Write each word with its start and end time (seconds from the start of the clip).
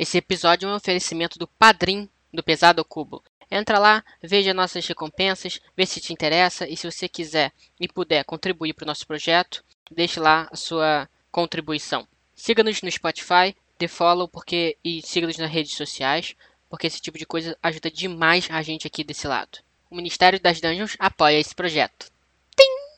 Esse 0.00 0.16
episódio 0.16 0.66
é 0.66 0.72
um 0.72 0.76
oferecimento 0.76 1.38
do 1.38 1.46
Padrim 1.46 2.08
do 2.32 2.42
Pesado 2.42 2.82
Cubo. 2.82 3.22
Entra 3.50 3.78
lá, 3.78 4.02
veja 4.22 4.54
nossas 4.54 4.86
recompensas, 4.86 5.60
vê 5.76 5.84
se 5.84 6.00
te 6.00 6.10
interessa 6.10 6.66
e 6.66 6.74
se 6.74 6.90
você 6.90 7.06
quiser 7.06 7.52
e 7.78 7.86
puder 7.86 8.24
contribuir 8.24 8.72
para 8.72 8.84
o 8.84 8.86
nosso 8.86 9.06
projeto, 9.06 9.62
deixe 9.90 10.18
lá 10.18 10.48
a 10.50 10.56
sua 10.56 11.06
contribuição. 11.30 12.08
Siga-nos 12.34 12.80
no 12.80 12.90
Spotify, 12.90 13.54
dê 13.78 13.86
follow 13.88 14.26
porque, 14.26 14.78
e 14.82 15.02
siga-nos 15.02 15.36
nas 15.36 15.50
redes 15.50 15.76
sociais, 15.76 16.34
porque 16.70 16.86
esse 16.86 17.02
tipo 17.02 17.18
de 17.18 17.26
coisa 17.26 17.54
ajuda 17.62 17.90
demais 17.90 18.48
a 18.50 18.62
gente 18.62 18.86
aqui 18.86 19.04
desse 19.04 19.28
lado. 19.28 19.58
O 19.90 19.96
Ministério 19.96 20.40
das 20.40 20.62
Dungeons 20.62 20.96
apoia 20.98 21.38
esse 21.38 21.54
projeto. 21.54 22.10
Tim! 22.56 22.96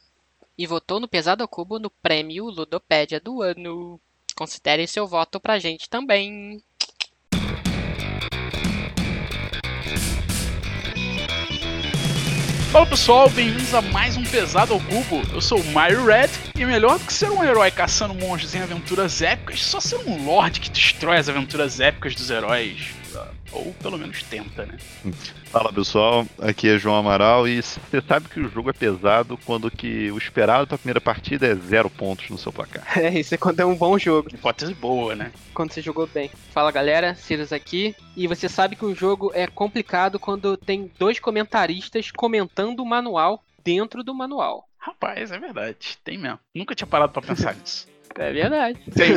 E 0.57 0.69
votou 0.69 1.01
no 1.01 1.09
Pesado 1.09 1.49
Cubo 1.49 1.81
no 1.81 1.91
prêmio 1.91 2.45
Ludopédia 2.45 3.19
do 3.19 3.43
ano. 3.43 4.01
Considere 4.37 4.87
seu 4.87 5.05
voto 5.05 5.41
pra 5.41 5.59
gente 5.59 5.91
também. 5.91 6.63
Fala 12.73 12.87
pessoal, 12.87 13.29
bem-vindos 13.29 13.75
a 13.75 13.83
mais 13.83 14.17
um 14.17 14.25
Pesado 14.25 14.73
ao 14.73 14.81
Cubo. 14.81 15.21
Eu 15.31 15.43
sou 15.43 15.61
o 15.61 15.73
Mario 15.73 16.07
Red 16.07 16.31
e 16.57 16.65
melhor 16.65 16.99
do 16.99 17.05
que 17.05 17.13
ser 17.13 17.31
um 17.31 17.45
herói 17.45 17.71
caçando 17.71 18.15
monstros 18.15 18.55
em 18.55 18.63
aventuras 18.63 19.21
épicas, 19.21 19.63
só 19.63 19.79
ser 19.79 19.97
um 19.97 20.25
lord 20.25 20.59
que 20.59 20.71
destrói 20.71 21.19
as 21.19 21.29
aventuras 21.29 21.81
épicas 21.81 22.15
dos 22.15 22.31
heróis. 22.31 23.02
Ou 23.53 23.73
pelo 23.75 23.99
menos 23.99 24.23
tenta, 24.23 24.67
né? 24.67 24.77
Fala 25.47 25.73
pessoal, 25.73 26.27
aqui 26.41 26.69
é 26.69 26.79
João 26.79 26.97
Amaral 26.97 27.47
e 27.47 27.61
você 27.61 28.01
sabe 28.07 28.29
que 28.29 28.41
o 28.41 28.49
jogo 28.49 28.71
é 28.71 28.73
pesado 28.73 29.39
quando 29.45 29.71
que 29.71 30.11
o 30.11 30.19
esperado 30.19 30.67
para 30.67 30.77
a 30.77 30.79
primeira 30.79 31.01
partida 31.01 31.47
é 31.47 31.55
zero 31.55 31.91
pontos 31.91 32.31
no 32.31 32.39
seu 32.39 32.53
placar. 32.53 32.83
É, 33.03 33.19
isso 33.19 33.35
é 33.35 33.39
quando 33.39 33.59
é 33.59 33.67
um 33.67 33.75
bom 33.75 33.99
jogo. 33.99 34.29
Hipótese 34.33 34.75
boa, 34.75 35.17
né? 35.17 35.33
Quando 35.53 35.73
você 35.73 35.83
jogou 35.83 36.07
bem. 36.07 36.31
Fala 36.53 36.71
galera, 36.71 37.15
Sirius 37.15 37.53
aqui. 37.53 37.97
E 38.17 38.29
você 38.29 38.49
sabe 38.49 38.77
que 38.77 38.85
um 38.85 38.95
jogo 38.95 39.33
é 39.35 39.47
complicado 39.47 40.19
quando 40.21 40.57
tem 40.57 40.91
dois 40.99 41.19
comentaristas 41.19 42.11
comentando 42.13 42.81
o 42.81 42.87
manual 42.87 43.43
dentro 43.65 44.05
do 44.05 44.15
manual. 44.15 44.69
Rapaz, 44.79 45.33
é 45.33 45.39
verdade. 45.39 45.99
Tem 46.05 46.19
mesmo. 46.19 46.39
Nunca 46.55 46.75
tinha 46.75 46.87
parado 46.87 47.13
para 47.13 47.23
pensar 47.23 47.55
nisso. 47.57 47.92
É 48.17 48.33
verdade. 48.33 48.79
Tem, 48.95 49.13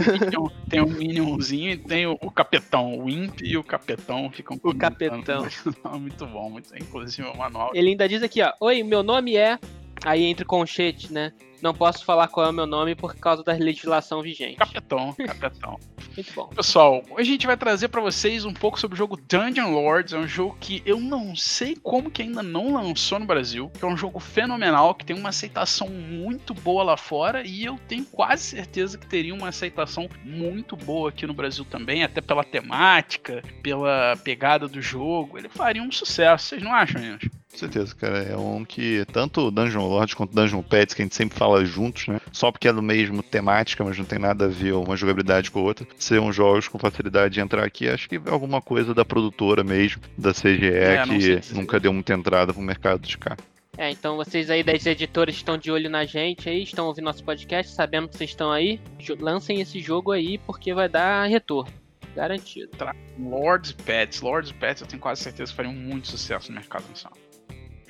tem 0.69 0.81
o 0.81 0.87
Minionzinho 0.87 1.71
e 1.71 1.77
tem 1.77 2.07
o, 2.07 2.17
o, 2.21 2.31
Capetão. 2.31 2.97
O 2.99 3.09
Imp 3.09 3.41
e 3.41 3.57
o 3.57 3.63
Capetão 3.63 4.29
ficam. 4.31 4.59
O 4.63 4.73
Capetão. 4.73 5.47
muito 5.99 6.25
bom, 6.25 6.49
muito 6.49 6.75
Inclusive 6.75 7.27
o 7.27 7.37
manual. 7.37 7.71
Ele 7.73 7.89
ainda 7.89 8.07
diz 8.07 8.23
aqui, 8.23 8.41
ó. 8.41 8.53
Oi, 8.59 8.83
meu 8.83 9.03
nome 9.03 9.35
é. 9.35 9.59
Aí 10.03 10.23
entre 10.23 10.45
conchete, 10.45 11.11
né? 11.11 11.31
Não 11.61 11.73
posso 11.73 12.05
falar 12.05 12.27
qual 12.27 12.45
é 12.45 12.49
o 12.49 12.53
meu 12.53 12.65
nome 12.65 12.95
por 12.95 13.15
causa 13.15 13.43
da 13.43 13.53
legislação 13.53 14.21
vigente. 14.21 14.57
Capetão, 14.57 15.13
capetão. 15.13 15.79
Muito 16.15 16.33
bom. 16.33 16.47
Pessoal, 16.49 17.01
hoje 17.09 17.29
a 17.29 17.33
gente 17.33 17.47
vai 17.47 17.57
trazer 17.57 17.87
para 17.87 18.01
vocês 18.01 18.45
um 18.45 18.53
pouco 18.53 18.79
sobre 18.79 18.95
o 18.95 18.97
jogo 18.97 19.17
Dungeon 19.17 19.71
Lords. 19.71 20.13
É 20.13 20.17
um 20.17 20.27
jogo 20.27 20.55
que 20.59 20.83
eu 20.85 20.99
não 20.99 21.35
sei 21.35 21.75
como 21.75 22.11
que 22.11 22.21
ainda 22.21 22.43
não 22.43 22.73
lançou 22.73 23.19
no 23.19 23.25
Brasil. 23.25 23.71
Que 23.77 23.83
é 23.83 23.87
um 23.87 23.97
jogo 23.97 24.19
fenomenal, 24.19 24.93
que 24.93 25.05
tem 25.05 25.17
uma 25.17 25.29
aceitação 25.29 25.89
muito 25.89 26.53
boa 26.53 26.83
lá 26.83 26.97
fora. 26.97 27.45
E 27.45 27.65
eu 27.65 27.79
tenho 27.87 28.05
quase 28.05 28.43
certeza 28.43 28.97
que 28.97 29.07
teria 29.07 29.33
uma 29.33 29.49
aceitação 29.49 30.07
muito 30.23 30.75
boa 30.75 31.09
aqui 31.09 31.25
no 31.25 31.33
Brasil 31.33 31.65
também. 31.65 32.03
Até 32.03 32.21
pela 32.21 32.43
temática, 32.43 33.41
pela 33.63 34.15
pegada 34.23 34.67
do 34.67 34.81
jogo. 34.81 35.37
Ele 35.37 35.49
faria 35.49 35.81
um 35.81 35.91
sucesso, 35.91 36.45
vocês 36.45 36.61
não 36.61 36.73
acham, 36.73 37.01
gente? 37.01 37.29
Com 37.55 37.59
certeza, 37.59 37.95
cara. 37.95 38.17
É 38.19 38.35
um 38.35 38.65
que 38.65 39.05
tanto 39.13 39.49
Dungeon 39.49 39.87
Lords 39.87 40.13
quanto 40.13 40.35
Dungeon 40.35 40.61
Pets, 40.61 40.93
que 40.93 41.01
a 41.01 41.05
gente 41.05 41.15
sempre 41.15 41.37
fala 41.37 41.63
juntos, 41.63 42.07
né? 42.07 42.19
Só 42.33 42.51
porque 42.51 42.67
é 42.67 42.73
do 42.73 42.81
mesmo 42.81 43.23
temática, 43.23 43.81
mas 43.81 43.97
não 43.97 44.03
tem 44.03 44.19
nada 44.19 44.45
a 44.45 44.49
ver 44.49 44.73
uma 44.73 44.97
jogabilidade 44.97 45.49
com 45.49 45.59
a 45.59 45.63
outra. 45.63 45.87
Serão 45.97 46.33
jogos 46.33 46.67
com 46.67 46.77
facilidade 46.77 47.35
de 47.35 47.39
entrar 47.39 47.63
aqui. 47.63 47.87
Acho 47.87 48.09
que 48.09 48.17
é 48.17 48.29
alguma 48.29 48.61
coisa 48.61 48.93
da 48.93 49.05
produtora 49.05 49.63
mesmo, 49.63 50.01
da 50.17 50.33
CGE, 50.33 50.67
é, 50.67 51.03
que 51.03 51.53
nunca 51.53 51.79
deu 51.79 51.93
muita 51.93 52.13
entrada 52.13 52.53
pro 52.53 52.61
mercado 52.61 53.07
de 53.07 53.17
cá. 53.17 53.37
É, 53.77 53.89
então 53.89 54.17
vocês 54.17 54.49
aí 54.49 54.61
das 54.61 54.85
editoras 54.85 55.35
estão 55.35 55.57
de 55.57 55.71
olho 55.71 55.89
na 55.89 56.05
gente 56.05 56.49
aí, 56.49 56.63
estão 56.63 56.87
ouvindo 56.87 57.05
nosso 57.05 57.23
podcast, 57.23 57.73
sabendo 57.73 58.09
que 58.09 58.17
vocês 58.17 58.29
estão 58.29 58.51
aí, 58.51 58.81
lancem 59.19 59.61
esse 59.61 59.79
jogo 59.79 60.11
aí 60.11 60.37
porque 60.39 60.73
vai 60.73 60.89
dar 60.89 61.25
retorno. 61.25 61.71
Garantido. 62.15 62.71
Lords 63.19 63.73
Pets, 63.73 64.21
Lords 64.21 64.51
Pets 64.53 64.81
eu 64.81 64.87
tenho 64.87 65.01
quase 65.01 65.21
certeza 65.21 65.51
que 65.51 65.55
fariam 65.57 65.73
muito 65.73 66.07
sucesso 66.07 66.49
no 66.49 66.57
mercado 66.57 66.87
nacional. 66.87 67.17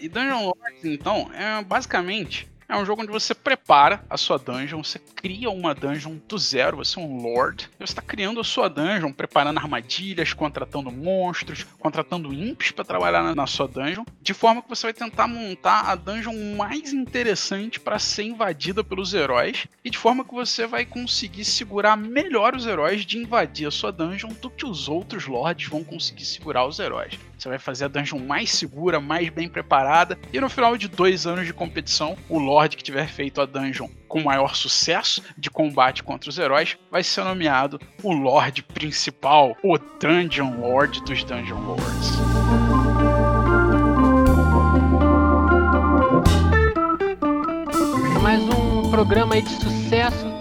E 0.06 0.08
Dungeon 0.08 0.44
Lords, 0.44 0.86
então, 0.86 1.32
é 1.34 1.64
basicamente 1.64 2.48
é 2.68 2.76
um 2.76 2.86
jogo 2.86 3.04
onde 3.04 3.12
você 3.12 3.34
prepara 3.34 4.04
a 4.10 4.18
sua 4.18 4.38
dungeon, 4.38 4.84
você 4.84 4.98
cria 4.98 5.50
uma 5.52 5.74
dungeon 5.74 6.18
do 6.28 6.38
zero, 6.38 6.78
você 6.78 7.00
é 7.00 7.02
um 7.02 7.22
lord, 7.22 7.70
você 7.78 7.84
está 7.84 8.02
criando 8.02 8.40
a 8.40 8.44
sua 8.44 8.68
dungeon, 8.68 9.12
preparando 9.12 9.60
armadilhas, 9.60 10.34
contratando 10.34 10.92
monstros, 10.92 11.64
contratando 11.80 12.34
imps 12.34 12.72
para 12.72 12.84
trabalhar 12.84 13.36
na 13.36 13.48
sua 13.48 13.68
dungeon, 13.68 14.04
de 14.22 14.34
forma 14.34 14.64
que 14.64 14.70
você 14.70 14.88
vai 14.88 14.94
tentar 14.94 15.28
montar 15.28 15.90
a 15.90 15.96
dungeon 15.96 16.56
mais 16.56 16.92
interessante 16.92 17.80
para 17.80 18.00
ser 18.00 18.24
invadida 18.24 18.84
pelos 18.84 19.14
heróis, 19.14 19.68
e 19.84 19.90
de 19.90 19.98
forma 19.98 20.26
que 20.26 20.34
você 20.34 20.66
vai 20.66 20.86
conseguir 20.86 21.46
segurar 21.46 21.96
melhor 21.96 22.56
os 22.56 22.66
heróis 22.66 23.06
de 23.06 23.18
invadir 23.20 23.68
a 23.68 23.72
sua 23.72 23.92
dungeon 23.92 24.30
do 24.42 24.50
que 24.50 24.66
os 24.66 24.90
outros 24.90 25.28
lords 25.28 25.68
vão 25.68 25.84
conseguir 25.84 26.26
segurar 26.26 26.66
os 26.66 26.80
heróis. 26.80 27.20
Você 27.46 27.50
vai 27.50 27.60
fazer 27.60 27.86
a 27.86 27.88
dungeon 27.88 28.18
mais 28.18 28.50
segura, 28.50 29.00
mais 29.00 29.30
bem 29.30 29.48
preparada, 29.48 30.18
e 30.34 30.40
no 30.40 30.50
final 30.50 30.76
de 30.76 30.88
dois 30.88 31.28
anos 31.28 31.46
de 31.46 31.54
competição, 31.54 32.18
o 32.28 32.40
Lorde 32.40 32.76
que 32.76 32.82
tiver 32.82 33.08
feito 33.08 33.40
a 33.40 33.46
dungeon 33.46 33.88
com 34.08 34.24
maior 34.24 34.56
sucesso 34.56 35.22
de 35.38 35.52
combate 35.52 36.02
contra 36.02 36.28
os 36.28 36.40
heróis 36.40 36.76
vai 36.90 37.04
ser 37.04 37.24
nomeado 37.24 37.80
o 38.02 38.12
Lorde 38.12 38.64
principal, 38.64 39.56
o 39.62 39.78
Dungeon 39.78 40.60
Lord 40.60 41.04
dos 41.04 41.24
Dungeon 41.24 41.60
Lords. 41.60 42.18
Mais 48.24 48.42
um 48.42 48.90
programa 48.90 49.40
de 49.40 49.52
sucesso 49.52 50.35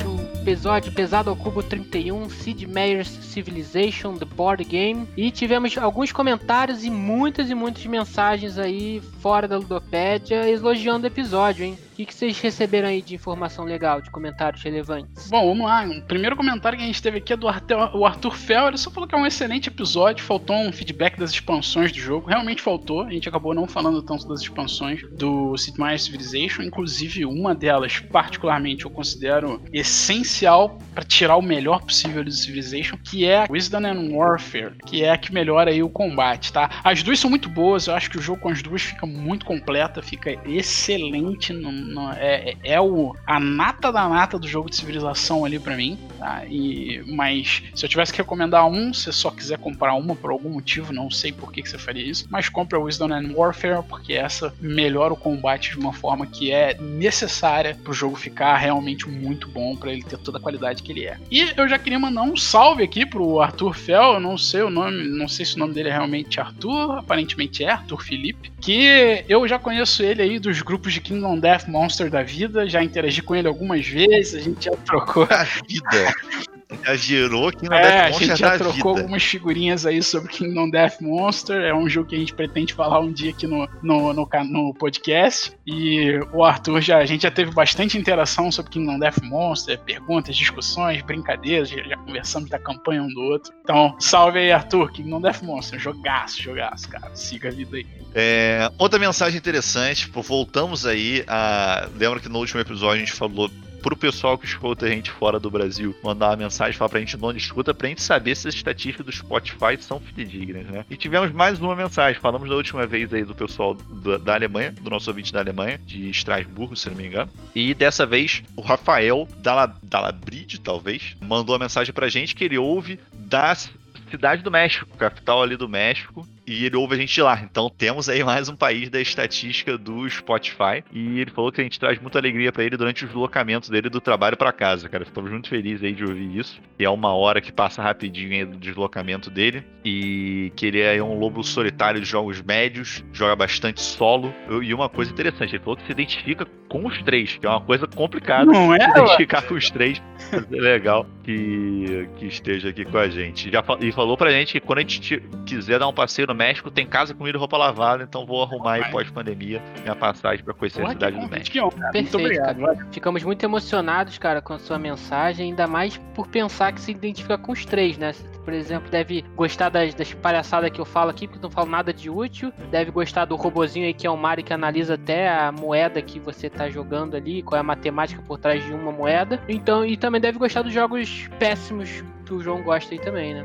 episódio 0.45 0.93
Pesado 0.93 1.31
ao 1.31 1.37
Cubo 1.37 1.63
31, 1.63 2.29
Sid 2.29 2.67
Meier's 2.67 3.09
Civilization, 3.09 4.15
The 4.17 4.27
Board 4.27 4.63
Game. 4.63 5.09
E 5.17 5.31
tivemos 5.31 5.79
alguns 5.79 6.13
comentários 6.13 6.85
e 6.85 6.91
muitas 6.91 7.49
e 7.49 7.55
muitas 7.55 7.87
mensagens 7.87 8.59
aí 8.59 9.01
fora 9.23 9.49
da 9.49 9.57
Ludopédia 9.57 10.47
elogiando 10.47 11.05
o 11.05 11.07
episódio, 11.07 11.65
hein? 11.65 11.79
O 11.95 11.97
que, 11.97 12.07
que 12.07 12.13
vocês 12.13 12.41
receberam 12.41 12.89
aí 12.89 13.01
de 13.01 13.15
informação 13.15 13.65
legal, 13.65 14.03
de 14.03 14.11
comentários 14.11 14.61
relevantes? 14.61 15.31
Bom, 15.31 15.47
vamos 15.47 15.65
lá. 15.65 15.87
O 15.87 16.03
primeiro 16.03 16.35
comentário 16.35 16.77
que 16.77 16.83
a 16.83 16.87
gente 16.89 17.01
teve 17.01 17.19
aqui 17.19 17.33
é 17.33 17.37
do 17.37 17.47
Arthur, 17.47 17.97
o 17.97 18.05
Arthur 18.05 18.35
Fel. 18.35 18.67
Ele 18.67 18.77
só 18.77 18.91
falou 18.91 19.09
que 19.09 19.15
é 19.15 19.19
um 19.19 19.25
excelente 19.25 19.69
episódio. 19.69 20.25
Faltou 20.25 20.57
um 20.57 20.73
feedback 20.73 21.17
das 21.17 21.31
expansões 21.31 21.93
do 21.93 21.99
jogo. 22.01 22.27
Realmente 22.27 22.63
faltou. 22.63 23.03
A 23.03 23.11
gente 23.13 23.29
acabou 23.29 23.55
não 23.55 23.69
falando 23.69 24.03
tanto 24.03 24.27
das 24.27 24.41
expansões 24.41 25.09
do 25.13 25.57
Sid 25.57 25.79
Meier's 25.79 26.03
Civilization. 26.03 26.63
Inclusive, 26.63 27.25
uma 27.27 27.55
delas, 27.55 28.01
particularmente, 28.01 28.87
eu 28.87 28.91
considero 28.91 29.63
essencial 29.73 30.77
para 30.93 31.05
tirar 31.05 31.37
o 31.37 31.43
melhor 31.43 31.81
possível 31.81 32.25
do 32.25 32.31
Civilization, 32.33 32.99
que 33.05 33.25
é 33.25 33.47
Wisdom 33.49 33.87
and 33.87 34.09
Warfare, 34.11 34.75
que 34.85 35.05
é 35.05 35.13
a 35.13 35.17
que 35.17 35.33
melhora 35.33 35.71
aí 35.71 35.81
o 35.81 35.89
combate, 35.89 36.53
tá? 36.53 36.69
As 36.83 37.05
duas 37.05 37.21
são 37.21 37.31
muito 37.31 37.49
boas. 37.49 37.87
Eu 37.87 37.95
acho 37.95 38.11
que 38.11 38.19
o 38.19 38.21
jogo 38.21 38.41
com 38.41 38.49
as 38.49 38.61
duas 38.65 38.83
fica 38.83 39.07
muito 39.07 39.47
completa, 39.47 40.03
fica 40.03 40.37
excelente 40.45 41.53
no 41.53 41.84
não, 41.85 42.13
é, 42.13 42.57
é, 42.63 42.81
o, 42.81 43.15
a 43.27 43.39
nata 43.39 43.93
da 43.93 44.09
nata 44.09 44.39
do 44.39 44.49
jogo 44.49 44.71
de 44.71 44.77
civilização 44.77 45.45
ali 45.45 45.59
para 45.59 45.77
mim. 45.77 45.99
Tá? 46.19 46.45
E, 46.47 47.03
mas 47.07 47.63
se 47.75 47.85
eu 47.85 47.89
tivesse 47.89 48.13
que 48.13 48.19
recomendar 48.19 48.67
um, 48.67 48.93
se 48.95 49.13
só 49.13 49.31
quiser 49.31 49.59
comprar 49.59 49.95
uma 49.95 50.15
por 50.15 50.31
algum 50.31 50.51
motivo, 50.51 50.93
não 50.93 51.11
sei 51.11 51.33
por 51.33 51.53
que, 51.53 51.63
que 51.63 51.69
você 51.69 51.79
faria 51.79 52.05
isso, 52.05 52.27
mas 52.31 52.49
compre 52.49 52.79
a 52.79 52.81
Wisdom 52.81 53.13
and 53.13 53.33
Warfare, 53.35 53.83
porque 53.89 54.15
essa 54.15 54.55
melhora 54.61 55.13
o 55.13 55.17
combate 55.17 55.73
de 55.73 55.79
uma 55.79 55.93
forma 55.93 56.27
que 56.27 56.51
é 56.51 56.77
necessária 56.81 57.77
pro 57.83 57.93
jogo 57.93 58.17
ficar 58.17 58.57
realmente 58.57 59.09
muito 59.09 59.49
bom, 59.49 59.77
para 59.77 59.93
ele 59.93 60.03
ter 60.03 60.19
toda 60.19 60.39
a 60.39 60.41
qualidade 60.41 60.83
que 60.83 60.93
ele 60.93 61.05
é. 61.05 61.19
E 61.31 61.53
eu 61.57 61.69
já 61.69 61.79
queria 61.79 61.99
mandar 61.99 62.23
um 62.23 62.37
salve 62.37 62.83
aqui 62.83 63.05
pro 63.05 63.41
Arthur 63.41 63.75
Fel, 63.75 64.15
eu 64.15 64.21
não 64.21 64.39
sei 64.39 64.63
o 64.63 64.71
nome, 64.71 65.05
não 65.09 65.29
sei 65.29 65.45
se 65.45 65.57
o 65.57 65.59
nome 65.59 65.75
dele 65.75 65.89
é 65.89 65.93
realmente 65.93 66.41
Arthur, 66.41 66.99
aparentemente 66.99 67.65
é 67.65 67.71
Arthur 67.71 68.03
Felipe, 68.03 68.53
que 68.61 69.25
eu 69.29 69.47
já 69.47 69.59
conheço 69.59 70.03
ele 70.03 70.23
aí 70.23 70.39
dos 70.39 70.63
grupos 70.63 70.93
de 70.93 71.01
Kingdom 71.01 71.39
Death 71.39 71.69
Monster 71.75 72.09
da 72.09 72.23
vida, 72.23 72.69
já 72.69 72.85
interagi 72.85 73.21
com 73.21 73.35
ele 73.35 73.49
algumas 73.49 73.85
vezes, 73.85 74.35
a 74.37 74.39
gente 74.39 74.67
já 74.67 74.71
trocou. 74.87 75.27
A 75.29 75.43
vida. 75.67 76.54
Já 76.83 76.97
girou 76.97 77.51
Kingdom 77.53 77.75
é, 77.75 77.83
Death 77.83 78.11
Monster. 78.11 78.17
A 78.17 78.27
gente 78.27 78.41
já 78.41 78.59
trocou 78.59 78.95
vida. 78.95 79.05
algumas 79.05 79.23
figurinhas 79.23 79.87
aí 79.87 80.03
sobre 80.03 80.29
Kingdom 80.31 80.71
Death 80.71 81.01
Monster. 81.01 81.63
É 81.63 81.75
um 81.75 81.89
jogo 81.89 82.09
que 82.09 82.17
a 82.17 82.19
gente 82.19 82.35
pretende 82.35 82.75
falar 82.75 83.01
um 83.01 83.13
dia 83.13 83.31
aqui 83.31 83.47
no, 83.47 83.69
no, 83.83 84.13
no, 84.13 84.29
no 84.45 84.75
podcast. 84.75 85.53
E 85.67 86.19
o 86.33 86.45
Arthur 86.45 86.81
já, 86.81 86.99
a 86.99 87.05
gente 87.05 87.23
já 87.23 87.31
teve 87.31 87.51
bastante 87.53 87.99
interação 87.99 88.51
sobre 88.51 88.73
Kingdom 88.73 88.99
Death 88.99 89.23
Monster, 89.23 89.79
perguntas, 89.81 90.37
discussões, 90.37 91.03
brincadeiras, 91.03 91.69
já, 91.69 91.83
já 91.83 91.97
conversamos 91.97 92.51
da 92.51 92.59
campanha 92.59 93.03
um 93.03 93.09
do 93.09 93.21
outro. 93.21 93.53
Então, 93.63 93.97
salve 93.99 94.39
aí, 94.39 94.53
Arthur, 94.53 94.93
Kingdom 94.93 95.21
Death 95.21 95.43
Monster. 95.43 95.79
Jogaço, 95.79 96.43
jogaço, 96.43 96.89
cara. 96.89 97.15
Siga 97.15 97.49
a 97.49 97.53
vida 97.53 97.77
aí. 97.77 97.87
É, 98.15 98.71
outra 98.79 98.99
mensagem 98.99 99.37
interessante, 99.37 100.09
voltamos 100.09 100.87
aí 100.87 101.25
a. 101.27 101.89
Lembra 101.97 102.21
que 102.21 102.29
no 102.29 102.39
último 102.39 102.61
episódio 102.61 103.03
a 103.03 103.05
gente 103.05 103.13
falou 103.13 103.51
pro 103.85 103.95
pessoal 103.95 104.39
que 104.39 104.47
escuta 104.47 104.87
a 104.87 104.89
gente 104.89 105.11
fora 105.11 105.39
do 105.39 105.51
Brasil 105.51 105.95
mandar 106.03 106.31
uma 106.31 106.37
mensagem, 106.37 106.73
falar 106.73 106.89
pra 106.89 107.01
gente 107.01 107.19
onde 107.21 107.39
escuta, 107.39 107.75
pra 107.75 107.87
gente 107.87 108.01
saber 108.01 108.35
se 108.35 108.49
as 108.49 108.55
estatísticas 108.55 109.05
do 109.05 109.13
Spotify 109.13 109.77
são 109.79 110.01
fidedignas, 110.01 110.65
né? 110.65 110.87
E 110.89 110.97
tivemos 110.97 111.31
mais 111.33 111.61
uma 111.61 111.77
mensagem. 111.77 112.19
Falamos 112.19 112.49
da 112.49 112.55
última 112.57 112.87
vez 112.87 113.13
aí 113.13 113.25
do 113.25 113.35
pessoal 113.35 113.75
da, 113.75 114.17
da 114.17 114.35
Alemanha, 114.37 114.73
do 114.73 114.89
nosso 114.89 115.11
ouvinte 115.11 115.31
da 115.31 115.41
Alemanha, 115.41 115.79
de 115.85 116.09
Estrasburgo, 116.09 116.75
se 116.75 116.89
não 116.89 116.97
me 116.97 117.07
engano. 117.07 117.31
E 117.55 117.75
dessa 117.75 118.07
vez, 118.07 118.43
o 118.57 118.63
Rafael 118.63 119.29
Dalla, 119.41 119.77
Dallabride, 119.83 120.61
talvez, 120.61 121.15
mandou 121.21 121.55
uma 121.55 121.65
mensagem 121.67 121.93
pra 121.93 122.09
gente 122.09 122.35
que 122.35 122.45
ele 122.45 122.57
ouve 122.57 122.99
da 123.13 123.55
cidade 123.55 124.43
do 124.43 124.51
México, 124.51 124.97
capital 124.97 125.43
ali 125.43 125.59
do 125.59 125.69
México, 125.69 126.27
e 126.47 126.65
ele 126.65 126.77
ouve 126.77 126.95
a 126.95 126.99
gente 126.99 127.21
lá. 127.21 127.41
Então 127.43 127.71
temos 127.71 128.09
aí 128.09 128.23
mais 128.23 128.49
um 128.49 128.57
país 128.57 128.91
da 128.91 129.01
estatística 129.01 129.77
do 129.79 130.09
Spotify. 130.09 130.85
E 130.93 131.21
ele 131.21 131.31
falou 131.31 131.51
que 131.51 131.61
a 131.61 131.65
gente 131.65 131.79
traz 131.81 131.99
muita 131.99 132.19
alegria 132.19 132.53
para 132.53 132.65
ele 132.65 132.77
durante 132.77 133.05
os 133.05 133.11
deslocamentos 133.11 133.69
dele 133.69 133.89
do 133.89 134.01
trabalho 134.01 134.37
para 134.37 134.53
casa, 134.53 134.89
cara. 134.89 135.05
Estamos 135.05 135.31
muito 135.31 135.49
felizes 135.49 135.83
aí 135.83 135.93
de 135.93 136.05
ouvir 136.05 136.37
isso. 136.37 136.61
E 136.79 136.85
é 136.85 136.91
uma 136.91 137.15
hora 137.15 137.41
que 137.41 137.53
passa 137.53 137.83
rapidinho 137.83 138.33
aí 138.33 138.45
do 138.45 138.57
deslocamento 138.57 139.31
dele. 139.31 139.65
E 139.85 140.53
que 140.57 140.67
ele 140.67 140.81
é 140.81 141.03
um 141.03 141.19
lobo 141.19 141.43
solitário 141.43 142.01
de 142.01 142.07
jogos 142.07 142.43
médios, 142.43 143.05
joga 143.13 143.37
bastante 143.37 143.81
solo. 143.81 144.35
E 144.63 144.73
uma 144.75 144.89
coisa 144.89 145.11
interessante, 145.11 145.55
ele 145.55 145.63
falou 145.63 145.77
que 145.77 145.87
se 145.87 145.93
identifica 145.93 146.47
com 146.69 146.87
os 146.87 147.03
três, 147.03 147.37
que 147.37 147.47
é 147.47 147.49
uma 147.49 147.61
coisa 147.61 147.87
complicada. 147.87 148.47
Não 148.47 148.75
é? 148.75 148.81
Se 148.81 148.91
identificar 148.91 149.43
com 149.43 149.55
os 149.55 149.71
três. 149.71 150.03
Mas 150.33 150.53
é 150.53 150.57
legal 150.57 151.07
que, 151.23 152.09
que 152.17 152.27
esteja 152.27 152.71
aqui 152.71 152.85
com 152.85 152.99
a 152.99 153.09
gente. 153.09 153.51
Já, 153.51 153.63
e 153.81 153.93
falou 153.93 154.17
pra 154.17 154.31
gente 154.31 154.53
que 154.53 154.61
quando 154.61 154.79
a 154.79 154.83
gente 154.83 155.23
quiser 155.47 155.79
dar 155.79 155.89
um 155.89 155.93
passeio 155.93 156.27
no 156.35 156.39
México, 156.39 156.71
tem 156.71 156.87
casa, 156.87 157.15
comida 157.15 157.39
e 157.39 157.41
roupa 157.41 157.57
lavada, 157.57 158.03
então 158.03 158.27
vou 158.27 158.43
arrumar 158.43 158.75
aí 158.75 158.91
pós-pandemia 158.91 159.63
minha 159.81 159.95
passagem 159.95 160.45
pra 160.45 160.53
conhecer 160.53 160.81
Porra, 160.81 160.91
a 160.91 160.95
cidade 160.95 161.19
do 161.19 161.29
México. 161.29 161.55
cara. 161.55 161.65
Muito 161.65 161.93
Perfeito, 161.93 162.17
obrigado. 162.19 162.61
cara. 162.61 162.89
Ficamos 162.91 163.23
muito 163.23 163.43
emocionados, 163.45 164.19
cara, 164.19 164.43
com 164.43 164.53
a 164.53 164.59
sua 164.59 164.79
mensagem, 164.79 165.51
ainda 165.51 165.67
mais 165.67 165.97
por 166.15 166.27
pensar 166.27 166.73
que 166.73 166.81
se 166.81 166.91
identifica 166.91 167.39
com 167.39 167.53
os 167.53 167.65
três, 167.65 167.97
né? 167.97 168.13
Por 168.45 168.53
exemplo, 168.53 168.91
deve 168.91 169.25
gostar 169.35 169.71
das, 169.71 169.95
das 169.95 170.13
palhaçadas 170.13 170.71
que 170.71 170.81
eu 170.81 170.85
falo 170.85 171.11
aqui, 171.11 171.27
porque 171.27 171.43
não 171.43 171.51
falo 171.51 171.71
nada 171.71 171.93
de 171.95 172.11
útil. 172.11 172.53
Deve 172.71 172.91
gostar 172.91 173.25
do 173.25 173.37
robozinho 173.37 173.87
aí 173.87 173.95
que 173.95 174.07
é 174.07 174.11
o 174.11 174.17
Mario 174.17 174.45
que 174.45 174.53
analisa 174.53 174.95
até 174.95 175.31
a 175.31 175.51
moeda 175.51 176.03
que 176.03 176.21
você 176.21 176.51
tá 176.51 176.69
jogando 176.69 177.17
ali, 177.17 177.43
qual 177.43 177.57
é 177.57 177.61
a 177.61 177.65
matemática 177.65 178.21
por 178.23 178.39
trás 178.39 178.63
de 178.63 178.73
uma 178.73 178.93
moeda. 178.93 179.41
Então, 179.49 179.85
e 179.85 179.97
também 179.97 180.21
deve 180.21 180.39
gostar 180.39 180.61
dos 180.61 180.75
jogos 180.75 181.29
péssimos 181.39 182.05
que 182.27 182.35
o 182.35 182.41
João 182.41 182.63
gosta 182.63 182.93
aí 182.95 183.01
também, 183.01 183.35
né? 183.35 183.45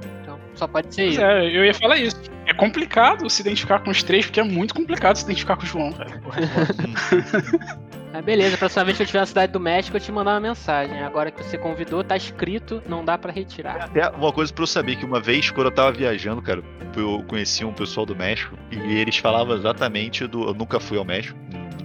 Só 0.59 0.67
pode 0.67 0.94
ser 0.94 1.07
isso. 1.07 1.21
é, 1.21 1.45
eu 1.45 1.63
ia 1.63 1.73
falar 1.73 1.97
isso. 1.97 2.19
É 2.45 2.53
complicado 2.53 3.29
se 3.29 3.41
identificar 3.41 3.79
com 3.79 3.89
os 3.89 4.03
três, 4.03 4.25
porque 4.25 4.41
é 4.41 4.44
muito 4.44 4.73
complicado 4.75 5.15
se 5.15 5.23
identificar 5.23 5.56
com 5.56 5.63
o 5.63 5.65
João, 5.65 5.94
cara. 5.94 6.21
Mas 8.11 8.25
beleza, 8.25 8.57
próxima 8.57 8.83
vez 8.83 8.97
que 8.97 9.03
eu 9.03 9.06
estiver 9.06 9.19
na 9.19 9.25
cidade 9.25 9.53
do 9.53 9.59
México, 9.59 9.95
eu 9.95 10.01
te 10.01 10.11
mandar 10.11 10.31
uma 10.31 10.39
mensagem. 10.39 11.01
Agora 11.01 11.31
que 11.31 11.41
você 11.44 11.57
convidou, 11.57 12.03
tá 12.03 12.17
escrito, 12.17 12.81
não 12.89 13.06
dá 13.06 13.17
pra 13.17 13.31
retirar. 13.31 13.83
Até 13.83 14.09
uma 14.09 14.33
coisa 14.33 14.51
pra 14.51 14.63
eu 14.63 14.67
saber, 14.67 14.95
que 14.97 15.06
uma 15.06 15.21
vez, 15.21 15.51
quando 15.51 15.67
eu 15.67 15.71
tava 15.71 15.91
viajando, 15.91 16.41
cara, 16.41 16.62
eu 16.97 17.23
conheci 17.27 17.63
um 17.63 17.71
pessoal 17.71 18.05
do 18.05 18.15
México 18.15 18.57
e 18.71 18.97
eles 18.97 19.15
falavam 19.17 19.55
exatamente 19.55 20.27
do. 20.27 20.47
Eu 20.47 20.53
nunca 20.53 20.79
fui 20.79 20.97
ao 20.97 21.05
México, 21.05 21.38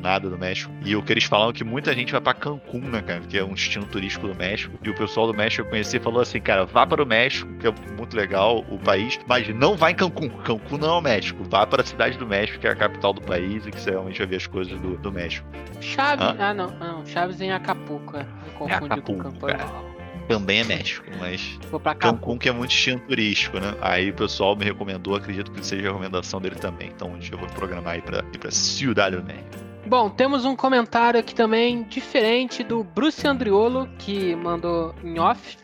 nada 0.04 0.28
do 0.28 0.38
México. 0.38 0.70
E 0.84 0.94
o 0.94 1.02
que 1.02 1.12
eles 1.12 1.24
falavam 1.24 1.50
é 1.50 1.54
que 1.54 1.64
muita 1.64 1.94
gente 1.94 2.12
vai 2.12 2.20
pra 2.20 2.34
Cancún, 2.34 2.80
né, 2.80 3.00
cara? 3.00 3.20
Que 3.20 3.38
é 3.38 3.44
um 3.44 3.54
destino 3.54 3.86
turístico 3.86 4.28
do 4.28 4.34
México. 4.34 4.78
E 4.84 4.90
o 4.90 4.94
pessoal 4.94 5.26
do 5.26 5.34
México 5.34 5.62
que 5.62 5.68
eu 5.68 5.70
conheci 5.70 5.98
falou 5.98 6.20
assim, 6.20 6.40
cara, 6.40 6.66
vá 6.66 6.86
para 6.86 7.02
o 7.02 7.06
México, 7.06 7.50
que 7.54 7.66
é 7.66 7.74
muito 7.96 8.14
legal 8.14 8.64
o 8.68 8.78
país, 8.78 9.18
mas 9.26 9.48
não 9.48 9.76
vá 9.76 9.90
em 9.90 9.94
Cancún. 9.94 10.28
Cancún 10.28 10.78
não 10.78 10.88
é 10.96 10.98
o 10.98 11.00
México. 11.00 11.42
Vá 11.44 11.66
para 11.66 11.82
a 11.82 11.84
cidade 11.84 12.18
do 12.18 12.26
México, 12.26 12.58
que 12.58 12.66
é 12.66 12.70
a 12.70 12.76
capital 12.76 13.12
do 13.12 13.22
país, 13.22 13.66
e 13.66 13.70
que 13.70 13.80
você 13.80 13.90
realmente 13.90 14.18
vai 14.18 14.26
ver 14.26 14.36
as 14.36 14.46
coisas 14.46 14.78
do, 14.78 14.98
do 14.98 15.10
México. 15.10 15.46
Chaves. 15.80 16.24
Hã? 16.26 16.36
Ah, 16.38 16.54
não, 16.54 16.76
ah, 16.80 16.86
não. 16.92 17.06
Chaves 17.06 17.40
em 17.40 17.50
Acapulco. 17.50 18.16
É. 18.16 18.24
Me 18.24 18.50
confundi 18.58 18.78
com 18.78 18.84
Acapulco, 18.84 19.22
Cancún. 19.22 19.46
cara. 19.46 19.94
Também 20.28 20.60
é 20.60 20.64
México, 20.64 21.06
mas. 21.18 21.58
Cancún 21.98 22.38
que 22.38 22.48
é 22.48 22.52
muito 22.52 22.70
destino 22.70 22.98
turístico, 23.00 23.58
né? 23.60 23.74
Aí 23.80 24.10
o 24.10 24.14
pessoal 24.14 24.56
me 24.56 24.64
recomendou, 24.64 25.14
acredito 25.14 25.50
que 25.52 25.64
seja 25.64 25.82
a 25.82 25.92
recomendação 25.92 26.40
dele 26.40 26.56
também. 26.56 26.90
Então 26.94 27.12
um 27.12 27.18
dia 27.18 27.34
eu 27.34 27.38
vou 27.38 27.48
programar 27.48 27.94
aí 27.94 28.02
pra 28.02 28.18
ir 28.32 28.38
pra 28.38 28.50
Cidade 28.50 29.16
do 29.16 29.22
México. 29.22 29.63
Bom, 29.86 30.08
temos 30.08 30.44
um 30.44 30.56
comentário 30.56 31.20
aqui 31.20 31.34
também 31.34 31.82
diferente 31.84 32.64
do 32.64 32.82
Bruce 32.82 33.26
Andriolo, 33.26 33.88
que 33.98 34.34
mandou 34.34 34.94
em 35.04 35.18
off. 35.18 35.56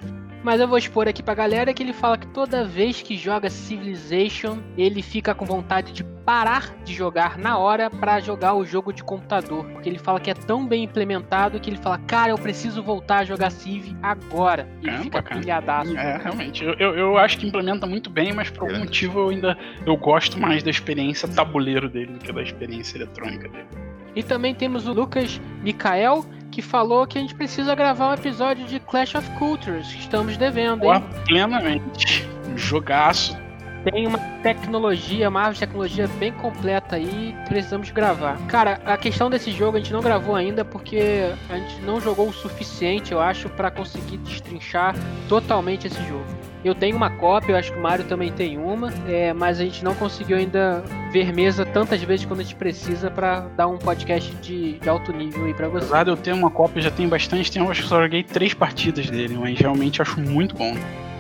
Mas 0.43 0.59
eu 0.59 0.67
vou 0.67 0.79
expor 0.79 1.07
aqui 1.07 1.23
pra 1.23 1.35
galera 1.35 1.73
que 1.75 1.83
ele 1.83 1.93
fala 1.93 2.17
que 2.17 2.27
toda 2.29 2.65
vez 2.65 3.03
que 3.03 3.15
joga 3.17 3.51
Civilization, 3.51 4.59
ele 4.77 5.03
fica 5.03 5.35
com 5.35 5.45
vontade 5.45 5.93
de 5.93 6.03
parar 6.03 6.75
de 6.83 6.95
jogar 6.95 7.37
na 7.37 7.59
hora 7.59 7.91
pra 7.91 8.21
jogar 8.21 8.55
o 8.55 8.65
jogo 8.65 8.91
de 8.91 9.05
computador. 9.05 9.65
Porque 9.67 9.87
ele 9.89 9.99
fala 9.99 10.19
que 10.19 10.31
é 10.31 10.35
tão 10.35 10.67
bem 10.67 10.85
implementado 10.85 11.61
que 11.61 11.69
ele 11.69 11.77
fala, 11.77 11.99
cara, 11.99 12.31
eu 12.31 12.39
preciso 12.39 12.83
voltar 12.83 13.19
a 13.19 13.25
jogar 13.25 13.51
Civ 13.51 13.95
agora. 14.03 14.67
E 14.77 14.77
ele 14.77 14.87
Caramba, 14.87 15.03
fica 15.05 15.23
cara. 15.23 15.41
pilhadaço. 15.41 15.97
É, 15.99 16.17
realmente. 16.17 16.65
Eu, 16.65 16.73
eu, 16.75 16.95
eu 16.97 17.19
acho 17.19 17.37
que 17.39 17.47
implementa 17.47 17.87
muito 17.87 18.09
bem, 18.09 18.33
mas 18.33 18.49
por 18.49 18.63
algum 18.63 18.77
É. 18.77 18.79
motivo 18.79 19.21
eu 19.21 19.29
ainda 19.29 19.59
eu 19.85 19.97
gosto 19.97 20.39
mais 20.41 20.63
da 20.63 20.71
experiência 20.71 21.29
tabuleiro 21.29 21.89
dele 21.89 22.13
do 22.15 22.19
que 22.19 22.33
da 22.33 22.43
experiência 22.43 22.97
eletrônica 22.97 23.47
dele. 23.49 23.67
E 24.15 24.23
também 24.23 24.55
temos 24.55 24.87
o 24.87 24.93
Lucas 24.93 25.41
Mikael, 25.63 26.25
que 26.51 26.63
falou 26.63 27.07
que 27.07 27.19
a 27.19 27.21
gente 27.21 27.35
precisa 27.35 27.75
gravar 27.75 28.11
um 28.11 28.15
episódio 28.15 28.67
de 28.67 28.81
Clash 28.81 29.15
of 29.15 29.31
Cultures, 29.39 29.93
que 29.93 30.01
estamos 30.01 30.37
devendo, 30.37 30.85
hein? 30.85 30.91
Ó, 30.91 31.25
plenamente. 31.25 32.29
Um 32.49 32.57
Jogaço. 32.57 33.39
Tem 33.85 34.07
uma 34.07 34.19
tecnologia, 34.43 35.31
uma 35.31 35.41
árvore 35.41 35.55
de 35.55 35.61
tecnologia 35.61 36.07
bem 36.19 36.33
completa 36.33 36.97
aí, 36.97 37.35
precisamos 37.49 37.91
gravar. 37.91 38.37
Cara, 38.47 38.79
a 38.85 38.97
questão 38.99 39.31
desse 39.31 39.51
jogo 39.51 39.79
a 39.79 39.81
gente 39.81 39.93
não 39.93 40.03
gravou 40.03 40.35
ainda 40.35 40.67
porque 40.67 41.33
a 41.49 41.57
gente 41.57 41.81
não 41.81 41.99
jogou 41.99 42.29
o 42.29 42.33
suficiente, 42.33 43.13
eu 43.13 43.21
acho, 43.21 43.49
pra 43.49 43.71
conseguir 43.71 44.19
destrinchar 44.19 44.95
totalmente 45.31 45.87
esse 45.87 46.03
jogo. 46.07 46.27
Eu 46.63 46.75
tenho 46.75 46.95
uma 46.95 47.09
cópia, 47.09 47.53
eu 47.53 47.57
acho 47.57 47.73
que 47.73 47.79
o 47.79 47.83
Mario 47.83 48.05
também 48.05 48.31
tem 48.31 48.59
uma, 48.59 48.93
é, 49.09 49.33
mas 49.33 49.59
a 49.59 49.65
gente 49.65 49.83
não 49.83 49.95
conseguiu 49.95 50.37
ainda 50.37 50.85
ver 51.11 51.33
mesa 51.33 51.65
tantas 51.65 52.03
vezes 52.03 52.27
quando 52.27 52.41
a 52.41 52.43
gente 52.43 52.55
precisa 52.55 53.11
pra 53.11 53.41
dar 53.57 53.67
um 53.67 53.79
podcast 53.79 54.35
de, 54.37 54.79
de 54.79 54.89
alto 54.89 55.11
nível 55.13 55.47
aí 55.47 55.55
pra 55.55 55.69
você. 55.69 55.85
Apesar 55.87 56.05
de 56.05 56.11
eu 56.11 56.17
ter 56.17 56.35
uma 56.35 56.51
cópia 56.51 56.83
já 56.83 56.91
tem 56.91 57.09
bastante 57.09 57.51
tempo, 57.51 57.71
acho 57.71 57.83
que 57.83 57.89
só 57.89 58.03
joguei 58.03 58.23
três 58.23 58.53
partidas 58.53 59.09
dele, 59.09 59.39
mas 59.39 59.59
realmente 59.59 60.03
acho 60.03 60.21
muito 60.21 60.55
bom. 60.55 60.77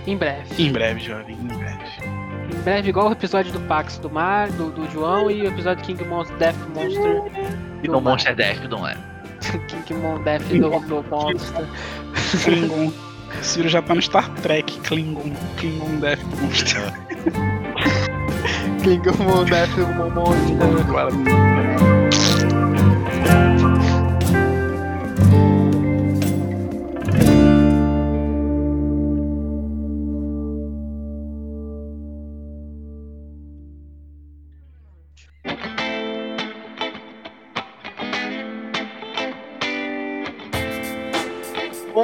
Em 0.07 0.17
breve. 0.17 0.63
Em 0.63 0.71
breve, 0.71 1.01
jovem, 1.01 1.37
em 1.37 1.47
breve. 1.47 1.85
Em 2.53 2.63
breve, 2.63 2.89
igual 2.91 3.09
o 3.09 3.13
episódio 3.13 3.53
do 3.53 3.61
Pax 3.61 3.99
do 3.99 4.11
Mar, 4.11 4.51
do, 4.51 4.71
do 4.71 4.91
João 4.91 5.31
e 5.31 5.43
o 5.43 5.47
episódio 5.47 5.83
King 5.85 6.05
Monster 6.05 6.37
Death 6.37 6.57
Monster. 6.75 7.23
E 7.83 7.87
do 7.87 7.93
no 7.93 8.01
Mar. 8.01 8.13
Monster 8.13 8.35
Death, 8.35 8.63
não 8.69 8.87
é? 8.87 8.95
King 9.87 10.01
Mon 10.01 10.23
Death 10.23 10.43
do, 10.49 10.81
do 10.81 11.03
Monster. 11.09 11.67
Klingon. 13.31 13.41
O 13.41 13.45
Ciro 13.45 13.69
já 13.69 13.83
tá 13.83 13.95
no 13.95 14.03
Star 14.03 14.29
Trek, 14.43 14.81
Klingon. 14.81 15.33
Klingon 15.59 16.01
Death 16.01 16.23
Monster. 16.41 16.93
King 18.83 19.03
Mon 19.19 19.45
Death 19.45 19.77
Monster. 20.15 21.90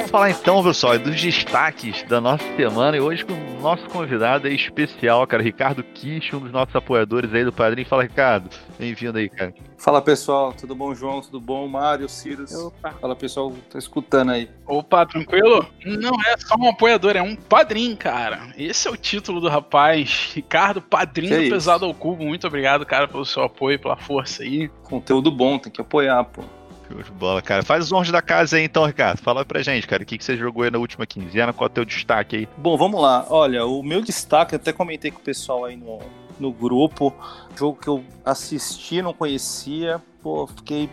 Vamos 0.06 0.12
falar 0.12 0.30
então, 0.30 0.62
pessoal, 0.62 0.98
dos 1.00 1.20
destaques 1.20 2.04
da 2.04 2.20
nossa 2.20 2.44
semana 2.54 2.96
e 2.96 3.00
hoje 3.00 3.24
com 3.24 3.32
o 3.32 3.60
nosso 3.60 3.88
convidado 3.88 4.46
aí 4.46 4.54
especial, 4.54 5.26
cara, 5.26 5.42
Ricardo 5.42 5.82
Kish, 5.82 6.32
um 6.32 6.38
dos 6.38 6.52
nossos 6.52 6.76
apoiadores 6.76 7.34
aí 7.34 7.44
do 7.44 7.52
Padrinho. 7.52 7.88
Fala, 7.88 8.04
Ricardo. 8.04 8.48
Bem-vindo 8.78 9.18
aí, 9.18 9.28
cara. 9.28 9.52
Fala 9.76 10.00
pessoal, 10.00 10.52
tudo 10.52 10.76
bom, 10.76 10.94
João? 10.94 11.20
Tudo 11.20 11.40
bom, 11.40 11.66
Mário, 11.66 12.08
Cirus? 12.08 12.54
Opa. 12.54 12.92
Fala 13.00 13.16
pessoal, 13.16 13.52
tá 13.68 13.80
escutando 13.80 14.30
aí. 14.30 14.48
Opa, 14.64 15.04
tranquilo? 15.06 15.66
Não 15.84 16.14
é 16.24 16.36
só 16.38 16.54
um 16.56 16.68
apoiador, 16.68 17.16
é 17.16 17.22
um 17.22 17.34
padrinho, 17.34 17.96
cara. 17.96 18.54
Esse 18.56 18.86
é 18.86 18.90
o 18.92 18.96
título 18.96 19.40
do 19.40 19.48
rapaz. 19.48 20.30
Ricardo, 20.34 20.80
padrinho 20.80 21.30
Que 21.30 21.36
do 21.36 21.42
isso? 21.42 21.52
Pesado 21.52 21.84
ao 21.84 21.92
Cubo. 21.92 22.22
Muito 22.22 22.46
obrigado, 22.46 22.86
cara, 22.86 23.08
pelo 23.08 23.24
seu 23.24 23.42
apoio, 23.42 23.80
pela 23.80 23.96
força 23.96 24.44
aí. 24.44 24.68
Conteúdo 24.84 25.32
bom, 25.32 25.58
tem 25.58 25.72
que 25.72 25.80
apoiar, 25.80 26.22
pô. 26.22 26.44
Show 26.88 27.02
de 27.02 27.10
bola, 27.12 27.40
cara. 27.42 27.62
Faz 27.62 27.84
os 27.84 27.92
honros 27.92 28.10
da 28.10 28.22
casa 28.22 28.56
aí 28.56 28.64
então, 28.64 28.84
Ricardo. 28.84 29.18
Fala 29.18 29.44
pra 29.44 29.62
gente, 29.62 29.86
cara, 29.86 30.02
o 30.02 30.06
que, 30.06 30.18
que 30.18 30.24
você 30.24 30.36
jogou 30.36 30.62
aí 30.64 30.70
na 30.70 30.78
última 30.78 31.06
quinzena, 31.06 31.52
qual 31.52 31.66
é 31.68 31.70
o 31.70 31.74
teu 31.74 31.84
destaque 31.84 32.36
aí? 32.36 32.48
Bom, 32.56 32.76
vamos 32.76 33.00
lá. 33.00 33.26
Olha, 33.30 33.64
o 33.66 33.82
meu 33.82 34.00
destaque, 34.02 34.54
até 34.54 34.72
comentei 34.72 35.10
com 35.10 35.18
o 35.18 35.22
pessoal 35.22 35.64
aí 35.64 35.76
no, 35.76 35.98
no 36.38 36.52
grupo, 36.52 37.14
jogo 37.56 37.78
que 37.80 37.88
eu 37.88 38.04
assisti, 38.24 39.00
não 39.02 39.12
conhecia, 39.12 40.00
pô, 40.22 40.46
fiquei 40.46 40.88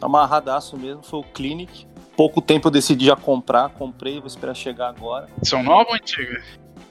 amarradaço 0.00 0.76
mesmo, 0.76 1.02
foi 1.02 1.20
o 1.20 1.24
Clinic. 1.24 1.86
Pouco 2.16 2.40
tempo 2.40 2.68
eu 2.68 2.70
decidi 2.70 3.06
já 3.06 3.16
comprar, 3.16 3.70
comprei, 3.70 4.18
vou 4.18 4.26
esperar 4.28 4.54
chegar 4.54 4.88
agora. 4.88 5.28
São 5.42 5.62
nova 5.62 5.90
ou 5.90 5.96
antiga? 5.96 6.40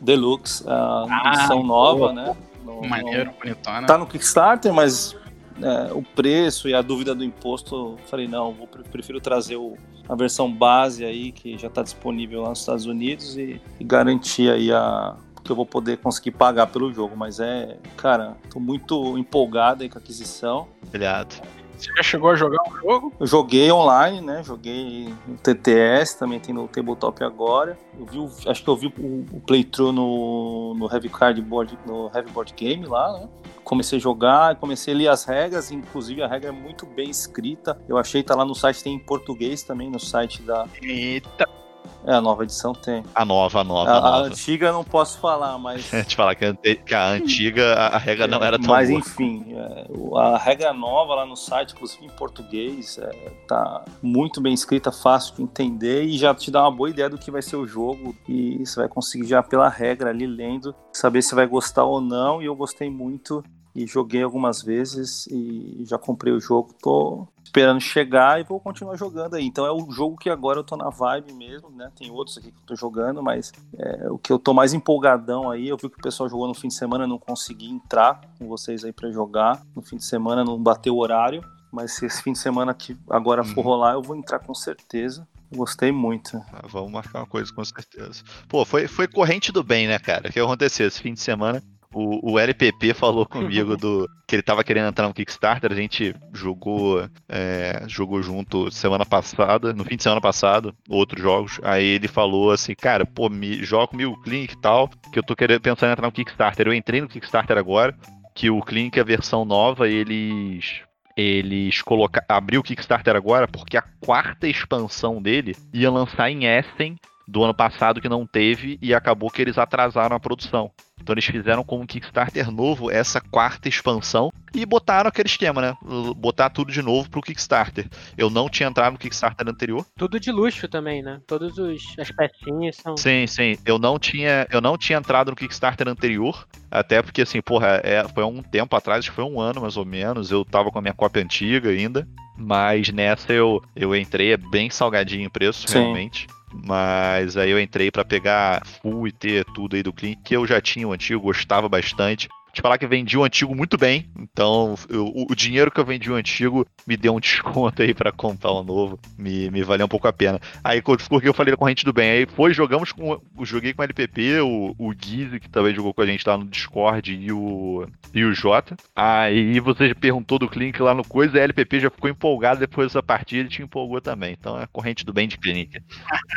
Deluxe, 0.02 0.66
Ah, 0.68 1.06
edição 1.28 1.64
nova, 1.64 1.98
boa. 2.00 2.14
né? 2.14 2.36
No- 2.66 2.82
no- 2.82 2.90
Maneiro, 2.90 3.32
bonitona. 3.42 3.88
Tá 3.88 3.98
no 3.98 4.06
Kickstarter, 4.06 4.74
mas 4.74 5.16
é, 5.62 5.94
o 5.94 6.02
preço 6.02 6.68
e 6.68 6.74
a 6.74 6.82
dúvida 6.82 7.14
do 7.14 7.24
imposto, 7.24 7.98
falei, 8.08 8.28
não, 8.28 8.54
vou, 8.54 8.68
prefiro 8.68 9.20
trazer 9.20 9.56
o, 9.56 9.78
a 10.08 10.16
versão 10.16 10.52
base 10.52 11.06
aí 11.06 11.32
que 11.32 11.58
já 11.58 11.68
está 11.68 11.84
disponível 11.84 12.42
lá 12.42 12.50
nos 12.50 12.60
Estados 12.60 12.86
Unidos 12.86 13.38
e, 13.38 13.62
e 13.80 13.84
garantir 13.84 14.52
aí 14.52 14.72
a 14.72 15.16
que 15.44 15.52
eu 15.52 15.56
vou 15.56 15.66
poder 15.66 15.98
conseguir 15.98 16.32
pagar 16.32 16.68
pelo 16.68 16.92
jogo, 16.94 17.18
mas 17.18 17.40
é, 17.40 17.78
cara, 17.98 18.38
tô 18.50 18.60
muito 18.60 19.18
empolgado 19.18 19.84
aí 19.84 19.90
com 19.90 19.98
a 19.98 20.02
aquisição. 20.02 20.70
Obrigado. 20.88 21.42
Você 21.84 21.92
já 21.98 22.04
chegou 22.04 22.30
a 22.30 22.36
jogar 22.36 22.62
o 22.66 22.78
jogo? 22.78 23.14
Eu 23.20 23.28
joguei 23.28 23.70
online, 23.70 24.22
né? 24.22 24.42
Joguei 24.42 25.14
no 25.28 25.36
TTS, 25.36 26.18
também 26.18 26.40
tem 26.40 26.56
no 26.56 26.66
Tabletop 26.66 27.22
agora. 27.26 27.78
Eu 28.00 28.06
vi, 28.06 28.50
acho 28.50 28.64
que 28.64 28.70
eu 28.70 28.76
vi 28.78 28.88
o, 28.88 29.26
o 29.34 29.42
playthrough 29.42 29.92
no, 29.92 30.74
no 30.76 30.90
Heavy 30.90 31.10
Card 31.10 31.42
Board, 31.42 31.78
no 31.86 32.10
Heavy 32.16 32.32
Board 32.32 32.54
Game 32.54 32.86
lá, 32.86 33.20
né? 33.20 33.28
Comecei 33.66 33.98
a 33.98 34.02
jogar, 34.02 34.56
comecei 34.56 34.94
a 34.94 34.98
ler 34.98 35.08
as 35.10 35.26
regras, 35.26 35.72
inclusive 35.72 36.24
a 36.24 36.28
regra 36.28 36.50
é 36.50 36.52
muito 36.54 36.86
bem 36.86 37.10
escrita. 37.10 37.78
Eu 37.88 37.98
achei 37.98 38.24
tá 38.24 38.34
lá 38.34 38.46
no 38.46 38.56
site, 38.56 38.82
tem 38.82 38.96
em 38.96 39.00
português 39.00 39.62
também, 39.62 39.90
no 39.90 40.00
site 40.00 40.42
da. 40.42 40.66
Eita! 40.82 41.63
É, 42.06 42.14
a 42.14 42.22
nova 42.22 42.44
edição 42.44 42.74
tem. 42.74 43.04
A 43.16 43.24
nova, 43.24 43.62
a 43.62 43.64
nova, 43.64 43.90
a, 43.90 43.98
a 43.98 44.02
nova. 44.02 44.18
A 44.18 44.20
antiga 44.28 44.68
eu 44.68 44.74
não 44.74 44.84
posso 44.84 45.20
falar, 45.20 45.58
mas. 45.58 45.90
te 46.06 46.16
falar 46.16 46.36
que 46.36 46.46
a, 46.46 46.54
que 46.54 46.94
a 46.94 47.10
antiga, 47.12 47.74
a, 47.74 47.98
regra 47.98 48.28
não 48.28 48.44
era 48.44 48.60
tão 48.60 48.70
Mas 48.70 48.90
boa. 48.90 49.00
enfim, 49.00 49.46
é, 49.56 49.88
a 50.18 50.38
regra 50.38 50.74
nova 50.74 51.16
lá 51.16 51.26
no 51.26 51.36
site, 51.36 51.74
inclusive 51.74 52.06
em 52.06 52.10
português, 52.10 52.98
é, 52.98 53.10
tá 53.48 53.86
muito 54.02 54.42
bem 54.42 54.54
escrita, 54.54 54.92
fácil 54.92 55.36
de 55.36 55.44
entender 55.44 56.04
e 56.04 56.18
já 56.18 56.34
te 56.36 56.52
dá 56.52 56.64
uma 56.64 56.72
boa 56.72 56.90
ideia 56.90 57.10
do 57.10 57.18
que 57.18 57.32
vai 57.32 57.42
ser 57.42 57.56
o 57.56 57.66
jogo. 57.66 58.16
E 58.28 58.66
você 58.66 58.82
vai 58.82 58.90
conseguir 58.90 59.28
já 59.28 59.42
pela 59.42 59.70
regra 59.70 60.10
ali 60.10 60.28
lendo, 60.28 60.76
saber 60.92 61.22
se 61.22 61.34
vai 61.34 61.48
gostar 61.48 61.84
ou 61.86 62.02
não. 62.02 62.42
E 62.42 62.46
eu 62.46 62.56
gostei 62.56 62.90
muito 62.90 63.44
e 63.76 63.88
joguei 63.88 64.22
algumas 64.22 64.62
vezes 64.62 65.26
e 65.28 65.84
já 65.86 65.98
comprei 65.98 66.34
o 66.34 66.40
jogo. 66.40 66.76
Tô 66.82 67.28
esperando 67.54 67.80
chegar 67.80 68.42
e 68.42 68.44
vou 68.44 68.60
continuar 68.60 68.98
jogando 68.98 69.36
aí. 69.36 69.46
Então 69.46 69.64
é 69.64 69.72
o 69.72 69.92
jogo 69.92 70.18
que 70.18 70.28
agora 70.28 70.60
eu 70.60 70.64
tô 70.64 70.76
na 70.76 70.90
vibe 70.90 71.34
mesmo, 71.34 71.70
né? 71.70 71.92
Tem 71.96 72.10
outros 72.10 72.36
aqui 72.40 72.52
que 72.52 72.58
eu 72.58 72.66
tô 72.66 72.76
jogando, 72.76 73.22
mas 73.22 73.54
é, 73.78 74.10
o 74.10 74.18
que 74.18 74.34
eu 74.34 74.40
tô 74.40 74.56
mais 74.56 74.74
empolgadão 74.74 75.52
aí, 75.52 75.68
eu 75.68 75.78
vi 75.78 75.88
que 75.88 76.00
o 76.00 76.02
pessoal 76.02 76.28
jogou 76.28 76.48
no 76.48 76.56
fim 76.56 76.68
de 76.68 76.74
semana, 76.74 77.06
não 77.06 77.20
consegui 77.20 77.70
entrar 77.70 78.22
com 78.40 78.48
vocês 78.48 78.84
aí 78.84 78.92
para 78.92 79.12
jogar. 79.12 79.62
No 79.76 79.84
fim 79.84 79.98
de 79.98 80.04
semana 80.04 80.44
não 80.44 80.58
bateu 80.58 80.96
o 80.96 81.00
horário, 81.00 81.44
mas 81.72 81.92
se 81.92 82.08
esse 82.08 82.24
fim 82.24 82.34
de 82.34 82.40
semana 82.40 82.74
que 82.74 82.98
agora 83.08 83.44
for 83.44 83.62
rolar, 83.64 83.94
eu 83.94 84.02
vou 84.02 84.16
entrar 84.16 84.40
com 84.40 84.56
certeza. 84.56 85.28
Gostei 85.56 85.92
muito. 85.92 86.38
Ah, 86.52 86.66
vamos 86.68 86.92
marcar 86.92 87.20
uma 87.20 87.28
coisa 87.28 87.54
com 87.54 87.64
certeza. 87.64 88.24
Pô, 88.50 88.66
foi, 88.66 88.88
foi 88.88 89.08
corrente 89.08 89.52
do 89.52 89.64
bem, 89.64 89.88
né, 89.88 90.00
cara? 90.00 90.30
O 90.30 90.34
que 90.34 90.40
aconteceu 90.40 90.88
esse 90.88 91.00
fim 91.00 91.14
de 91.14 91.20
semana? 91.20 91.62
O, 91.94 92.34
o 92.34 92.40
LPP 92.40 92.94
falou 92.94 93.26
comigo 93.26 93.78
do 93.78 94.10
que 94.28 94.36
ele 94.36 94.44
tava 94.44 94.64
querendo 94.64 94.88
entrar 94.88 95.08
no 95.08 95.14
Kickstarter. 95.14 95.72
A 95.72 95.76
gente 95.76 96.16
jogou, 96.34 97.08
é, 97.30 97.84
jogou 97.88 98.22
junto 98.22 98.72
semana 98.72 99.06
passada, 99.06 99.74
no 99.74 99.84
fim 99.84 99.96
de 99.96 100.04
semana 100.04 100.22
passado, 100.22 100.76
outros 100.90 101.22
jogos. 101.22 101.60
Aí 101.64 101.86
ele 101.86 102.08
falou 102.08 102.52
assim, 102.52 102.74
cara, 102.74 103.06
pô, 103.06 103.30
me 103.30 103.64
joga 103.64 103.88
comigo 103.88 104.14
o 104.14 104.22
Clink 104.22 104.54
e 104.54 104.62
tal, 104.62 104.90
que 105.12 105.20
eu 105.20 105.24
tô 105.24 105.36
querendo 105.36 105.62
pensando 105.62 105.90
em 105.90 105.94
entrar 105.94 106.08
no 106.08 106.12
Kickstarter. 106.12 106.68
Eu 106.68 106.74
entrei 106.74 107.02
no 107.02 107.08
Kickstarter 107.08 107.58
agora, 107.58 107.96
que 108.34 108.50
o 108.50 108.62
Clink, 108.62 109.00
a 109.00 109.04
versão 109.04 109.46
nova, 109.46 109.88
eles 109.88 110.82
eles 111.16 111.80
colocar 111.82 112.26
abriu 112.28 112.62
o 112.62 112.64
Kickstarter 112.64 113.16
agora 113.16 113.48
porque 113.48 113.78
a 113.78 113.84
quarta 114.04 114.48
expansão 114.48 115.22
dele 115.22 115.56
ia 115.72 115.92
lançar 115.92 116.32
em 116.32 116.46
Essen 116.46 116.98
do 117.28 117.44
ano 117.44 117.54
passado 117.54 118.02
que 118.02 118.10
não 118.10 118.26
teve 118.26 118.78
e 118.82 118.94
acabou 118.94 119.30
que 119.30 119.42
eles 119.42 119.58
atrasaram 119.58 120.16
a 120.16 120.20
produção. 120.20 120.72
Então 121.04 121.14
eles 121.14 121.26
fizeram 121.26 121.66
com 121.66 121.82
um 121.82 121.86
Kickstarter 121.86 122.50
novo 122.50 122.90
essa 122.90 123.20
quarta 123.20 123.68
expansão 123.68 124.32
e 124.56 124.66
botaram 124.66 125.10
aquele 125.10 125.28
esquema, 125.28 125.62
né? 125.62 125.78
Botar 126.16 126.50
tudo 126.50 126.72
de 126.72 126.82
novo 126.82 127.10
pro 127.10 127.22
Kickstarter. 127.22 127.88
Eu 128.18 128.30
não 128.30 128.48
tinha 128.48 128.70
entrado 128.70 128.94
no 128.94 129.00
Kickstarter 129.00 129.48
anterior. 129.48 129.86
Tudo 129.98 130.18
de 130.18 130.32
luxo 130.32 130.68
também, 130.70 131.04
né? 131.04 131.20
Todas 131.28 131.54
as 131.60 132.12
pecinhas 132.12 132.78
são. 132.78 132.96
Sim, 132.96 133.28
sim. 133.28 133.58
Eu 133.66 133.78
não 133.78 134.00
tinha, 134.00 134.48
eu 134.50 134.62
não 134.62 134.78
tinha 134.78 134.98
entrado 134.98 135.30
no 135.30 135.36
Kickstarter 135.36 135.90
anterior. 135.90 136.48
Até 136.72 137.02
porque, 137.02 137.24
assim, 137.24 137.42
porra, 137.42 137.82
é, 137.84 138.08
foi 138.08 138.24
há 138.24 138.28
um 138.28 138.42
tempo 138.42 138.76
atrás, 138.76 139.00
acho 139.00 139.10
que 139.10 139.16
foi 139.16 139.26
um 139.26 139.40
ano 139.40 139.62
mais 139.62 139.76
ou 139.76 139.86
menos. 139.86 140.32
Eu 140.32 140.46
tava 140.46 140.72
com 140.72 140.80
a 140.80 140.82
minha 140.82 140.94
cópia 140.94 141.22
antiga 141.22 141.70
ainda. 141.70 142.08
Mas 142.38 142.90
nessa 142.90 143.32
eu, 143.32 143.62
eu 143.76 143.96
entrei, 143.96 144.34
é 144.34 144.38
bem 144.38 144.70
salgadinho 144.70 145.28
o 145.28 145.32
preço, 145.32 145.68
Sim. 145.68 145.80
realmente. 145.80 146.28
Mas 146.54 147.36
aí 147.36 147.50
eu 147.50 147.60
entrei 147.60 147.90
pra 147.90 148.06
pegar 148.06 148.66
full 148.66 149.08
e 149.08 149.12
ter 149.12 149.46
tudo 149.54 149.76
aí 149.76 149.84
do 149.84 149.94
Clean, 149.94 150.16
que 150.24 150.36
eu 150.36 150.46
já 150.46 150.62
tinha 150.62 150.88
o 150.88 150.94
antigo, 150.94 151.22
gostava 151.22 151.68
bastante. 151.68 152.28
Te 152.54 152.62
falar 152.62 152.78
que 152.78 152.86
vendi 152.86 153.18
o 153.18 153.24
antigo 153.24 153.56
muito 153.56 153.80
bem, 153.80 154.12
então 154.16 154.76
eu- 154.88 155.08
o, 155.08 155.36
dinheiro 155.36 155.72
que 155.72 155.80
eu 155.80 155.86
vendi 155.86 156.12
o 156.12 156.16
antigo 156.16 156.68
me 156.86 156.96
deu 156.96 157.16
um 157.16 157.20
desconto 157.20 157.82
aí 157.82 157.96
pra 157.96 158.12
comprar 158.12 158.52
o 158.52 158.64
novo, 158.64 159.00
me, 159.18 159.50
me 159.50 159.64
valeu 159.64 159.88
um 159.88 159.90
pouco 159.90 160.08
a 160.08 160.14
pena. 160.14 160.40
Aí 160.64 160.80
porque 160.82 161.28
eu 161.28 161.34
falei 161.34 161.52
da 161.52 161.58
corrente 161.58 161.84
do 161.84 161.92
bem, 161.92 162.12
aí 162.12 162.28
foi, 162.28 162.54
jogamos 162.54 162.92
com, 162.92 163.20
joguei 163.42 163.74
com 163.74 163.82
o 163.82 163.86
LPP, 163.86 164.40
o, 164.42 164.76
o 164.78 164.94
que 164.94 165.50
também 165.50 165.74
jogou 165.74 165.96
com 165.96 166.02
a 166.04 166.06
gente 166.06 166.28
lá 166.30 166.38
no 166.38 166.46
Discord, 166.46 167.12
e 167.12 167.32
o, 167.32 167.88
e 168.14 168.24
o 168.24 168.34
Jota. 168.34 168.76
Aí 168.96 169.60
você 169.60 169.96
perguntou 169.96 170.38
do 170.38 170.48
Clinic 170.48 170.80
lá 170.80 170.94
no 170.94 171.04
coisa, 171.04 171.40
a 171.40 171.42
LPP 171.42 171.80
já 171.80 171.90
ficou 171.90 172.10
empolgado 172.10 172.60
depois 172.60 172.88
dessa 172.90 173.02
partida 173.02 173.48
e 173.48 173.52
te 173.52 173.64
empolgou 173.64 174.00
também. 174.00 174.36
Então 174.40 174.60
é 174.60 174.64
a 174.64 174.68
corrente 174.68 175.04
do 175.04 175.12
bem 175.12 175.28
de 175.28 175.40
Clinic. 175.40 175.82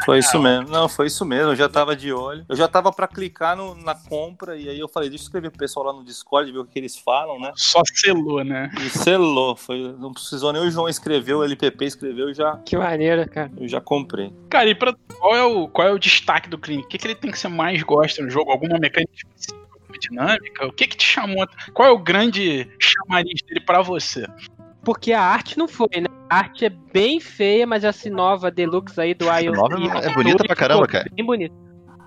Foi 0.04 0.18
isso 0.18 0.40
mesmo. 0.40 0.70
Não, 0.70 0.88
foi 0.88 1.06
isso 1.08 1.24
mesmo. 1.24 1.50
Eu 1.52 1.56
já 1.56 1.68
tava 1.68 1.94
de 1.94 2.12
olho. 2.12 2.44
Eu 2.48 2.56
já 2.56 2.66
tava 2.68 2.90
pra 2.92 3.06
clicar 3.06 3.56
no- 3.56 3.74
na 3.74 3.94
compra 3.94 4.56
e 4.56 4.68
aí 4.68 4.78
eu 4.78 4.88
falei, 4.88 5.08
deixa 5.08 5.24
eu 5.24 5.26
escrever 5.26 5.50
pro 5.50 5.58
pessoal 5.58 5.86
lá 5.86 5.92
no 5.92 6.05
Discord, 6.06 6.50
ver 6.50 6.58
o 6.58 6.64
que 6.64 6.78
eles 6.78 6.96
falam, 6.96 7.38
né? 7.38 7.52
Só 7.56 7.82
selou, 7.84 8.42
né? 8.44 8.70
E 8.80 8.88
selou. 8.88 9.54
Foi, 9.56 9.94
não 9.98 10.12
precisou 10.12 10.52
nem 10.52 10.62
o 10.62 10.70
João 10.70 10.88
escrever, 10.88 11.34
o 11.34 11.44
LPP 11.44 11.84
escreveu, 11.84 12.28
eu 12.28 12.34
já, 12.34 12.56
Que 12.64 12.76
maneiro, 12.76 13.28
cara. 13.28 13.50
eu 13.58 13.68
já 13.68 13.80
comprei. 13.80 14.32
Cara, 14.48 14.68
e 14.70 14.74
pra, 14.74 14.94
qual, 15.18 15.34
é 15.36 15.44
o, 15.44 15.68
qual 15.68 15.88
é 15.88 15.92
o 15.92 15.98
destaque 15.98 16.48
do 16.48 16.56
Clinic? 16.58 16.86
O 16.86 16.88
que, 16.88 16.98
que 16.98 17.06
ele 17.06 17.14
tem 17.14 17.30
que 17.30 17.38
você 17.38 17.48
mais 17.48 17.82
gosta 17.82 18.22
no 18.22 18.30
jogo? 18.30 18.50
Alguma 18.50 18.78
mecânica 18.78 19.12
específica? 19.14 19.66
Alguma 19.72 19.98
dinâmica? 19.98 20.66
O 20.66 20.72
que 20.72 20.86
que 20.86 20.96
te 20.96 21.04
chamou? 21.04 21.46
Qual 21.74 21.88
é 21.88 21.92
o 21.92 21.98
grande 21.98 22.68
chamariz 22.78 23.42
dele 23.46 23.60
pra 23.60 23.82
você? 23.82 24.26
Porque 24.84 25.12
a 25.12 25.20
arte 25.20 25.58
não 25.58 25.66
foi, 25.66 25.88
né? 26.00 26.06
A 26.30 26.36
arte 26.38 26.64
é 26.64 26.68
bem 26.70 27.18
feia, 27.18 27.66
mas 27.66 27.82
essa 27.82 28.08
nova 28.08 28.50
deluxe 28.52 29.00
aí 29.00 29.14
do 29.14 29.24
IoT. 29.24 29.50
nova 29.56 29.98
é 29.98 30.14
bonita 30.14 30.44
pra 30.44 30.54
caramba, 30.54 30.86
cara. 30.86 31.10
Bem 31.12 31.24
bonita. 31.26 31.54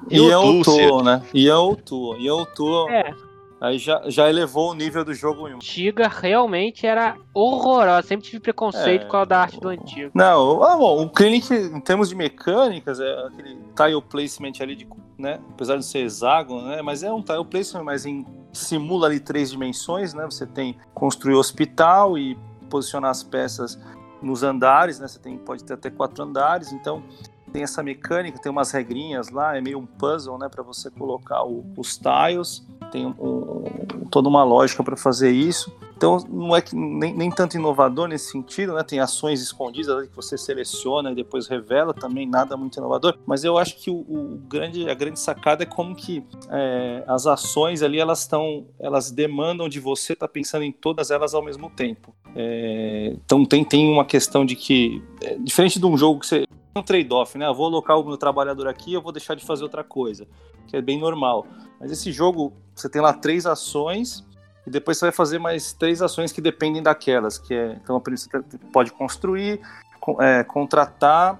E 0.10 0.15
E 0.15 0.20
o 0.22 0.29
é 0.32 0.63
Tool, 0.63 1.03
né? 1.03 1.22
E 1.34 1.50
é 1.50 1.56
o 1.56 1.75
Tool. 1.75 2.18
E 2.18 2.27
é 2.27 2.32
o 2.32 2.46
Tool. 2.46 2.89
É, 2.89 3.13
Aí 3.61 3.77
já, 3.77 4.01
já 4.07 4.29
elevou 4.29 4.71
o 4.71 4.73
nível 4.73 5.03
do 5.03 5.13
jogo 5.13 5.47
em 5.47 5.53
um. 5.53 5.57
antiga 5.57 6.07
realmente 6.07 6.87
era 6.87 7.17
horrorosa. 7.33 8.07
Sempre 8.07 8.25
tive 8.25 8.39
preconceito 8.39 9.03
É, 9.03 9.05
com 9.05 9.17
a 9.17 9.25
da 9.25 9.41
arte 9.41 9.59
do 9.59 9.67
antigo. 9.67 10.11
Não, 10.13 10.63
ah, 10.63 10.77
bom, 10.77 11.03
o 11.03 11.09
Clinic, 11.09 11.53
em 11.53 11.81
termos 11.81 12.09
de 12.09 12.15
mecânicas, 12.15 12.99
é 12.99 13.27
aquele 13.27 13.57
tile 13.75 14.01
placement 14.09 14.53
ali, 14.61 14.75
de, 14.75 14.87
né? 15.17 15.39
Apesar 15.51 15.75
de 15.77 15.85
ser 15.85 15.99
hexágono, 15.99 16.67
né? 16.67 16.81
Mas 16.81 17.03
é 17.03 17.11
um 17.11 17.21
tile 17.21 17.43
placement, 17.43 17.83
mas 17.83 18.05
em, 18.05 18.25
simula 18.53 19.07
ali 19.07 19.19
três 19.19 19.51
dimensões, 19.51 20.13
né? 20.13 20.23
Você 20.25 20.47
tem 20.47 20.77
construir 20.93 21.33
o 21.35 21.39
hospital 21.39 22.17
e 22.17 22.37
posicionar 22.69 23.11
as 23.11 23.23
peças 23.23 23.77
nos 24.21 24.41
andares, 24.41 24.99
né? 24.99 25.07
Você 25.07 25.19
tem, 25.19 25.37
pode 25.37 25.65
ter 25.65 25.73
até 25.73 25.89
quatro 25.89 26.23
andares, 26.23 26.71
então 26.71 27.03
tem 27.50 27.63
essa 27.63 27.82
mecânica, 27.84 28.39
tem 28.41 28.51
umas 28.51 28.72
regrinhas 28.72 29.29
lá, 29.29 29.58
é 29.58 29.62
meio 29.62 29.79
um 29.79 29.86
puzzle, 29.86 30.38
né? 30.38 30.48
Para 30.50 30.63
você 30.63 30.89
colocar 30.89 31.44
o- 31.44 31.65
os 31.77 31.98
tiles, 31.98 32.65
tem 32.91 33.06
um- 33.06 33.15
um- 33.20 34.06
toda 34.10 34.27
uma 34.29 34.44
lógica 34.44 34.84
para 34.84 34.96
fazer 34.96 35.32
isso. 35.32 35.72
Então 35.96 36.18
não 36.29 36.56
é 36.56 36.62
que 36.62 36.74
nem, 36.74 37.13
nem 37.13 37.29
tanto 37.29 37.58
inovador 37.58 38.08
nesse 38.08 38.32
sentido, 38.32 38.74
né? 38.74 38.84
Tem 38.84 39.01
ações 39.01 39.41
escondidas 39.41 40.08
que 40.08 40.15
você 40.15 40.38
seleciona 40.38 41.12
e 41.12 41.15
depois 41.15 41.48
revela, 41.48 41.94
também 41.94 42.25
nada 42.25 42.56
muito 42.56 42.77
inovador. 42.77 43.18
Mas 43.25 43.44
eu 43.44 43.58
acho 43.58 43.75
que 43.75 43.91
o, 43.91 43.96
o 43.96 44.39
grande, 44.48 44.89
a 44.89 44.94
grande 44.94 45.20
sacada 45.20 45.63
é 45.63 45.65
como 45.65 45.94
que 45.94 46.24
é, 46.50 47.03
as 47.06 47.27
ações 47.27 47.82
ali 47.84 48.00
elas 48.00 48.22
estão, 48.22 48.65
elas 48.79 49.12
demandam 49.12 49.68
de 49.68 49.82
você 49.82 50.13
estar 50.13 50.29
pensando 50.29 50.63
em 50.63 50.72
todas 50.72 51.12
elas 51.12 51.34
ao 51.34 51.44
mesmo 51.44 51.70
tempo. 51.70 52.15
É, 52.34 53.12
então 53.25 53.44
tem, 53.44 53.65
tem 53.65 53.91
uma 53.91 54.06
questão 54.06 54.46
de 54.46 54.56
que 54.56 55.03
é, 55.22 55.36
diferente 55.38 55.79
de 55.79 55.86
um 55.86 55.98
jogo 55.98 56.22
que 56.22 56.27
você 56.27 56.46
um 56.79 56.83
trade-off, 56.83 57.38
né? 57.38 57.45
Eu 57.45 57.53
vou 57.53 57.67
alocar 57.67 58.00
o 58.00 58.03
meu 58.03 58.17
trabalhador 58.17 58.67
aqui, 58.67 58.93
eu 58.93 59.01
vou 59.01 59.12
deixar 59.12 59.36
de 59.36 59.45
fazer 59.45 59.63
outra 59.63 59.83
coisa, 59.83 60.27
que 60.67 60.75
é 60.75 60.81
bem 60.81 61.00
normal. 61.00 61.45
Mas 61.79 61.91
esse 61.91 62.12
jogo, 62.12 62.53
você 62.75 62.89
tem 62.89 63.01
lá 63.01 63.13
três 63.13 63.45
ações 63.45 64.25
e 64.65 64.69
depois 64.69 64.98
você 64.98 65.05
vai 65.05 65.12
fazer 65.12 65.39
mais 65.39 65.74
três 65.74 66.01
ações 66.01 66.31
que 66.31 66.41
dependem 66.41 66.81
daquelas, 66.81 67.38
que 67.38 67.53
é 67.53 67.79
então 67.83 68.01
você 68.05 68.29
pode 68.71 68.91
construir, 68.91 69.62
con- 70.00 70.21
é, 70.21 70.43
contratar, 70.43 71.39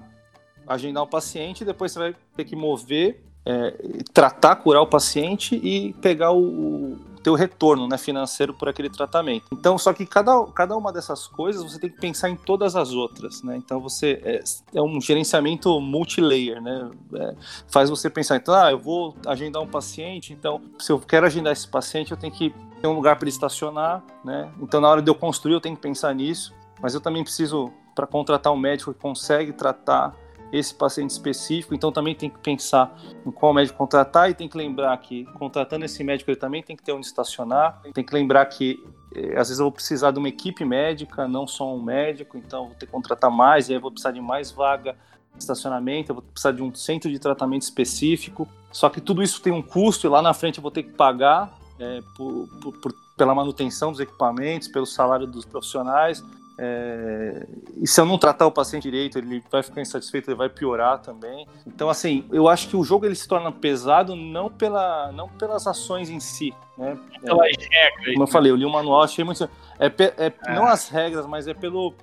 agendar 0.66 1.02
o 1.02 1.06
paciente, 1.06 1.62
e 1.62 1.64
depois 1.64 1.92
você 1.92 1.98
vai 1.98 2.16
ter 2.36 2.44
que 2.44 2.54
mover, 2.56 3.22
é, 3.44 3.74
tratar, 4.12 4.56
curar 4.56 4.82
o 4.82 4.86
paciente 4.86 5.54
e 5.56 5.92
pegar 5.94 6.32
o, 6.32 6.96
teu 7.22 7.34
retorno 7.34 7.86
né, 7.86 7.98
financeiro 7.98 8.54
por 8.54 8.68
aquele 8.68 8.88
tratamento. 8.88 9.46
Então, 9.52 9.76
só 9.78 9.92
que 9.92 10.06
cada, 10.06 10.44
cada 10.46 10.76
uma 10.76 10.92
dessas 10.92 11.26
coisas 11.26 11.62
você 11.62 11.78
tem 11.78 11.90
que 11.90 12.00
pensar 12.00 12.30
em 12.30 12.36
todas 12.36 12.74
as 12.76 12.92
outras, 12.92 13.42
né? 13.42 13.56
Então 13.56 13.80
você 13.80 14.20
é, 14.24 14.42
é 14.74 14.82
um 14.82 15.00
gerenciamento 15.00 15.80
multilayer, 15.80 16.60
né? 16.60 16.90
É, 17.14 17.34
faz 17.68 17.90
você 17.90 18.08
pensar, 18.08 18.36
então, 18.36 18.54
ah, 18.54 18.70
eu 18.70 18.78
vou 18.78 19.14
agendar 19.26 19.62
um 19.62 19.66
paciente, 19.66 20.32
então 20.32 20.60
se 20.78 20.90
eu 20.90 20.98
quero 20.98 21.26
agendar 21.26 21.52
esse 21.52 21.68
paciente, 21.68 22.10
eu 22.10 22.16
tenho 22.16 22.32
que 22.32 22.54
ter 22.80 22.88
um 22.88 22.94
lugar 22.94 23.16
para 23.16 23.24
ele 23.24 23.30
estacionar, 23.30 24.02
né? 24.24 24.50
Então 24.60 24.80
na 24.80 24.88
hora 24.88 25.02
de 25.02 25.10
eu 25.10 25.14
construir 25.14 25.54
eu 25.54 25.60
tenho 25.60 25.76
que 25.76 25.82
pensar 25.82 26.14
nisso, 26.14 26.54
mas 26.80 26.94
eu 26.94 27.00
também 27.00 27.22
preciso 27.22 27.70
para 27.94 28.06
contratar 28.06 28.52
um 28.52 28.56
médico 28.56 28.94
que 28.94 29.00
consegue 29.00 29.52
tratar 29.52 30.14
esse 30.52 30.74
paciente 30.74 31.10
específico, 31.10 31.74
então 31.74 31.92
também 31.92 32.14
tem 32.14 32.28
que 32.28 32.38
pensar 32.38 32.96
em 33.24 33.30
qual 33.30 33.54
médico 33.54 33.78
contratar 33.78 34.30
e 34.30 34.34
tem 34.34 34.48
que 34.48 34.56
lembrar 34.56 34.96
que 34.98 35.24
contratando 35.38 35.84
esse 35.84 36.02
médico 36.02 36.30
ele 36.30 36.38
também 36.38 36.62
tem 36.62 36.76
que 36.76 36.82
ter 36.82 36.92
onde 36.92 37.06
estacionar, 37.06 37.80
tem 37.94 38.04
que 38.04 38.12
lembrar 38.12 38.44
que 38.46 38.82
eh, 39.14 39.38
às 39.38 39.48
vezes 39.48 39.58
eu 39.58 39.64
vou 39.64 39.72
precisar 39.72 40.10
de 40.10 40.18
uma 40.18 40.28
equipe 40.28 40.64
médica, 40.64 41.28
não 41.28 41.46
só 41.46 41.72
um 41.74 41.82
médico, 41.82 42.36
então 42.36 42.66
vou 42.66 42.74
ter 42.74 42.86
que 42.86 42.92
contratar 42.92 43.30
mais, 43.30 43.68
e 43.68 43.74
aí 43.74 43.78
vou 43.78 43.90
precisar 43.90 44.10
de 44.10 44.20
mais 44.20 44.50
vaga 44.50 44.96
de 45.34 45.42
estacionamento, 45.42 46.10
eu 46.10 46.16
vou 46.16 46.22
precisar 46.22 46.52
de 46.52 46.62
um 46.62 46.74
centro 46.74 47.10
de 47.10 47.18
tratamento 47.18 47.62
específico, 47.62 48.48
só 48.72 48.88
que 48.88 49.00
tudo 49.00 49.22
isso 49.22 49.40
tem 49.40 49.52
um 49.52 49.62
custo 49.62 50.06
e 50.06 50.10
lá 50.10 50.20
na 50.20 50.34
frente 50.34 50.58
eu 50.58 50.62
vou 50.62 50.70
ter 50.70 50.82
que 50.82 50.92
pagar 50.92 51.56
é, 51.78 52.00
por, 52.16 52.48
por, 52.80 52.94
pela 53.16 53.34
manutenção 53.34 53.90
dos 53.90 54.00
equipamentos, 54.00 54.68
pelo 54.68 54.86
salário 54.86 55.26
dos 55.26 55.44
profissionais, 55.44 56.24
é, 56.62 57.46
e 57.78 57.86
se 57.86 57.98
eu 57.98 58.04
não 58.04 58.18
tratar 58.18 58.46
o 58.46 58.52
paciente 58.52 58.82
direito, 58.82 59.16
ele 59.16 59.42
vai 59.50 59.62
ficar 59.62 59.80
insatisfeito, 59.80 60.28
ele 60.28 60.36
vai 60.36 60.50
piorar 60.50 60.98
também. 60.98 61.48
Então, 61.66 61.88
assim, 61.88 62.28
eu 62.30 62.48
acho 62.48 62.68
que 62.68 62.76
o 62.76 62.84
jogo 62.84 63.06
ele 63.06 63.14
se 63.14 63.26
torna 63.26 63.50
pesado 63.50 64.14
não, 64.14 64.50
pela, 64.50 65.10
não 65.12 65.26
pelas 65.26 65.66
ações 65.66 66.10
em 66.10 66.20
si, 66.20 66.52
né? 66.76 66.98
Pelas 67.22 67.48
é, 67.48 67.86
regras. 67.86 68.12
Como 68.12 68.24
eu 68.24 68.26
falei, 68.26 68.52
eu 68.52 68.56
li 68.56 68.66
o 68.66 68.70
manual, 68.70 69.02
achei 69.02 69.24
muito. 69.24 69.48
É, 69.78 69.86
é, 69.86 70.26
é, 70.26 70.54
não 70.54 70.66
as 70.66 70.90
regras, 70.90 71.26
mas 71.26 71.48
é 71.48 71.54
pelo 71.54 71.94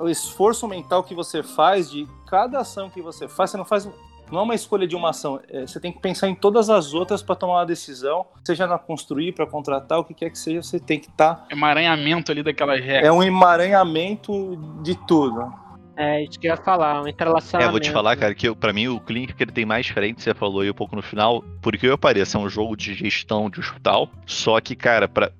o 0.00 0.08
esforço 0.08 0.68
mental 0.68 1.02
que 1.02 1.14
você 1.14 1.42
faz 1.42 1.90
de 1.90 2.06
cada 2.26 2.60
ação 2.60 2.90
que 2.90 3.00
você 3.00 3.26
faz. 3.26 3.50
Você 3.50 3.56
não 3.56 3.64
faz 3.64 3.88
não 4.30 4.40
é 4.40 4.42
uma 4.42 4.54
escolha 4.54 4.86
de 4.86 4.96
uma 4.96 5.10
ação. 5.10 5.40
É, 5.48 5.66
você 5.66 5.78
tem 5.78 5.92
que 5.92 6.00
pensar 6.00 6.28
em 6.28 6.34
todas 6.34 6.68
as 6.68 6.94
outras 6.94 7.22
para 7.22 7.36
tomar 7.36 7.54
uma 7.54 7.66
decisão, 7.66 8.26
seja 8.44 8.66
na 8.66 8.78
construir, 8.78 9.32
para 9.32 9.46
contratar, 9.46 9.98
o 9.98 10.04
que 10.04 10.14
quer 10.14 10.30
que 10.30 10.38
seja, 10.38 10.62
você 10.62 10.78
tem 10.78 10.98
que 10.98 11.08
estar. 11.08 11.34
Tá... 11.34 11.46
Emaranhamento 11.50 12.32
ali 12.32 12.42
daquelas 12.42 12.80
regras. 12.80 13.06
É 13.06 13.12
um 13.12 13.22
emaranhamento 13.22 14.56
de 14.82 14.94
tudo. 15.06 15.52
É, 15.96 16.22
isso 16.22 16.38
que 16.38 16.46
eu 16.46 16.50
ia 16.50 16.56
falar, 16.58 17.02
um 17.02 17.08
entrelaçamento. 17.08 17.68
É, 17.68 17.70
vou 17.70 17.80
te 17.80 17.90
falar, 17.90 18.16
cara, 18.16 18.34
que 18.34 18.54
para 18.54 18.72
mim 18.72 18.86
o 18.86 19.00
Clinic 19.00 19.32
que 19.32 19.42
ele 19.42 19.52
tem 19.52 19.64
mais 19.64 19.88
frente, 19.88 20.22
você 20.22 20.34
falou 20.34 20.60
aí 20.60 20.70
um 20.70 20.74
pouco 20.74 20.94
no 20.94 21.00
final, 21.00 21.42
porque 21.62 21.86
eu 21.86 21.96
pareço, 21.96 22.36
é 22.36 22.40
um 22.40 22.50
jogo 22.50 22.76
de 22.76 22.92
gestão 22.92 23.48
de 23.48 23.60
hospital, 23.60 24.10
só 24.26 24.60
que, 24.60 24.76
cara, 24.76 25.08
pra, 25.08 25.32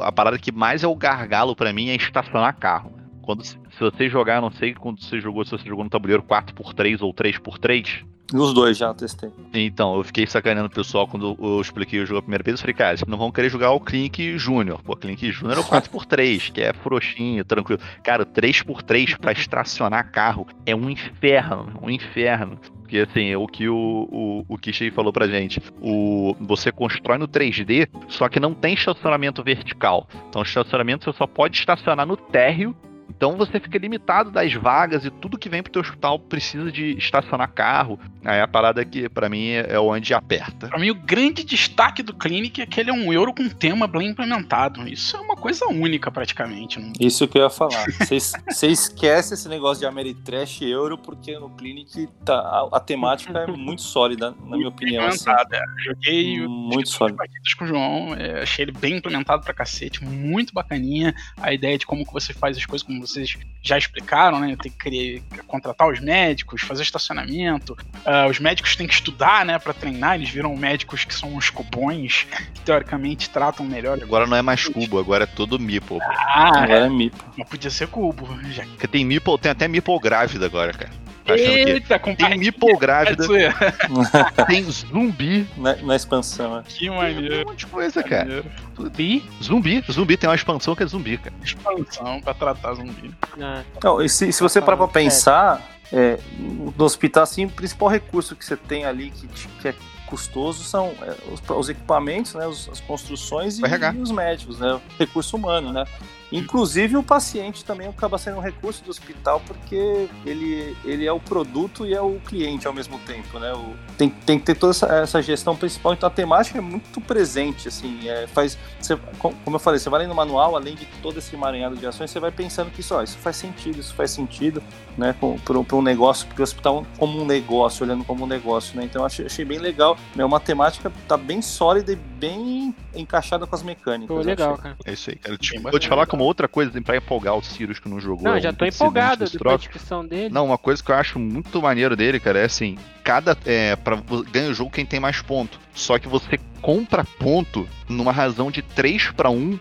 a 0.00 0.10
parada 0.10 0.38
que 0.38 0.50
mais 0.50 0.82
é 0.82 0.88
o 0.88 0.96
gargalo 0.96 1.54
para 1.54 1.72
mim 1.72 1.90
é 1.90 1.94
estacionar 1.94 2.56
carro. 2.56 2.92
Quando, 3.22 3.44
se 3.44 3.56
você 3.78 4.08
jogar, 4.08 4.40
não 4.40 4.50
sei 4.50 4.74
quando 4.74 5.00
você 5.00 5.20
jogou, 5.20 5.44
se 5.44 5.52
você 5.52 5.68
jogou 5.68 5.84
no 5.84 5.90
tabuleiro 5.90 6.24
4x3 6.24 7.00
ou 7.00 7.14
3x3, 7.14 8.04
os 8.40 8.54
dois 8.54 8.76
já 8.76 8.92
testei. 8.94 9.30
Então, 9.52 9.96
eu 9.96 10.04
fiquei 10.04 10.26
sacaneando 10.26 10.68
o 10.68 10.70
pessoal 10.70 11.06
quando 11.06 11.36
eu 11.40 11.60
expliquei 11.60 12.00
o 12.00 12.06
jogo 12.06 12.18
a 12.18 12.22
primeira 12.22 12.42
vez. 12.42 12.54
Eu 12.54 12.60
falei, 12.60 12.74
cara, 12.74 12.96
vocês 12.96 13.08
não 13.08 13.18
vão 13.18 13.30
querer 13.30 13.48
jogar 13.48 13.70
o 13.72 13.80
Clink 13.80 14.38
Júnior. 14.38 14.82
Pô, 14.82 14.96
Clink 14.96 15.30
Júnior 15.30 15.58
é 15.58 15.60
o 15.60 15.64
4x3, 15.64 16.52
que 16.52 16.60
é 16.60 16.72
frouxinho, 16.72 17.44
tranquilo. 17.44 17.80
Cara, 18.02 18.22
o 18.22 18.26
3x3 18.26 19.18
pra 19.18 19.32
estacionar 19.32 20.10
carro 20.10 20.46
é 20.64 20.74
um 20.74 20.88
inferno, 20.88 21.78
um 21.82 21.90
inferno. 21.90 22.58
Porque, 22.80 22.98
assim, 22.98 23.28
é 23.28 23.38
o 23.38 23.46
que 23.46 23.68
o, 23.68 24.08
o, 24.10 24.44
o 24.48 24.58
Kishei 24.58 24.90
falou 24.90 25.12
pra 25.12 25.26
gente. 25.26 25.62
O, 25.80 26.36
você 26.40 26.70
constrói 26.70 27.16
no 27.18 27.26
3D, 27.26 27.88
só 28.08 28.28
que 28.28 28.38
não 28.38 28.52
tem 28.52 28.74
estacionamento 28.74 29.42
vertical. 29.42 30.06
Então, 30.28 30.42
estacionamento 30.42 31.04
você 31.04 31.16
só 31.16 31.26
pode 31.26 31.56
estacionar 31.56 32.06
no 32.06 32.16
térreo 32.16 32.76
então 33.16 33.36
você 33.36 33.60
fica 33.60 33.78
limitado 33.78 34.30
das 34.30 34.52
vagas 34.54 35.04
e 35.04 35.10
tudo 35.10 35.38
que 35.38 35.48
vem 35.48 35.62
pro 35.62 35.70
teu 35.70 35.82
hospital 35.82 36.18
precisa 36.18 36.72
de 36.72 36.96
estacionar 36.96 37.52
carro. 37.52 37.98
Aí 38.24 38.40
a 38.40 38.48
parada 38.48 38.84
que 38.84 39.08
para 39.08 39.28
mim 39.28 39.50
é 39.50 39.78
onde 39.78 40.14
aperta. 40.14 40.68
Para 40.68 40.78
mim 40.78 40.90
o 40.90 40.94
grande 40.94 41.44
destaque 41.44 42.02
do 42.02 42.14
Clinic 42.14 42.62
é 42.62 42.66
que 42.66 42.80
ele 42.80 42.90
é 42.90 42.92
um 42.92 43.12
euro 43.12 43.34
com 43.34 43.48
tema 43.48 43.86
bem 43.86 44.08
implementado. 44.08 44.88
Isso 44.88 45.16
é 45.16 45.20
uma 45.20 45.36
coisa 45.36 45.66
única 45.66 46.10
praticamente. 46.10 46.80
Não... 46.80 46.92
Isso 46.98 47.28
que 47.28 47.38
eu 47.38 47.42
ia 47.42 47.50
falar. 47.50 47.84
Você 47.90 48.66
esquece 48.68 49.34
esse 49.34 49.48
negócio 49.48 49.80
de 49.80 49.86
Ameritrash 49.86 50.62
euro 50.62 50.96
porque 50.96 51.38
no 51.38 51.50
Clinic 51.50 52.08
tá, 52.24 52.34
a, 52.34 52.68
a 52.72 52.80
temática 52.80 53.38
é 53.38 53.46
muito 53.46 53.82
sólida, 53.82 54.34
na 54.44 54.56
minha 54.56 54.68
opinião. 54.68 55.06
Assim. 55.06 55.30
É. 55.30 55.62
Joguei 55.84 56.46
muito 56.46 56.88
sólido. 56.88 57.18
partidas 57.18 57.54
com 57.54 57.64
o 57.64 57.66
João, 57.66 58.14
é, 58.14 58.42
achei 58.42 58.64
ele 58.64 58.72
bem 58.72 58.96
implementado 58.96 59.42
pra 59.42 59.52
cacete, 59.52 60.02
muito 60.04 60.52
bacaninha. 60.52 61.14
A 61.36 61.52
ideia 61.52 61.76
de 61.76 61.86
como 61.86 62.06
que 62.06 62.12
você 62.12 62.32
faz 62.32 62.56
as 62.56 62.64
coisas, 62.64 62.86
como 63.02 63.06
vocês 63.06 63.36
já 63.60 63.76
explicaram, 63.76 64.40
né? 64.40 64.56
Tem 64.60 64.72
que 64.72 65.22
contratar 65.46 65.88
os 65.88 66.00
médicos, 66.00 66.62
fazer 66.62 66.82
estacionamento. 66.82 67.76
Uh, 68.04 68.30
os 68.30 68.38
médicos 68.38 68.76
têm 68.76 68.86
que 68.86 68.94
estudar, 68.94 69.44
né, 69.44 69.58
para 69.58 69.72
treinar. 69.72 70.14
Eles 70.14 70.30
viram 70.30 70.56
médicos 70.56 71.04
que 71.04 71.14
são 71.14 71.34
uns 71.34 71.50
cubões, 71.50 72.26
que 72.54 72.60
teoricamente 72.60 73.30
tratam 73.30 73.66
melhor. 73.66 73.98
Agora 74.02 74.26
não 74.26 74.36
é 74.36 74.42
mais 74.42 74.66
cubo, 74.66 74.98
agora 74.98 75.24
é 75.24 75.26
todo 75.26 75.58
Meeple. 75.58 75.98
Ah, 76.00 76.48
agora 76.48 76.84
é, 76.84 76.86
é 76.86 76.88
Meeple. 76.88 77.20
Não 77.36 77.44
podia 77.44 77.70
ser 77.70 77.88
cubo. 77.88 78.28
Já... 78.50 78.64
Porque 78.64 78.88
tem 78.88 79.04
Meeple, 79.04 79.38
tem 79.38 79.50
até 79.50 79.68
Meeple 79.68 79.98
grávida 80.00 80.46
agora, 80.46 80.72
cara. 80.72 80.90
Eita, 81.26 81.98
que 81.98 82.16
tem 82.16 82.38
Meeple 82.38 82.76
grávida, 82.76 83.24
tem 84.46 84.64
zumbi. 84.64 85.46
Na, 85.56 85.76
na 85.76 85.96
expansão, 85.96 86.56
né? 86.56 86.64
Que 86.66 86.90
maneiro. 86.90 87.28
Tem 87.28 87.44
um 87.44 87.48
monte 87.48 87.58
de 87.58 87.66
coisa, 87.66 88.02
cara. 88.02 88.44
Zumbi? 88.76 89.24
Zumbi. 89.42 89.84
Zumbi 89.90 90.16
tem 90.16 90.28
uma 90.28 90.36
expansão 90.36 90.74
que 90.74 90.82
é 90.82 90.86
zumbi, 90.86 91.18
cara. 91.18 91.34
Expansão 91.42 92.20
pra 92.20 92.34
tratar 92.34 92.74
zumbi. 92.74 93.14
É. 93.38 93.62
Não, 93.82 94.02
e 94.02 94.08
se, 94.08 94.32
se 94.32 94.42
você 94.42 94.60
parar 94.60 94.76
pra 94.76 94.88
pensar, 94.88 95.62
é, 95.92 96.18
no 96.38 96.84
hospital, 96.84 97.22
assim, 97.22 97.44
o 97.44 97.50
principal 97.50 97.88
recurso 97.88 98.34
que 98.34 98.44
você 98.44 98.56
tem 98.56 98.84
ali 98.84 99.10
que, 99.10 99.28
que 99.28 99.68
é 99.68 99.74
custoso 100.06 100.62
são 100.64 100.94
é, 101.00 101.14
os, 101.32 101.42
os, 101.48 101.68
equipamentos, 101.70 102.34
né, 102.34 102.46
as 102.46 102.80
construções 102.80 103.58
e, 103.58 103.62
e, 103.62 104.00
os 104.02 104.10
médicos, 104.10 104.58
né, 104.58 104.74
o 104.74 104.80
recurso 104.98 105.36
humano, 105.36 105.72
né. 105.72 105.84
Inclusive 106.32 106.96
o 106.96 107.02
paciente 107.02 107.64
também 107.64 107.86
acaba 107.86 108.16
sendo 108.18 108.38
um 108.38 108.40
recurso 108.40 108.82
do 108.82 108.90
hospital 108.90 109.40
porque 109.46 110.08
ele, 110.24 110.76
ele 110.84 111.06
é 111.06 111.12
o 111.12 111.20
produto 111.20 111.86
e 111.86 111.94
é 111.94 112.00
o 112.00 112.18
cliente 112.24 112.66
ao 112.66 112.72
mesmo 112.72 112.98
tempo, 113.00 113.38
né? 113.38 113.52
O, 113.52 113.74
tem, 113.96 114.08
tem 114.08 114.38
que 114.38 114.46
ter 114.46 114.54
toda 114.54 114.70
essa, 114.70 114.86
essa, 114.86 115.22
gestão 115.22 115.54
principal, 115.54 115.92
então 115.92 116.06
a 116.06 116.10
temática 116.10 116.58
é 116.58 116.60
muito 116.60 117.00
presente, 117.00 117.68
assim, 117.68 118.08
é, 118.08 118.26
faz, 118.26 118.58
você, 118.80 118.96
como 119.20 119.56
eu 119.56 119.58
falei, 119.58 119.78
você 119.78 119.90
vai 119.90 120.00
lendo 120.00 120.10
no 120.10 120.14
manual, 120.14 120.56
além 120.56 120.74
de 120.74 120.86
todo 121.02 121.18
esse 121.18 121.34
emaranhado 121.34 121.76
de 121.76 121.86
ações, 121.86 122.10
você 122.10 122.18
vai 122.18 122.30
pensando 122.30 122.70
que 122.70 122.80
isso, 122.80 122.94
ó, 122.94 123.02
isso 123.02 123.18
faz 123.18 123.36
sentido, 123.36 123.78
isso 123.78 123.94
faz 123.94 124.10
sentido, 124.10 124.62
né, 124.96 125.14
para 125.44 125.76
um 125.76 125.82
negócio, 125.82 126.26
porque 126.26 126.42
o 126.42 126.44
hospital 126.44 126.86
como 126.98 127.20
um 127.20 127.24
negócio, 127.24 127.84
olhando 127.84 128.04
como 128.04 128.24
um 128.24 128.26
negócio, 128.26 128.76
né? 128.76 128.84
Então 128.84 129.02
eu 129.02 129.06
achei, 129.06 129.26
achei 129.26 129.44
bem 129.44 129.58
legal, 129.58 129.96
né, 130.14 130.24
uma 130.24 130.40
temática 130.40 130.92
tá 131.06 131.16
bem 131.16 131.40
sólida 131.40 131.92
e 131.92 131.96
bem 131.96 132.74
encaixada 132.94 133.46
com 133.46 133.54
as 133.54 133.62
mecânicas. 133.62 134.16
Pô, 134.16 134.22
legal, 134.22 134.56
cara. 134.56 134.76
É 134.84 134.92
isso 134.92 135.10
aí, 135.10 135.16
cara. 135.16 135.36
Tipo, 135.36 135.70
vou 135.70 135.78
te 135.78 135.88
falar 135.88 136.06
como 136.06 136.21
outra 136.22 136.48
coisa 136.48 136.80
pra 136.82 136.96
empolgar 136.96 137.34
o 137.34 137.42
Sirius 137.42 137.78
que 137.78 137.88
não 137.88 138.00
jogou. 138.00 138.24
Não, 138.24 138.40
já 138.40 138.52
tô 138.52 138.64
empolgado 138.64 139.24
da 139.24 139.56
descrição 139.56 140.06
dele. 140.06 140.30
Não, 140.30 140.46
uma 140.46 140.58
coisa 140.58 140.82
que 140.82 140.90
eu 140.90 140.96
acho 140.96 141.18
muito 141.18 141.60
maneiro 141.62 141.96
dele, 141.96 142.20
cara, 142.20 142.40
é 142.40 142.44
assim, 142.44 142.76
cada. 143.02 143.36
É, 143.44 143.76
pra, 143.76 143.96
ganha 144.30 144.50
o 144.50 144.54
jogo 144.54 144.70
quem 144.70 144.86
tem 144.86 145.00
mais 145.00 145.20
ponto. 145.20 145.58
Só 145.74 145.98
que 145.98 146.08
você 146.08 146.38
compra 146.60 147.04
ponto 147.04 147.68
numa 147.88 148.12
razão 148.12 148.50
de 148.50 148.62
3 148.62 149.10
para 149.12 149.30
1 149.30 149.58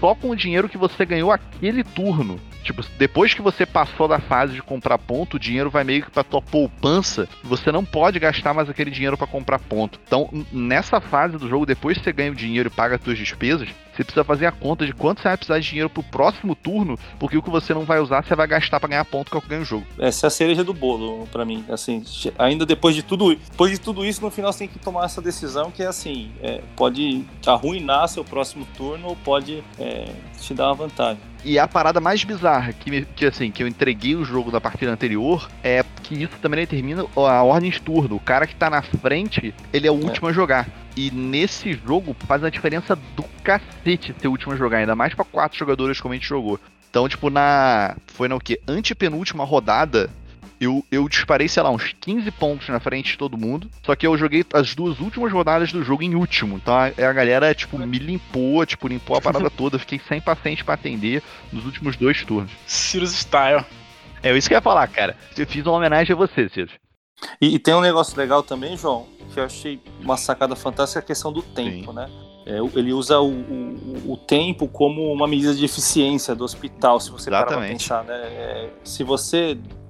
só 0.00 0.14
com 0.14 0.30
o 0.30 0.36
dinheiro 0.36 0.68
que 0.68 0.78
você 0.78 1.04
ganhou 1.04 1.30
aquele 1.30 1.82
turno. 1.82 2.38
Tipo, 2.62 2.82
depois 2.98 3.34
que 3.34 3.42
você 3.42 3.66
passou 3.66 4.06
da 4.06 4.18
fase 4.18 4.54
de 4.54 4.62
comprar 4.62 4.98
ponto, 4.98 5.36
o 5.36 5.40
dinheiro 5.40 5.70
vai 5.70 5.84
meio 5.84 6.04
que 6.04 6.10
pra 6.10 6.24
tua 6.24 6.40
poupança. 6.40 7.28
Você 7.42 7.72
não 7.72 7.84
pode 7.84 8.18
gastar 8.18 8.54
mais 8.54 8.68
aquele 8.68 8.90
dinheiro 8.90 9.16
para 9.16 9.26
comprar 9.26 9.58
ponto. 9.58 9.98
Então, 10.06 10.28
nessa 10.52 11.00
fase 11.00 11.36
do 11.36 11.48
jogo, 11.48 11.66
depois 11.66 11.98
que 11.98 12.04
você 12.04 12.12
ganha 12.12 12.32
o 12.32 12.36
dinheiro 12.36 12.68
e 12.68 12.70
paga 12.70 12.96
as 12.96 13.02
suas 13.02 13.18
despesas, 13.18 13.68
você 13.92 14.04
precisa 14.04 14.24
fazer 14.24 14.46
a 14.46 14.52
conta 14.52 14.86
de 14.86 14.92
quanto 14.92 15.20
você 15.20 15.28
vai 15.28 15.36
precisar 15.36 15.58
de 15.58 15.68
dinheiro 15.68 15.90
pro 15.90 16.02
próximo 16.02 16.54
turno, 16.54 16.98
porque 17.18 17.36
o 17.36 17.42
que 17.42 17.50
você 17.50 17.74
não 17.74 17.84
vai 17.84 18.00
usar, 18.00 18.24
você 18.24 18.34
vai 18.34 18.46
gastar 18.46 18.80
para 18.80 18.88
ganhar 18.88 19.04
ponto 19.04 19.30
que 19.30 19.36
é 19.36 19.58
o 19.58 19.62
o 19.62 19.64
jogo. 19.64 19.86
Essa 19.98 20.26
é 20.26 20.28
a 20.28 20.30
cereja 20.30 20.64
do 20.64 20.72
bolo 20.72 21.26
para 21.30 21.44
mim. 21.44 21.64
Assim, 21.68 22.02
ainda 22.38 22.64
depois 22.64 22.94
de 22.94 23.02
tudo, 23.02 23.34
depois 23.34 23.70
de 23.70 23.78
tudo 23.78 24.04
isso, 24.04 24.22
no 24.22 24.30
final 24.30 24.52
você 24.52 24.60
tem 24.60 24.68
que 24.68 24.78
tomar 24.78 25.04
essa 25.04 25.20
decisão 25.20 25.70
que 25.70 25.82
é 25.82 25.86
assim, 25.86 26.32
é, 26.42 26.62
pode 26.74 27.24
arruinar 27.46 28.08
seu 28.08 28.24
próximo 28.24 28.66
turno 28.76 29.08
ou 29.08 29.16
pode 29.16 29.62
é, 29.78 30.08
te 30.40 30.54
dar 30.54 30.68
uma 30.68 30.74
vantagem. 30.74 31.31
E 31.44 31.58
a 31.58 31.66
parada 31.66 32.00
mais 32.00 32.22
bizarra 32.22 32.72
que, 32.72 33.04
que 33.16 33.26
assim, 33.26 33.50
que 33.50 33.62
eu 33.62 33.66
entreguei 33.66 34.14
o 34.14 34.24
jogo 34.24 34.50
da 34.50 34.60
partida 34.60 34.92
anterior 34.92 35.48
é 35.62 35.84
que 36.02 36.22
isso 36.22 36.36
também 36.40 36.60
determina 36.60 37.04
a 37.16 37.42
ordem 37.42 37.70
de 37.70 37.80
turno. 37.80 38.16
O 38.16 38.20
cara 38.20 38.46
que 38.46 38.54
tá 38.54 38.70
na 38.70 38.80
frente, 38.80 39.52
ele 39.72 39.88
é 39.88 39.90
o 39.90 40.00
é. 40.00 40.04
último 40.04 40.28
a 40.28 40.32
jogar. 40.32 40.68
E 40.96 41.10
nesse 41.10 41.72
jogo 41.72 42.14
faz 42.26 42.44
a 42.44 42.50
diferença 42.50 42.94
do 42.94 43.24
cacete 43.42 44.14
ser 44.18 44.28
o 44.28 44.30
último 44.30 44.52
a 44.52 44.56
jogar, 44.56 44.78
ainda 44.78 44.94
mais 44.94 45.14
para 45.14 45.24
quatro 45.24 45.58
jogadores 45.58 46.00
como 46.00 46.12
a 46.12 46.16
gente 46.16 46.28
jogou. 46.28 46.60
Então, 46.88 47.08
tipo, 47.08 47.30
na. 47.30 47.96
Foi 48.08 48.28
na 48.28 48.36
o 48.36 48.40
quê? 48.40 48.60
Antepenúltima 48.68 49.44
rodada, 49.44 50.10
eu, 50.62 50.84
eu 50.92 51.08
disparei, 51.08 51.48
sei 51.48 51.62
lá, 51.62 51.70
uns 51.70 51.92
15 52.00 52.30
pontos 52.30 52.68
na 52.68 52.78
frente 52.78 53.12
de 53.12 53.18
todo 53.18 53.36
mundo. 53.36 53.68
Só 53.82 53.96
que 53.96 54.06
eu 54.06 54.16
joguei 54.16 54.44
as 54.54 54.74
duas 54.74 55.00
últimas 55.00 55.32
rodadas 55.32 55.72
do 55.72 55.82
jogo 55.82 56.02
em 56.02 56.14
último. 56.14 56.56
Então 56.56 56.74
a, 56.74 56.86
a 56.86 57.12
galera, 57.12 57.52
tipo, 57.54 57.76
me 57.78 57.98
limpou, 57.98 58.64
tipo, 58.64 58.86
limpou 58.86 59.16
a 59.16 59.20
parada 59.20 59.50
toda. 59.50 59.78
Fiquei 59.78 60.00
sem 60.08 60.20
paciente 60.20 60.64
para 60.64 60.74
atender 60.74 61.22
nos 61.52 61.64
últimos 61.64 61.96
dois 61.96 62.24
turnos. 62.24 62.52
Sirius 62.66 63.12
Style. 63.12 63.64
É 64.22 64.36
isso 64.36 64.48
que 64.48 64.54
eu 64.54 64.58
ia 64.58 64.62
falar, 64.62 64.86
cara. 64.86 65.16
Eu 65.36 65.46
fiz 65.46 65.66
uma 65.66 65.76
homenagem 65.76 66.14
a 66.14 66.16
você, 66.16 66.48
Sirius. 66.48 66.72
E, 67.40 67.54
e, 67.54 67.58
tem 67.58 67.74
um 67.74 67.80
negócio 67.80 68.16
legal 68.16 68.42
também, 68.42 68.76
João, 68.76 69.06
que 69.32 69.38
eu 69.38 69.44
achei 69.44 69.80
uma 70.00 70.16
sacada 70.16 70.56
fantástica, 70.56 71.00
a 71.00 71.02
questão 71.02 71.32
do 71.32 71.42
tempo, 71.42 71.90
Sim. 71.90 71.96
né? 71.96 72.08
É, 72.44 72.58
ele 72.76 72.92
usa 72.92 73.20
o, 73.20 73.30
o, 73.30 74.12
o, 74.12 74.16
tempo 74.16 74.66
como 74.66 75.12
uma 75.12 75.28
medida 75.28 75.54
de 75.54 75.64
eficiência 75.64 76.34
do 76.34 76.42
hospital, 76.42 76.98
se 76.98 77.08
você 77.08 77.30
parar 77.30 77.46
para 77.46 77.60
pensar. 77.60 78.02
Né? 78.02 78.14
É, 78.14 78.70
se 78.82 79.04
você 79.04 79.56
é, 79.56 79.81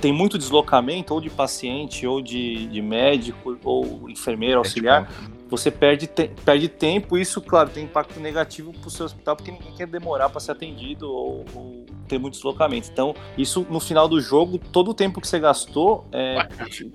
tem 0.00 0.12
muito 0.12 0.38
deslocamento, 0.38 1.12
ou 1.12 1.20
de 1.20 1.30
paciente, 1.30 2.06
ou 2.06 2.22
de, 2.22 2.66
de 2.66 2.82
médico, 2.82 3.58
ou 3.64 4.08
enfermeiro, 4.08 4.58
auxiliar, 4.58 5.08
você 5.50 5.70
perde, 5.70 6.06
te 6.06 6.30
perde 6.44 6.68
tempo, 6.68 7.16
e 7.16 7.22
isso, 7.22 7.40
claro, 7.40 7.70
tem 7.70 7.84
impacto 7.84 8.20
negativo 8.20 8.72
para 8.72 8.86
o 8.86 8.90
seu 8.90 9.06
hospital, 9.06 9.36
porque 9.36 9.50
ninguém 9.50 9.72
quer 9.74 9.86
demorar 9.86 10.28
para 10.28 10.40
ser 10.40 10.52
atendido 10.52 11.10
ou, 11.10 11.44
ou, 11.54 11.86
ter 12.06 12.18
muito 12.18 12.34
deslocamento. 12.34 12.88
Então, 12.90 13.14
isso 13.36 13.66
no 13.68 13.80
final 13.80 14.08
do 14.08 14.20
jogo, 14.20 14.58
todo 14.58 14.90
o 14.90 14.94
tempo 14.94 15.20
que 15.20 15.28
você 15.28 15.38
gastou 15.38 16.06
é, 16.12 16.48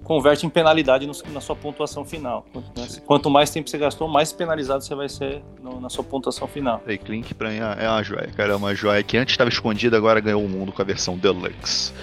converte 0.04 0.46
em 0.46 0.50
penalidade 0.50 1.06
no, 1.06 1.14
na 1.32 1.42
sua 1.42 1.56
pontuação 1.56 2.04
final. 2.04 2.46
Né? 2.54 2.88
Quanto 3.06 3.30
mais 3.30 3.50
tempo 3.50 3.70
você 3.70 3.78
gastou, 3.78 4.08
mais 4.08 4.32
penalizado 4.32 4.84
você 4.84 4.96
vai 4.96 5.10
ser 5.10 5.44
no, 5.62 5.80
na 5.80 5.90
sua 5.90 6.04
pontuação 6.04 6.48
final. 6.48 6.80
Play 6.80 6.98
Clink 6.98 7.34
pra 7.34 7.50
mim 7.50 7.58
é, 7.58 7.86
é 7.86 7.90
uma 7.90 8.04
joia, 8.04 8.30
cara. 8.36 8.54
É 8.54 8.56
uma 8.56 8.74
joia 8.74 9.04
que 9.04 9.18
antes 9.18 9.34
estava 9.34 9.50
escondida, 9.50 9.98
agora 9.98 10.20
ganhou 10.20 10.44
o 10.44 10.50
mundo 10.50 10.72
com 10.72 10.82
a 10.82 10.86
versão 10.86 11.18
Deluxe. 11.18 11.94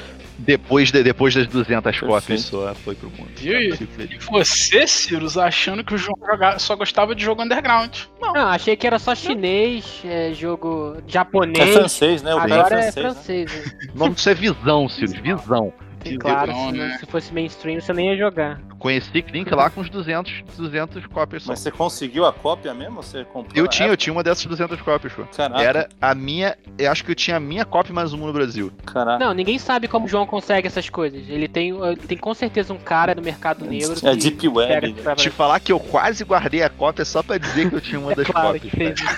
Depois, 0.42 0.90
de, 0.90 1.03
depois 1.03 1.35
das 1.35 1.46
200 1.46 2.00
cópias 2.00 2.40
só 2.42 2.74
foi 2.74 2.94
pro 2.94 3.11
mundo. 3.11 3.31
E, 3.42 3.74
e 3.74 4.18
você, 4.31 4.87
Ciro, 4.87 5.26
achando 5.38 5.85
que 5.85 5.94
o 5.94 5.98
João 5.98 6.16
só 6.59 6.74
gostava 6.74 7.14
de 7.14 7.22
jogo 7.22 7.42
underground. 7.42 7.94
Não. 8.20 8.33
Não, 8.33 8.48
achei 8.48 8.74
que 8.74 8.87
era 8.87 8.98
só 8.98 9.14
chinês, 9.14 10.00
é, 10.05 10.33
jogo 10.33 10.96
japonês. 11.07 11.68
É 11.68 11.72
francês, 11.72 12.22
né? 12.22 12.35
O 12.35 12.38
Agora 12.38 12.81
é 12.81 12.90
francês. 12.90 12.96
É 12.96 13.00
francês 13.00 13.55
né? 13.55 13.88
Vamos 13.94 14.22
ser 14.22 14.35
visão, 14.35 14.88
Ciro, 14.88 15.22
visão. 15.22 15.72
Claro, 16.18 16.52
não, 16.52 16.70
se, 16.70 16.76
né? 16.76 16.96
se, 16.98 17.06
fosse 17.06 17.32
mainstream 17.32 17.80
você 17.80 17.92
nem 17.92 18.10
ia 18.10 18.16
jogar. 18.16 18.60
Conheci 18.78 19.22
Clink 19.22 19.54
lá 19.54 19.68
com 19.68 19.82
uns 19.82 19.90
200, 19.90 20.42
200 20.56 21.06
cópias 21.06 21.42
só. 21.42 21.52
Mas 21.52 21.60
você 21.60 21.70
conseguiu 21.70 22.24
a 22.24 22.32
cópia 22.32 22.72
mesmo? 22.72 23.02
Você 23.02 23.24
comprou? 23.24 23.52
Eu 23.54 23.68
tinha, 23.68 23.86
época? 23.86 23.92
eu 23.92 23.96
tinha 23.98 24.12
uma 24.12 24.22
dessas 24.22 24.46
200 24.46 24.80
cópias, 24.80 25.12
pô. 25.12 25.24
Caraca. 25.24 25.62
Era 25.62 25.88
a 26.00 26.14
minha, 26.14 26.56
eu 26.78 26.90
acho 26.90 27.04
que 27.04 27.10
eu 27.10 27.14
tinha 27.14 27.36
a 27.36 27.40
minha 27.40 27.64
cópia 27.64 27.92
mais 27.92 28.14
uma 28.14 28.26
no 28.26 28.32
Brasil. 28.32 28.72
Caraca. 28.86 29.22
Não, 29.22 29.34
ninguém 29.34 29.58
sabe 29.58 29.86
como 29.86 30.06
o 30.06 30.08
João 30.08 30.26
consegue 30.26 30.66
essas 30.66 30.88
coisas. 30.88 31.28
Ele 31.28 31.46
tem, 31.46 31.74
tem 32.08 32.16
com 32.16 32.32
certeza 32.32 32.72
um 32.72 32.78
cara 32.78 33.14
no 33.14 33.20
mercado 33.20 33.66
negro. 33.66 33.94
É 34.02 34.16
Deep 34.16 34.48
Web. 34.48 34.92
Né? 34.94 35.14
Te 35.16 35.28
falar 35.28 35.60
que 35.60 35.72
eu 35.72 35.78
quase 35.78 36.24
guardei 36.24 36.62
a 36.62 36.70
cópia 36.70 37.04
só 37.04 37.22
pra 37.22 37.36
dizer 37.36 37.68
que 37.68 37.76
eu 37.76 37.80
tinha 37.80 38.00
uma 38.00 38.12
é 38.12 38.14
das 38.16 38.26
claro 38.26 38.54
cópias. 38.54 38.62
Que 38.62 38.76
fez 38.76 38.98
isso. 38.98 39.08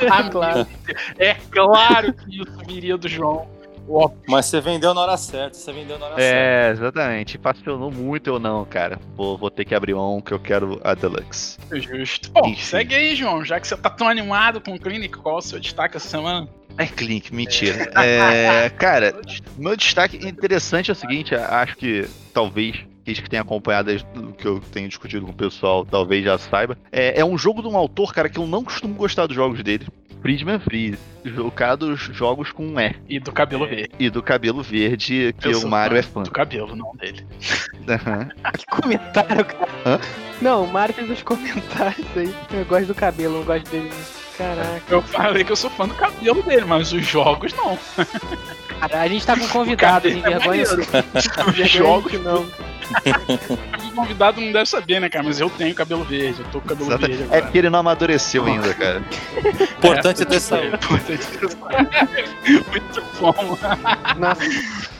é 0.00 0.22
claro. 0.30 0.66
É 1.18 1.34
claro 1.34 2.12
que 2.12 2.42
isso 2.42 2.58
viria 2.66 2.96
do 2.96 3.08
João. 3.08 3.57
Mas 4.28 4.46
você 4.46 4.60
vendeu 4.60 4.92
na 4.92 5.00
hora 5.00 5.16
certa, 5.16 5.56
você 5.56 5.72
vendeu 5.72 5.98
na 5.98 6.06
hora 6.06 6.14
é, 6.14 6.18
certa. 6.18 6.36
É, 6.38 6.70
exatamente. 6.70 7.38
Funcionou 7.38 7.90
muito 7.90 8.32
ou 8.32 8.38
não, 8.38 8.64
cara. 8.64 8.98
Vou, 9.16 9.38
vou 9.38 9.50
ter 9.50 9.64
que 9.64 9.74
abrir 9.74 9.94
um 9.94 10.20
que 10.20 10.32
eu 10.32 10.38
quero 10.38 10.80
a 10.84 10.94
Deluxe. 10.94 11.58
Justo. 11.72 12.30
Bom, 12.30 12.46
Enfim. 12.46 12.62
segue 12.62 12.94
aí, 12.94 13.16
João. 13.16 13.44
Já 13.44 13.58
que 13.58 13.66
você 13.66 13.76
tá 13.76 13.90
tão 13.90 14.08
animado 14.08 14.60
com 14.60 14.74
o 14.74 14.78
Clinic, 14.78 15.16
qual 15.18 15.36
é 15.36 15.38
o 15.38 15.42
seu 15.42 15.58
destaque 15.58 15.96
essa 15.96 16.08
semana? 16.08 16.48
É 16.76 16.86
Clinic, 16.86 17.34
mentira. 17.34 17.90
É, 17.96 18.66
é 18.66 18.70
cara, 18.76 19.20
meu 19.56 19.76
destaque 19.76 20.16
interessante 20.16 20.90
é 20.90 20.92
o 20.92 20.96
seguinte, 20.96 21.34
acho 21.34 21.76
que 21.76 22.08
talvez 22.32 22.86
que 23.14 23.30
tenha 23.30 23.42
acompanhado 23.42 23.90
o 24.16 24.32
que 24.34 24.46
eu 24.46 24.60
tenho 24.72 24.86
discutido 24.86 25.24
com 25.24 25.32
o 25.32 25.34
pessoal, 25.34 25.84
talvez 25.84 26.22
já 26.22 26.36
saiba. 26.36 26.76
É, 26.92 27.20
é 27.20 27.24
um 27.24 27.38
jogo 27.38 27.62
de 27.62 27.68
um 27.68 27.76
autor, 27.76 28.12
cara, 28.12 28.28
que 28.28 28.38
eu 28.38 28.46
não 28.46 28.62
costumo 28.62 28.94
gostar 28.94 29.26
dos 29.26 29.34
jogos 29.34 29.62
dele. 29.62 29.86
Friedman 30.20 30.58
Free, 30.58 30.98
jogados 31.24 32.00
jogos 32.12 32.50
com 32.52 32.66
um 32.66 32.80
E. 32.80 32.94
E 33.08 33.20
do 33.20 33.32
cabelo 33.32 33.64
é, 33.64 33.68
verde. 33.68 33.90
E 33.98 34.10
do 34.10 34.22
cabelo 34.22 34.62
verde, 34.62 35.34
que 35.38 35.48
o 35.48 35.68
Mario 35.68 35.96
é 35.96 36.02
fã. 36.02 36.22
Do 36.22 36.30
cabelo, 36.30 36.74
não 36.74 36.94
dele. 36.96 37.26
Uhum. 37.88 38.52
que 38.56 38.66
comentário, 38.66 39.44
cara. 39.44 39.68
Hã? 39.86 40.00
Não, 40.40 40.64
o 40.64 40.72
Mario 40.72 40.94
fez 40.94 41.10
os 41.10 41.22
comentários 41.22 42.06
aí. 42.16 42.34
Eu 42.52 42.64
gosto 42.64 42.86
do 42.86 42.94
cabelo, 42.94 43.38
não 43.38 43.44
gosto 43.44 43.70
dele. 43.70 43.90
Caraca. 44.36 44.82
Eu 44.88 45.02
falei 45.02 45.42
que 45.42 45.52
eu 45.52 45.56
sou 45.56 45.70
fã 45.70 45.88
do 45.88 45.94
cabelo 45.94 46.42
dele, 46.42 46.64
mas 46.64 46.92
os 46.92 47.04
jogos 47.04 47.52
não. 47.54 47.78
Cara, 48.80 49.00
a 49.02 49.08
gente 49.08 49.26
tá 49.26 49.36
com 49.36 49.48
convidado, 49.48 50.08
sem 50.08 50.20
vergonha. 50.20 50.62
Os 50.64 51.70
jogos 51.70 52.12
não. 52.22 52.46
o 53.86 53.92
convidado 53.94 54.40
não 54.40 54.52
deve 54.52 54.66
saber, 54.66 55.00
né, 55.00 55.08
cara? 55.08 55.24
Mas 55.24 55.40
eu 55.40 55.50
tenho 55.50 55.74
cabelo 55.74 56.04
verde, 56.04 56.40
eu 56.40 56.46
tô 56.46 56.60
com 56.60 56.68
cabelo 56.68 56.90
Exato. 56.90 57.06
verde. 57.06 57.22
Agora. 57.24 57.38
É 57.38 57.42
porque 57.42 57.58
ele 57.58 57.70
não 57.70 57.78
amadureceu 57.80 58.44
ainda, 58.46 58.72
cara. 58.74 59.02
Importante 59.78 60.22
é 60.22 60.24
ter 60.24 60.40
saúde. 60.40 60.70
Muito 62.70 63.04
bom. 63.20 63.58
Nossa. 64.18 64.97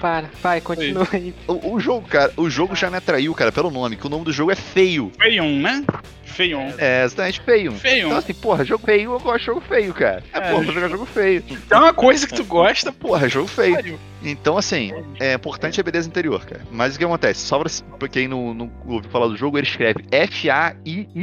Para, 0.00 0.30
vai, 0.42 0.60
continua 0.60 1.06
aí. 1.12 1.34
O, 1.46 1.74
o, 1.74 1.80
jogo, 1.80 2.06
cara, 2.08 2.32
o 2.36 2.50
jogo 2.50 2.74
já 2.74 2.90
me 2.90 2.96
atraiu, 2.96 3.34
cara, 3.34 3.50
pelo 3.50 3.70
nome, 3.70 3.96
que 3.96 4.06
o 4.06 4.10
nome 4.10 4.24
do 4.24 4.32
jogo 4.32 4.50
é 4.50 4.54
feio. 4.54 5.10
Feium, 5.18 5.60
né? 5.60 5.84
Feium. 6.24 6.74
É, 6.76 7.04
exatamente, 7.04 7.40
feio. 7.40 7.72
Feio. 7.72 8.06
Então, 8.08 8.18
assim, 8.18 8.34
porra, 8.34 8.64
jogo 8.64 8.84
feio, 8.84 9.12
eu 9.12 9.20
gosto 9.20 9.38
de 9.38 9.46
jogo 9.46 9.60
feio, 9.62 9.94
cara. 9.94 10.22
É, 10.32 10.38
é 10.38 10.40
porra, 10.50 10.64
vou 10.64 10.74
jogar 10.74 10.88
jogo 10.88 11.06
feio. 11.06 11.42
É 11.70 11.76
uma 11.76 11.94
coisa 11.94 12.26
que 12.26 12.34
tu 12.34 12.44
gosta, 12.44 12.92
porra, 12.92 13.28
jogo 13.28 13.48
feio. 13.48 13.98
Então, 14.22 14.58
assim, 14.58 14.92
é 15.18 15.34
importante 15.34 15.80
a 15.80 15.82
beleza 15.82 16.08
interior, 16.08 16.44
cara. 16.44 16.62
Mas 16.70 16.94
o 16.94 16.98
que 16.98 17.04
acontece? 17.04 17.40
Só 17.40 17.62
pra 17.98 18.08
quem 18.08 18.28
não, 18.28 18.52
não 18.52 18.70
ouviu 18.86 19.10
falar 19.10 19.28
do 19.28 19.36
jogo, 19.36 19.56
ele 19.56 19.66
escreve 19.66 20.04
F-A-I-Y-U-M, 20.10 21.22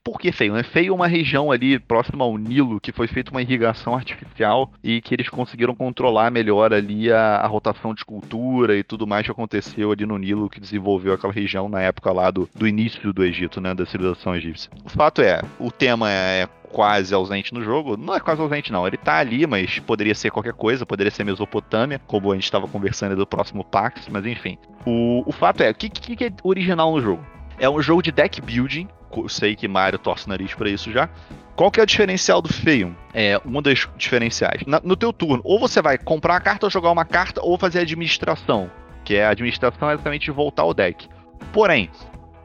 Feium. 0.00 0.10
Por 0.10 0.18
que 0.18 0.32
feio? 0.32 0.56
É 0.56 0.62
feio 0.62 0.94
uma 0.94 1.06
região 1.06 1.50
ali 1.52 1.78
próxima 1.78 2.24
ao 2.24 2.36
Nilo 2.36 2.80
que 2.80 2.92
foi 2.92 3.06
feita 3.06 3.30
uma 3.30 3.42
irrigação 3.42 3.94
artificial 3.94 4.72
e 4.82 5.00
que 5.00 5.14
eles 5.14 5.28
conseguiram 5.28 5.74
controlar 5.74 6.30
melhor 6.30 6.72
ali 6.72 7.12
a, 7.12 7.36
a, 7.36 7.46
rotação 7.46 7.94
de 7.94 8.04
cultura 8.04 8.76
e 8.76 8.82
tudo 8.82 9.06
mais 9.06 9.24
que 9.24 9.30
aconteceu 9.30 9.92
ali 9.92 10.06
no 10.06 10.18
Nilo 10.18 10.48
que 10.48 10.60
desenvolveu 10.60 11.12
aquela 11.12 11.32
região 11.32 11.68
na 11.68 11.80
época 11.80 12.12
lá 12.12 12.30
do, 12.30 12.48
do 12.54 12.66
início 12.66 13.12
do 13.12 13.24
Egito, 13.24 13.60
né, 13.60 13.74
da 13.74 13.86
civilização 13.86 14.34
egípcia. 14.34 14.70
O 14.84 14.88
fato 14.88 15.22
é, 15.22 15.42
o 15.58 15.70
tema 15.70 16.10
é, 16.10 16.42
é 16.42 16.48
quase 16.70 17.12
ausente 17.12 17.52
no 17.52 17.62
jogo. 17.62 17.96
Não 17.96 18.14
é 18.14 18.20
quase 18.20 18.40
ausente, 18.40 18.70
não. 18.70 18.86
Ele 18.86 18.96
tá 18.96 19.16
ali, 19.16 19.46
mas 19.46 19.80
poderia 19.80 20.14
ser 20.14 20.30
qualquer 20.30 20.52
coisa, 20.52 20.86
poderia 20.86 21.10
ser 21.10 21.24
Mesopotâmia, 21.24 22.00
como 22.06 22.30
a 22.30 22.34
gente 22.34 22.44
estava 22.44 22.68
conversando 22.68 23.16
do 23.16 23.26
próximo 23.26 23.64
Pax, 23.64 24.08
mas 24.08 24.24
enfim. 24.24 24.56
O, 24.86 25.24
o 25.26 25.32
fato 25.32 25.62
é, 25.62 25.70
o 25.70 25.74
que, 25.74 25.88
que, 25.88 26.16
que 26.16 26.24
é 26.24 26.32
original 26.44 26.92
no 26.92 27.00
jogo? 27.00 27.26
É 27.58 27.68
um 27.68 27.82
jogo 27.82 28.02
de 28.02 28.12
deck 28.12 28.40
building 28.40 28.88
sei 29.28 29.56
que 29.56 29.68
Mario 29.68 29.98
torce 29.98 30.26
o 30.26 30.28
nariz 30.28 30.54
para 30.54 30.68
isso 30.68 30.90
já. 30.92 31.08
Qual 31.56 31.70
que 31.70 31.78
é 31.80 31.82
o 31.82 31.86
diferencial 31.86 32.40
do 32.40 32.52
Feion? 32.52 32.92
É 33.12 33.40
um 33.44 33.60
dos 33.60 33.88
diferenciais. 33.96 34.62
Na, 34.66 34.80
no 34.82 34.96
teu 34.96 35.12
turno, 35.12 35.42
ou 35.44 35.58
você 35.58 35.82
vai 35.82 35.98
comprar 35.98 36.36
a 36.36 36.40
carta 36.40 36.66
ou 36.66 36.70
jogar 36.70 36.90
uma 36.90 37.04
carta, 37.04 37.40
ou 37.42 37.58
fazer 37.58 37.80
administração. 37.80 38.70
Que 39.04 39.16
é 39.16 39.26
a 39.26 39.30
administração 39.30 39.90
é 39.90 39.94
exatamente 39.94 40.30
voltar 40.30 40.62
ao 40.62 40.72
deck. 40.72 41.08
Porém, 41.52 41.90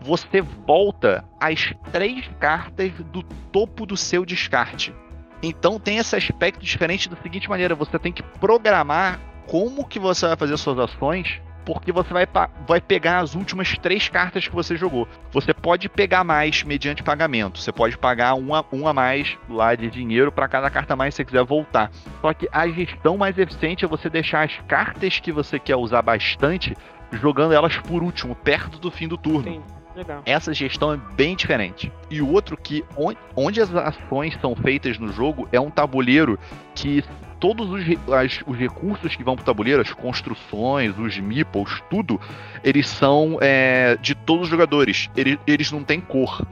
você 0.01 0.41
volta 0.41 1.23
as 1.39 1.73
três 1.91 2.28
cartas 2.39 2.91
do 3.12 3.23
topo 3.23 3.86
do 3.86 3.95
seu 3.95 4.25
descarte. 4.25 4.93
Então 5.41 5.80
tem 5.80 5.97
esse 5.97 6.15
aspecto 6.15 6.63
diferente 6.63 7.10
da 7.10 7.15
seguinte 7.17 7.49
maneira: 7.49 7.75
você 7.75 7.97
tem 7.99 8.12
que 8.12 8.23
programar 8.23 9.19
como 9.47 9.86
que 9.86 9.99
você 9.99 10.28
vai 10.28 10.36
fazer 10.36 10.58
suas 10.58 10.80
ações 10.80 11.41
porque 11.65 11.91
você 11.91 12.13
vai, 12.13 12.28
vai 12.67 12.80
pegar 12.80 13.19
as 13.19 13.34
últimas 13.34 13.78
três 13.78 14.08
cartas 14.08 14.47
que 14.47 14.54
você 14.54 14.78
jogou. 14.78 15.08
Você 15.32 15.54
pode 15.54 15.89
pegar 15.89 16.23
mais 16.23 16.63
mediante 16.63 17.04
pagamento. 17.04 17.60
Você 17.60 17.71
pode 17.71 17.97
pagar 17.97 18.36
uma, 18.36 18.63
uma 18.71 18.91
a 18.91 18.93
mais 18.93 19.36
lá 19.49 19.73
de 19.73 19.89
dinheiro 19.89 20.32
para 20.32 20.47
cada 20.47 20.69
carta 20.69 20.95
mais 20.95 21.13
que 21.13 21.17
você 21.17 21.25
quiser 21.25 21.43
voltar. 21.43 21.91
Só 22.21 22.34
que 22.34 22.47
a 22.51 22.67
gestão 22.67 23.17
mais 23.17 23.38
eficiente 23.38 23.84
é 23.84 23.88
você 23.88 24.10
deixar 24.10 24.45
as 24.45 24.56
cartas 24.67 25.19
que 25.19 25.32
você 25.32 25.58
quer 25.58 25.75
usar 25.75 26.04
bastante, 26.04 26.75
jogando 27.12 27.54
elas 27.54 27.78
por 27.78 28.04
último, 28.04 28.36
perto 28.36 28.78
do 28.78 28.91
fim 28.91 29.08
do 29.08 29.17
turno. 29.17 29.43
Sim. 29.43 29.74
Legal. 29.95 30.21
Essa 30.25 30.53
gestão 30.53 30.93
é 30.93 30.97
bem 31.15 31.36
diferente. 31.36 31.91
E 32.10 32.21
o 32.21 32.29
outro 32.31 32.58
que 32.58 32.84
onde 33.36 33.62
as 33.62 33.73
ações 33.73 34.38
são 34.41 34.55
feitas 34.55 34.99
no 34.99 35.12
jogo 35.12 35.47
é 35.51 35.60
um 35.60 35.69
tabuleiro 35.69 36.38
que 36.73 37.03
todos 37.39 37.69
os, 37.69 37.84
as, 38.13 38.41
os 38.45 38.58
recursos 38.58 39.15
que 39.15 39.23
vão 39.23 39.36
pro 39.36 39.45
tabuleiro, 39.45 39.81
as 39.81 39.93
construções, 39.93 40.97
os 40.97 41.17
meeples, 41.17 41.81
tudo, 41.89 42.19
eles 42.63 42.88
são 42.88 43.38
é, 43.41 43.97
de 44.01 44.15
todos 44.15 44.45
os 44.45 44.49
jogadores. 44.49 45.10
Eles, 45.15 45.38
eles 45.47 45.71
não 45.71 45.84
têm 45.84 46.01
cor. 46.01 46.45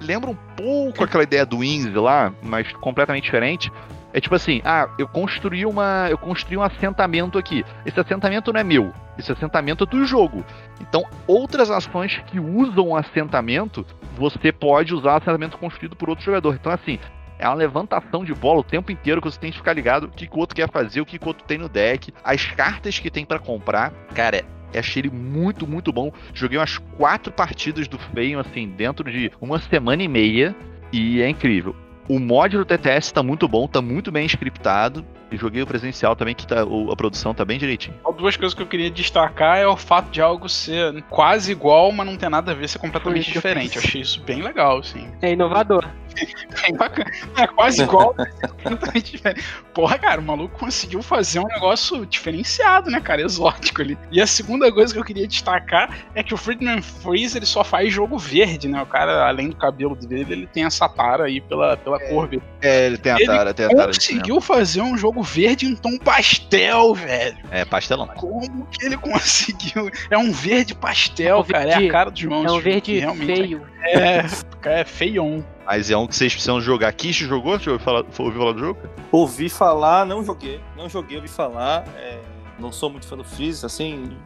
Lembra 0.00 0.30
um 0.30 0.36
pouco 0.56 1.04
aquela 1.04 1.22
ideia 1.22 1.46
do 1.46 1.58
Wings 1.58 1.94
lá, 1.94 2.32
mas 2.42 2.70
completamente 2.72 3.24
diferente. 3.24 3.72
É 4.12 4.20
tipo 4.20 4.34
assim, 4.34 4.60
ah, 4.64 4.88
eu 4.98 5.06
construí 5.06 5.64
uma. 5.64 6.08
Eu 6.10 6.18
construí 6.18 6.56
um 6.56 6.62
assentamento 6.62 7.38
aqui. 7.38 7.64
Esse 7.86 7.98
assentamento 8.00 8.52
não 8.52 8.60
é 8.60 8.64
meu. 8.64 8.92
Esse 9.18 9.30
assentamento 9.30 9.84
é 9.84 9.86
do 9.86 10.04
jogo. 10.04 10.44
Então, 10.80 11.04
outras 11.26 11.70
ações 11.70 12.20
que 12.26 12.40
usam 12.40 12.88
o 12.88 12.96
assentamento, 12.96 13.86
você 14.16 14.50
pode 14.50 14.94
usar 14.94 15.14
o 15.14 15.16
assentamento 15.16 15.58
construído 15.58 15.94
por 15.94 16.08
outro 16.08 16.24
jogador. 16.24 16.54
Então, 16.54 16.72
assim, 16.72 16.98
é 17.38 17.46
uma 17.46 17.54
levantação 17.54 18.24
de 18.24 18.34
bola 18.34 18.60
o 18.60 18.64
tempo 18.64 18.90
inteiro 18.90 19.20
que 19.20 19.30
você 19.30 19.38
tem 19.38 19.50
que 19.50 19.58
ficar 19.58 19.72
ligado 19.72 20.04
o 20.04 20.10
que, 20.10 20.26
que 20.26 20.36
o 20.36 20.38
outro 20.38 20.54
quer 20.54 20.70
fazer, 20.70 21.00
o 21.00 21.06
que, 21.06 21.18
que 21.18 21.24
o 21.24 21.28
outro 21.28 21.44
tem 21.44 21.56
no 21.56 21.68
deck, 21.68 22.12
as 22.22 22.44
cartas 22.44 22.98
que 22.98 23.10
tem 23.10 23.24
para 23.24 23.38
comprar. 23.38 23.92
Cara, 24.14 24.44
é, 24.72 24.78
achei 24.78 25.02
ele 25.02 25.10
muito, 25.10 25.66
muito 25.66 25.92
bom. 25.92 26.12
Joguei 26.34 26.58
umas 26.58 26.78
quatro 26.78 27.32
partidas 27.32 27.88
do 27.88 27.98
Feio, 27.98 28.38
assim, 28.40 28.68
dentro 28.68 29.10
de 29.10 29.30
uma 29.40 29.58
semana 29.58 30.02
e 30.02 30.08
meia. 30.08 30.54
E 30.92 31.22
é 31.22 31.28
incrível. 31.28 31.74
O 32.10 32.18
mod 32.18 32.56
do 32.56 32.64
TTS 32.64 33.12
tá 33.14 33.22
muito 33.22 33.46
bom, 33.46 33.68
tá 33.68 33.80
muito 33.80 34.10
bem 34.10 34.26
scriptado. 34.26 35.06
Joguei 35.30 35.62
o 35.62 35.66
presencial 35.66 36.16
também, 36.16 36.34
que 36.34 36.44
tá, 36.44 36.64
o- 36.64 36.90
a 36.90 36.96
produção 36.96 37.32
tá 37.32 37.44
bem 37.44 37.56
direitinho. 37.56 37.94
Duas 38.18 38.36
coisas 38.36 38.52
que 38.52 38.60
eu 38.60 38.66
queria 38.66 38.90
destacar 38.90 39.58
é 39.58 39.66
o 39.68 39.76
fato 39.76 40.10
de 40.10 40.20
algo 40.20 40.48
ser 40.48 41.04
quase 41.08 41.52
igual, 41.52 41.92
mas 41.92 42.04
não 42.04 42.16
ter 42.16 42.28
nada 42.28 42.50
a 42.50 42.54
ver, 42.54 42.68
ser 42.68 42.80
completamente 42.80 43.28
eu 43.28 43.34
diferente. 43.34 43.76
Eu 43.76 43.82
achei 43.84 44.00
isso 44.00 44.20
bem 44.24 44.42
legal, 44.42 44.78
assim. 44.78 45.06
É 45.22 45.30
inovador. 45.32 45.86
Bem 46.14 46.74
bacana. 46.76 47.10
É 47.36 47.46
quase 47.46 47.82
igual, 47.82 48.14
é 48.94 48.98
diferente. 49.00 49.44
Porra, 49.74 49.98
cara, 49.98 50.20
o 50.20 50.24
maluco 50.24 50.58
conseguiu 50.58 51.02
fazer 51.02 51.38
um 51.40 51.46
negócio 51.46 52.04
diferenciado, 52.06 52.90
né, 52.90 53.00
cara? 53.00 53.22
Exótico 53.22 53.82
ali. 53.82 53.98
E 54.10 54.20
a 54.20 54.26
segunda 54.26 54.70
coisa 54.72 54.92
que 54.92 54.98
eu 55.00 55.04
queria 55.04 55.26
destacar 55.26 55.96
é 56.14 56.22
que 56.22 56.34
o 56.34 56.36
Friedman 56.36 56.82
Freeze 56.82 57.36
ele 57.36 57.46
só 57.46 57.62
faz 57.64 57.92
jogo 57.92 58.18
verde, 58.18 58.68
né? 58.68 58.82
O 58.82 58.86
cara, 58.86 59.26
além 59.26 59.48
do 59.50 59.56
cabelo 59.56 59.94
dele, 59.94 60.32
ele 60.32 60.46
tem 60.46 60.64
essa 60.64 60.88
tara 60.88 61.24
aí 61.24 61.40
pela, 61.40 61.76
pela 61.76 61.98
cor 61.98 62.28
verde. 62.28 62.44
É, 62.60 62.86
ele 62.86 62.98
tem 62.98 63.12
Ele 63.14 63.26
tara, 63.26 63.54
tem 63.54 63.68
né? 63.68 63.86
Conseguiu 63.86 64.40
fazer 64.40 64.82
um 64.82 64.96
jogo 64.96 65.22
verde 65.22 65.66
em 65.66 65.74
tom 65.74 65.96
pastel, 65.98 66.94
velho. 66.94 67.38
É, 67.50 67.64
pastelão. 67.64 68.06
Como 68.08 68.66
que 68.66 68.84
ele 68.84 68.96
conseguiu? 68.98 69.90
É 70.10 70.18
um 70.18 70.32
verde 70.32 70.74
pastel, 70.74 71.38
É 71.38 71.40
um 71.40 71.44
cara. 71.44 71.64
É 71.64 71.72
verde- 71.72 71.88
a 71.88 71.92
cara 71.92 72.10
do 72.10 72.18
João. 72.20 72.46
É 72.46 72.52
um 72.52 72.60
verde 72.60 72.98
realmente 72.98 73.26
feio. 73.26 73.66
É, 73.82 74.24
é 74.64 74.84
feião. 74.84 75.44
Mas 75.70 75.88
é 75.88 75.96
um 75.96 76.04
que 76.04 76.16
vocês 76.16 76.32
precisam 76.32 76.60
jogar. 76.60 76.92
Kish 76.92 77.18
jogou? 77.18 77.56
Você 77.56 77.70
ouviu 77.70 77.84
falar, 77.84 78.04
ouviu 78.18 78.40
falar 78.40 78.52
do 78.54 78.58
jogo? 78.58 78.80
Ouvi 79.12 79.48
falar, 79.48 80.04
não 80.04 80.24
joguei. 80.24 80.60
Não 80.76 80.88
joguei, 80.88 81.16
ouvi 81.16 81.28
falar. 81.28 81.84
é, 81.96 82.18
não 82.58 82.72
sou 82.72 82.90
muito 82.90 83.06
fã 83.06 83.16
do 83.16 83.22
Freeze, 83.22 83.64
assim. 83.64 84.16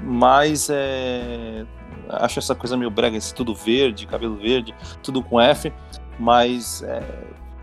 Mas 0.00 0.70
é, 0.70 1.66
acho 2.08 2.38
essa 2.38 2.54
coisa 2.54 2.76
meio 2.76 2.88
brega, 2.88 3.16
esse 3.16 3.34
tudo 3.34 3.52
verde, 3.52 4.06
cabelo 4.06 4.36
verde, 4.36 4.72
tudo 5.02 5.24
com 5.24 5.40
F. 5.40 5.72
Mas 6.20 6.84
é, 6.84 7.02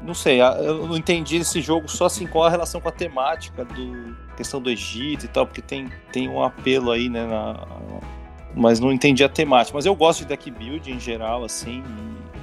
não 0.02 0.13
sei, 0.13 0.41
eu 0.41 0.86
não 0.86 0.98
entendi 0.98 1.38
esse 1.38 1.62
jogo 1.62 1.88
só 1.89 2.08
assim 2.08 2.28
qual 2.28 2.43
a 2.43 2.50
relação 2.50 2.82
com 2.82 2.89
a 2.89 2.91
temática 2.91 3.63
do 3.63 4.17
questão 4.36 4.62
do 4.62 4.70
Egito 4.70 5.24
e 5.24 5.28
tal, 5.30 5.48
porque 5.48 5.62
tem, 5.62 5.89
tem 6.12 6.28
um 6.28 6.43
apelo 6.43 6.91
aí, 6.91 7.08
né? 7.08 7.26
na- 7.26 7.65
mas 8.54 8.80
não 8.82 8.91
entendi 8.91 9.24
a 9.24 9.30
temática. 9.30 9.78
Mas 9.78 9.86
eu 9.86 9.96
gosto 9.96 10.20
de 10.20 10.26
deck 10.26 10.50
build 10.52 10.91
em 10.91 11.00
geral, 11.00 11.43
assim. 11.46 11.84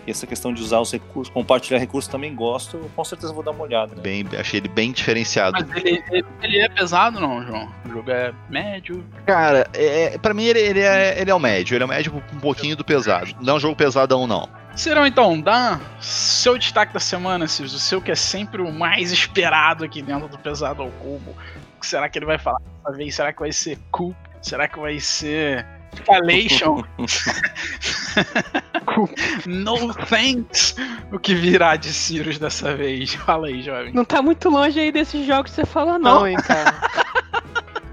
E 0.07 0.11
essa 0.11 0.27
questão 0.27 0.53
de 0.53 0.63
usar 0.63 0.81
os 0.81 0.93
recursos, 0.93 1.33
compartilhar 1.33 1.79
recursos 1.79 2.11
também 2.11 2.35
gosto. 2.35 2.77
Eu, 2.77 2.91
com 2.95 3.05
certeza 3.05 3.33
vou 3.33 3.43
dar 3.43 3.53
uma 3.53 3.65
olhada. 3.65 3.95
Né? 3.95 4.03
Bem, 4.03 4.27
achei 4.39 4.61
ele 4.61 4.69
bem 4.69 4.93
diferenciado. 4.93 5.67
Mas 5.67 5.77
ele, 5.77 6.03
ele, 6.11 6.27
ele 6.43 6.59
é 6.59 6.69
pesado, 6.69 7.21
não, 7.21 7.45
João? 7.45 7.69
O 7.87 7.89
jogo 7.89 8.11
é 8.11 8.33
médio. 8.49 9.05
Cara, 9.27 9.67
é, 9.73 10.19
pra 10.19 10.35
mim 10.35 10.45
ele, 10.45 10.61
ele, 10.61 10.81
é, 10.81 11.21
ele 11.21 11.31
é 11.31 11.35
o 11.35 11.41
médio. 11.41 11.75
Ele 11.75 11.85
é 11.85 11.87
o 11.87 11.89
médio 11.89 12.23
um 12.33 12.41
pouquinho 12.41 12.77
do 12.77 12.85
pesado. 12.85 13.35
Não 13.41 13.55
é 13.55 13.57
um 13.57 13.61
jogo 13.61 13.77
pesadão, 13.77 14.27
não. 14.27 14.49
Serão 14.77 15.07
então, 15.07 15.41
dá 15.41 15.81
seu 16.01 16.59
destaque 16.59 16.93
da 16.93 16.99
semana, 16.99 17.47
Cis, 17.47 17.73
o 17.73 17.79
seu 17.79 18.03
que 18.03 18.11
é 18.11 18.17
sempre 18.17 18.61
o 18.61 18.73
mais 18.73 19.13
esperado 19.13 19.85
aqui 19.85 20.03
dentro 20.03 20.27
do 20.27 20.37
Pesado 20.37 20.83
ao 20.83 20.91
Cubo. 20.91 21.31
O 21.77 21.81
que 21.81 21.87
será 21.87 22.09
que 22.09 22.19
ele 22.19 22.27
vai 22.27 22.39
falar 22.39 22.59
dessa 22.61 22.97
vez? 22.97 23.15
Será 23.15 23.33
que 23.33 23.39
vai 23.39 23.53
ser 23.53 23.79
Coop? 23.93 24.17
Será 24.43 24.67
que 24.67 24.79
vai 24.79 24.99
ser 24.99 25.65
Calation? 26.03 26.83
no 29.47 29.95
thanks! 30.07 30.77
O 31.13 31.19
que 31.19 31.35
virá 31.35 31.77
de 31.77 31.93
Sirius 31.93 32.39
dessa 32.39 32.75
vez? 32.75 33.15
Fala 33.15 33.49
aí, 33.49 33.63
jovem. 33.63 33.93
Não 33.93 34.05
tá 34.05 34.23
muito 34.23 34.49
longe 34.49 34.79
aí 34.79 34.93
desses 34.93 35.27
jogos 35.27 35.51
que 35.51 35.57
você 35.57 35.67
falou, 35.67 35.99
não, 35.99 36.27
hein, 36.27 36.37
cara. 36.37 36.75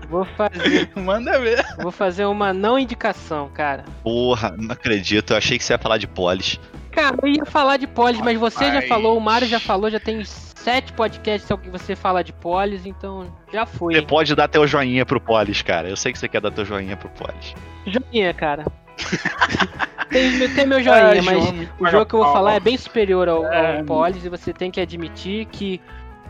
Vou 0.09 0.25
fazer, 0.25 0.89
Manda 0.95 1.39
ver. 1.39 1.65
vou 1.79 1.91
fazer 1.91 2.25
uma 2.25 2.53
não 2.53 2.77
indicação, 2.77 3.49
cara. 3.53 3.85
Porra, 4.03 4.55
não 4.57 4.73
acredito. 4.73 5.31
Eu 5.31 5.37
achei 5.37 5.57
que 5.57 5.63
você 5.63 5.73
ia 5.73 5.79
falar 5.79 5.97
de 5.97 6.07
polis. 6.07 6.59
Cara, 6.91 7.17
eu 7.21 7.27
ia 7.29 7.45
falar 7.45 7.77
de 7.77 7.87
polis, 7.87 8.19
mas 8.21 8.37
você 8.37 8.71
já 8.71 8.81
falou, 8.83 9.17
o 9.17 9.21
Mário 9.21 9.47
já 9.47 9.59
falou, 9.59 9.89
já 9.89 9.99
tem 9.99 10.23
sete 10.25 10.93
podcasts 10.93 11.49
que 11.61 11.69
você 11.69 11.95
fala 11.95 12.23
de 12.23 12.33
polis, 12.33 12.85
então 12.85 13.33
já 13.51 13.65
foi. 13.65 13.95
Você 13.95 14.01
pode 14.01 14.35
dar 14.35 14.47
teu 14.47 14.67
joinha 14.67 15.05
pro 15.05 15.19
polis, 15.19 15.61
cara. 15.61 15.89
Eu 15.89 15.95
sei 15.95 16.11
que 16.11 16.19
você 16.19 16.27
quer 16.27 16.41
dar 16.41 16.51
teu 16.51 16.65
joinha 16.65 16.97
pro 16.97 17.09
polis. 17.09 17.55
Joinha, 17.85 18.33
cara. 18.33 18.65
tem, 20.09 20.53
tem 20.53 20.67
meu 20.67 20.83
joinha, 20.83 21.19
Ah, 21.19 21.23
mas 21.23 21.69
o 21.79 21.87
jogo 21.87 22.05
que 22.05 22.13
eu 22.13 22.23
vou 22.23 22.33
falar 22.33 22.53
é 22.53 22.59
bem 22.59 22.77
superior 22.77 23.27
ao, 23.27 23.45
ao 23.45 23.51
É. 23.53 23.83
Polis 23.83 24.23
e 24.23 24.29
você 24.29 24.53
tem 24.53 24.69
que 24.69 24.79
admitir 24.79 25.45
que 25.45 25.81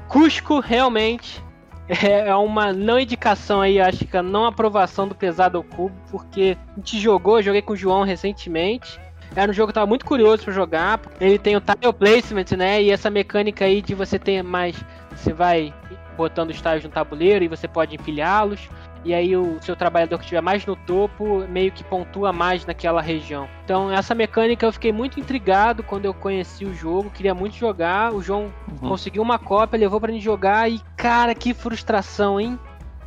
Cusco 0.07 0.59
realmente 0.59 1.43
é 1.89 2.29
é 2.29 2.35
uma 2.35 2.71
não 2.71 2.99
indicação 2.99 3.59
aí, 3.61 3.79
acho 3.79 4.05
que 4.05 4.15
a 4.15 4.23
não 4.23 4.45
aprovação 4.45 5.07
do 5.07 5.15
pesado 5.15 5.57
ao 5.57 5.63
cubo, 5.63 5.95
porque 6.09 6.57
a 6.71 6.75
gente 6.75 6.99
jogou, 6.99 7.39
eu 7.39 7.43
joguei 7.43 7.61
com 7.61 7.73
o 7.73 7.75
João 7.75 8.03
recentemente. 8.03 8.99
Era 9.35 9.49
um 9.49 9.53
jogo 9.53 9.67
que 9.67 9.71
eu 9.71 9.75
tava 9.81 9.87
muito 9.87 10.05
curioso 10.05 10.43
pra 10.43 10.53
jogar. 10.53 10.99
Ele 11.19 11.39
tem 11.39 11.55
o 11.55 11.61
tile 11.61 11.93
placement, 11.93 12.57
né? 12.57 12.81
E 12.81 12.91
essa 12.91 13.09
mecânica 13.09 13.65
aí 13.65 13.81
de 13.81 13.95
você 13.95 14.19
ter 14.19 14.43
mais. 14.43 14.75
Você 15.15 15.31
vai 15.33 15.73
botando 16.17 16.49
os 16.49 16.61
tiles 16.61 16.83
no 16.83 16.89
tabuleiro 16.89 17.45
e 17.45 17.47
você 17.47 17.67
pode 17.67 17.95
empilhá-los. 17.95 18.69
E 19.03 19.13
aí 19.15 19.35
o 19.35 19.59
seu 19.61 19.75
trabalhador 19.75 20.17
que 20.17 20.25
estiver 20.25 20.41
mais 20.41 20.63
no 20.65 20.75
topo 20.75 21.39
meio 21.47 21.71
que 21.71 21.83
pontua 21.83 22.31
mais 22.31 22.65
naquela 22.67 23.01
região. 23.01 23.47
Então 23.63 23.91
essa 23.91 24.13
mecânica 24.13 24.63
eu 24.65 24.71
fiquei 24.71 24.91
muito 24.91 25.19
intrigado 25.19 25.81
quando 25.81 26.05
eu 26.05 26.13
conheci 26.13 26.65
o 26.65 26.73
jogo, 26.73 27.09
queria 27.09 27.33
muito 27.33 27.55
jogar. 27.55 28.13
O 28.13 28.21
João 28.21 28.53
Uhum. 28.69 28.89
conseguiu 28.89 29.23
uma 29.23 29.39
cópia, 29.39 29.79
levou 29.79 29.99
pra 29.99 30.11
gente 30.11 30.23
jogar 30.23 30.69
e 30.69 30.79
cara, 30.95 31.33
que 31.33 31.51
frustração, 31.53 32.39
hein? 32.39 32.59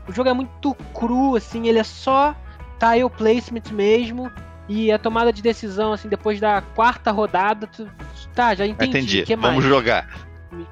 O 0.09 0.13
jogo 0.13 0.29
é 0.29 0.33
muito 0.33 0.75
cru, 0.93 1.37
assim, 1.37 1.69
ele 1.69 1.79
é 1.79 1.85
só 1.85 2.35
tile 2.81 3.09
placement 3.09 3.71
mesmo. 3.73 4.31
E 4.69 4.91
a 4.91 4.99
tomada 4.99 5.33
de 5.33 5.43
decisão, 5.43 5.93
assim, 5.93 6.09
depois 6.09 6.41
da 6.41 6.63
quarta 6.75 7.11
rodada, 7.11 7.67
tu, 7.67 7.89
tá, 8.35 8.55
já 8.55 8.67
entendi. 8.67 8.91
Entendi. 8.91 9.23
que 9.25 9.37
mais? 9.37 9.55
Vamos 9.55 9.69
jogar. 9.69 10.09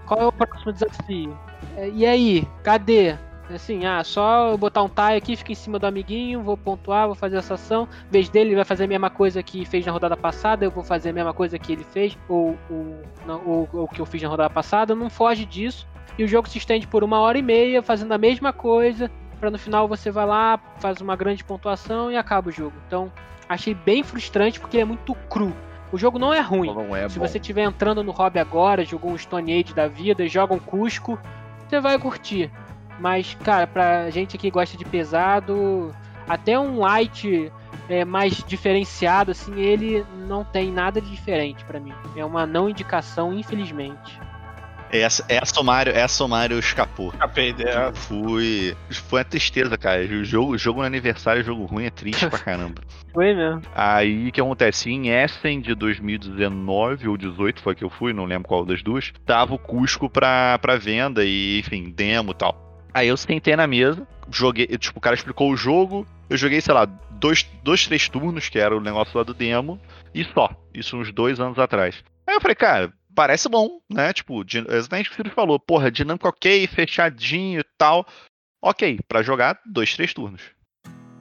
Qual 0.07 0.20
é 0.20 0.26
o 0.26 0.33
próximo 0.33 0.72
desafio? 0.72 1.38
É, 1.76 1.88
E 1.90 2.07
aí, 2.07 2.48
cadê? 2.62 3.16
Assim, 3.52 3.85
ah, 3.85 4.02
só 4.02 4.50
eu 4.50 4.57
botar 4.57 4.83
um 4.83 4.88
tile 4.88 5.16
aqui, 5.16 5.37
fica 5.37 5.52
em 5.52 5.55
cima 5.55 5.78
do 5.78 5.87
amiguinho, 5.87 6.42
vou 6.42 6.57
pontuar, 6.57 7.07
vou 7.07 7.14
fazer 7.14 7.37
essa 7.37 7.55
ação. 7.55 7.87
Em 8.09 8.12
vez 8.12 8.28
dele, 8.31 8.50
ele 8.50 8.57
vai 8.57 8.64
fazer 8.64 8.85
a 8.85 8.87
mesma 8.87 9.11
coisa 9.11 9.42
que 9.42 9.66
fez 9.66 9.85
na 9.85 9.92
rodada 9.92 10.16
passada, 10.16 10.64
eu 10.64 10.70
vou 10.70 10.83
fazer 10.83 11.11
a 11.11 11.12
mesma 11.12 11.35
coisa 11.35 11.59
que 11.59 11.72
ele 11.72 11.85
fez, 11.85 12.16
ou 12.28 12.57
o 12.70 13.88
que 13.92 14.00
eu 14.00 14.07
fiz 14.07 14.22
na 14.22 14.28
rodada 14.28 14.48
passada, 14.48 14.94
não 14.94 15.11
foge 15.11 15.44
disso. 15.44 15.87
E 16.18 16.24
o 16.24 16.28
jogo 16.28 16.48
se 16.48 16.57
estende 16.57 16.87
por 16.87 17.05
uma 17.05 17.18
hora 17.18 17.37
e 17.37 17.42
meia, 17.42 17.83
fazendo 17.83 18.12
a 18.12 18.18
mesma 18.18 18.52
coisa, 18.52 19.11
pra 19.38 19.50
no 19.50 19.59
final 19.59 19.87
você 19.88 20.11
vai 20.11 20.24
lá, 20.24 20.59
faz 20.78 21.00
uma 21.00 21.16
grande 21.16 21.44
pontuação 21.44 22.11
e 22.11 22.16
acaba 22.16 22.48
o 22.48 22.52
jogo. 22.52 22.74
Então, 22.87 23.12
achei 23.53 23.75
bem 23.75 24.03
frustrante 24.03 24.59
porque 24.61 24.77
ele 24.77 24.83
é 24.83 24.87
muito 24.87 25.15
cru. 25.29 25.55
O 25.93 25.99
jogo 25.99 26.19
não 26.19 26.33
é 26.33 26.41
ruim. 26.41 26.73
Não 26.73 26.97
é 26.97 27.09
Se 27.09 27.19
bom. 27.19 27.27
você 27.27 27.38
estiver 27.38 27.62
entrando 27.65 28.03
no 28.03 28.12
hobby 28.12 28.38
agora, 28.38 28.85
jogou 28.85 29.12
um 29.12 29.19
Stone 29.19 29.53
Age 29.53 29.75
da 29.75 29.87
vida, 29.87 30.27
joga 30.27 30.55
um 30.55 30.59
Cusco, 30.59 31.19
você 31.69 31.81
vai 31.81 31.99
curtir. 31.99 32.51
Mas, 32.99 33.37
cara, 33.45 33.67
pra 33.67 34.09
gente 34.11 34.38
que 34.38 34.51
gosta 34.51 34.77
de 34.77 34.85
pesado, 34.85 35.95
até 36.27 36.59
um 36.59 36.79
light 36.79 37.53
é, 37.88 38.05
mais 38.05 38.43
diferenciado, 38.45 39.33
assim, 39.33 39.61
ele 39.61 40.05
não 40.27 40.45
tem 40.45 40.71
nada 40.71 41.01
de 41.01 41.11
diferente 41.11 41.65
pra 41.65 41.81
mim. 41.81 41.93
É 42.17 42.25
uma 42.25 42.47
não 42.47 42.69
indicação, 42.69 43.33
infelizmente. 43.35 44.19
Essa, 44.92 45.24
essa 45.26 45.59
o 45.59 45.64
Mario, 45.64 45.94
essa 45.94 46.22
o 46.22 46.28
Mario 46.28 46.59
escapou. 46.59 47.11
Capei 47.12 47.48
ideia. 47.48 47.87
Eu 47.87 47.94
fui. 47.94 48.76
Foi 49.09 49.20
uma 49.20 49.24
tristeza, 49.24 49.78
cara. 49.78 50.02
O 50.02 50.24
jogo, 50.24 50.59
jogo 50.59 50.81
no 50.81 50.87
aniversário, 50.87 51.42
jogo 51.42 51.64
ruim, 51.64 51.87
é 51.87 51.90
triste 51.90 52.28
pra 52.28 52.38
caramba. 52.38 52.83
Foi 53.12 53.35
mesmo. 53.35 53.62
Aí 53.74 54.28
o 54.28 54.33
que 54.33 54.40
acontece? 54.40 54.90
Em 54.90 55.09
Essen 55.09 55.61
de 55.61 55.74
2019 55.74 57.09
ou 57.09 57.16
18 57.16 57.61
foi 57.61 57.74
que 57.74 57.85
eu 57.85 57.90
fui, 57.90 58.14
não 58.14 58.24
lembro 58.24 58.48
qual 58.48 58.64
das 58.64 58.83
duas. 58.83 59.12
Tava 59.26 59.55
o 59.55 59.59
Cusco 59.59 60.09
pra, 60.09 60.59
pra 60.59 60.76
venda 60.76 61.22
e, 61.22 61.59
enfim, 61.59 61.90
demo 61.90 62.31
e 62.31 62.35
tal. 62.35 62.72
Aí 62.94 63.09
eu 63.09 63.16
sentei 63.16 63.55
na 63.55 63.66
mesa, 63.66 64.07
joguei, 64.31 64.66
tipo, 64.66 64.98
o 64.98 65.02
cara 65.02 65.14
explicou 65.14 65.50
o 65.50 65.57
jogo, 65.57 66.07
eu 66.31 66.38
joguei, 66.38 66.61
sei 66.62 66.72
lá, 66.72 66.87
dois, 66.87 67.46
dois 67.62 67.87
três 67.87 68.09
turnos, 68.09 68.48
que 68.48 68.59
era 68.59 68.74
o 68.74 68.81
negócio 68.81 69.16
lá 69.16 69.24
do 69.24 69.35
demo, 69.35 69.78
e 70.14 70.24
só. 70.24 70.50
Isso 70.74 70.96
uns 70.96 71.12
dois 71.12 71.38
anos 71.38 71.59
atrás. 71.59 72.02
Aí 72.26 72.35
eu 72.35 72.40
falei, 72.40 72.55
cara, 72.55 72.92
parece 73.14 73.48
bom, 73.48 73.81
né? 73.90 74.12
Tipo, 74.12 74.42
exatamente 74.42 75.09
o 75.09 75.11
que 75.11 75.14
o 75.14 75.16
Ciro 75.25 75.31
falou, 75.35 75.59
porra, 75.59 75.90
dinâmico 75.90 76.29
ok, 76.29 76.66
fechadinho 76.66 77.61
e 77.61 77.64
tal. 77.79 78.07
Ok, 78.62 78.98
pra 79.09 79.22
jogar 79.22 79.59
dois, 79.66 79.94
três 79.94 80.12
turnos. 80.14 80.42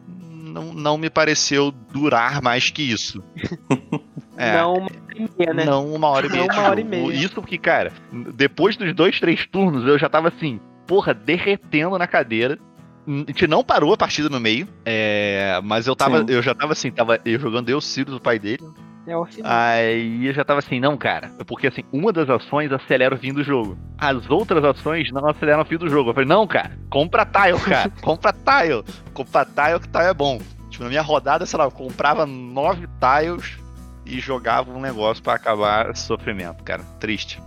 Não, 0.08 0.74
não 0.74 0.98
me 0.98 1.10
pareceu 1.10 1.72
durar 1.72 2.42
mais 2.42 2.70
que 2.70 2.82
isso. 2.84 3.24
É, 4.38 4.54
Não 4.54 4.74
uma 4.74 4.88
hora 4.88 5.16
e 5.18 5.30
meia, 5.38 5.54
né? 5.54 5.66
não 5.66 5.94
uma 5.94 6.08
hora 6.08 6.26
e 6.26 6.30
Não 6.30 6.36
meia. 6.38 6.48
de 6.50 6.58
uma 6.58 6.70
hora 6.70 6.82
e 6.82 6.84
meia. 6.84 7.14
Isso 7.14 7.36
porque, 7.36 7.58
cara, 7.60 7.92
depois 8.34 8.76
dos 8.76 8.92
dois, 8.96 9.20
três 9.20 9.46
turnos, 9.46 9.86
eu 9.86 10.00
já 10.00 10.10
tava 10.10 10.30
assim, 10.30 10.60
porra, 10.88 11.14
derretendo 11.14 11.96
na 11.98 12.08
cadeira. 12.08 12.58
A 13.06 13.12
gente 13.12 13.46
não 13.46 13.64
parou 13.64 13.94
a 13.94 13.98
partida 13.98 14.30
no 14.30 14.40
meio, 14.40 14.68
é, 14.86 15.60
mas 15.64 15.86
eu 15.86 15.96
tava, 15.96 16.20
Sim. 16.20 16.26
eu 16.30 16.42
já 16.42 16.56
tava 16.56 16.72
assim, 16.72 16.90
tava 16.90 17.20
eu 17.24 17.38
jogando 17.40 17.70
eu, 17.70 17.80
Sirius, 17.82 18.16
o 18.16 18.22
pai 18.22 18.40
dele. 18.40 18.64
É 19.08 19.18
o 19.18 19.26
final. 19.26 19.52
Aí 19.52 20.28
eu 20.28 20.34
já 20.34 20.44
tava 20.44 20.60
assim, 20.60 20.80
não, 20.80 20.96
cara, 20.96 21.32
porque 21.48 21.68
assim, 21.68 21.84
uma 21.92 22.14
das 22.14 22.30
ações 22.30 22.72
acelera 22.72 23.16
o 23.16 23.18
fim 23.18 23.34
do 23.34 23.44
jogo. 23.44 23.78
As 23.98 24.30
outras 24.30 24.64
ações 24.64 25.12
não 25.12 25.28
aceleram 25.28 25.62
o 25.62 25.66
fim 25.66 25.78
do 25.78 25.90
jogo. 25.90 26.12
Eu 26.12 26.14
falei, 26.14 26.30
não, 26.30 26.46
cara, 26.46 26.78
compra 26.90 27.26
tile, 27.26 27.60
cara, 27.60 27.90
compra 28.02 28.32
tile. 28.34 28.84
Compra 29.14 29.46
tile 29.46 29.80
que 29.80 29.88
tile 29.88 30.06
é 30.06 30.14
bom. 30.14 30.40
Tipo, 30.70 30.84
na 30.84 30.90
minha 30.90 31.02
rodada, 31.02 31.46
sei 31.46 31.58
lá, 31.58 31.66
eu 31.66 31.72
comprava 31.72 32.26
nove 32.26 32.88
tiles 33.00 33.58
e 34.06 34.20
jogava 34.20 34.72
um 34.72 34.80
negócio 34.80 35.24
pra 35.24 35.34
acabar 35.34 35.96
sofrimento, 35.96 36.64
cara. 36.64 36.84
Triste. 37.00 37.42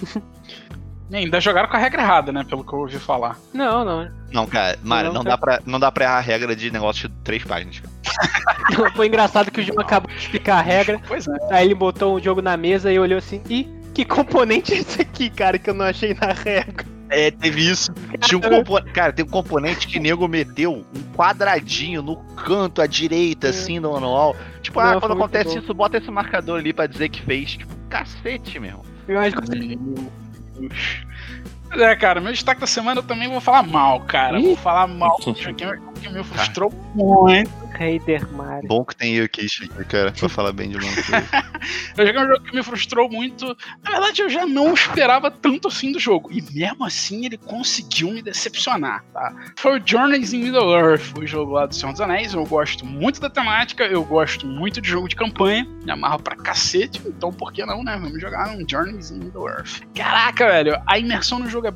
E 1.10 1.16
ainda 1.16 1.40
jogaram 1.40 1.68
com 1.68 1.76
a 1.76 1.80
regra 1.80 2.02
errada, 2.02 2.32
né? 2.32 2.44
Pelo 2.44 2.62
que 2.62 2.72
eu 2.72 2.80
ouvi 2.80 2.98
falar. 2.98 3.38
Não, 3.54 3.84
não. 3.84 4.10
Não, 4.30 4.46
cara, 4.46 4.78
Mário, 4.82 5.08
não, 5.12 5.22
Não, 5.22 5.24
dá 5.24 5.38
pra, 5.38 5.60
não 5.64 5.80
dá 5.80 5.90
pra 5.90 6.04
errar 6.04 6.18
a 6.18 6.20
regra 6.20 6.54
de 6.54 6.70
negócio 6.70 7.08
de 7.08 7.14
três 7.24 7.42
páginas, 7.44 7.80
cara. 7.80 8.90
Foi 8.94 9.06
engraçado 9.06 9.50
que 9.50 9.60
o 9.60 9.64
João 9.64 9.80
acabou 9.80 10.10
de 10.10 10.18
explicar 10.18 10.58
a 10.58 10.62
regra. 10.62 11.00
Pois 11.08 11.26
é. 11.26 11.36
Aí 11.50 11.66
ele 11.66 11.74
botou 11.74 12.16
o 12.16 12.20
jogo 12.20 12.42
na 12.42 12.56
mesa 12.56 12.92
e 12.92 12.98
olhou 12.98 13.18
assim, 13.18 13.42
ih, 13.48 13.66
que 13.94 14.04
componente 14.04 14.74
é 14.74 14.78
esse 14.78 15.00
aqui, 15.00 15.30
cara, 15.30 15.58
que 15.58 15.70
eu 15.70 15.74
não 15.74 15.86
achei 15.86 16.14
na 16.14 16.32
regra? 16.32 16.86
É, 17.10 17.30
teve 17.30 17.70
isso. 17.70 17.90
Tinha 18.20 18.36
um 18.36 18.42
componente. 18.42 18.92
Cara, 18.92 19.12
tem 19.12 19.24
um 19.24 19.28
componente 19.28 19.86
que 19.86 19.98
nego 19.98 20.28
meteu 20.28 20.74
um 20.74 20.84
quadradinho 21.16 22.02
no 22.02 22.16
canto 22.34 22.82
à 22.82 22.86
direita, 22.86 23.48
assim, 23.48 23.80
no 23.80 23.92
manual. 23.92 24.36
Tipo, 24.60 24.78
ah, 24.80 24.92
Não, 24.92 25.00
quando 25.00 25.00
foi 25.00 25.08
muito 25.16 25.22
acontece 25.24 25.54
bom. 25.56 25.62
isso, 25.64 25.74
bota 25.74 25.96
esse 25.96 26.10
marcador 26.10 26.58
ali 26.58 26.72
pra 26.72 26.86
dizer 26.86 27.08
que 27.08 27.22
fez. 27.22 27.52
Tipo, 27.52 27.74
cacete, 27.88 28.60
meu. 28.60 28.82
Eu 29.06 29.18
acho 29.18 29.36
que 29.36 29.78
É, 31.70 31.94
cara, 31.96 32.20
meu 32.20 32.32
destaque 32.32 32.60
da 32.60 32.66
semana 32.66 33.00
eu 33.00 33.04
também 33.04 33.28
vou 33.28 33.40
falar 33.40 33.62
mal, 33.62 34.00
cara. 34.00 34.40
Ih. 34.40 34.46
Vou 34.46 34.56
falar 34.56 34.86
mal 34.86 35.18
do 35.18 35.34
jogo 35.34 35.56
que 36.00 36.08
me 36.08 36.24
frustrou 36.24 36.72
muito. 36.94 37.67
Raider 37.78 38.28
Mario. 38.32 38.68
Bom 38.68 38.84
que 38.84 38.96
tem 38.96 39.14
eu 39.14 39.24
aqui, 39.24 39.46
cara, 39.88 40.10
pra 40.10 40.28
falar 40.28 40.52
bem 40.52 40.70
de 40.70 40.78
Wolf. 40.78 41.10
Eu 41.96 42.06
joguei 42.06 42.22
um 42.22 42.26
jogo 42.26 42.44
que 42.44 42.56
me 42.56 42.62
frustrou 42.62 43.08
muito. 43.08 43.56
Na 43.82 43.90
verdade, 43.92 44.22
eu 44.22 44.28
já 44.28 44.44
não 44.46 44.74
esperava 44.74 45.30
tanto 45.30 45.68
assim 45.68 45.92
do 45.92 46.00
jogo. 46.00 46.30
E 46.32 46.42
mesmo 46.52 46.84
assim, 46.84 47.26
ele 47.26 47.36
conseguiu 47.36 48.10
me 48.10 48.20
decepcionar, 48.20 49.04
tá? 49.12 49.32
Foi 49.56 49.78
o 49.78 49.82
Journeys 49.84 50.32
in 50.32 50.42
Middle 50.42 50.72
Earth, 50.72 51.16
o 51.16 51.26
jogo 51.26 51.52
lá 51.52 51.66
do 51.66 51.74
Senhor 51.74 51.92
dos 51.92 52.00
Anéis. 52.00 52.34
Eu 52.34 52.44
gosto 52.44 52.84
muito 52.84 53.20
da 53.20 53.30
temática, 53.30 53.84
eu 53.84 54.04
gosto 54.04 54.46
muito 54.46 54.80
de 54.80 54.88
jogo 54.88 55.08
de 55.08 55.14
campanha. 55.14 55.66
Me 55.84 55.92
amarro 55.92 56.20
pra 56.20 56.34
cacete, 56.34 57.00
então 57.06 57.32
por 57.32 57.52
que 57.52 57.64
não, 57.64 57.84
né? 57.84 57.96
Vamos 58.00 58.20
jogar 58.20 58.48
um 58.48 58.68
Journeys 58.68 59.10
in 59.10 59.20
Middle 59.20 59.48
Earth. 59.48 59.82
Caraca, 59.94 60.46
velho, 60.48 60.80
a 60.86 60.98
imersão 60.98 61.38
no 61.38 61.48
jogo 61.48 61.68
é 61.68 61.72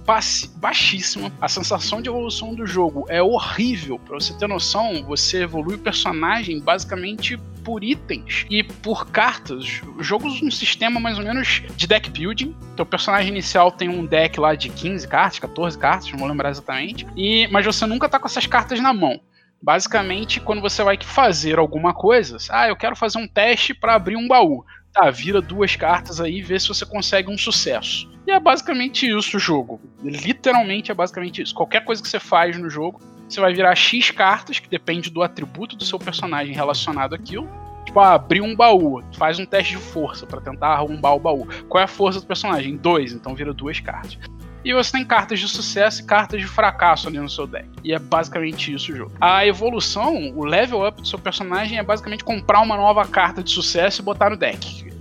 baixíssima. 0.57 1.33
A 1.41 1.49
sensação 1.49 2.03
de 2.03 2.09
evolução 2.09 2.55
do 2.55 2.67
jogo 2.67 3.07
é 3.09 3.23
horrível. 3.23 3.99
Pra 4.01 4.15
você 4.15 4.35
ter 4.35 4.49
noção, 4.49 5.05
você 5.05 5.43
evolui 5.43 5.77
o 5.77 5.79
personagem 5.93 6.59
basicamente 6.59 7.37
por 7.63 7.85
itens 7.85 8.47
e 8.51 8.65
por 8.65 9.07
cartas. 9.11 9.83
O 9.97 10.03
jogo 10.03 10.27
um 10.27 10.51
sistema 10.51 10.99
mais 10.99 11.19
ou 11.19 11.25
menos 11.25 11.63
de 11.77 11.87
deck 11.87 12.11
building. 12.11 12.57
Teu 12.75 12.87
personagem 12.87 13.31
inicial 13.31 13.71
tem 13.71 13.91
um 13.91 14.07
deck 14.07 14.41
lá 14.41 14.55
de 14.55 14.71
15 14.71 15.07
cartas, 15.07 15.39
14 15.39 15.79
cartas, 15.79 16.11
não 16.11 16.19
vou 16.19 16.27
lembrar 16.27 16.51
exatamente. 16.51 17.07
E, 17.15 17.47
mas 17.49 17.67
você 17.67 17.85
nunca 17.85 18.09
tá 18.09 18.19
com 18.19 18.27
essas 18.27 18.47
cartas 18.47 18.81
na 18.81 18.95
mão. 18.95 19.21
Basicamente, 19.63 20.41
quando 20.41 20.63
você 20.63 20.83
vai 20.83 20.99
fazer 21.01 21.59
alguma 21.59 21.95
coisa, 21.95 22.39
ah, 22.51 22.67
eu 22.67 22.75
quero 22.75 22.97
fazer 22.97 23.19
um 23.19 23.29
teste 23.29 23.75
para 23.75 23.95
abrir 23.95 24.17
um 24.17 24.27
baú. 24.27 24.65
Tá, 24.93 25.09
vira 25.11 25.41
duas 25.41 25.77
cartas 25.77 26.21
aí 26.21 26.39
e 26.39 26.43
vê 26.43 26.59
se 26.59 26.69
você 26.69 26.85
consegue 26.85 27.31
um 27.31 27.39
sucesso. 27.39 28.11
E 28.27 28.31
é 28.31 28.41
basicamente 28.41 29.07
isso 29.07 29.37
o 29.37 29.41
jogo. 29.41 29.81
Literalmente 30.03 30.91
é 30.91 30.95
basicamente 30.95 31.43
isso. 31.43 31.55
Qualquer 31.55 31.85
coisa 31.85 32.03
que 32.03 32.09
você 32.09 32.19
faz 32.19 32.59
no 32.59 32.69
jogo, 32.69 33.01
você 33.35 33.41
vai 33.41 33.53
virar 33.53 33.75
X 33.75 34.11
cartas, 34.11 34.59
que 34.59 34.69
depende 34.69 35.11
do 35.11 35.23
atributo 35.23 35.77
do 35.77 35.85
seu 35.85 35.99
personagem 35.99 36.55
relacionado 36.55 37.15
àquilo. 37.15 37.49
Tipo, 37.85 38.01
ah, 38.01 38.15
abrir 38.15 38.41
um 38.41 38.55
baú, 38.55 39.03
faz 39.17 39.39
um 39.39 39.45
teste 39.45 39.73
de 39.73 39.83
força 39.83 40.27
pra 40.27 40.41
tentar 40.41 40.69
arrombar 40.69 41.15
o 41.15 41.19
baú. 41.19 41.49
Qual 41.69 41.81
é 41.81 41.85
a 41.85 41.89
força 41.89 42.21
do 42.21 42.27
personagem? 42.27 42.77
Dois, 42.77 43.13
então 43.13 43.35
vira 43.35 43.53
duas 43.53 43.81
cartas. 43.81 44.19
E 44.65 44.73
você 44.73 44.93
tem 44.93 45.05
cartas 45.05 45.41
de 45.41 45.49
sucesso 45.49 46.03
e 46.03 46.05
cartas 46.05 46.41
de 46.41 46.47
fracasso 46.47 47.09
ali 47.09 47.19
no 47.19 47.29
seu 47.29 47.47
deck. 47.47 47.69
E 47.83 47.93
é 47.93 47.99
basicamente 47.99 48.73
isso 48.73 48.93
o 48.93 48.97
jogo. 48.97 49.13
A 49.21 49.45
evolução, 49.45 50.33
o 50.37 50.45
level 50.45 50.87
up 50.87 51.03
do 51.03 51.09
seu 51.09 51.19
personagem 51.19 51.79
é 51.79 51.83
basicamente 51.83 52.23
comprar 52.23 52.61
uma 52.61 52.77
nova 52.77 53.05
carta 53.05 53.43
de 53.43 53.51
sucesso 53.51 54.01
e 54.01 54.05
botar 54.05 54.31
no 54.31 54.37
deck. 54.37 54.93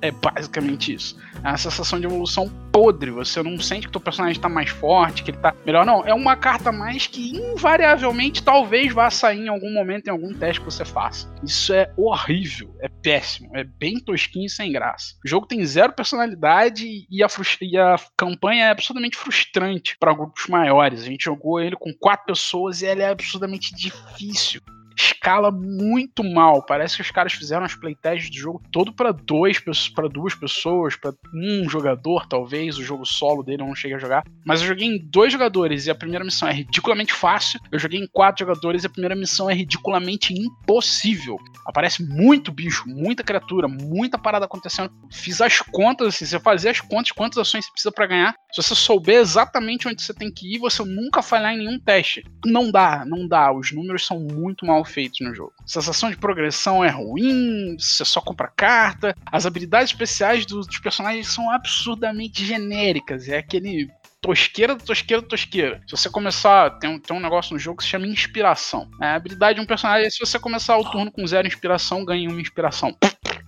É 0.00 0.10
basicamente 0.10 0.94
isso. 0.94 1.18
É 1.42 1.48
uma 1.48 1.58
sensação 1.58 1.98
de 1.98 2.06
evolução 2.06 2.48
podre. 2.72 3.10
Você 3.10 3.42
não 3.42 3.58
sente 3.58 3.86
que 3.86 3.92
teu 3.92 4.00
personagem 4.00 4.40
tá 4.40 4.48
mais 4.48 4.70
forte, 4.70 5.22
que 5.22 5.30
ele 5.30 5.38
tá 5.38 5.54
melhor. 5.66 5.84
Não, 5.84 6.04
é 6.06 6.14
uma 6.14 6.36
carta 6.36 6.70
mais 6.70 7.06
que 7.06 7.36
invariavelmente 7.36 8.42
talvez 8.42 8.92
vá 8.92 9.10
sair 9.10 9.40
em 9.40 9.48
algum 9.48 9.72
momento 9.72 10.06
em 10.06 10.10
algum 10.10 10.32
teste 10.32 10.60
que 10.60 10.66
você 10.66 10.84
faça. 10.84 11.28
Isso 11.42 11.72
é 11.72 11.92
horrível, 11.96 12.74
é 12.80 12.88
péssimo, 12.88 13.56
é 13.56 13.64
bem 13.64 13.98
tosquinho 13.98 14.46
e 14.46 14.50
sem 14.50 14.70
graça. 14.70 15.14
O 15.24 15.28
jogo 15.28 15.46
tem 15.46 15.64
zero 15.64 15.92
personalidade 15.92 16.86
e 17.10 17.22
a, 17.22 17.28
e 17.60 17.76
a 17.78 17.96
campanha 18.16 18.66
é 18.66 18.70
absolutamente 18.70 19.16
frustrante 19.16 19.96
para 19.98 20.14
grupos 20.14 20.46
maiores. 20.46 21.02
A 21.02 21.06
gente 21.06 21.24
jogou 21.24 21.60
ele 21.60 21.76
com 21.76 21.92
quatro 21.92 22.26
pessoas 22.26 22.82
e 22.82 22.86
ele 22.86 23.02
é 23.02 23.08
absurdamente 23.08 23.74
difícil 23.74 24.60
escala 24.98 25.50
muito 25.50 26.24
mal. 26.24 26.64
Parece 26.64 26.96
que 26.96 27.02
os 27.02 27.10
caras 27.10 27.32
fizeram 27.32 27.64
as 27.64 27.74
playtests 27.74 28.30
do 28.30 28.36
jogo 28.36 28.62
todo 28.72 28.92
para 28.92 29.12
dois, 29.12 29.58
para 29.94 30.08
duas 30.08 30.34
pessoas, 30.34 30.96
para 30.96 31.12
um 31.32 31.68
jogador, 31.68 32.26
talvez. 32.26 32.76
O 32.76 32.82
jogo 32.82 33.06
solo 33.06 33.42
dele 33.42 33.58
não 33.58 33.74
cheguei 33.74 33.96
a 33.96 34.00
jogar. 34.00 34.24
Mas 34.44 34.60
eu 34.60 34.66
joguei 34.66 34.88
em 34.88 34.98
dois 34.98 35.32
jogadores 35.32 35.86
e 35.86 35.90
a 35.90 35.94
primeira 35.94 36.24
missão 36.24 36.48
é 36.48 36.52
ridiculamente 36.52 37.12
fácil. 37.12 37.60
Eu 37.70 37.78
joguei 37.78 38.00
em 38.00 38.08
quatro 38.08 38.44
jogadores 38.44 38.82
e 38.82 38.86
a 38.86 38.90
primeira 38.90 39.14
missão 39.14 39.48
é 39.48 39.54
ridiculamente 39.54 40.34
impossível. 40.34 41.36
Aparece 41.64 42.02
muito 42.04 42.50
bicho, 42.50 42.84
muita 42.88 43.22
criatura, 43.22 43.68
muita 43.68 44.18
parada 44.18 44.46
acontecendo. 44.46 44.90
Fiz 45.12 45.40
as 45.40 45.60
contas, 45.60 46.08
assim, 46.08 46.26
você 46.26 46.40
fazer 46.40 46.70
as 46.70 46.80
contas, 46.80 47.12
quantas 47.12 47.38
ações 47.38 47.66
você 47.66 47.72
precisa 47.72 47.92
para 47.92 48.06
ganhar. 48.06 48.34
Se 48.52 48.62
você 48.62 48.74
souber 48.74 49.16
exatamente 49.16 49.86
onde 49.86 50.02
você 50.02 50.14
tem 50.14 50.32
que 50.32 50.54
ir, 50.54 50.58
você 50.58 50.82
nunca 50.84 51.22
falhar 51.22 51.54
em 51.54 51.58
nenhum 51.58 51.78
teste. 51.78 52.24
Não 52.44 52.70
dá, 52.70 53.04
não 53.06 53.28
dá. 53.28 53.52
Os 53.52 53.70
números 53.70 54.06
são 54.06 54.18
muito 54.18 54.64
mal 54.64 54.84
feitos 54.88 55.20
no 55.20 55.34
jogo. 55.34 55.52
A 55.62 55.68
sensação 55.68 56.10
de 56.10 56.16
progressão 56.16 56.84
é 56.84 56.90
ruim, 56.90 57.76
você 57.78 58.04
só 58.04 58.20
compra 58.20 58.48
carta. 58.48 59.14
As 59.30 59.46
habilidades 59.46 59.92
especiais 59.92 60.44
dos, 60.44 60.66
dos 60.66 60.78
personagens 60.78 61.28
são 61.28 61.50
absurdamente 61.50 62.44
genéricas. 62.44 63.28
É 63.28 63.38
aquele 63.38 63.88
tosqueira 64.20 64.76
tosqueira 64.76 65.22
tosqueira. 65.22 65.80
Se 65.86 65.96
você 65.96 66.10
começar. 66.10 66.70
Tem 66.78 66.90
um, 66.90 66.98
tem 66.98 67.16
um 67.16 67.20
negócio 67.20 67.52
no 67.52 67.58
jogo 67.58 67.78
que 67.78 67.84
se 67.84 67.90
chama 67.90 68.06
inspiração. 68.06 68.88
É, 69.00 69.06
a 69.06 69.14
habilidade 69.14 69.58
de 69.58 69.64
um 69.64 69.66
personagem, 69.66 70.10
se 70.10 70.18
você 70.18 70.38
começar 70.38 70.76
o 70.76 70.90
turno 70.90 71.10
com 71.10 71.26
zero 71.26 71.46
inspiração, 71.46 72.04
ganha 72.04 72.28
uma 72.28 72.40
inspiração. 72.40 72.96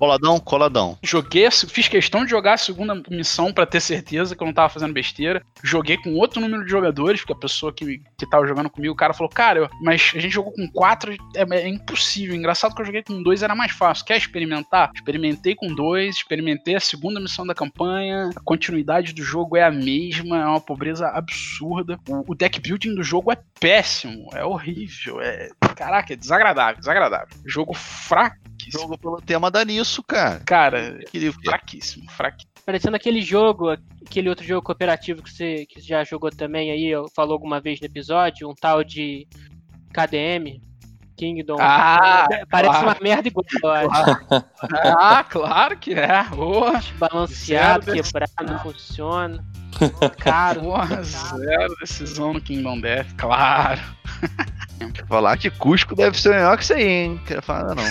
Coladão, 0.01 0.41
coladão. 0.41 0.99
Joguei, 1.03 1.51
fiz 1.51 1.87
questão 1.87 2.25
de 2.25 2.31
jogar 2.31 2.55
a 2.55 2.57
segunda 2.57 2.95
missão 3.11 3.53
pra 3.53 3.67
ter 3.67 3.83
certeza 3.83 4.35
que 4.35 4.43
eu 4.43 4.47
não 4.47 4.55
tava 4.55 4.71
fazendo 4.71 4.95
besteira. 4.95 5.43
Joguei 5.63 5.99
com 5.99 6.15
outro 6.15 6.41
número 6.41 6.65
de 6.65 6.71
jogadores, 6.71 7.21
porque 7.21 7.35
a 7.35 7.37
pessoa 7.37 7.71
que, 7.71 8.01
que 8.19 8.31
tava 8.31 8.47
jogando 8.47 8.71
comigo, 8.71 8.95
o 8.95 8.97
cara 8.97 9.13
falou, 9.13 9.29
cara, 9.29 9.69
mas 9.83 10.13
a 10.17 10.19
gente 10.19 10.33
jogou 10.33 10.55
com 10.55 10.67
quatro, 10.69 11.13
é, 11.37 11.45
é 11.55 11.69
impossível. 11.69 12.35
Engraçado 12.35 12.75
que 12.75 12.81
eu 12.81 12.87
joguei 12.87 13.03
com 13.03 13.23
dois, 13.23 13.43
era 13.43 13.55
mais 13.55 13.73
fácil. 13.73 14.07
Quer 14.07 14.17
experimentar? 14.17 14.91
Experimentei 14.95 15.55
com 15.55 15.67
dois, 15.75 16.17
experimentei 16.17 16.77
a 16.77 16.81
segunda 16.81 17.21
missão 17.21 17.47
da 17.47 17.55
campanha. 17.55 18.31
A 18.35 18.41
continuidade 18.41 19.13
do 19.13 19.23
jogo 19.23 19.55
é 19.55 19.65
a 19.65 19.71
mesma, 19.71 20.39
é 20.39 20.47
uma 20.47 20.63
pobreza 20.63 21.09
absurda. 21.09 21.99
O, 22.09 22.33
o 22.33 22.35
deck 22.35 22.59
building 22.59 22.95
do 22.95 23.03
jogo 23.03 23.31
é 23.31 23.37
péssimo, 23.61 24.31
é 24.33 24.43
horrível, 24.43 25.21
é. 25.21 25.51
Caraca, 25.77 26.15
é 26.15 26.17
desagradável, 26.17 26.81
desagradável. 26.81 27.37
Jogo 27.45 27.75
fraquíssimo. 27.75 28.50
Jogo 28.71 28.99
pelo 28.99 29.21
tema 29.21 29.51
dá 29.51 29.65
nisso, 29.65 30.03
cara. 30.03 30.41
Cara, 30.47 30.99
Queria 31.11 31.33
fraquíssimo, 31.33 32.11
fraquíssimo. 32.11 32.51
Parecendo 32.65 32.97
aquele 32.97 33.21
jogo, 33.23 33.71
aquele 34.07 34.29
outro 34.29 34.45
jogo 34.47 34.63
cooperativo 34.63 35.23
que 35.23 35.31
você 35.33 35.67
que 35.67 35.81
já 35.81 36.05
jogou 36.05 36.31
também 36.31 36.71
aí, 36.71 36.93
falou 37.15 37.33
alguma 37.33 37.61
vez 37.61 37.81
no 37.81 37.87
episódio, 37.87 38.49
um 38.49 38.55
tal 38.55 38.85
de 38.85 39.27
KDM, 39.93 40.61
Kingdom. 41.17 41.57
Ah, 41.59 42.27
É, 42.31 42.47
Parece 42.47 42.71
claro. 42.81 42.87
uma 42.89 42.97
merda 43.03 43.29
igual, 43.29 43.45
eu 43.63 43.71
acho. 43.91 44.45
Ah, 44.99 45.25
claro 45.25 45.77
que 45.79 45.95
é. 45.95 46.25
Balanceado, 46.99 47.85
Zero 47.87 48.03
quebrado, 48.03 48.33
não 48.47 48.59
funciona. 48.61 49.45
Caro. 50.19 50.61
porra, 50.63 51.03
zero 51.03 51.75
decisão 51.81 52.33
no 52.35 52.41
Kingdom 52.41 52.81
Death, 52.81 53.09
claro. 53.17 53.81
Falar 55.07 55.37
que 55.37 55.51
Cusco 55.51 55.95
deve 55.95 56.19
ser 56.21 56.31
melhor 56.31 56.57
que 56.57 56.65
isso 56.65 56.73
aí, 56.73 56.87
hein? 56.87 57.21
Quero 57.27 57.43
falar 57.43 57.75
não. 57.75 57.85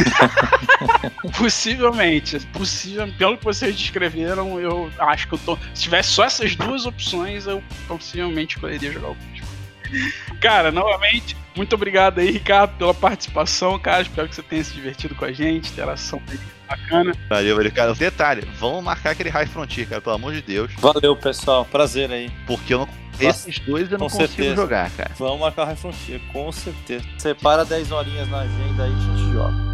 Possivelmente, 1.37 2.39
possível, 2.47 3.11
pelo 3.17 3.37
que 3.37 3.43
vocês 3.43 3.75
descreveram, 3.75 4.59
eu 4.59 4.91
acho 4.99 5.27
que 5.27 5.35
eu 5.35 5.39
tô. 5.39 5.57
Se 5.73 5.83
tivesse 5.83 6.09
só 6.09 6.23
essas 6.23 6.55
duas 6.55 6.85
opções, 6.85 7.47
eu 7.47 7.63
possivelmente 7.87 8.55
escolheria 8.55 8.91
jogar 8.91 9.09
o 9.09 9.15
Cusco. 9.15 9.47
Cara, 10.39 10.71
novamente, 10.71 11.35
muito 11.55 11.73
obrigado 11.73 12.19
aí, 12.19 12.31
Ricardo, 12.31 12.77
pela 12.77 12.93
participação, 12.93 13.77
cara. 13.79 14.03
Espero 14.03 14.29
que 14.29 14.35
você 14.35 14.43
tenha 14.43 14.63
se 14.63 14.73
divertido 14.73 15.15
com 15.15 15.25
a 15.25 15.31
gente, 15.31 15.71
interação 15.71 16.21
aí 16.29 16.58
bacana. 16.69 17.13
Valeu, 17.29 17.55
valeu, 17.55 17.71
cara. 17.71 17.93
Detalhe, 17.93 18.47
vamos 18.59 18.83
marcar 18.83 19.11
aquele 19.11 19.29
High 19.29 19.47
Frontier, 19.47 19.87
cara, 19.87 20.01
pelo 20.01 20.15
amor 20.15 20.33
de 20.33 20.41
Deus. 20.41 20.71
Valeu, 20.77 21.15
pessoal. 21.15 21.65
Prazer 21.65 22.11
aí. 22.11 22.31
Porque 22.45 22.73
eu 22.73 22.79
não. 22.79 22.89
Esses 23.19 23.59
dois 23.59 23.91
eu 23.91 23.97
não 23.97 24.07
Com 24.07 24.17
consigo 24.17 24.27
certeza. 24.29 24.55
jogar, 24.55 24.89
cara. 24.91 25.11
Vamos 25.17 25.39
marcar 25.41 25.63
o 25.63 25.65
High 25.65 25.75
Frontier, 25.75 26.21
com 26.31 26.49
certeza. 26.53 27.03
Separa 27.17 27.65
10 27.65 27.91
horinhas 27.91 28.29
na 28.29 28.39
agenda 28.39 28.83
aí 28.85 28.91
e 28.91 28.95
a 28.95 28.99
gente 28.99 29.33
joga. 29.33 29.68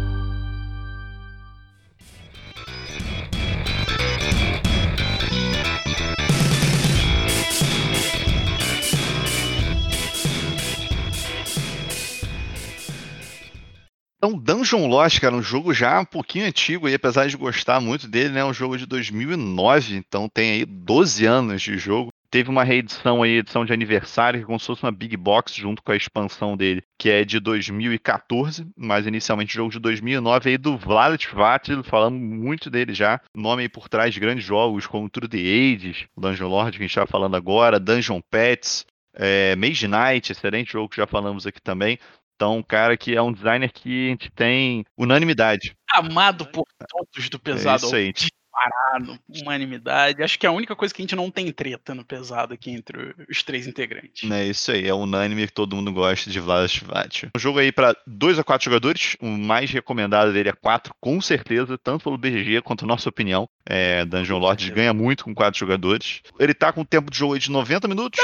Então, 14.18 14.38
Dungeon 14.38 14.86
Lost, 14.86 15.20
cara, 15.20 15.34
um 15.34 15.42
jogo 15.42 15.74
já 15.74 16.00
um 16.00 16.04
pouquinho 16.04 16.46
antigo, 16.46 16.88
e 16.88 16.94
apesar 16.94 17.26
de 17.28 17.36
gostar 17.36 17.80
muito 17.80 18.08
dele, 18.08 18.30
né? 18.30 18.44
Um 18.44 18.52
jogo 18.52 18.78
de 18.78 18.86
2009, 18.86 19.96
então 19.96 20.26
tem 20.28 20.52
aí 20.52 20.64
12 20.64 21.26
anos 21.26 21.60
de 21.60 21.76
jogo. 21.76 22.10
Teve 22.30 22.50
uma 22.50 22.64
reedição 22.64 23.22
aí, 23.22 23.38
edição 23.38 23.64
de 23.64 23.72
aniversário, 23.72 24.40
que 24.40 24.44
é 24.44 24.46
como 24.46 24.58
se 24.58 24.66
fosse 24.66 24.82
uma 24.82 24.90
Big 24.90 25.16
Box 25.16 25.54
junto 25.54 25.82
com 25.82 25.92
a 25.92 25.96
expansão 25.96 26.56
dele, 26.56 26.82
que 26.98 27.10
é 27.10 27.24
de 27.24 27.38
2014, 27.38 28.66
mas 28.76 29.06
inicialmente 29.06 29.54
jogo 29.54 29.70
de 29.70 29.78
2009 29.78 30.50
aí 30.50 30.58
do 30.58 30.76
Vlad 30.76 31.22
Vatil, 31.32 31.84
falando 31.84 32.18
muito 32.18 32.68
dele 32.68 32.94
já. 32.94 33.20
Nome 33.34 33.62
aí 33.62 33.68
por 33.68 33.88
trás 33.88 34.12
de 34.12 34.20
grandes 34.20 34.44
jogos 34.44 34.86
como 34.86 35.08
True 35.10 35.28
the 35.28 35.38
Ages, 35.38 36.06
Dungeon 36.16 36.48
Lord 36.48 36.76
que 36.76 36.84
a 36.84 36.86
gente 36.86 36.94
tá 36.94 37.06
falando 37.06 37.36
agora, 37.36 37.78
Dungeon 37.78 38.20
Pets, 38.30 38.86
é, 39.14 39.54
Mage 39.56 39.86
Knight, 39.86 40.32
excelente 40.32 40.72
jogo 40.72 40.88
que 40.88 40.96
já 40.96 41.06
falamos 41.06 41.46
aqui 41.46 41.60
também. 41.60 41.98
Então, 42.36 42.58
um 42.58 42.62
cara 42.62 42.96
que 42.98 43.16
é 43.16 43.22
um 43.22 43.32
designer 43.32 43.72
que 43.72 44.08
a 44.08 44.10
gente 44.10 44.30
tem 44.30 44.84
unanimidade. 44.96 45.74
Amado 45.90 46.44
por 46.46 46.66
todos 46.86 47.30
do 47.30 47.38
pesado. 47.38 47.84
É 47.84 47.86
isso 47.86 47.96
aí. 47.96 48.12
Disparado, 48.12 49.18
unanimidade. 49.42 50.22
Acho 50.22 50.38
que 50.38 50.44
é 50.44 50.48
a 50.50 50.52
única 50.52 50.76
coisa 50.76 50.92
que 50.92 51.00
a 51.00 51.04
gente 51.04 51.16
não 51.16 51.30
tem 51.30 51.50
treta 51.50 51.94
no 51.94 52.04
pesado 52.04 52.52
aqui 52.52 52.70
entre 52.70 53.14
os 53.28 53.42
três 53.42 53.66
integrantes. 53.66 54.30
É 54.30 54.44
isso 54.44 54.70
aí, 54.70 54.86
é 54.86 54.92
unânime 54.92 55.46
que 55.46 55.52
todo 55.52 55.74
mundo 55.74 55.90
gosta 55.92 56.30
de 56.30 56.38
Vlad 56.38 56.70
Shvat. 56.70 57.30
Um 57.34 57.38
jogo 57.38 57.58
aí 57.58 57.72
para 57.72 57.96
2 58.06 58.38
a 58.38 58.44
4 58.44 58.66
jogadores, 58.66 59.16
o 59.18 59.26
mais 59.26 59.70
recomendado 59.70 60.30
dele 60.30 60.50
é 60.50 60.52
4, 60.52 60.94
com 61.00 61.18
certeza, 61.22 61.78
tanto 61.78 62.04
pelo 62.04 62.18
BGG 62.18 62.60
quanto 62.60 62.86
nossa 62.86 63.08
opinião. 63.08 63.48
É, 63.64 64.04
Dungeon 64.04 64.38
Lords 64.38 64.68
ganha 64.68 64.92
muito 64.92 65.24
com 65.24 65.34
4 65.34 65.58
jogadores. 65.58 66.20
Ele 66.38 66.52
tá 66.52 66.70
com 66.70 66.82
um 66.82 66.84
tempo 66.84 67.10
de 67.10 67.16
jogo 67.16 67.32
aí 67.32 67.40
de 67.40 67.50
90 67.50 67.88
minutos 67.88 68.20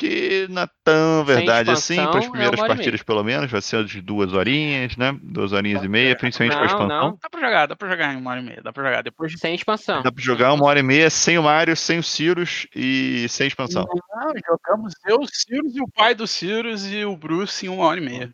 que 0.00 0.46
não 0.48 0.62
é 0.62 0.68
tão 0.82 1.24
verdade 1.26 1.70
assim, 1.70 1.96
para 1.96 2.18
as 2.18 2.24
é 2.24 2.30
primeiras 2.30 2.58
e 2.58 2.66
partidas 2.66 3.02
pelo 3.02 3.22
menos, 3.22 3.50
vai 3.50 3.60
ser 3.60 3.84
de 3.84 4.00
duas 4.00 4.32
horinhas, 4.32 4.96
né? 4.96 5.14
Duas 5.22 5.52
horinhas 5.52 5.84
e 5.84 5.88
meia, 5.88 6.16
principalmente 6.16 6.54
com 6.54 6.58
a 6.58 6.66
Não, 6.66 6.66
expansão. 6.66 7.10
não. 7.10 7.18
Dá 7.22 7.28
pra 7.30 7.40
jogar, 7.40 7.66
dá 7.66 7.76
pra 7.76 7.88
jogar 7.90 8.14
em 8.14 8.16
uma 8.16 8.30
hora 8.30 8.40
e 8.40 8.44
meia, 8.44 8.62
dá 8.62 8.72
pra 8.72 8.82
jogar. 8.82 9.02
Depois 9.02 9.30
de. 9.30 9.38
Sem 9.38 9.54
expansão. 9.54 10.02
Dá 10.02 10.10
pra 10.10 10.24
jogar 10.24 10.54
uma 10.54 10.64
hora 10.64 10.80
e 10.80 10.82
meia 10.82 11.10
sem 11.10 11.36
o 11.36 11.42
Mario, 11.42 11.76
sem 11.76 11.98
o 11.98 12.02
Cirus 12.02 12.66
e 12.74 13.28
sem 13.28 13.46
expansão. 13.46 13.84
Não, 13.84 14.32
jogamos 14.46 14.94
eu, 15.06 15.20
o 15.20 15.26
Sirius 15.28 15.76
e 15.76 15.82
o 15.82 15.88
pai 15.88 16.14
do 16.14 16.26
Sirius 16.26 16.86
e 16.86 17.04
o 17.04 17.16
Bruce 17.16 17.66
em 17.66 17.68
uma 17.68 17.84
hora 17.84 18.00
e 18.00 18.04
meia. 18.04 18.32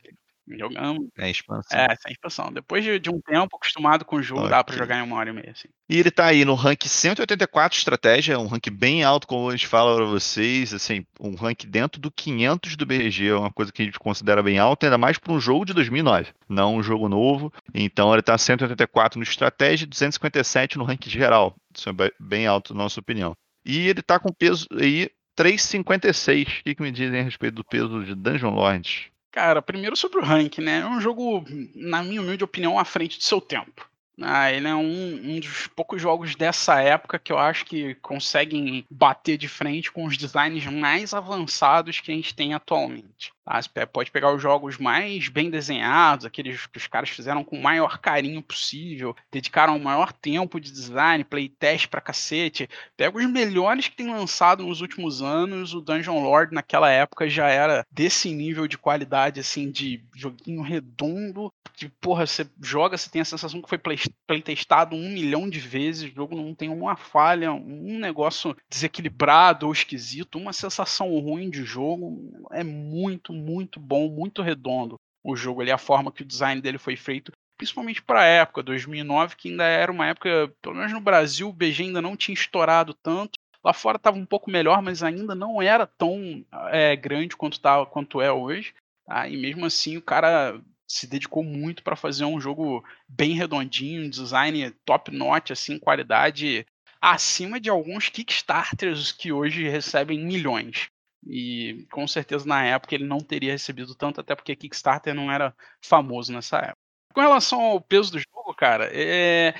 Jogamos. 0.48 1.08
É 1.18 1.30
expansão. 1.30 1.78
É, 1.78 1.88
sem 1.96 2.12
expansão. 2.12 2.52
Depois 2.52 2.84
de, 2.84 2.98
de 2.98 3.10
um 3.10 3.20
tempo 3.20 3.56
acostumado 3.56 4.04
com 4.04 4.16
o 4.16 4.22
jogo, 4.22 4.42
dá 4.48 4.62
pra 4.62 4.76
jogar 4.76 4.98
em 4.98 5.02
uma 5.02 5.16
hora 5.16 5.30
e 5.30 5.32
meia, 5.32 5.50
assim. 5.50 5.68
E 5.88 5.98
ele 5.98 6.10
tá 6.10 6.26
aí 6.26 6.44
no 6.44 6.54
rank 6.54 6.84
184 6.86 7.76
estratégia, 7.78 8.38
um 8.38 8.46
rank 8.46 8.68
bem 8.70 9.02
alto, 9.04 9.26
como 9.26 9.48
a 9.48 9.52
gente 9.52 9.66
fala 9.66 9.96
pra 9.96 10.04
vocês, 10.04 10.72
assim, 10.74 11.04
um 11.20 11.34
rank 11.34 11.64
dentro 11.64 12.00
do 12.00 12.10
500 12.10 12.76
do 12.76 12.86
BG, 12.86 13.28
é 13.28 13.34
uma 13.34 13.52
coisa 13.52 13.72
que 13.72 13.82
a 13.82 13.84
gente 13.84 13.98
considera 13.98 14.42
bem 14.42 14.58
alta, 14.58 14.86
ainda 14.86 14.98
mais 14.98 15.18
para 15.18 15.32
um 15.32 15.40
jogo 15.40 15.64
de 15.64 15.72
2009, 15.74 16.32
não 16.48 16.76
um 16.76 16.82
jogo 16.82 17.08
novo. 17.08 17.52
Então 17.74 18.12
ele 18.12 18.22
tá 18.22 18.36
184 18.38 19.18
no 19.18 19.22
estratégia 19.22 19.84
e 19.84 19.88
257 19.88 20.78
no 20.78 20.84
rank 20.84 21.06
geral. 21.06 21.54
Isso 21.76 21.88
é 21.88 21.92
be- 21.92 22.12
bem 22.20 22.46
alto, 22.46 22.74
na 22.74 22.82
nossa 22.84 23.00
opinião. 23.00 23.34
E 23.64 23.88
ele 23.88 24.02
tá 24.02 24.18
com 24.18 24.32
peso 24.32 24.66
aí 24.80 25.10
356. 25.34 26.42
O 26.60 26.64
que, 26.64 26.74
que 26.74 26.82
me 26.82 26.90
dizem 26.90 27.20
a 27.20 27.22
respeito 27.22 27.54
do 27.56 27.64
peso 27.64 28.04
de 28.04 28.14
Dungeon 28.14 28.50
Lords? 28.54 29.06
Cara, 29.36 29.60
primeiro 29.60 29.94
sobre 29.94 30.18
o 30.18 30.24
rank, 30.24 30.60
né? 30.60 30.78
É 30.78 30.86
um 30.86 30.98
jogo, 30.98 31.44
na 31.74 32.02
minha 32.02 32.22
humilde 32.22 32.42
opinião, 32.42 32.78
à 32.78 32.86
frente 32.86 33.18
de 33.18 33.24
seu 33.26 33.38
tempo. 33.38 33.86
Ah, 34.18 34.50
ele 34.50 34.66
é 34.66 34.74
um, 34.74 35.34
um 35.34 35.38
dos 35.38 35.66
poucos 35.66 36.00
jogos 36.00 36.34
dessa 36.34 36.80
época 36.80 37.18
que 37.18 37.30
eu 37.30 37.36
acho 37.36 37.66
que 37.66 37.94
conseguem 37.96 38.86
bater 38.90 39.36
de 39.36 39.46
frente 39.46 39.92
com 39.92 40.06
os 40.06 40.16
designs 40.16 40.64
mais 40.64 41.12
avançados 41.12 42.00
que 42.00 42.10
a 42.10 42.14
gente 42.14 42.34
tem 42.34 42.54
atualmente. 42.54 43.30
Pe- 43.72 43.86
pode 43.86 44.10
pegar 44.10 44.34
os 44.34 44.42
jogos 44.42 44.76
mais 44.78 45.28
bem 45.28 45.50
desenhados, 45.50 46.26
aqueles 46.26 46.66
que 46.66 46.78
os 46.78 46.86
caras 46.86 47.08
fizeram 47.10 47.44
com 47.44 47.56
o 47.56 47.62
maior 47.62 47.98
carinho 47.98 48.42
possível, 48.42 49.14
dedicaram 49.30 49.76
o 49.76 49.82
maior 49.82 50.12
tempo 50.12 50.60
de 50.60 50.70
design, 50.70 51.24
playtest 51.24 51.86
pra 51.88 52.00
cacete. 52.00 52.68
Pega 52.96 53.16
os 53.16 53.26
melhores 53.30 53.88
que 53.88 53.96
tem 53.96 54.08
lançado 54.10 54.64
nos 54.64 54.80
últimos 54.80 55.22
anos, 55.22 55.74
o 55.74 55.80
Dungeon 55.80 56.22
Lord 56.22 56.52
naquela 56.54 56.90
época 56.90 57.28
já 57.28 57.48
era 57.48 57.84
desse 57.90 58.32
nível 58.32 58.66
de 58.66 58.78
qualidade, 58.78 59.40
assim, 59.40 59.70
de 59.70 60.02
joguinho 60.14 60.62
redondo, 60.62 61.52
que, 61.74 61.88
porra, 61.88 62.26
você 62.26 62.46
joga, 62.62 62.96
você 62.96 63.10
tem 63.10 63.20
a 63.22 63.24
sensação 63.24 63.60
que 63.62 63.68
foi 63.68 63.78
play- 63.78 63.98
playtestado 64.26 64.96
um 64.96 65.08
milhão 65.10 65.48
de 65.48 65.60
vezes, 65.60 66.10
o 66.10 66.14
jogo 66.14 66.34
não 66.34 66.54
tem 66.54 66.68
uma 66.68 66.96
falha, 66.96 67.52
um 67.52 67.98
negócio 67.98 68.56
desequilibrado 68.68 69.66
ou 69.66 69.72
esquisito, 69.72 70.38
uma 70.38 70.52
sensação 70.52 71.08
ruim 71.18 71.50
de 71.50 71.64
jogo, 71.64 72.18
é 72.52 72.64
muito, 72.64 73.32
muito 73.36 73.78
bom, 73.78 74.08
muito 74.08 74.42
redondo 74.42 74.96
o 75.24 75.36
jogo 75.36 75.60
ali, 75.60 75.70
a 75.70 75.78
forma 75.78 76.12
que 76.12 76.22
o 76.22 76.26
design 76.26 76.60
dele 76.60 76.78
foi 76.78 76.96
feito, 76.96 77.32
principalmente 77.58 78.00
para 78.00 78.20
a 78.20 78.26
época, 78.26 78.62
2009, 78.62 79.36
que 79.36 79.48
ainda 79.48 79.64
era 79.64 79.90
uma 79.90 80.06
época, 80.06 80.52
pelo 80.62 80.76
menos 80.76 80.92
no 80.92 81.00
Brasil, 81.00 81.48
o 81.48 81.52
BG 81.52 81.84
ainda 81.84 82.00
não 82.00 82.16
tinha 82.16 82.34
estourado 82.34 82.94
tanto, 82.94 83.32
lá 83.64 83.72
fora 83.72 83.96
estava 83.96 84.16
um 84.16 84.26
pouco 84.26 84.50
melhor, 84.50 84.80
mas 84.80 85.02
ainda 85.02 85.34
não 85.34 85.60
era 85.60 85.86
tão 85.86 86.44
é, 86.70 86.94
grande 86.94 87.36
quanto, 87.36 87.60
tá, 87.60 87.84
quanto 87.86 88.20
é 88.20 88.30
hoje, 88.30 88.72
tá? 89.04 89.28
e 89.28 89.36
mesmo 89.36 89.66
assim 89.66 89.96
o 89.96 90.02
cara 90.02 90.60
se 90.88 91.08
dedicou 91.08 91.42
muito 91.42 91.82
para 91.82 91.96
fazer 91.96 92.24
um 92.24 92.40
jogo 92.40 92.84
bem 93.08 93.34
redondinho, 93.34 94.08
design 94.08 94.70
top 94.84 95.10
notch, 95.10 95.50
assim, 95.50 95.78
qualidade 95.78 96.64
acima 97.00 97.60
de 97.60 97.68
alguns 97.68 98.08
Kickstarters 98.08 99.12
que 99.12 99.32
hoje 99.32 99.68
recebem 99.68 100.24
milhões. 100.24 100.88
E 101.28 101.86
com 101.90 102.06
certeza 102.06 102.46
na 102.46 102.64
época 102.64 102.94
ele 102.94 103.04
não 103.04 103.18
teria 103.18 103.52
recebido 103.52 103.94
tanto, 103.94 104.20
até 104.20 104.34
porque 104.34 104.56
Kickstarter 104.56 105.14
não 105.14 105.30
era 105.30 105.54
famoso 105.80 106.32
nessa 106.32 106.58
época. 106.58 106.78
Com 107.12 107.20
relação 107.20 107.60
ao 107.60 107.80
peso 107.80 108.12
do 108.12 108.18
jogo, 108.18 108.54
cara, 108.54 108.88
é... 108.92 109.54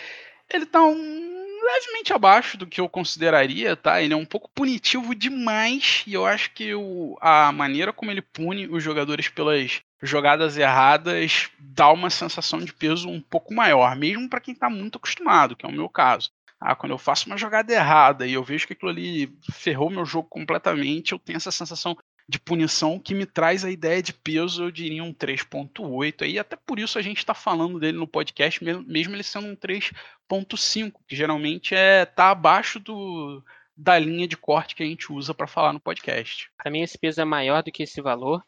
ele 0.52 0.66
tá 0.66 0.82
um... 0.82 0.94
levemente 1.64 2.12
abaixo 2.12 2.56
do 2.56 2.66
que 2.66 2.80
eu 2.80 2.88
consideraria, 2.88 3.74
tá? 3.76 4.00
Ele 4.00 4.14
é 4.14 4.16
um 4.16 4.26
pouco 4.26 4.50
punitivo 4.54 5.14
demais 5.14 6.04
e 6.06 6.14
eu 6.14 6.24
acho 6.26 6.52
que 6.52 6.74
o... 6.74 7.16
a 7.20 7.50
maneira 7.52 7.92
como 7.92 8.10
ele 8.10 8.22
pune 8.22 8.68
os 8.68 8.82
jogadores 8.82 9.28
pelas 9.28 9.80
jogadas 10.02 10.56
erradas 10.56 11.50
dá 11.58 11.90
uma 11.90 12.10
sensação 12.10 12.60
de 12.60 12.72
peso 12.72 13.08
um 13.08 13.20
pouco 13.20 13.54
maior, 13.54 13.96
mesmo 13.96 14.28
para 14.28 14.40
quem 14.40 14.54
tá 14.54 14.68
muito 14.68 14.98
acostumado, 14.98 15.56
que 15.56 15.64
é 15.64 15.68
o 15.68 15.72
meu 15.72 15.88
caso. 15.88 16.30
Ah, 16.60 16.74
quando 16.74 16.92
eu 16.92 16.98
faço 16.98 17.26
uma 17.26 17.36
jogada 17.36 17.72
errada 17.72 18.26
e 18.26 18.32
eu 18.32 18.42
vejo 18.42 18.66
que 18.66 18.72
aquilo 18.72 18.90
ali 18.90 19.36
ferrou 19.52 19.90
meu 19.90 20.06
jogo 20.06 20.28
completamente, 20.28 21.12
eu 21.12 21.18
tenho 21.18 21.36
essa 21.36 21.50
sensação 21.50 21.96
de 22.28 22.40
punição 22.40 22.98
que 22.98 23.14
me 23.14 23.24
traz 23.24 23.64
a 23.64 23.70
ideia 23.70 24.02
de 24.02 24.12
peso, 24.12 24.64
eu 24.64 24.70
diria 24.70 25.04
um 25.04 25.12
3.8. 25.12 26.22
Aí 26.22 26.38
até 26.38 26.56
por 26.56 26.78
isso 26.78 26.98
a 26.98 27.02
gente 27.02 27.18
está 27.18 27.34
falando 27.34 27.78
dele 27.78 27.98
no 27.98 28.06
podcast, 28.06 28.62
mesmo 28.64 28.82
mesmo 28.86 29.14
ele 29.14 29.22
sendo 29.22 29.46
um 29.46 29.56
3.5, 29.56 30.92
que 31.06 31.14
geralmente 31.14 31.74
é 31.74 32.04
tá 32.04 32.30
abaixo 32.30 32.80
do, 32.80 33.44
da 33.76 33.98
linha 33.98 34.26
de 34.26 34.36
corte 34.36 34.74
que 34.74 34.82
a 34.82 34.86
gente 34.86 35.12
usa 35.12 35.34
para 35.34 35.46
falar 35.46 35.72
no 35.72 35.80
podcast. 35.80 36.50
Para 36.56 36.70
mim, 36.70 36.82
esse 36.82 36.98
peso 36.98 37.20
é 37.20 37.24
maior 37.24 37.62
do 37.62 37.70
que 37.70 37.82
esse 37.82 38.00
valor, 38.00 38.42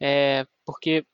é, 0.00 0.46
porque 0.64 1.04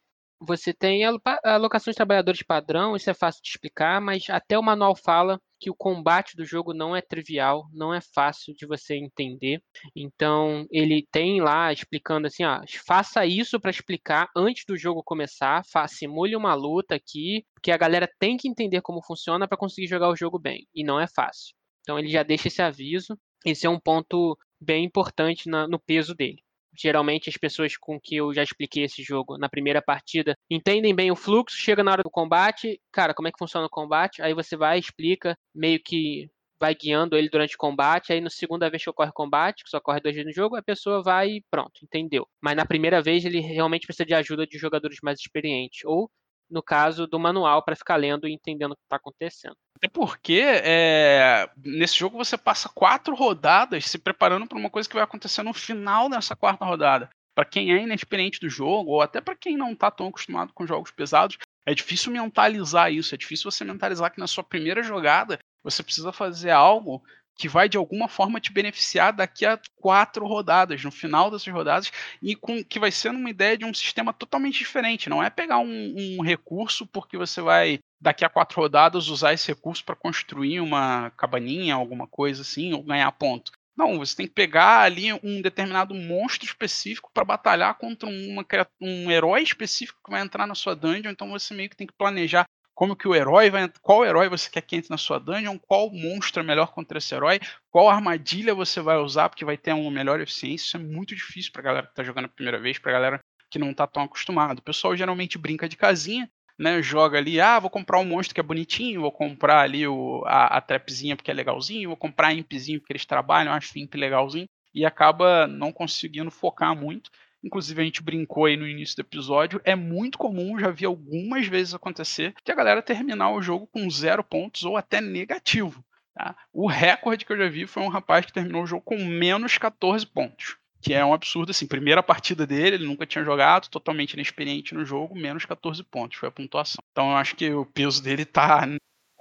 você 0.47 0.73
tem 0.75 1.05
a 1.05 1.09
aloca- 1.09 1.41
a 1.45 1.55
alocação 1.55 1.91
de 1.91 1.97
trabalhadores 1.97 2.43
padrão, 2.43 2.97
isso 2.97 3.09
é 3.11 3.15
fácil 3.15 3.43
de 3.43 3.49
explicar, 3.51 4.01
mas 4.01 4.29
até 4.29 4.59
o 4.59 4.63
manual 4.63 4.95
fala 4.97 5.41
que 5.61 5.71
o 5.71 5.75
combate 5.75 6.37
do 6.37 6.45
jogo 6.45 6.75
não 6.75 6.95
é 6.97 7.01
trivial, 7.01 7.69
não 7.73 7.95
é 7.95 8.01
fácil 8.01 8.53
de 8.55 8.67
você 8.67 8.97
entender. 8.97 9.63
Então, 9.95 10.67
ele 10.71 11.07
tem 11.13 11.41
lá 11.41 11.73
explicando 11.73 12.27
assim, 12.27 12.45
ó, 12.45 12.61
faça 12.85 13.25
isso 13.25 13.61
para 13.61 13.71
explicar 13.71 14.29
antes 14.37 14.65
do 14.67 14.77
jogo 14.77 15.03
começar, 15.05 15.63
simule 15.89 16.35
uma 16.35 16.55
luta 16.55 16.97
aqui, 16.97 17.45
porque 17.55 17.71
a 17.71 17.77
galera 17.77 18.11
tem 18.19 18.37
que 18.37 18.49
entender 18.49 18.81
como 18.81 19.03
funciona 19.03 19.47
para 19.47 19.57
conseguir 19.59 19.87
jogar 19.87 20.09
o 20.09 20.17
jogo 20.17 20.39
bem, 20.39 20.67
e 20.75 20.83
não 20.85 20.99
é 21.01 21.07
fácil. 21.07 21.55
Então, 21.83 21.99
ele 21.99 22.09
já 22.09 22.23
deixa 22.23 22.49
esse 22.49 22.61
aviso. 22.63 23.17
Esse 23.45 23.67
é 23.67 23.71
um 23.71 23.79
ponto 23.81 24.37
bem 24.61 24.85
importante 24.85 25.49
na- 25.49 25.67
no 25.69 25.79
peso 25.79 26.15
dele. 26.15 26.43
Geralmente 26.79 27.29
as 27.29 27.37
pessoas 27.37 27.77
com 27.77 28.01
que 28.01 28.17
eu 28.17 28.33
já 28.33 28.43
expliquei 28.43 28.85
esse 28.85 29.03
jogo 29.03 29.37
na 29.37 29.49
primeira 29.49 29.83
partida 29.83 30.37
entendem 30.51 30.95
bem 30.95 31.11
o 31.11 31.17
fluxo, 31.17 31.57
chega 31.57 31.83
na 31.83 31.93
hora 31.93 32.03
do 32.03 32.11
combate, 32.11 32.81
cara, 32.91 33.15
como 33.15 33.29
é 33.29 33.33
que 33.33 33.39
funciona 33.39 33.67
o 33.67 33.71
combate? 33.71 34.23
Aí 34.23 34.35
você 34.35 34.57
vai, 34.57 34.79
explica, 34.79 35.37
meio 35.55 35.81
que 35.85 36.31
vai 36.63 36.77
guiando 36.77 37.17
ele 37.17 37.29
durante 37.29 37.57
o 37.57 37.59
combate, 37.59 38.13
aí 38.13 38.21
na 38.21 38.31
segunda 38.31 38.71
vez 38.71 38.85
que 38.85 38.89
ocorre 38.89 39.11
combate, 39.13 39.65
que 39.65 39.71
só 39.71 39.79
ocorre 39.79 40.01
duas 40.01 40.15
vezes 40.15 40.29
no 40.29 40.33
jogo, 40.33 40.55
a 40.55 40.63
pessoa 40.63 41.03
vai 41.03 41.29
e 41.29 41.45
pronto, 41.51 41.73
entendeu. 41.83 42.25
Mas 42.41 42.55
na 42.55 42.65
primeira 42.65 43.03
vez 43.03 43.25
ele 43.25 43.41
realmente 43.41 43.85
precisa 43.85 44.07
de 44.07 44.15
ajuda 44.15 44.47
de 44.47 44.59
jogadores 44.59 44.99
mais 45.03 45.19
experientes, 45.19 45.85
ou 45.85 46.09
no 46.53 46.63
caso 46.63 47.07
do 47.07 47.19
manual 47.19 47.63
para 47.63 47.75
ficar 47.75 47.97
lendo 47.97 48.29
e 48.29 48.33
entendendo 48.33 48.73
o 48.73 48.77
que 48.77 48.83
está 48.85 48.97
acontecendo. 48.97 49.57
Até 49.77 49.89
porque 49.89 50.41
é, 50.45 51.49
nesse 51.57 51.99
jogo 51.99 52.17
você 52.17 52.37
passa 52.37 52.69
quatro 52.69 53.15
rodadas 53.15 53.87
se 53.87 53.99
preparando 53.99 54.47
para 54.47 54.59
uma 54.59 54.71
coisa 54.71 54.89
que 54.89 54.95
vai 54.95 55.03
acontecer 55.03 55.43
no 55.43 55.55
final 55.55 56.09
dessa 56.09 56.37
quarta 56.37 56.65
rodada. 56.65 57.09
Para 57.35 57.47
quem 57.47 57.73
é 57.73 57.83
inexperiente 57.83 58.39
do 58.39 58.49
jogo, 58.49 58.91
ou 58.91 59.01
até 59.01 59.21
para 59.21 59.35
quem 59.35 59.57
não 59.57 59.73
está 59.73 59.91
tão 59.91 60.09
acostumado 60.09 60.53
com 60.53 60.67
jogos 60.67 60.91
pesados, 60.91 61.39
é 61.67 61.75
difícil 61.75 62.13
mentalizar 62.13 62.93
isso. 62.93 63.15
É 63.15 63.19
difícil 63.19 63.51
você 63.51 63.65
mentalizar 63.65 64.13
que 64.13 64.21
na 64.21 64.27
sua 64.27 64.45
primeira 64.45 64.83
jogada 64.83 65.39
você 65.65 65.83
precisa 65.83 66.13
fazer 66.13 66.51
algo 66.51 67.03
que 67.43 67.49
vai 67.49 67.69
de 67.69 67.77
alguma 67.77 68.07
forma 68.07 68.41
te 68.41 68.53
beneficiar 68.53 69.13
daqui 69.13 69.45
a 69.45 69.59
quatro 69.75 70.25
rodadas, 70.25 70.85
no 70.85 70.93
final 70.93 71.29
dessas 71.29 71.53
rodadas, 71.53 71.91
e 72.23 72.37
com 72.37 72.63
que 72.63 72.79
vai 72.79 72.93
ser 72.93 73.11
uma 73.11 73.29
ideia 73.29 73.59
de 73.59 73.65
um 73.65 73.75
sistema 73.75 74.13
totalmente 74.13 74.59
diferente. 74.59 75.11
Não 75.11 75.21
é 75.21 75.29
pegar 75.29 75.59
um, 75.59 75.95
um 75.97 76.23
recurso 76.23 76.87
porque 76.87 77.19
você 77.19 77.41
vai 77.41 77.81
daqui 78.01 78.25
a 78.25 78.29
quatro 78.29 78.61
rodadas 78.61 79.09
usar 79.09 79.33
esse 79.33 79.49
recurso 79.49 79.85
para 79.85 79.97
construir 79.97 80.61
uma 80.61 81.11
cabaninha, 81.17 81.75
alguma 81.75 82.07
coisa 82.07 82.43
assim, 82.43 82.73
ou 82.75 82.85
ganhar 82.85 83.11
ponto. 83.11 83.51
Não, 83.77 83.99
você 83.99 84.15
tem 84.15 84.29
que 84.29 84.35
pegar 84.35 84.83
ali 84.83 85.13
um 85.15 85.43
determinado 85.43 85.97
monstro 85.97 86.47
específico 86.47 87.11
para 87.13 87.25
batalhar 87.25 87.75
contra 87.75 88.09
uma, 88.09 88.47
um 88.81 89.11
herói 89.11 89.43
específico 89.43 89.99
que 90.05 90.13
vai 90.13 90.23
entrar 90.23 90.47
na 90.47 90.55
sua 90.55 90.77
dungeon. 90.77 91.11
Então 91.11 91.29
você 91.31 91.53
meio 91.55 91.69
que 91.69 91.77
tem 91.77 91.89
que 91.89 91.95
planejar 91.99 92.45
como 92.75 92.97
que 92.97 93.07
o 93.07 93.15
herói 93.15 93.51
vai, 93.51 93.71
qual 93.81 94.05
herói 94.05 94.29
você 94.29 94.51
quer 94.51 94.63
que 94.63 94.77
entre 94.77 94.91
na 94.91 94.97
sua 94.97 95.19
dungeon, 95.19 95.59
qual 95.59 95.91
monstro 95.91 96.43
é 96.43 96.47
melhor 96.47 96.73
contra 96.73 96.99
esse 96.99 97.15
herói, 97.15 97.39
qual 97.71 97.89
armadilha 97.89 98.55
você 98.55 98.81
vai 98.81 98.97
usar 98.97 99.29
porque 99.29 99.45
vai 99.45 99.57
ter 99.57 99.73
uma 99.73 99.91
melhor 99.91 100.21
eficiência. 100.21 100.67
Isso 100.67 100.77
é 100.77 100.81
muito 100.81 101.15
difícil 101.15 101.53
para 101.53 101.63
galera 101.63 101.87
que 101.87 101.93
está 101.93 102.03
jogando 102.03 102.27
a 102.27 102.29
primeira 102.29 102.59
vez, 102.59 102.79
para 102.79 102.93
galera 102.93 103.21
que 103.51 103.59
não 103.59 103.71
está 103.71 103.87
tão 103.87 104.03
acostumado. 104.03 104.59
O 104.59 104.63
pessoal 104.63 104.97
geralmente 104.97 105.37
brinca 105.37 105.69
de 105.69 105.77
casinha, 105.77 106.29
né, 106.59 106.83
joga 106.83 107.19
ali, 107.19 107.41
ah, 107.41 107.59
vou 107.59 107.71
comprar 107.71 107.99
um 107.99 108.05
monstro 108.05 108.35
que 108.35 108.41
é 108.41 108.45
bonitinho, 108.45 109.01
vou 109.01 109.13
comprar 109.13 109.61
ali 109.61 109.87
o, 109.87 110.23
a, 110.27 110.59
a 110.59 110.61
trapzinha 110.61 111.17
porque 111.17 111.31
é 111.31 111.35
legalzinho, 111.35 111.91
vou 111.91 111.97
comprar 111.97 112.29
a 112.29 112.35
impzinho 112.35 112.81
porque 112.81 112.93
eles 112.93 113.05
trabalham, 113.05 113.53
acho 113.53 113.79
imp 113.79 113.95
legalzinho, 113.95 114.47
e 114.75 114.87
acaba 114.87 115.47
não 115.47 115.73
conseguindo 115.73 116.31
focar 116.31 116.75
muito 116.75 117.11
inclusive 117.43 117.81
a 117.81 117.85
gente 117.85 118.03
brincou 118.03 118.45
aí 118.45 118.57
no 118.57 118.67
início 118.67 118.97
do 118.97 119.01
episódio, 119.01 119.61
é 119.65 119.75
muito 119.75 120.19
comum, 120.19 120.59
já 120.59 120.71
vi 120.71 120.85
algumas 120.85 121.47
vezes 121.47 121.75
acontecer, 121.75 122.35
que 122.45 122.53
a 122.53 122.55
galera 122.55 122.83
terminar 122.83 123.31
o 123.31 123.43
jogo 123.43 123.67
com 123.67 123.89
zero 123.91 124.23
pontos 124.23 124.65
ou 124.65 124.77
até 124.77 125.01
negativo. 125.01 125.85
Tá? 126.15 126.37
O 126.53 126.67
recorde 126.67 127.25
que 127.25 127.33
eu 127.33 127.39
já 127.39 127.49
vi 127.49 127.67
foi 127.67 127.83
um 127.83 127.89
rapaz 127.89 128.27
que 128.27 128.33
terminou 128.33 128.63
o 128.63 128.67
jogo 128.67 128.83
com 128.83 128.97
menos 128.97 129.57
14 129.59 130.07
pontos. 130.07 130.57
Que 130.81 130.95
é 130.95 131.05
um 131.05 131.15
absurdo, 131.15 131.51
assim, 131.51 131.67
primeira 131.67 132.03
partida 132.03 132.45
dele, 132.45 132.75
ele 132.75 132.87
nunca 132.87 133.07
tinha 133.07 133.25
jogado, 133.25 133.69
totalmente 133.69 134.15
inexperiente 134.15 134.75
no 134.75 134.85
jogo, 134.85 135.15
menos 135.15 135.45
14 135.45 135.83
pontos, 135.85 136.19
foi 136.19 136.29
a 136.29 136.33
pontuação. 136.33 136.83
Então 136.91 137.11
eu 137.11 137.17
acho 137.17 137.37
que 137.37 137.49
o 137.53 137.65
peso 137.65 138.03
dele 138.03 138.25
tá 138.25 138.67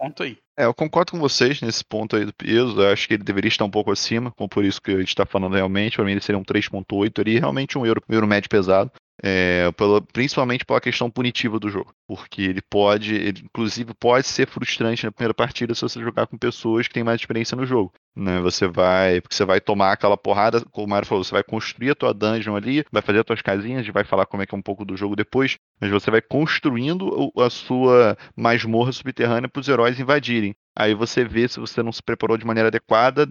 ponto 0.02 0.24
aí. 0.24 0.38
É, 0.58 0.66
eu 0.66 0.74
concordo 0.74 1.12
com 1.12 1.20
vocês 1.20 1.62
nesse 1.62 1.86
ponto 1.86 2.16
aí 2.16 2.26
do 2.26 2.34
peso. 2.34 2.82
Eu 2.82 2.92
acho 2.92 3.08
que 3.08 3.14
ele 3.14 3.24
deveria 3.24 3.50
estar 3.50 3.66
um 3.66 3.70
pouco 3.70 3.92
acima, 3.92 4.32
como 4.32 4.50
por 4.50 4.66
isso 4.66 4.82
que 4.82 4.92
a 4.92 4.98
gente 4.98 5.10
está 5.10 5.26
falando 5.26 5.54
realmente. 5.54 5.96
Para 5.96 6.06
mim, 6.06 6.12
ele 6.12 6.22
seria 6.22 6.40
um 6.40 6.44
3,8 6.44 7.20
ali, 7.20 7.40
realmente 7.40 7.78
um 7.78 7.86
euro, 7.86 8.02
um 8.10 8.14
euro 8.14 8.28
médio 8.28 8.50
pesado. 8.50 8.92
É, 9.24 9.70
principalmente 10.12 10.66
pela 10.66 10.82
questão 10.82 11.10
punitiva 11.10 11.60
do 11.60 11.70
jogo. 11.70 11.94
Porque 12.08 12.42
ele 12.42 12.62
pode, 12.62 13.14
ele, 13.14 13.42
inclusive, 13.44 13.94
pode 13.94 14.28
ser 14.28 14.48
frustrante 14.48 15.06
na 15.06 15.12
primeira 15.12 15.34
partida 15.34 15.76
se 15.76 15.82
você 15.82 16.02
jogar 16.02 16.26
com 16.26 16.38
pessoas 16.38 16.88
que 16.88 16.94
têm 16.94 17.04
mais 17.04 17.22
experiência 17.22 17.56
no 17.56 17.66
jogo. 17.66 17.94
Né? 18.16 18.42
Você 18.42 18.68
vai. 18.68 19.22
Porque 19.22 19.36
você 19.36 19.46
vai 19.46 19.62
tomar 19.62 19.92
aquela 19.92 20.18
porrada, 20.18 20.62
como 20.72 20.88
o 20.88 20.90
Mario 20.90 21.08
falou, 21.08 21.24
você 21.24 21.32
vai 21.32 21.44
construir 21.44 21.92
a 21.92 21.96
tua 21.96 22.14
dungeon 22.14 22.56
ali, 22.56 22.84
vai 22.92 23.02
fazer 23.02 23.20
as 23.20 23.26
tuas 23.26 23.42
casinhas, 23.42 23.88
vai 23.88 24.04
falar 24.04 24.26
como 24.26 24.42
é 24.42 24.46
que 24.46 24.56
é 24.56 24.58
um 24.58 24.62
pouco 24.62 24.84
do 24.84 24.98
jogo 24.98 25.16
depois, 25.16 25.58
mas 25.80 25.92
você 25.92 26.10
vai 26.10 26.22
construindo 26.22 27.32
a 27.38 27.50
sua 27.50 28.18
masmorra 28.36 28.92
subterrânea 28.92 29.48
para 29.48 29.60
os 29.60 29.68
heróis 29.68 30.00
invadirem. 30.00 30.56
Aí 30.76 30.94
você 30.94 31.24
vê 31.24 31.48
se 31.48 31.60
você 31.60 31.84
não 31.84 31.92
se 31.92 32.02
preparou 32.02 32.38
de 32.38 32.46
maneira 32.46 32.70
adequada. 32.70 33.28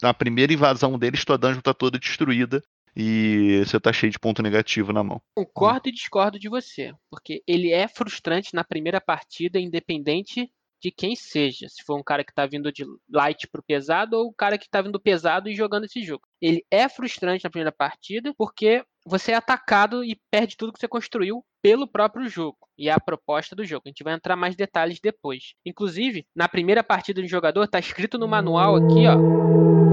Na 0.00 0.14
primeira 0.14 0.52
invasão 0.52 0.98
deles, 0.98 1.24
tua 1.24 1.36
dungeon 1.36 1.58
está 1.58 1.74
toda 1.74 1.98
destruída 1.98 2.62
e 2.96 3.62
você 3.64 3.80
tá 3.80 3.92
cheio 3.92 4.12
de 4.12 4.18
ponto 4.18 4.42
negativo 4.42 4.92
na 4.92 5.02
mão. 5.02 5.20
Concordo 5.34 5.88
e 5.88 5.92
discordo 5.92 6.38
de 6.38 6.48
você, 6.48 6.92
porque 7.10 7.42
ele 7.46 7.72
é 7.72 7.88
frustrante 7.88 8.54
na 8.54 8.64
primeira 8.64 9.00
partida, 9.00 9.58
independente 9.58 10.50
de 10.84 10.90
quem 10.90 11.16
seja. 11.16 11.66
Se 11.68 11.82
for 11.82 11.98
um 11.98 12.02
cara 12.02 12.22
que 12.22 12.34
tá 12.34 12.44
vindo 12.44 12.70
de 12.70 12.84
light 13.10 13.48
pro 13.48 13.62
pesado 13.62 14.18
ou 14.18 14.28
o 14.28 14.34
cara 14.34 14.58
que 14.58 14.68
tá 14.68 14.82
vindo 14.82 15.00
pesado 15.00 15.48
e 15.48 15.56
jogando 15.56 15.84
esse 15.84 16.02
jogo. 16.02 16.28
Ele 16.40 16.62
é 16.70 16.88
frustrante 16.90 17.42
na 17.42 17.50
primeira 17.50 17.72
partida 17.72 18.34
porque 18.36 18.84
você 19.06 19.32
é 19.32 19.34
atacado 19.34 20.04
e 20.04 20.20
perde 20.30 20.56
tudo 20.56 20.72
que 20.72 20.78
você 20.78 20.88
construiu 20.88 21.42
pelo 21.62 21.88
próprio 21.88 22.28
jogo. 22.28 22.58
E 22.76 22.90
é 22.90 22.92
a 22.92 23.00
proposta 23.00 23.56
do 23.56 23.64
jogo. 23.64 23.84
A 23.86 23.88
gente 23.88 24.04
vai 24.04 24.12
entrar 24.12 24.36
mais 24.36 24.54
detalhes 24.54 25.00
depois. 25.00 25.54
Inclusive, 25.64 26.26
na 26.34 26.48
primeira 26.48 26.84
partida 26.84 27.22
do 27.22 27.28
jogador, 27.28 27.66
tá 27.66 27.78
escrito 27.78 28.18
no 28.18 28.28
manual 28.28 28.76
aqui, 28.76 29.06
ó. 29.06 29.83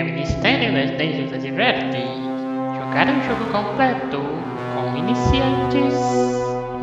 É 0.00 0.02
o 0.02 0.06
Ministério 0.06 0.72
das 0.72 0.90
Dungeons 0.92 1.30
adverte. 1.30 1.98
Jogar 1.98 3.06
um 3.06 3.22
jogo 3.22 3.52
completo 3.52 4.16
com 4.74 4.96
iniciantes 4.96 5.94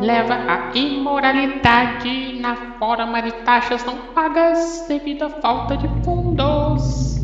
leva 0.00 0.34
à 0.34 0.72
imoralidade 0.72 2.38
na 2.38 2.78
forma 2.78 3.20
de 3.20 3.32
taxas 3.42 3.84
não 3.84 4.14
pagas 4.14 4.86
devido 4.86 5.24
à 5.24 5.30
falta 5.30 5.76
de 5.76 5.88
fundos. 6.04 7.16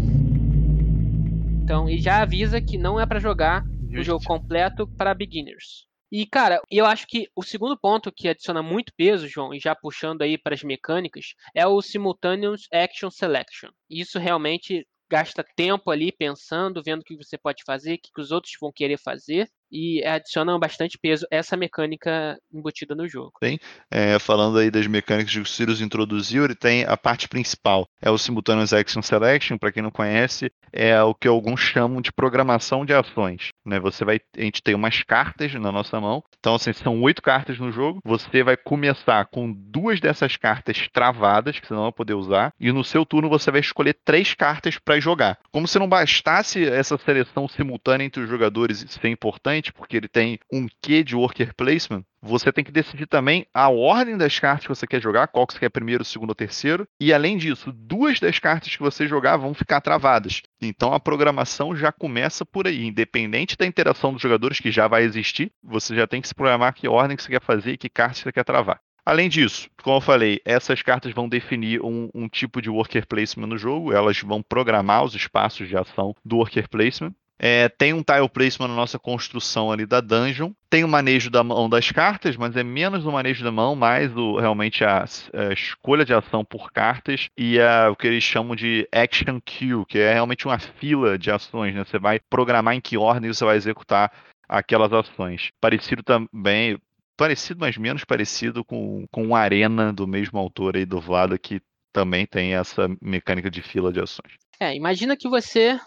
Então, 1.62 1.88
e 1.88 2.00
já 2.00 2.22
avisa 2.22 2.60
que 2.60 2.76
não 2.76 2.98
é 2.98 3.06
para 3.06 3.20
jogar 3.20 3.62
o 3.96 4.02
jogo 4.02 4.24
completo 4.24 4.88
para 4.98 5.14
beginners. 5.14 5.86
E, 6.10 6.26
cara, 6.26 6.60
eu 6.68 6.86
acho 6.86 7.06
que 7.06 7.28
o 7.36 7.42
segundo 7.42 7.78
ponto 7.78 8.10
que 8.10 8.28
adiciona 8.28 8.64
muito 8.64 8.92
peso, 8.96 9.28
João, 9.28 9.54
e 9.54 9.60
já 9.60 9.76
puxando 9.76 10.22
aí 10.22 10.36
para 10.36 10.54
as 10.54 10.64
mecânicas, 10.64 11.34
é 11.54 11.64
o 11.64 11.80
Simultaneous 11.80 12.66
Action 12.72 13.10
Selection. 13.10 13.70
Isso 13.88 14.18
realmente 14.18 14.84
gasta 15.10 15.44
tempo 15.56 15.90
ali 15.90 16.12
pensando, 16.12 16.82
vendo 16.84 17.00
o 17.00 17.04
que 17.04 17.16
você 17.16 17.38
pode 17.38 17.62
fazer, 17.64 17.94
o 17.94 17.98
que 17.98 18.20
os 18.20 18.30
outros 18.30 18.54
vão 18.60 18.72
querer 18.72 18.98
fazer, 18.98 19.48
e 19.70 20.04
adicionam 20.04 20.58
bastante 20.58 20.96
peso 20.96 21.26
essa 21.30 21.56
mecânica 21.56 22.38
embutida 22.52 22.94
no 22.94 23.08
jogo. 23.08 23.32
Tem, 23.40 23.58
é, 23.90 24.18
falando 24.18 24.58
aí 24.58 24.70
das 24.70 24.86
mecânicas 24.86 25.32
que 25.32 25.40
o 25.40 25.46
Sirius 25.46 25.80
introduziu, 25.80 26.44
ele 26.44 26.54
tem 26.54 26.84
a 26.84 26.96
parte 26.96 27.28
principal, 27.28 27.88
é 28.00 28.10
o 28.10 28.18
Simultaneous 28.18 28.72
Action 28.72 29.02
Selection, 29.02 29.58
para 29.58 29.72
quem 29.72 29.82
não 29.82 29.90
conhece, 29.90 30.50
é 30.72 31.02
o 31.02 31.14
que 31.14 31.26
alguns 31.26 31.60
chamam 31.60 32.00
de 32.00 32.12
programação 32.12 32.84
de 32.86 32.94
ações. 32.94 33.48
Né? 33.64 33.80
Você 33.80 34.04
vai, 34.04 34.20
a 34.36 34.40
gente 34.40 34.62
tem 34.62 34.74
umas 34.74 35.02
cartas 35.02 35.52
na 35.54 35.72
nossa 35.72 36.00
mão, 36.00 36.22
então 36.38 36.54
assim, 36.54 36.72
são 36.72 37.00
oito 37.02 37.22
cartas 37.22 37.58
no 37.58 37.72
jogo, 37.72 38.00
você 38.04 38.42
vai 38.42 38.56
começar 38.56 39.26
com 39.26 39.52
duas 39.52 40.00
dessas 40.00 40.36
cartas 40.36 40.88
travadas, 40.92 41.58
que 41.58 41.66
você 41.66 41.74
não 41.74 41.84
vai 41.84 41.92
poder 41.92 42.14
usar, 42.14 42.52
e 42.60 42.70
no 42.72 42.84
seu 42.84 43.06
turno 43.06 43.28
você 43.28 43.50
vai 43.50 43.60
escolher 43.60 43.96
três 44.04 44.34
cartas 44.34 44.78
para 44.78 45.00
jogar. 45.00 45.38
Como 45.50 45.66
se 45.66 45.78
não 45.78 45.88
bastasse 45.88 46.64
essa 46.64 46.98
seleção 46.98 47.48
simultânea 47.48 48.04
entre 48.04 48.22
os 48.22 48.28
jogadores 48.28 48.84
ser 48.88 49.08
importante, 49.08 49.72
porque 49.72 49.96
ele 49.96 50.08
tem 50.08 50.38
um 50.52 50.66
quê 50.82 51.02
de 51.02 51.16
worker 51.16 51.54
placement, 51.54 52.04
você 52.24 52.50
tem 52.50 52.64
que 52.64 52.72
decidir 52.72 53.06
também 53.06 53.46
a 53.52 53.68
ordem 53.68 54.16
das 54.16 54.38
cartas 54.38 54.66
que 54.66 54.74
você 54.74 54.86
quer 54.86 55.00
jogar, 55.00 55.28
qual 55.28 55.46
que 55.46 55.52
você 55.52 55.60
quer 55.60 55.68
primeiro, 55.68 56.04
segundo 56.04 56.30
ou 56.30 56.34
terceiro. 56.34 56.88
E 56.98 57.12
além 57.12 57.36
disso, 57.36 57.70
duas 57.72 58.18
das 58.18 58.38
cartas 58.38 58.74
que 58.74 58.82
você 58.82 59.06
jogar 59.06 59.36
vão 59.36 59.52
ficar 59.52 59.80
travadas. 59.80 60.40
Então 60.60 60.94
a 60.94 61.00
programação 61.00 61.76
já 61.76 61.92
começa 61.92 62.44
por 62.44 62.66
aí. 62.66 62.86
Independente 62.86 63.56
da 63.56 63.66
interação 63.66 64.12
dos 64.12 64.22
jogadores, 64.22 64.58
que 64.58 64.70
já 64.70 64.88
vai 64.88 65.02
existir, 65.02 65.52
você 65.62 65.94
já 65.94 66.06
tem 66.06 66.20
que 66.20 66.28
se 66.28 66.34
programar 66.34 66.74
que 66.74 66.88
ordem 66.88 67.16
que 67.16 67.22
você 67.22 67.30
quer 67.30 67.42
fazer 67.42 67.72
e 67.72 67.78
que 67.78 67.88
cartas 67.88 68.18
você 68.18 68.32
quer 68.32 68.44
travar. 68.44 68.80
Além 69.06 69.28
disso, 69.28 69.68
como 69.82 69.98
eu 69.98 70.00
falei, 70.00 70.40
essas 70.46 70.80
cartas 70.80 71.12
vão 71.12 71.28
definir 71.28 71.82
um, 71.82 72.08
um, 72.14 72.26
tipo 72.26 72.62
de 72.62 72.70
worker 72.70 73.06
placement 73.06 73.46
no 73.46 73.58
jogo, 73.58 73.92
elas 73.92 74.18
vão 74.20 74.42
programar 74.42 75.04
os 75.04 75.14
espaços 75.14 75.68
de 75.68 75.76
ação 75.76 76.14
do 76.24 76.36
worker 76.36 76.66
placement. 76.70 77.12
É, 77.38 77.68
tem 77.68 77.92
um 77.92 78.02
tile 78.02 78.28
placement 78.28 78.68
na 78.68 78.74
nossa 78.74 78.98
construção 78.98 79.70
ali 79.70 79.84
da 79.84 80.00
dungeon. 80.00 80.52
Tem 80.70 80.84
o 80.84 80.88
manejo 80.88 81.30
da 81.30 81.42
mão 81.42 81.68
das 81.68 81.90
cartas, 81.90 82.36
mas 82.36 82.56
é 82.56 82.62
menos 82.62 83.04
o 83.04 83.12
manejo 83.12 83.42
da 83.42 83.50
mão, 83.50 83.74
mais 83.74 84.14
o, 84.16 84.38
realmente 84.38 84.84
a, 84.84 85.04
a 85.04 85.52
escolha 85.52 86.04
de 86.04 86.14
ação 86.14 86.44
por 86.44 86.72
cartas 86.72 87.28
e 87.36 87.60
a, 87.60 87.90
o 87.90 87.96
que 87.96 88.06
eles 88.06 88.22
chamam 88.22 88.54
de 88.54 88.88
action 88.92 89.40
queue, 89.44 89.84
que 89.86 89.98
é 89.98 90.12
realmente 90.14 90.46
uma 90.46 90.58
fila 90.58 91.18
de 91.18 91.30
ações. 91.30 91.74
Né? 91.74 91.84
Você 91.84 91.98
vai 91.98 92.20
programar 92.30 92.74
em 92.74 92.80
que 92.80 92.96
ordem 92.96 93.32
você 93.32 93.44
vai 93.44 93.56
executar 93.56 94.12
aquelas 94.48 94.92
ações. 94.92 95.50
Parecido 95.60 96.02
também, 96.02 96.78
parecido, 97.16 97.60
mas 97.60 97.76
menos 97.76 98.04
parecido 98.04 98.64
com, 98.64 99.06
com 99.10 99.34
Arena 99.34 99.92
do 99.92 100.06
mesmo 100.06 100.38
autor 100.38 100.76
aí 100.76 100.84
do 100.84 101.00
Vlada, 101.00 101.38
que 101.38 101.60
também 101.92 102.26
tem 102.26 102.54
essa 102.54 102.88
mecânica 103.00 103.50
de 103.50 103.62
fila 103.62 103.92
de 103.92 104.00
ações. 104.00 104.32
É, 104.58 104.74
imagina 104.74 105.16
que 105.16 105.28
você 105.28 105.78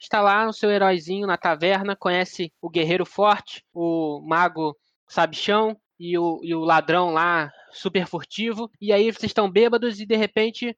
está 0.00 0.20
lá 0.20 0.48
o 0.48 0.52
seu 0.52 0.70
heróizinho 0.70 1.26
na 1.26 1.36
taverna, 1.36 1.94
conhece 1.94 2.52
o 2.60 2.70
guerreiro 2.70 3.04
forte, 3.04 3.64
o 3.72 4.20
mago 4.26 4.76
sabichão 5.08 5.76
e 5.98 6.16
o, 6.16 6.40
e 6.42 6.54
o 6.54 6.60
ladrão 6.60 7.12
lá 7.12 7.50
super 7.70 8.06
furtivo. 8.06 8.70
E 8.80 8.92
aí 8.92 9.12
vocês 9.12 9.30
estão 9.30 9.50
bêbados 9.50 10.00
e 10.00 10.06
de 10.06 10.16
repente, 10.16 10.76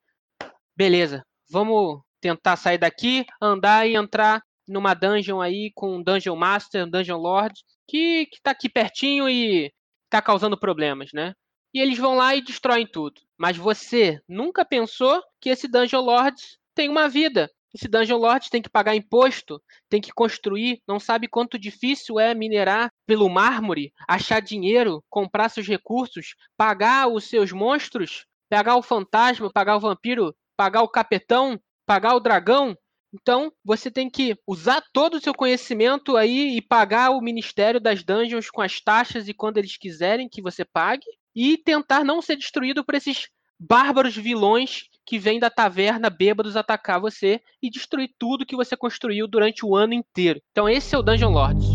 beleza, 0.77 1.25
vamos 1.51 2.01
tentar 2.21 2.57
sair 2.57 2.79
daqui, 2.79 3.25
andar 3.41 3.87
e 3.87 3.95
entrar 3.95 4.43
numa 4.67 4.95
dungeon 4.95 5.41
aí 5.41 5.71
com 5.75 5.97
um 5.97 6.03
Dungeon 6.03 6.37
Master, 6.37 6.85
um 6.85 6.91
Dungeon 6.91 7.19
Lord, 7.19 7.55
que, 7.87 8.27
que 8.27 8.41
tá 8.43 8.53
aqui 8.53 8.69
pertinho 8.69 9.29
e 9.29 9.73
tá 10.09 10.23
causando 10.23 10.59
problemas, 10.59 11.11
né? 11.13 11.35
E 11.75 11.81
eles 11.81 11.99
vão 11.99 12.15
lá 12.15 12.35
e 12.37 12.43
destroem 12.43 12.87
tudo. 12.87 13.21
Mas 13.37 13.57
você 13.57 14.21
nunca 14.29 14.65
pensou 14.65 15.23
que 15.41 15.49
esse 15.49 15.67
Dungeon 15.67 16.01
Lord 16.01 16.37
tem 16.75 16.89
uma 16.89 17.09
vida. 17.09 17.51
Esse 17.75 17.89
Dungeon 17.89 18.19
Lord 18.19 18.51
tem 18.51 18.61
que 18.61 18.69
pagar 18.69 18.95
imposto, 18.95 19.63
tem 19.89 20.01
que 20.01 20.13
construir, 20.13 20.81
não 20.87 21.01
sabe 21.01 21.27
quanto 21.27 21.59
difícil 21.59 22.21
é 22.21 22.35
minerar 22.35 22.93
pelo 23.07 23.29
mármore, 23.29 23.93
achar 24.07 24.41
dinheiro, 24.41 25.03
comprar 25.09 25.49
seus 25.49 25.67
recursos, 25.67 26.35
pagar 26.57 27.09
os 27.09 27.25
seus 27.25 27.51
monstros, 27.51 28.27
pagar 28.49 28.77
o 28.77 28.83
fantasma, 28.83 29.51
pagar 29.51 29.77
o 29.77 29.81
vampiro 29.81 30.35
pagar 30.57 30.83
o 30.83 30.89
capetão, 30.89 31.61
pagar 31.87 32.15
o 32.15 32.21
dragão. 32.21 32.77
Então, 33.13 33.53
você 33.65 33.91
tem 33.91 34.09
que 34.09 34.37
usar 34.47 34.83
todo 34.93 35.15
o 35.15 35.21
seu 35.21 35.35
conhecimento 35.35 36.17
aí 36.17 36.57
e 36.57 36.63
pagar 36.63 37.11
o 37.11 37.21
Ministério 37.21 37.81
das 37.81 38.03
Dungeons 38.03 38.49
com 38.49 38.63
as 38.63 38.81
taxas 38.81 39.29
e 39.29 39.35
quando 39.35 39.59
eles 39.59 39.77
quiserem 39.77 40.29
que 40.29 40.41
você 40.41 40.65
pague 40.65 41.07
e 41.35 41.59
tentar 41.59 42.05
não 42.05 42.23
ser 42.23 42.37
destruído 42.37 42.85
por 42.85 42.95
esses 42.95 43.29
bárbaros 43.59 44.17
vilões 44.17 44.89
que 45.05 45.19
vêm 45.19 45.39
da 45.39 45.51
taverna 45.51 46.09
bêbados 46.09 46.57
atacar 46.57 47.01
você 47.01 47.41
e 47.63 47.71
destruir 47.71 48.11
tudo 48.19 48.47
que 48.47 48.57
você 48.57 48.77
construiu 48.77 49.27
durante 49.27 49.65
o 49.65 49.75
ano 49.77 49.95
inteiro. 49.95 50.41
Então 50.51 50.69
esse 50.69 50.95
é 50.95 50.99
o 50.99 51.03
Dungeon 51.03 51.31
Lords. 51.31 51.67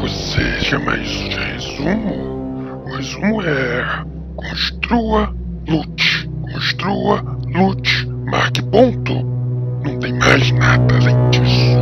Você 0.00 0.60
chama 0.60 0.96
isso 0.96 1.28
de 1.28 1.36
resumo? 1.36 2.84
O 2.84 2.96
resumo 2.96 3.42
é 3.42 4.04
construa, 4.36 5.34
lute, 5.68 6.28
construa, 6.52 7.22
lute, 7.46 8.06
marque 8.06 8.62
ponto. 8.62 9.14
Não 9.84 9.98
tem 9.98 10.12
mais 10.14 10.50
nada 10.52 10.94
além 10.94 11.30
disso. 11.30 11.78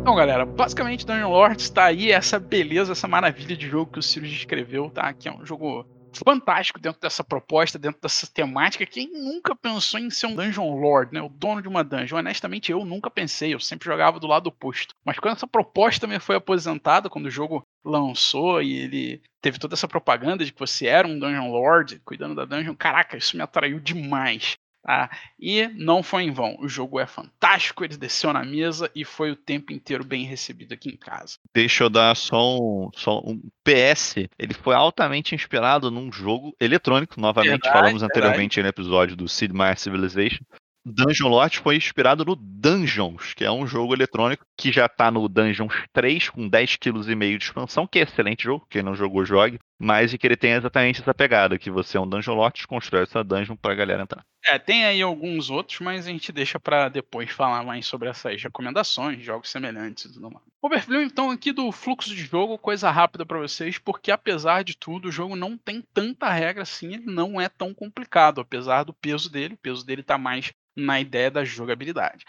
Então, 0.00 0.14
galera, 0.14 0.44
basicamente 0.44 1.06
Dungeon 1.06 1.30
Lords 1.30 1.70
tá 1.70 1.84
aí, 1.84 2.12
essa 2.12 2.38
beleza, 2.38 2.92
essa 2.92 3.08
maravilha 3.08 3.56
de 3.56 3.66
jogo 3.66 3.92
que 3.92 3.98
o 3.98 4.02
Sirius 4.02 4.30
descreveu, 4.30 4.90
tá? 4.90 5.12
Que 5.12 5.28
é 5.28 5.32
um 5.32 5.44
jogo 5.46 5.86
fantástico 6.24 6.78
dentro 6.78 7.00
dessa 7.00 7.24
proposta, 7.24 7.78
dentro 7.78 8.00
dessa 8.00 8.26
temática. 8.26 8.86
Quem 8.86 9.10
nunca 9.12 9.54
pensou 9.54 9.98
em 9.98 10.10
ser 10.10 10.26
um 10.26 10.34
Dungeon 10.34 10.78
Lord, 10.78 11.12
né? 11.12 11.22
O 11.22 11.28
dono 11.28 11.62
de 11.62 11.68
uma 11.68 11.82
dungeon? 11.82 12.18
Honestamente, 12.18 12.70
eu 12.70 12.84
nunca 12.84 13.10
pensei. 13.10 13.54
Eu 13.54 13.60
sempre 13.60 13.86
jogava 13.86 14.20
do 14.20 14.26
lado 14.26 14.48
oposto. 14.48 14.94
Mas 15.04 15.18
quando 15.18 15.36
essa 15.36 15.46
proposta 15.46 16.06
me 16.06 16.18
foi 16.18 16.36
apresentada, 16.36 17.10
quando 17.10 17.26
o 17.26 17.30
jogo 17.30 17.62
lançou 17.84 18.62
e 18.62 18.78
ele 18.78 19.22
teve 19.42 19.58
toda 19.58 19.74
essa 19.74 19.88
propaganda 19.88 20.44
de 20.44 20.52
que 20.52 20.58
você 20.58 20.86
era 20.86 21.06
um 21.06 21.18
Dungeon 21.18 21.50
Lord, 21.50 22.00
cuidando 22.04 22.34
da 22.34 22.44
dungeon, 22.44 22.74
caraca, 22.74 23.16
isso 23.16 23.36
me 23.36 23.42
atraiu 23.42 23.78
demais. 23.78 24.54
Tá? 24.84 25.08
E 25.40 25.66
não 25.68 26.02
foi 26.02 26.24
em 26.24 26.30
vão. 26.30 26.56
O 26.60 26.68
jogo 26.68 27.00
é 27.00 27.06
fantástico, 27.06 27.82
ele 27.82 27.96
desceu 27.96 28.34
na 28.34 28.44
mesa 28.44 28.90
e 28.94 29.02
foi 29.02 29.30
o 29.30 29.36
tempo 29.36 29.72
inteiro 29.72 30.04
bem 30.04 30.24
recebido 30.26 30.74
aqui 30.74 30.90
em 30.90 30.96
casa. 30.96 31.38
Deixa 31.54 31.84
eu 31.84 31.88
dar 31.88 32.14
só 32.14 32.58
um, 32.58 32.90
só 32.94 33.18
um 33.20 33.40
PS. 33.64 34.16
Ele 34.38 34.52
foi 34.52 34.74
altamente 34.74 35.34
inspirado 35.34 35.90
num 35.90 36.12
jogo 36.12 36.54
eletrônico. 36.60 37.18
Novamente, 37.18 37.62
Verdade, 37.62 37.72
falamos 37.72 38.02
verdade. 38.02 38.18
anteriormente 38.18 38.62
no 38.62 38.68
episódio 38.68 39.16
do 39.16 39.26
Sid 39.26 39.54
Meier's 39.54 39.80
Civilization. 39.80 40.44
Dungeon 40.86 41.28
Lords 41.28 41.58
foi 41.60 41.76
inspirado 41.76 42.26
no 42.26 42.36
Dungeons, 42.36 43.32
que 43.32 43.42
é 43.42 43.50
um 43.50 43.66
jogo 43.66 43.94
eletrônico 43.94 44.44
que 44.54 44.70
já 44.70 44.86
tá 44.86 45.10
no 45.10 45.26
Dungeons 45.30 45.72
3 45.94 46.28
com 46.28 46.46
10 46.46 46.76
kg 46.76 47.10
e 47.10 47.14
meio 47.14 47.38
de 47.38 47.44
expansão, 47.44 47.86
que 47.86 47.98
é 47.98 48.02
excelente 48.02 48.44
jogo, 48.44 48.66
quem 48.68 48.82
não 48.82 48.94
jogou 48.94 49.24
jogue, 49.24 49.58
mas 49.78 50.12
e 50.12 50.18
que 50.18 50.26
ele 50.26 50.36
tem 50.36 50.52
exatamente 50.52 51.00
essa 51.00 51.14
pegada, 51.14 51.58
que 51.58 51.70
você 51.70 51.96
é 51.96 52.00
um 52.00 52.08
Dungeon 52.08 52.34
Lord, 52.34 52.66
constrói 52.66 53.02
essa 53.02 53.24
dungeon 53.24 53.56
pra 53.56 53.74
galera 53.74 54.02
entrar. 54.02 54.24
É, 54.46 54.58
tem 54.58 54.84
aí 54.84 55.00
alguns 55.00 55.48
outros, 55.48 55.80
mas 55.80 56.06
a 56.06 56.10
gente 56.10 56.30
deixa 56.30 56.60
pra 56.60 56.88
depois 56.88 57.30
falar 57.30 57.64
mais 57.64 57.86
sobre 57.86 58.08
essas 58.08 58.42
recomendações, 58.42 59.24
jogos 59.24 59.50
semelhantes 59.50 60.04
e 60.04 60.12
tudo 60.12 60.30
mais. 60.30 60.44
Overview, 60.62 61.02
então, 61.02 61.30
aqui 61.30 61.50
do 61.50 61.72
fluxo 61.72 62.10
de 62.10 62.24
jogo, 62.24 62.58
coisa 62.58 62.90
rápida 62.90 63.24
pra 63.24 63.38
vocês, 63.38 63.78
porque 63.78 64.10
apesar 64.10 64.62
de 64.62 64.76
tudo, 64.76 65.08
o 65.08 65.12
jogo 65.12 65.34
não 65.34 65.56
tem 65.56 65.82
tanta 65.92 66.30
regra 66.30 66.62
assim, 66.62 66.94
ele 66.94 67.06
não 67.06 67.40
é 67.40 67.48
tão 67.48 67.72
complicado, 67.72 68.40
apesar 68.40 68.84
do 68.84 68.92
peso 68.92 69.30
dele, 69.30 69.54
o 69.54 69.58
peso 69.58 69.84
dele 69.84 70.02
tá 70.02 70.18
mais 70.18 70.52
na 70.76 71.00
ideia 71.00 71.30
da 71.30 71.44
jogabilidade. 71.44 72.24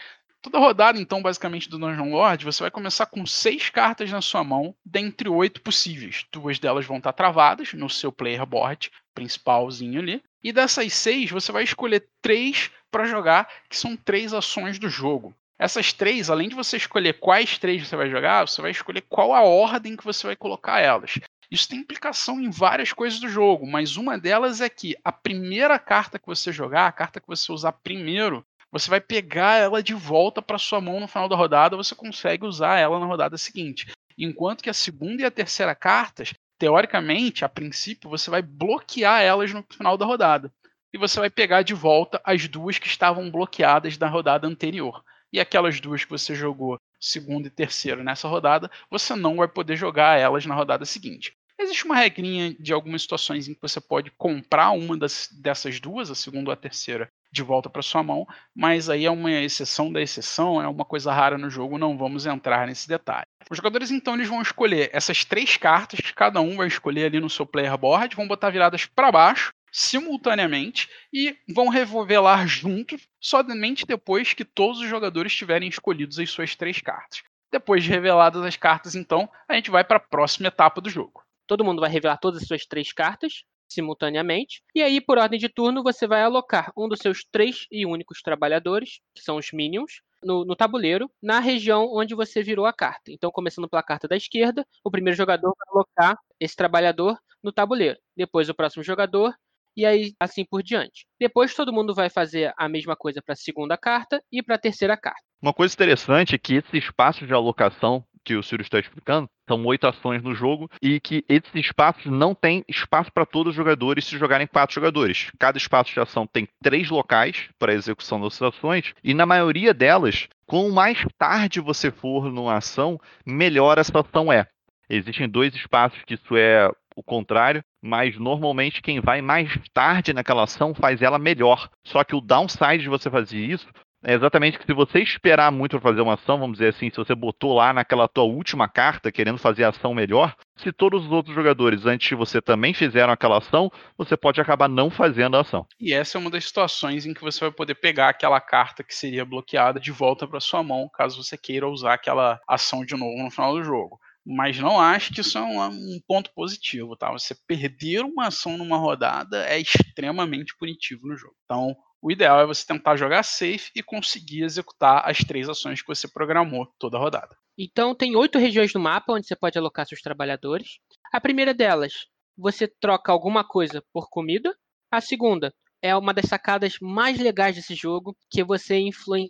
Toda 0.46 0.60
rodada, 0.60 0.96
então, 1.00 1.20
basicamente, 1.20 1.68
do 1.68 1.76
Dungeon 1.76 2.08
Lord, 2.12 2.44
você 2.44 2.62
vai 2.62 2.70
começar 2.70 3.06
com 3.06 3.26
seis 3.26 3.68
cartas 3.68 4.12
na 4.12 4.20
sua 4.20 4.44
mão, 4.44 4.76
dentre 4.84 5.28
oito 5.28 5.60
possíveis. 5.60 6.24
Duas 6.30 6.60
delas 6.60 6.86
vão 6.86 6.98
estar 6.98 7.12
travadas 7.14 7.72
no 7.72 7.90
seu 7.90 8.12
player 8.12 8.46
board 8.46 8.92
principalzinho 9.12 10.00
ali. 10.00 10.22
E 10.44 10.52
dessas 10.52 10.92
seis, 10.92 11.32
você 11.32 11.50
vai 11.50 11.64
escolher 11.64 12.08
três 12.22 12.70
para 12.92 13.06
jogar, 13.06 13.50
que 13.68 13.76
são 13.76 13.96
três 13.96 14.32
ações 14.32 14.78
do 14.78 14.88
jogo. 14.88 15.34
Essas 15.58 15.92
três, 15.92 16.30
além 16.30 16.48
de 16.48 16.54
você 16.54 16.76
escolher 16.76 17.14
quais 17.14 17.58
três 17.58 17.88
você 17.88 17.96
vai 17.96 18.08
jogar, 18.08 18.46
você 18.46 18.62
vai 18.62 18.70
escolher 18.70 19.00
qual 19.00 19.34
a 19.34 19.40
ordem 19.40 19.96
que 19.96 20.04
você 20.04 20.28
vai 20.28 20.36
colocar 20.36 20.78
elas. 20.78 21.18
Isso 21.50 21.68
tem 21.68 21.80
implicação 21.80 22.40
em 22.40 22.50
várias 22.50 22.92
coisas 22.92 23.18
do 23.18 23.28
jogo, 23.28 23.66
mas 23.66 23.96
uma 23.96 24.16
delas 24.16 24.60
é 24.60 24.68
que 24.68 24.94
a 25.04 25.10
primeira 25.10 25.76
carta 25.76 26.20
que 26.20 26.26
você 26.26 26.52
jogar, 26.52 26.86
a 26.86 26.92
carta 26.92 27.20
que 27.20 27.26
você 27.26 27.50
usar 27.50 27.72
primeiro, 27.72 28.46
você 28.70 28.90
vai 28.90 29.00
pegar 29.00 29.56
ela 29.56 29.82
de 29.82 29.94
volta 29.94 30.42
para 30.42 30.58
sua 30.58 30.80
mão 30.80 31.00
no 31.00 31.08
final 31.08 31.28
da 31.28 31.36
rodada, 31.36 31.76
você 31.76 31.94
consegue 31.94 32.44
usar 32.44 32.78
ela 32.78 32.98
na 32.98 33.06
rodada 33.06 33.38
seguinte. 33.38 33.86
Enquanto 34.18 34.62
que 34.62 34.70
a 34.70 34.74
segunda 34.74 35.22
e 35.22 35.24
a 35.24 35.30
terceira 35.30 35.74
cartas, 35.74 36.32
teoricamente, 36.58 37.44
a 37.44 37.48
princípio, 37.48 38.10
você 38.10 38.30
vai 38.30 38.42
bloquear 38.42 39.22
elas 39.22 39.52
no 39.52 39.64
final 39.70 39.96
da 39.96 40.06
rodada. 40.06 40.52
E 40.92 40.98
você 40.98 41.20
vai 41.20 41.28
pegar 41.28 41.62
de 41.62 41.74
volta 41.74 42.20
as 42.24 42.48
duas 42.48 42.78
que 42.78 42.86
estavam 42.86 43.30
bloqueadas 43.30 43.98
na 43.98 44.08
rodada 44.08 44.46
anterior. 44.46 45.02
E 45.32 45.38
aquelas 45.38 45.80
duas 45.80 46.04
que 46.04 46.10
você 46.10 46.34
jogou 46.34 46.78
segundo 46.98 47.46
e 47.46 47.50
terceiro 47.50 48.02
nessa 48.02 48.26
rodada, 48.26 48.70
você 48.90 49.14
não 49.14 49.36
vai 49.36 49.48
poder 49.48 49.76
jogar 49.76 50.18
elas 50.18 50.46
na 50.46 50.54
rodada 50.54 50.84
seguinte. 50.84 51.36
Existe 51.58 51.84
uma 51.84 51.96
regrinha 51.96 52.54
de 52.58 52.72
algumas 52.72 53.02
situações 53.02 53.48
em 53.48 53.54
que 53.54 53.60
você 53.60 53.80
pode 53.80 54.10
comprar 54.12 54.70
uma 54.70 54.96
das, 54.96 55.28
dessas 55.32 55.80
duas, 55.80 56.10
a 56.10 56.14
segunda 56.14 56.50
ou 56.50 56.52
a 56.52 56.56
terceira, 56.56 57.10
de 57.36 57.42
volta 57.42 57.70
para 57.70 57.82
sua 57.82 58.02
mão, 58.02 58.26
mas 58.54 58.88
aí 58.88 59.04
é 59.04 59.10
uma 59.10 59.30
exceção 59.30 59.92
da 59.92 60.00
exceção, 60.00 60.60
é 60.60 60.66
uma 60.66 60.84
coisa 60.84 61.12
rara 61.12 61.38
no 61.38 61.48
jogo, 61.48 61.78
não 61.78 61.96
vamos 61.96 62.26
entrar 62.26 62.66
nesse 62.66 62.88
detalhe. 62.88 63.26
Os 63.50 63.56
jogadores 63.56 63.90
então 63.90 64.14
eles 64.14 64.28
vão 64.28 64.42
escolher 64.42 64.90
essas 64.92 65.24
três 65.24 65.56
cartas, 65.56 66.00
que 66.00 66.12
cada 66.12 66.40
um 66.40 66.56
vai 66.56 66.66
escolher 66.66 67.04
ali 67.04 67.20
no 67.20 67.30
seu 67.30 67.46
player 67.46 67.76
board, 67.78 68.16
vão 68.16 68.26
botar 68.26 68.50
viradas 68.50 68.86
para 68.86 69.12
baixo 69.12 69.52
simultaneamente 69.70 70.88
e 71.12 71.36
vão 71.54 71.68
revelar 71.68 72.46
juntos 72.46 73.06
somente 73.20 73.84
depois 73.84 74.32
que 74.32 74.44
todos 74.44 74.80
os 74.80 74.88
jogadores 74.88 75.34
tiverem 75.34 75.68
escolhido 75.68 76.20
as 76.20 76.30
suas 76.30 76.56
três 76.56 76.80
cartas. 76.80 77.22
Depois 77.52 77.84
de 77.84 77.90
reveladas 77.90 78.42
as 78.42 78.56
cartas, 78.56 78.94
então, 78.94 79.28
a 79.46 79.54
gente 79.54 79.70
vai 79.70 79.84
para 79.84 79.98
a 79.98 80.00
próxima 80.00 80.48
etapa 80.48 80.80
do 80.80 80.88
jogo. 80.88 81.22
Todo 81.46 81.64
mundo 81.64 81.80
vai 81.80 81.90
revelar 81.90 82.16
todas 82.16 82.40
as 82.40 82.48
suas 82.48 82.64
três 82.64 82.92
cartas 82.92 83.44
simultaneamente. 83.68 84.62
E 84.74 84.82
aí, 84.82 85.00
por 85.00 85.18
ordem 85.18 85.38
de 85.38 85.48
turno, 85.48 85.82
você 85.82 86.06
vai 86.06 86.22
alocar 86.22 86.72
um 86.76 86.88
dos 86.88 87.00
seus 87.00 87.24
três 87.30 87.66
e 87.70 87.86
únicos 87.86 88.20
trabalhadores, 88.22 89.00
que 89.14 89.22
são 89.22 89.36
os 89.36 89.52
minions, 89.52 90.00
no, 90.22 90.44
no, 90.44 90.56
tabuleiro, 90.56 91.10
na 91.22 91.38
região 91.38 91.88
onde 91.92 92.14
você 92.14 92.42
virou 92.42 92.66
a 92.66 92.72
carta. 92.72 93.10
Então, 93.10 93.30
começando 93.30 93.68
pela 93.68 93.82
carta 93.82 94.08
da 94.08 94.16
esquerda, 94.16 94.66
o 94.84 94.90
primeiro 94.90 95.16
jogador 95.16 95.54
vai 95.56 95.68
alocar 95.70 96.18
esse 96.40 96.56
trabalhador 96.56 97.18
no 97.42 97.52
tabuleiro. 97.52 97.98
Depois, 98.16 98.48
o 98.48 98.54
próximo 98.54 98.82
jogador, 98.82 99.34
e 99.76 99.84
aí 99.84 100.14
assim 100.18 100.44
por 100.44 100.62
diante. 100.62 101.06
Depois, 101.20 101.54
todo 101.54 101.72
mundo 101.72 101.94
vai 101.94 102.08
fazer 102.08 102.52
a 102.56 102.68
mesma 102.68 102.96
coisa 102.96 103.20
para 103.22 103.34
a 103.34 103.36
segunda 103.36 103.76
carta 103.76 104.22
e 104.32 104.42
para 104.42 104.56
a 104.56 104.58
terceira 104.58 104.96
carta. 104.96 105.20
Uma 105.40 105.52
coisa 105.52 105.74
interessante 105.74 106.34
é 106.34 106.38
que 106.38 106.54
esse 106.54 106.78
espaço 106.78 107.26
de 107.26 107.32
alocação 107.32 108.04
que 108.24 108.34
o 108.34 108.42
Ciro 108.42 108.62
está 108.62 108.80
explicando, 108.80 109.28
são 109.48 109.64
oito 109.64 109.86
ações 109.86 110.22
no 110.22 110.34
jogo, 110.34 110.70
e 110.82 111.00
que 111.00 111.24
esses 111.28 111.54
espaços 111.54 112.06
não 112.06 112.34
tem 112.34 112.64
espaço 112.68 113.10
para 113.12 113.26
todos 113.26 113.50
os 113.50 113.56
jogadores 113.56 114.04
se 114.04 114.18
jogarem 114.18 114.46
quatro 114.46 114.74
jogadores. 114.74 115.30
Cada 115.38 115.58
espaço 115.58 115.92
de 115.92 116.00
ação 116.00 116.26
tem 116.26 116.48
três 116.62 116.90
locais 116.90 117.48
para 117.58 117.74
execução 117.74 118.20
das 118.20 118.40
ações, 118.40 118.92
e 119.02 119.14
na 119.14 119.26
maioria 119.26 119.72
delas, 119.72 120.28
quanto 120.46 120.72
mais 120.72 121.04
tarde 121.18 121.60
você 121.60 121.90
for 121.90 122.30
numa 122.30 122.56
ação, 122.56 123.00
melhor 123.24 123.78
essa 123.78 124.00
ação 124.00 124.32
é. 124.32 124.46
Existem 124.88 125.28
dois 125.28 125.54
espaços 125.54 126.02
que 126.04 126.14
isso 126.14 126.36
é 126.36 126.70
o 126.96 127.02
contrário, 127.02 127.62
mas 127.82 128.18
normalmente 128.18 128.80
quem 128.80 129.00
vai 129.00 129.20
mais 129.20 129.52
tarde 129.74 130.14
naquela 130.14 130.44
ação 130.44 130.74
faz 130.74 131.02
ela 131.02 131.18
melhor. 131.18 131.68
Só 131.84 132.02
que 132.02 132.16
o 132.16 132.20
downside 132.20 132.78
de 132.78 132.88
você 132.88 133.10
fazer 133.10 133.38
isso 133.38 133.68
é 134.06 134.14
exatamente 134.14 134.56
que 134.56 134.64
se 134.64 134.72
você 134.72 135.00
esperar 135.00 135.50
muito 135.50 135.72
para 135.72 135.90
fazer 135.90 136.00
uma 136.00 136.14
ação, 136.14 136.38
vamos 136.38 136.58
dizer 136.58 136.68
assim, 136.68 136.88
se 136.90 136.96
você 136.96 137.12
botou 137.12 137.52
lá 137.52 137.72
naquela 137.72 138.06
tua 138.06 138.22
última 138.22 138.68
carta 138.68 139.10
querendo 139.10 139.36
fazer 139.36 139.64
a 139.64 139.70
ação 139.70 139.92
melhor, 139.92 140.36
se 140.56 140.72
todos 140.72 141.06
os 141.06 141.10
outros 141.10 141.34
jogadores 141.34 141.86
antes 141.86 142.08
de 142.08 142.14
você 142.14 142.40
também 142.40 142.72
fizeram 142.72 143.12
aquela 143.12 143.38
ação, 143.38 143.68
você 143.98 144.16
pode 144.16 144.40
acabar 144.40 144.68
não 144.68 144.90
fazendo 144.90 145.36
a 145.36 145.40
ação. 145.40 145.66
E 145.80 145.92
essa 145.92 146.16
é 146.16 146.20
uma 146.20 146.30
das 146.30 146.44
situações 146.44 147.04
em 147.04 147.12
que 147.12 147.20
você 147.20 147.40
vai 147.40 147.50
poder 147.50 147.74
pegar 147.74 148.08
aquela 148.08 148.40
carta 148.40 148.84
que 148.84 148.94
seria 148.94 149.24
bloqueada 149.24 149.80
de 149.80 149.90
volta 149.90 150.24
para 150.24 150.38
sua 150.38 150.62
mão, 150.62 150.88
caso 150.88 151.20
você 151.20 151.36
queira 151.36 151.68
usar 151.68 151.94
aquela 151.94 152.38
ação 152.46 152.84
de 152.84 152.94
novo 152.94 153.20
no 153.20 153.30
final 153.30 153.54
do 153.54 153.64
jogo. 153.64 153.98
Mas 154.24 154.58
não 154.58 154.80
acho 154.80 155.12
que 155.12 155.20
isso 155.20 155.36
é 155.36 155.42
um, 155.42 155.60
um 155.66 156.00
ponto 156.06 156.32
positivo, 156.32 156.96
tá? 156.96 157.10
Você 157.10 157.34
perder 157.46 158.02
uma 158.02 158.28
ação 158.28 158.56
numa 158.56 158.76
rodada 158.76 159.44
é 159.46 159.58
extremamente 159.58 160.56
punitivo 160.56 161.08
no 161.08 161.16
jogo. 161.16 161.34
Então, 161.44 161.76
o 162.06 162.10
ideal 162.12 162.40
é 162.40 162.46
você 162.46 162.64
tentar 162.64 162.94
jogar 162.94 163.24
safe 163.24 163.72
e 163.74 163.82
conseguir 163.82 164.44
executar 164.44 165.02
as 165.04 165.18
três 165.18 165.48
ações 165.48 165.82
que 165.82 165.88
você 165.88 166.06
programou 166.06 166.72
toda 166.78 166.96
a 166.96 167.00
rodada. 167.00 167.36
Então, 167.58 167.96
tem 167.96 168.14
oito 168.14 168.38
regiões 168.38 168.72
no 168.72 168.78
mapa 168.78 169.12
onde 169.12 169.26
você 169.26 169.34
pode 169.34 169.58
alocar 169.58 169.84
seus 169.88 170.00
trabalhadores. 170.00 170.78
A 171.12 171.20
primeira 171.20 171.52
delas, 171.52 172.06
você 172.38 172.68
troca 172.68 173.10
alguma 173.10 173.42
coisa 173.42 173.82
por 173.92 174.08
comida. 174.08 174.54
A 174.88 175.00
segunda 175.00 175.52
é 175.82 175.96
uma 175.96 176.14
das 176.14 176.26
sacadas 176.26 176.76
mais 176.80 177.18
legais 177.18 177.56
desse 177.56 177.74
jogo, 177.74 178.16
que 178.30 178.40
é 178.40 178.44
você 178.44 178.80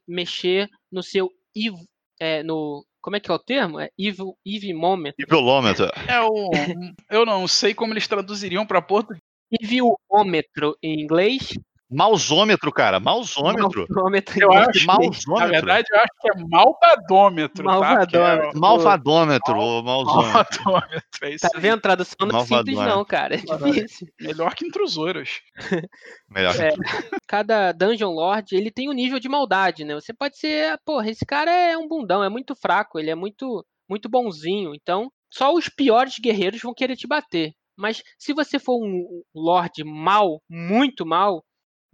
mexer 0.06 0.68
no 0.92 1.02
seu 1.02 1.30
é, 2.20 2.42
no 2.42 2.84
como 3.00 3.16
é 3.16 3.20
que 3.20 3.30
é 3.30 3.34
o 3.34 3.38
termo? 3.38 3.80
É 3.80 3.88
evil, 3.98 4.36
evil 4.44 4.76
moment. 4.76 5.14
Evilômetro. 5.18 5.86
É 6.06 6.20
o, 6.20 6.50
eu 7.08 7.24
não 7.24 7.48
sei 7.48 7.72
como 7.72 7.94
eles 7.94 8.06
traduziriam 8.06 8.66
para 8.66 8.82
português 8.82 9.22
Niveômetro 9.50 10.76
em 10.82 11.00
inglês. 11.00 11.56
Mausômetro, 11.90 12.72
cara. 12.72 12.98
Mausômetro. 12.98 13.86
Mausômetro 13.88 14.40
Eu 14.42 14.52
acho, 14.52 14.86
Mausômetro. 14.86 15.34
na 15.34 15.46
verdade, 15.46 15.86
eu 15.92 15.98
acho 15.98 16.08
que 16.20 16.30
é 16.30 16.44
malvadômetro, 16.48 17.64
tá? 17.64 17.70
Malvadômetro. 17.70 18.56
É, 18.56 18.60
Malvadômetro, 18.60 19.56
ou 19.56 19.82
mausômetro. 19.82 20.64
malvadômetro, 20.64 21.00
é 21.22 21.30
isso 21.30 21.48
Tá 21.48 21.58
vendo? 21.58 21.80
Tradução 21.80 22.26
não 22.26 22.40
é 22.40 22.44
simples, 22.44 22.76
não, 22.76 23.04
cara. 23.04 23.36
É 23.36 23.38
difícil. 23.38 24.08
Melhor 24.20 24.54
que 24.54 24.66
intrusores. 24.66 25.40
Melhor. 26.28 26.54
É. 26.60 26.70
Cada 27.26 27.72
Dungeon 27.72 28.10
Lord, 28.12 28.54
ele 28.56 28.70
tem 28.70 28.88
um 28.88 28.92
nível 28.92 29.20
de 29.20 29.28
maldade, 29.28 29.84
né? 29.84 29.94
Você 29.94 30.12
pode 30.12 30.38
ser, 30.38 30.78
porra, 30.84 31.08
esse 31.10 31.24
cara 31.24 31.50
é 31.50 31.76
um 31.76 31.86
bundão, 31.86 32.22
é 32.24 32.28
muito 32.28 32.54
fraco, 32.56 32.98
ele 32.98 33.10
é 33.10 33.14
muito, 33.14 33.64
muito 33.88 34.08
bonzinho. 34.08 34.74
Então, 34.74 35.08
só 35.32 35.54
os 35.54 35.68
piores 35.68 36.14
guerreiros 36.18 36.60
vão 36.62 36.74
querer 36.74 36.96
te 36.96 37.06
bater. 37.06 37.52
Mas 37.78 38.02
se 38.18 38.32
você 38.32 38.58
for 38.58 38.78
um 38.82 39.22
Lord 39.34 39.84
mal, 39.84 40.40
muito 40.48 41.04
mal, 41.04 41.44